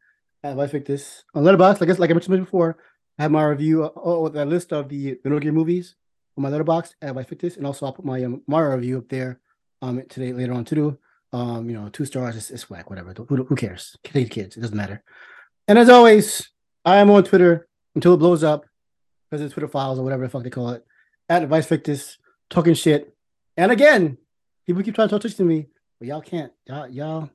At 0.43 0.55
Vice 0.55 0.71
Victus 0.71 1.23
on 1.35 1.43
Letterboxd. 1.43 1.81
I 1.81 1.85
guess, 1.85 1.99
like 1.99 2.09
I 2.09 2.13
mentioned 2.13 2.39
before, 2.39 2.77
I 3.19 3.23
have 3.23 3.31
my 3.31 3.43
review, 3.43 3.83
uh, 3.83 3.91
oh, 3.95 4.29
the 4.29 4.45
list 4.45 4.73
of 4.73 4.89
the 4.89 5.19
Metal 5.23 5.39
Gear 5.39 5.51
movies 5.51 5.95
on 6.37 6.43
my 6.43 6.49
Letterboxd 6.49 6.93
at 7.03 7.13
Vice 7.13 7.27
Victus, 7.27 7.57
and 7.57 7.67
also 7.67 7.85
I'll 7.85 7.93
put 7.93 8.05
my 8.05 8.23
um, 8.23 8.41
Mario 8.47 8.75
review 8.75 8.97
up 8.97 9.09
there 9.09 9.39
um 9.85 10.01
today 10.09 10.33
later 10.33 10.53
on 10.53 10.65
to 10.65 10.75
do. 10.75 10.97
Um, 11.33 11.69
you 11.69 11.75
know, 11.75 11.89
two 11.89 12.05
stars, 12.05 12.35
it's, 12.37 12.49
it's 12.49 12.69
whack, 12.69 12.89
whatever. 12.89 13.13
Who, 13.13 13.43
who 13.43 13.55
cares? 13.55 13.97
Take 14.03 14.31
kids, 14.31 14.55
it 14.55 14.61
doesn't 14.61 14.77
matter. 14.77 15.03
And 15.67 15.77
as 15.77 15.89
always, 15.89 16.49
I 16.85 16.97
am 16.97 17.09
on 17.09 17.23
Twitter 17.23 17.67
until 17.93 18.13
it 18.13 18.17
blows 18.17 18.43
up 18.43 18.65
because 19.29 19.43
it's 19.43 19.53
Twitter 19.53 19.67
files 19.67 19.99
or 19.99 20.03
whatever 20.03 20.23
the 20.23 20.29
fuck 20.29 20.43
they 20.43 20.49
call 20.49 20.69
it 20.69 20.85
at 21.27 21.47
Vice 21.47 21.67
Victus 21.67 22.17
talking 22.49 22.73
shit. 22.73 23.13
And 23.57 23.71
again, 23.71 24.17
people 24.65 24.83
keep 24.83 24.95
trying 24.95 25.09
to 25.09 25.19
talk 25.19 25.35
to 25.35 25.43
me, 25.43 25.67
but 25.99 26.07
y'all 26.07 26.21
can't. 26.21 26.51
Y'all, 26.67 26.87
y'all 26.87 27.29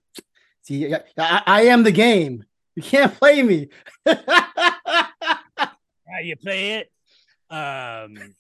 see, 0.63 0.95
I, 1.19 1.43
I 1.47 1.63
am 1.63 1.83
the 1.83 1.93
game. 1.93 2.45
You 2.77 2.83
can't 2.83 3.15
play 3.15 3.43
me. 3.43 3.69
How 4.07 4.17
you 6.23 6.37
play 6.37 6.79
it? 6.79 6.91
Um, 7.51 8.35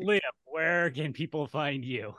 Liam, 0.00 0.20
where 0.46 0.90
can 0.90 1.12
people 1.12 1.46
find 1.46 1.84
you? 1.84 2.14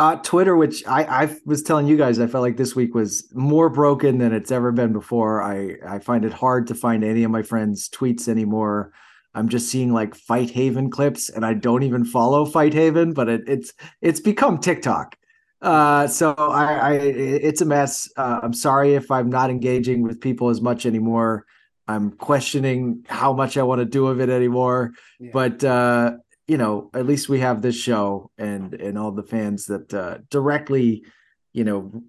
Uh, 0.00 0.16
Twitter, 0.16 0.56
which 0.56 0.82
I, 0.86 1.24
I 1.24 1.36
was 1.44 1.62
telling 1.62 1.86
you 1.86 1.98
guys, 1.98 2.18
I 2.18 2.26
felt 2.26 2.40
like 2.40 2.56
this 2.56 2.74
week 2.74 2.94
was 2.94 3.28
more 3.34 3.68
broken 3.68 4.16
than 4.16 4.32
it's 4.32 4.50
ever 4.50 4.72
been 4.72 4.94
before. 4.94 5.42
I, 5.42 5.74
I 5.86 5.98
find 5.98 6.24
it 6.24 6.32
hard 6.32 6.68
to 6.68 6.74
find 6.74 7.04
any 7.04 7.22
of 7.22 7.30
my 7.30 7.42
friends' 7.42 7.86
tweets 7.90 8.26
anymore. 8.26 8.94
I'm 9.34 9.50
just 9.50 9.68
seeing 9.68 9.92
like 9.92 10.14
Fight 10.14 10.48
Haven 10.48 10.88
clips, 10.88 11.28
and 11.28 11.44
I 11.44 11.52
don't 11.52 11.82
even 11.82 12.06
follow 12.06 12.46
Fight 12.46 12.72
Haven, 12.72 13.12
but 13.12 13.28
it, 13.28 13.42
it's 13.46 13.74
it's 14.00 14.20
become 14.20 14.56
TikTok. 14.56 15.16
Uh, 15.60 16.06
so 16.06 16.32
I, 16.32 16.72
I 16.72 16.92
it's 16.94 17.60
a 17.60 17.66
mess. 17.66 18.08
Uh, 18.16 18.40
I'm 18.42 18.54
sorry 18.54 18.94
if 18.94 19.10
I'm 19.10 19.28
not 19.28 19.50
engaging 19.50 20.02
with 20.02 20.18
people 20.18 20.48
as 20.48 20.62
much 20.62 20.86
anymore. 20.86 21.44
I'm 21.86 22.12
questioning 22.12 23.04
how 23.06 23.34
much 23.34 23.58
I 23.58 23.64
want 23.64 23.80
to 23.80 23.84
do 23.84 24.06
of 24.06 24.18
it 24.18 24.30
anymore. 24.30 24.92
Yeah. 25.18 25.30
But 25.34 25.62
uh, 25.62 26.12
you 26.50 26.58
know, 26.58 26.90
at 26.94 27.06
least 27.06 27.28
we 27.28 27.38
have 27.38 27.62
this 27.62 27.76
show 27.76 28.28
and 28.36 28.74
and 28.74 28.98
all 28.98 29.12
the 29.12 29.22
fans 29.22 29.66
that 29.66 29.94
uh, 29.94 30.18
directly, 30.30 31.04
you 31.52 31.62
know, 31.62 32.02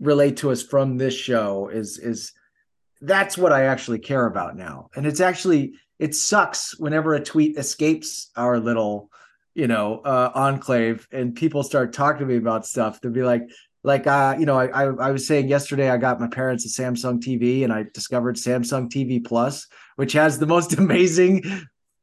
relate 0.00 0.38
to 0.38 0.50
us 0.50 0.62
from 0.62 0.96
this 0.96 1.12
show 1.12 1.68
is 1.68 1.98
is 1.98 2.32
that's 3.02 3.36
what 3.36 3.52
I 3.52 3.64
actually 3.64 3.98
care 3.98 4.24
about 4.24 4.56
now. 4.56 4.88
And 4.96 5.06
it's 5.06 5.20
actually 5.20 5.74
it 5.98 6.14
sucks 6.14 6.78
whenever 6.78 7.12
a 7.12 7.22
tweet 7.22 7.58
escapes 7.58 8.30
our 8.36 8.58
little 8.58 9.10
you 9.54 9.68
know 9.68 9.98
uh, 9.98 10.30
enclave 10.34 11.06
and 11.12 11.34
people 11.34 11.62
start 11.62 11.92
talking 11.92 12.20
to 12.20 12.26
me 12.26 12.36
about 12.36 12.66
stuff 12.66 13.02
they'll 13.02 13.12
be 13.12 13.22
like 13.22 13.42
like 13.84 14.06
uh 14.06 14.34
you 14.36 14.46
know 14.46 14.58
I, 14.58 14.66
I, 14.66 14.84
I 14.86 15.10
was 15.12 15.28
saying 15.28 15.46
yesterday 15.46 15.90
i 15.90 15.96
got 15.96 16.18
my 16.18 16.26
parents 16.26 16.66
a 16.66 16.82
samsung 16.82 17.20
tv 17.20 17.62
and 17.62 17.72
i 17.72 17.84
discovered 17.94 18.34
samsung 18.34 18.88
tv 18.88 19.24
plus 19.24 19.68
which 19.94 20.12
has 20.14 20.40
the 20.40 20.46
most 20.46 20.72
amazing 20.78 21.44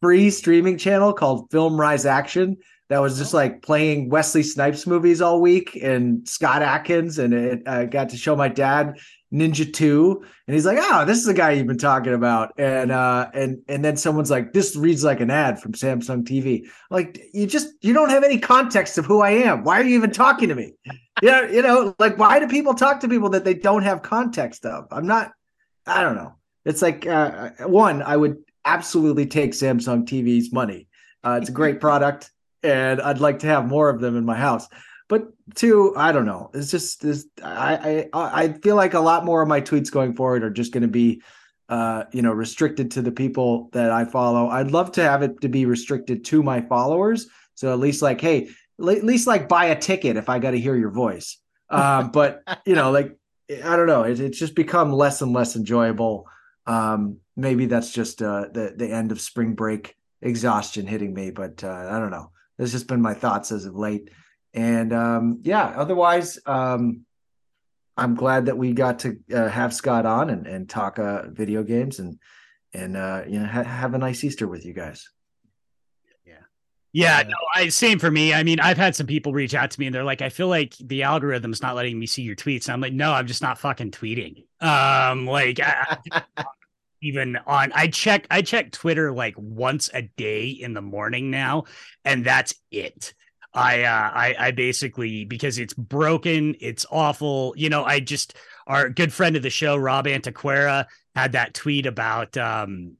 free 0.02 0.30
streaming 0.30 0.78
channel 0.78 1.14
called 1.14 1.50
FilmRise 1.52 2.06
Action 2.06 2.58
that 2.90 3.00
was 3.00 3.18
just 3.18 3.34
like 3.34 3.62
playing 3.62 4.10
Wesley 4.10 4.44
Snipes 4.44 4.86
movies 4.86 5.22
all 5.22 5.40
week 5.40 5.80
and 5.82 6.28
Scott 6.28 6.62
Adkins. 6.62 7.20
and 7.20 7.34
it, 7.34 7.68
I 7.68 7.86
got 7.86 8.10
to 8.10 8.18
show 8.18 8.36
my 8.36 8.50
dad 8.50 8.98
Ninja 9.34 9.72
Two, 9.72 10.26
and 10.46 10.54
he's 10.54 10.66
like, 10.66 10.78
"Oh, 10.80 11.06
this 11.06 11.18
is 11.18 11.26
the 11.26 11.34
guy 11.34 11.52
you've 11.52 11.68
been 11.68 11.78
talking 11.78 12.14
about," 12.14 12.52
and 12.58 12.92
uh, 12.92 13.30
and 13.34 13.60
and 13.70 13.84
then 13.84 13.96
someone's 13.96 14.30
like, 14.30 14.52
"This 14.52 14.76
reads 14.76 15.06
like 15.06 15.22
an 15.22 15.30
ad 15.30 15.62
from 15.62 15.72
Samsung 15.72 16.24
TV." 16.24 16.68
Like, 16.90 17.18
you 17.34 17.48
just 17.48 17.70
you 17.82 17.94
don't 17.94 18.10
have 18.10 18.26
any 18.26 18.40
context 18.40 18.98
of 18.98 19.06
who 19.06 19.22
I 19.22 19.30
am. 19.30 19.64
Why 19.64 19.80
are 19.80 19.84
you 19.84 19.96
even 19.96 20.12
talking 20.12 20.50
to 20.50 20.56
me? 20.56 20.74
yeah, 21.22 21.50
you 21.50 21.62
know, 21.62 21.96
like 21.98 22.18
why 22.18 22.40
do 22.40 22.48
people 22.48 22.74
talk 22.74 23.00
to 23.02 23.08
people 23.08 23.30
that 23.30 23.46
they 23.46 23.54
don't 23.54 23.84
have 23.84 24.02
context 24.02 24.66
of? 24.66 24.88
I'm 24.92 25.08
not. 25.08 25.32
I 25.86 26.02
don't 26.02 26.16
know. 26.16 26.36
It's 26.66 26.82
like 26.82 27.08
uh, 27.08 27.52
one, 27.60 28.02
I 28.02 28.18
would 28.18 28.36
absolutely 28.66 29.26
take 29.26 29.52
Samsung 29.52 30.06
TV's 30.06 30.52
money. 30.52 30.88
Uh, 31.24 31.40
it's 31.42 31.50
a 31.50 31.54
great 31.54 31.80
product, 31.82 32.32
and 32.64 33.02
I'd 33.02 33.20
like 33.20 33.40
to 33.40 33.48
have 33.48 33.68
more 33.68 33.90
of 33.90 34.02
them 34.02 34.16
in 34.16 34.26
my 34.26 34.36
house. 34.36 34.68
But 35.10 35.28
two, 35.56 35.94
I 35.98 36.14
don't 36.14 36.26
know. 36.26 36.52
It's 36.54 36.72
just 36.72 37.02
this. 37.02 37.26
I 37.44 38.08
I 38.14 38.44
I 38.44 38.54
feel 38.54 38.78
like 38.78 38.94
a 38.94 39.00
lot 39.00 39.26
more 39.26 39.42
of 39.42 39.48
my 39.50 39.60
tweets 39.60 39.92
going 39.92 40.16
forward 40.16 40.44
are 40.44 40.50
just 40.50 40.72
going 40.72 40.84
to 40.84 40.88
be, 40.88 41.22
uh, 41.68 42.06
you 42.14 42.22
know, 42.22 42.32
restricted 42.32 42.92
to 42.92 43.02
the 43.02 43.12
people 43.12 43.70
that 43.74 43.92
I 43.92 44.06
follow. 44.06 44.48
I'd 44.48 44.72
love 44.72 44.94
to 44.94 45.04
have 45.04 45.22
it 45.22 45.42
to 45.42 45.50
be 45.50 45.66
restricted 45.66 46.24
to 46.26 46.42
my 46.42 46.62
followers. 46.62 47.28
So 47.56 47.74
at 47.74 47.80
least 47.80 48.02
like, 48.02 48.22
hey, 48.22 48.52
at 48.80 49.04
least 49.04 49.28
like 49.28 49.50
buy 49.50 49.66
a 49.66 49.80
ticket 49.80 50.16
if 50.16 50.30
I 50.30 50.40
got 50.40 50.52
to 50.52 50.60
hear 50.60 50.76
your 50.76 50.92
voice. 50.92 51.38
Uh, 51.70 52.04
but 52.14 52.44
you 52.66 52.76
know, 52.76 52.92
like 52.92 53.18
I 53.66 53.76
don't 53.76 53.88
know. 53.88 54.04
It, 54.04 54.20
it's 54.20 54.40
just 54.40 54.56
become 54.56 54.94
less 54.94 55.22
and 55.22 55.34
less 55.34 55.56
enjoyable. 55.56 56.26
Um, 56.72 57.18
maybe 57.36 57.66
that's 57.66 57.92
just 57.92 58.22
uh, 58.22 58.46
the 58.54 58.74
the 58.76 58.90
end 58.90 59.12
of 59.12 59.20
spring 59.20 59.54
break 59.54 59.96
exhaustion 60.22 60.88
hitting 60.88 61.14
me, 61.14 61.32
but 61.32 61.64
uh, 61.64 61.88
I 61.92 62.00
don't 62.00 62.12
know. 62.12 62.32
That's 62.58 62.72
just 62.72 62.88
been 62.88 63.02
my 63.02 63.14
thoughts 63.14 63.52
as 63.52 63.66
of 63.66 63.76
late. 63.76 64.10
And 64.54 64.94
um, 64.94 65.40
yeah, 65.44 65.74
otherwise, 65.76 66.40
um, 66.46 67.06
I'm 67.98 68.16
glad 68.16 68.46
that 68.46 68.58
we 68.58 68.74
got 68.74 69.00
to 69.00 69.18
uh, 69.34 69.50
have 69.50 69.74
Scott 69.74 70.06
on 70.06 70.30
and, 70.30 70.48
and 70.48 70.70
talk 70.70 71.00
uh, 71.00 71.24
video 71.30 71.64
games 71.64 72.00
and 72.00 72.20
and 72.74 72.96
uh, 72.96 73.24
you 73.28 73.40
know 73.40 73.46
ha- 73.46 73.64
have 73.64 73.94
a 73.94 73.98
nice 73.98 74.24
Easter 74.24 74.48
with 74.48 74.66
you 74.66 74.74
guys. 74.74 75.10
Yeah, 76.94 77.22
yeah. 77.22 77.24
no, 77.28 77.36
I 77.56 77.70
same 77.70 78.00
for 78.00 78.12
me. 78.12 78.34
I 78.34 78.44
mean, 78.44 78.60
I've 78.60 78.78
had 78.78 78.96
some 78.96 79.08
people 79.08 79.34
reach 79.34 79.56
out 79.56 79.72
to 79.72 79.80
me 79.80 79.88
and 79.88 79.96
they're 79.96 80.04
like, 80.04 80.22
I 80.22 80.30
feel 80.30 80.48
like 80.48 80.76
the 80.78 81.04
algorithm's 81.04 81.62
not 81.62 81.76
letting 81.76 81.98
me 81.98 82.06
see 82.06 82.22
your 82.22 82.36
tweets. 82.36 82.66
And 82.66 82.74
I'm 82.74 82.82
like, 82.82 82.94
no, 82.94 83.14
I'm 83.14 83.28
just 83.28 83.42
not 83.42 83.58
fucking 83.60 83.92
tweeting. 83.92 84.44
Um, 84.60 85.26
like 85.26 85.60
I, 85.62 85.98
even 87.02 87.38
on 87.48 87.72
I 87.74 87.88
check 87.88 88.28
I 88.30 88.42
check 88.42 88.72
Twitter 88.72 89.12
like 89.12 89.36
once 89.38 89.90
a 89.94 90.04
day 90.04 90.48
in 90.48 90.74
the 90.74 90.82
morning 90.82 91.32
now, 91.32 91.66
and 92.06 92.26
that's 92.26 92.54
it. 92.72 93.14
I 93.54 93.84
uh 93.84 94.12
I 94.14 94.36
I 94.40 94.52
basically 94.52 95.26
because 95.26 95.58
it's 95.58 95.74
broken, 95.74 96.56
it's 96.60 96.86
awful. 96.92 97.54
You 97.58 97.70
know, 97.70 97.84
I 97.84 98.00
just 98.00 98.36
our 98.68 98.90
good 98.90 99.12
friend 99.12 99.36
of 99.36 99.44
the 99.44 99.50
show, 99.50 99.76
Rob 99.76 100.06
Antiquera, 100.06 100.86
had 101.16 101.34
that 101.34 101.54
tweet 101.54 101.86
about 101.86 102.38
um 102.38 102.98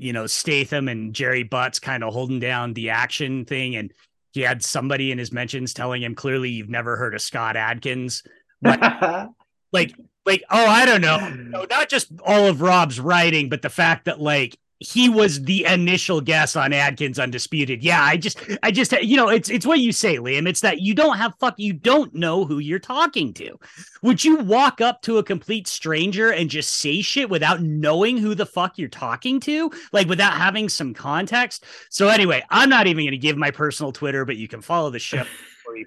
you 0.00 0.14
know, 0.14 0.26
Statham 0.26 0.88
and 0.88 1.14
Jerry 1.14 1.42
Butts 1.42 1.78
kind 1.78 2.02
of 2.02 2.14
holding 2.14 2.40
down 2.40 2.72
the 2.72 2.88
action 2.88 3.44
thing. 3.44 3.76
And 3.76 3.92
he 4.32 4.40
had 4.40 4.64
somebody 4.64 5.12
in 5.12 5.18
his 5.18 5.30
mentions 5.30 5.74
telling 5.74 6.02
him 6.02 6.14
clearly 6.14 6.48
you've 6.48 6.70
never 6.70 6.96
heard 6.96 7.14
of 7.14 7.20
Scott 7.20 7.54
Adkins. 7.54 8.22
But 8.62 9.28
like, 9.72 9.94
like, 10.26 10.42
oh, 10.50 10.66
I 10.66 10.86
don't 10.86 11.00
know. 11.00 11.18
Hmm. 11.18 11.50
No, 11.50 11.66
not 11.68 11.88
just 11.88 12.10
all 12.24 12.46
of 12.46 12.60
Rob's 12.60 13.00
writing, 13.00 13.48
but 13.48 13.62
the 13.62 13.70
fact 13.70 14.04
that 14.04 14.20
like 14.20 14.58
he 14.80 15.10
was 15.10 15.42
the 15.42 15.66
initial 15.66 16.22
guest 16.22 16.56
on 16.56 16.72
Adkins 16.72 17.18
Undisputed. 17.18 17.82
Yeah, 17.82 18.02
I 18.02 18.16
just, 18.16 18.40
I 18.62 18.70
just, 18.70 18.92
you 19.02 19.14
know, 19.14 19.28
it's 19.28 19.50
it's 19.50 19.66
what 19.66 19.78
you 19.78 19.92
say, 19.92 20.16
Liam. 20.16 20.48
It's 20.48 20.62
that 20.62 20.80
you 20.80 20.94
don't 20.94 21.18
have 21.18 21.34
fuck, 21.38 21.54
you 21.58 21.74
don't 21.74 22.14
know 22.14 22.46
who 22.46 22.58
you're 22.58 22.78
talking 22.78 23.34
to. 23.34 23.60
Would 24.02 24.24
you 24.24 24.38
walk 24.38 24.80
up 24.80 25.02
to 25.02 25.18
a 25.18 25.22
complete 25.22 25.68
stranger 25.68 26.32
and 26.32 26.48
just 26.48 26.70
say 26.76 27.02
shit 27.02 27.28
without 27.28 27.60
knowing 27.60 28.16
who 28.16 28.34
the 28.34 28.46
fuck 28.46 28.78
you're 28.78 28.88
talking 28.88 29.38
to, 29.40 29.70
like 29.92 30.08
without 30.08 30.32
having 30.32 30.70
some 30.70 30.94
context? 30.94 31.64
So 31.90 32.08
anyway, 32.08 32.42
I'm 32.48 32.70
not 32.70 32.86
even 32.86 33.04
going 33.04 33.12
to 33.12 33.18
give 33.18 33.36
my 33.36 33.50
personal 33.50 33.92
Twitter, 33.92 34.24
but 34.24 34.38
you 34.38 34.48
can 34.48 34.62
follow 34.62 34.88
the 34.88 34.98
show. 34.98 35.24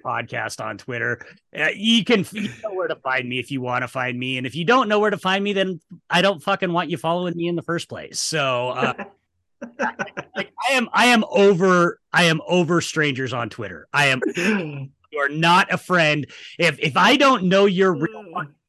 podcast 0.03 0.63
on 0.63 0.77
Twitter. 0.77 1.25
Uh, 1.57 1.69
you 1.75 2.03
can 2.03 2.25
you 2.31 2.49
know 2.63 2.73
where 2.73 2.87
to 2.87 2.95
find 2.95 3.27
me 3.27 3.39
if 3.39 3.51
you 3.51 3.61
want 3.61 3.83
to 3.83 3.87
find 3.87 4.17
me, 4.17 4.37
and 4.37 4.47
if 4.47 4.55
you 4.55 4.65
don't 4.65 4.89
know 4.89 4.99
where 4.99 5.09
to 5.09 5.17
find 5.17 5.43
me, 5.43 5.53
then 5.53 5.79
I 6.09 6.21
don't 6.21 6.41
fucking 6.41 6.71
want 6.71 6.89
you 6.89 6.97
following 6.97 7.35
me 7.35 7.47
in 7.47 7.55
the 7.55 7.61
first 7.61 7.89
place. 7.89 8.19
So, 8.19 8.69
uh, 8.69 8.93
like, 10.35 10.51
I 10.69 10.73
am 10.73 10.89
I 10.93 11.07
am 11.07 11.23
over 11.29 11.99
I 12.11 12.25
am 12.25 12.41
over 12.47 12.81
strangers 12.81 13.33
on 13.33 13.49
Twitter. 13.49 13.87
I 13.93 14.07
am 14.07 14.21
you 14.35 15.19
are 15.19 15.29
not 15.29 15.71
a 15.71 15.77
friend. 15.77 16.27
If 16.57 16.79
if 16.79 16.97
I 16.97 17.17
don't 17.17 17.45
know 17.45 17.65
your 17.65 17.93
real 17.93 18.23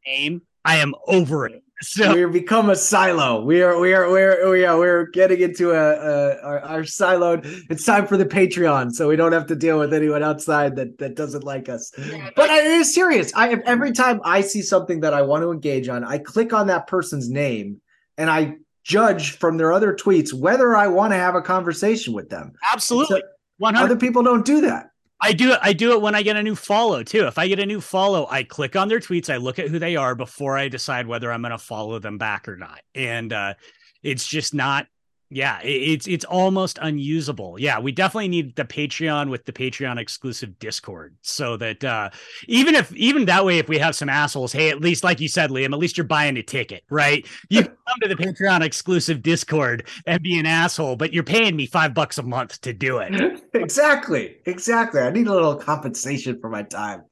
name, 0.06 0.42
I 0.64 0.76
am 0.76 0.94
over 1.06 1.46
it. 1.46 1.62
So 1.84 2.14
we've 2.14 2.32
become 2.32 2.70
a 2.70 2.76
silo. 2.76 3.44
We 3.44 3.62
are, 3.62 3.78
we 3.78 3.92
are, 3.92 4.10
we're, 4.10 4.50
we 4.50 4.64
are, 4.64 4.78
we're 4.78 5.06
getting 5.06 5.40
into 5.40 5.72
a, 5.72 5.74
a 5.76 6.40
our, 6.42 6.60
our 6.60 6.80
siloed. 6.80 7.44
It's 7.70 7.84
time 7.84 8.06
for 8.06 8.16
the 8.16 8.24
Patreon, 8.24 8.92
so 8.92 9.06
we 9.08 9.16
don't 9.16 9.32
have 9.32 9.46
to 9.48 9.56
deal 9.56 9.78
with 9.78 9.92
anyone 9.92 10.22
outside 10.22 10.76
that 10.76 10.96
that 10.98 11.14
doesn't 11.14 11.44
like 11.44 11.68
us. 11.68 11.92
But 12.36 12.48
I 12.50 12.58
am 12.58 12.84
serious. 12.84 13.32
I 13.36 13.50
every 13.66 13.92
time 13.92 14.20
I 14.24 14.40
see 14.40 14.62
something 14.62 15.00
that 15.00 15.12
I 15.14 15.22
want 15.22 15.42
to 15.42 15.52
engage 15.52 15.88
on, 15.88 16.04
I 16.04 16.18
click 16.18 16.52
on 16.52 16.66
that 16.68 16.86
person's 16.86 17.28
name 17.28 17.80
and 18.16 18.30
I 18.30 18.56
judge 18.82 19.32
from 19.32 19.56
their 19.56 19.72
other 19.72 19.94
tweets 19.94 20.32
whether 20.32 20.74
I 20.76 20.86
want 20.88 21.12
to 21.12 21.16
have 21.16 21.34
a 21.34 21.42
conversation 21.42 22.12
with 22.14 22.28
them. 22.30 22.52
absolutely, 22.72 23.20
So 23.20 23.26
one 23.58 23.74
hundred. 23.74 23.86
other 23.92 23.96
people 24.00 24.22
don't 24.22 24.44
do 24.44 24.62
that. 24.62 24.90
I 25.20 25.32
do 25.32 25.52
it. 25.52 25.58
I 25.62 25.72
do 25.72 25.92
it 25.92 26.02
when 26.02 26.14
I 26.14 26.22
get 26.22 26.36
a 26.36 26.42
new 26.42 26.54
follow 26.54 27.02
too. 27.02 27.26
If 27.26 27.38
I 27.38 27.48
get 27.48 27.58
a 27.58 27.66
new 27.66 27.80
follow, 27.80 28.26
I 28.28 28.42
click 28.42 28.76
on 28.76 28.88
their 28.88 29.00
tweets. 29.00 29.32
I 29.32 29.36
look 29.38 29.58
at 29.58 29.68
who 29.68 29.78
they 29.78 29.96
are 29.96 30.14
before 30.14 30.58
I 30.58 30.68
decide 30.68 31.06
whether 31.06 31.32
I'm 31.32 31.40
going 31.40 31.52
to 31.52 31.58
follow 31.58 31.98
them 31.98 32.18
back 32.18 32.48
or 32.48 32.56
not. 32.56 32.80
And 32.94 33.32
uh, 33.32 33.54
it's 34.02 34.26
just 34.26 34.54
not. 34.54 34.86
Yeah, 35.34 35.58
it's 35.64 36.06
it's 36.06 36.24
almost 36.24 36.78
unusable. 36.80 37.58
Yeah, 37.58 37.80
we 37.80 37.90
definitely 37.90 38.28
need 38.28 38.54
the 38.54 38.64
Patreon 38.64 39.30
with 39.30 39.44
the 39.46 39.52
Patreon 39.52 39.98
exclusive 39.98 40.60
Discord, 40.60 41.16
so 41.22 41.56
that 41.56 41.82
uh, 41.82 42.10
even 42.46 42.76
if 42.76 42.94
even 42.94 43.24
that 43.24 43.44
way, 43.44 43.58
if 43.58 43.68
we 43.68 43.76
have 43.78 43.96
some 43.96 44.08
assholes, 44.08 44.52
hey, 44.52 44.70
at 44.70 44.80
least 44.80 45.02
like 45.02 45.18
you 45.18 45.26
said, 45.26 45.50
Liam, 45.50 45.72
at 45.72 45.80
least 45.80 45.98
you're 45.98 46.06
buying 46.06 46.36
a 46.36 46.42
ticket, 46.44 46.84
right? 46.88 47.26
You 47.48 47.64
can 47.64 47.72
come 47.72 48.00
to 48.02 48.08
the 48.08 48.14
Patreon 48.14 48.60
exclusive 48.62 49.22
Discord 49.22 49.88
and 50.06 50.22
be 50.22 50.38
an 50.38 50.46
asshole, 50.46 50.94
but 50.94 51.12
you're 51.12 51.24
paying 51.24 51.56
me 51.56 51.66
five 51.66 51.94
bucks 51.94 52.16
a 52.18 52.22
month 52.22 52.60
to 52.60 52.72
do 52.72 52.98
it. 52.98 53.42
exactly, 53.54 54.36
exactly. 54.46 55.00
I 55.00 55.10
need 55.10 55.26
a 55.26 55.34
little 55.34 55.56
compensation 55.56 56.38
for 56.40 56.48
my 56.48 56.62
time. 56.62 57.02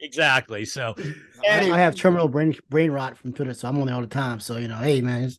Exactly. 0.00 0.64
So 0.64 0.94
I, 1.46 1.70
I 1.70 1.76
have 1.76 1.96
terminal 1.96 2.28
brain 2.28 2.56
brain 2.70 2.92
rot 2.92 3.18
from 3.18 3.34
Twitter, 3.34 3.52
so 3.52 3.68
I'm 3.68 3.78
on 3.78 3.88
there 3.88 3.94
all 3.94 4.00
the 4.00 4.06
time. 4.06 4.40
So 4.40 4.56
you 4.56 4.68
know, 4.68 4.78
hey 4.78 5.02
man, 5.02 5.30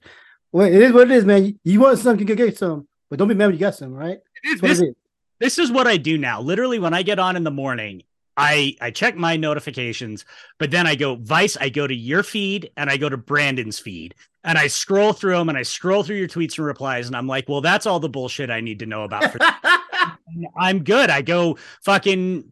well, 0.54 0.68
it 0.68 0.82
is 0.82 0.94
what 0.94 1.10
it 1.10 1.16
is, 1.16 1.26
man. 1.26 1.60
You, 1.64 1.80
want 1.80 2.00
some, 2.00 2.20
you 2.20 2.26
can 2.26 2.36
get 2.36 2.58
some, 2.58 2.88
but 3.10 3.18
don't 3.18 3.28
be 3.28 3.34
mad 3.34 3.48
when 3.48 3.56
you 3.56 3.60
got 3.60 3.76
some, 3.76 3.92
right? 3.94 4.20
That's 4.44 4.62
what 4.62 4.68
this, 4.70 4.80
it 4.80 4.90
is. 4.90 4.96
this 5.40 5.60
is 5.60 5.72
what 5.72 5.88
I 5.88 5.98
do 5.98 6.18
now. 6.18 6.40
Literally, 6.40 6.78
when 6.80 6.94
I 6.94 7.02
get 7.02 7.20
on 7.20 7.36
in 7.36 7.44
the 7.44 7.52
morning, 7.52 8.04
I 8.38 8.76
I 8.80 8.92
check 8.92 9.16
my 9.16 9.36
notifications, 9.36 10.26
but 10.60 10.72
then 10.72 10.88
I 10.88 10.96
go 10.96 11.16
Vice, 11.16 11.58
I 11.58 11.70
go 11.70 11.86
to 11.86 11.94
your 11.94 12.24
feed 12.24 12.72
and 12.78 12.90
I 12.90 12.98
go 12.98 13.10
to 13.10 13.18
Brandon's 13.18 13.80
feed. 13.80 14.16
And 14.46 14.58
I 14.58 14.68
scroll 14.68 15.14
through 15.14 15.38
them 15.38 15.50
and 15.50 15.58
I 15.58 15.64
scroll 15.64 16.04
through 16.04 16.18
your 16.18 16.28
tweets 16.28 16.58
and 16.58 16.68
replies, 16.68 17.08
and 17.08 17.16
I'm 17.16 17.28
like, 17.28 17.48
well, 17.48 17.62
that's 17.62 17.86
all 17.86 18.00
the 18.00 18.10
bullshit 18.10 18.50
I 18.50 18.60
need 18.60 18.80
to 18.80 18.86
know 18.86 19.04
about. 19.04 19.32
For 19.32 19.40
I'm 20.58 20.84
good. 20.84 21.10
I 21.10 21.22
go 21.22 21.58
fucking 21.84 22.44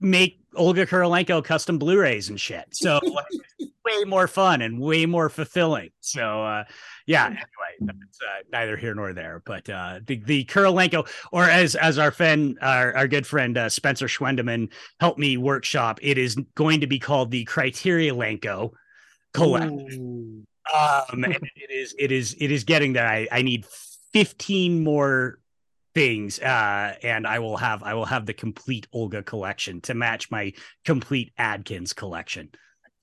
make 0.00 0.40
Olga 0.56 0.86
Kurilenko 0.86 1.44
custom 1.44 1.78
Blu-rays 1.78 2.28
and 2.28 2.40
shit. 2.40 2.66
So 2.72 3.00
like, 3.02 3.70
way 3.84 4.04
more 4.04 4.28
fun 4.28 4.62
and 4.62 4.80
way 4.80 5.06
more 5.06 5.28
fulfilling. 5.28 5.90
So 6.00 6.44
uh 6.44 6.64
yeah, 7.06 7.26
anyway, 7.26 7.42
that's 7.80 8.18
uh, 8.20 8.42
neither 8.52 8.76
here 8.76 8.94
nor 8.94 9.12
there. 9.12 9.42
But 9.44 9.68
uh 9.68 10.00
the 10.04 10.22
the 10.24 10.44
Kurilenko, 10.44 11.08
or 11.32 11.44
as 11.44 11.74
as 11.74 11.98
our 11.98 12.10
friend 12.10 12.58
our, 12.60 12.94
our 12.96 13.08
good 13.08 13.26
friend 13.26 13.56
uh, 13.56 13.68
Spencer 13.68 14.06
Schwendeman 14.06 14.70
helped 15.00 15.18
me 15.18 15.36
workshop, 15.36 15.98
it 16.02 16.18
is 16.18 16.36
going 16.54 16.80
to 16.80 16.86
be 16.86 16.98
called 16.98 17.30
the 17.30 17.44
Criteria 17.44 18.12
Lenko 18.12 18.70
collection. 19.32 20.46
Um, 20.72 21.24
and 21.24 21.34
it 21.56 21.70
is 21.70 21.94
it 21.98 22.12
is 22.12 22.36
it 22.38 22.50
is 22.50 22.64
getting 22.64 22.92
there. 22.92 23.06
I 23.06 23.26
I 23.32 23.42
need 23.42 23.64
15 24.12 24.82
more 24.84 25.39
things 25.94 26.38
uh 26.38 26.94
and 27.02 27.26
i 27.26 27.38
will 27.38 27.56
have 27.56 27.82
i 27.82 27.94
will 27.94 28.04
have 28.04 28.26
the 28.26 28.32
complete 28.34 28.86
olga 28.92 29.22
collection 29.22 29.80
to 29.80 29.94
match 29.94 30.30
my 30.30 30.52
complete 30.84 31.32
adkins 31.36 31.92
collection 31.92 32.48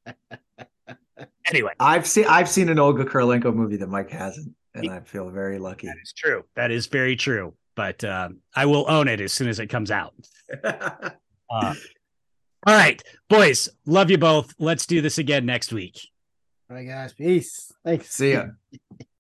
anyway 1.49 1.71
I've 1.79 2.07
seen 2.07 2.25
I've 2.29 2.47
seen 2.47 2.69
an 2.69 2.79
Olga 2.79 3.03
Kurilenko 3.03 3.53
movie 3.53 3.77
that 3.77 3.87
Mike 3.89 4.09
hasn't, 4.11 4.53
and 4.73 4.89
I 4.89 5.01
feel 5.01 5.29
very 5.29 5.59
lucky. 5.59 5.87
that 5.87 5.97
is 6.01 6.13
true 6.15 6.43
that 6.55 6.71
is 6.71 6.87
very 6.87 7.15
true 7.15 7.53
but 7.75 8.03
um 8.03 8.37
i 8.55 8.65
will 8.65 8.85
own 8.89 9.07
it 9.07 9.19
as 9.19 9.33
soon 9.33 9.49
as 9.49 9.59
it 9.59 9.67
comes 9.67 9.91
out 9.91 10.13
uh, 10.63 11.11
all 11.49 11.73
right 12.65 13.01
boys 13.29 13.67
love 13.85 14.09
you 14.09 14.17
both 14.17 14.53
let's 14.59 14.85
do 14.85 15.01
this 15.01 15.17
again 15.17 15.45
next 15.45 15.73
week 15.73 15.99
All 16.69 16.75
right, 16.75 16.87
guys. 16.87 17.13
Peace. 17.13 17.71
Thanks. 17.85 18.09
See 18.09 18.33
ya. 18.33 18.47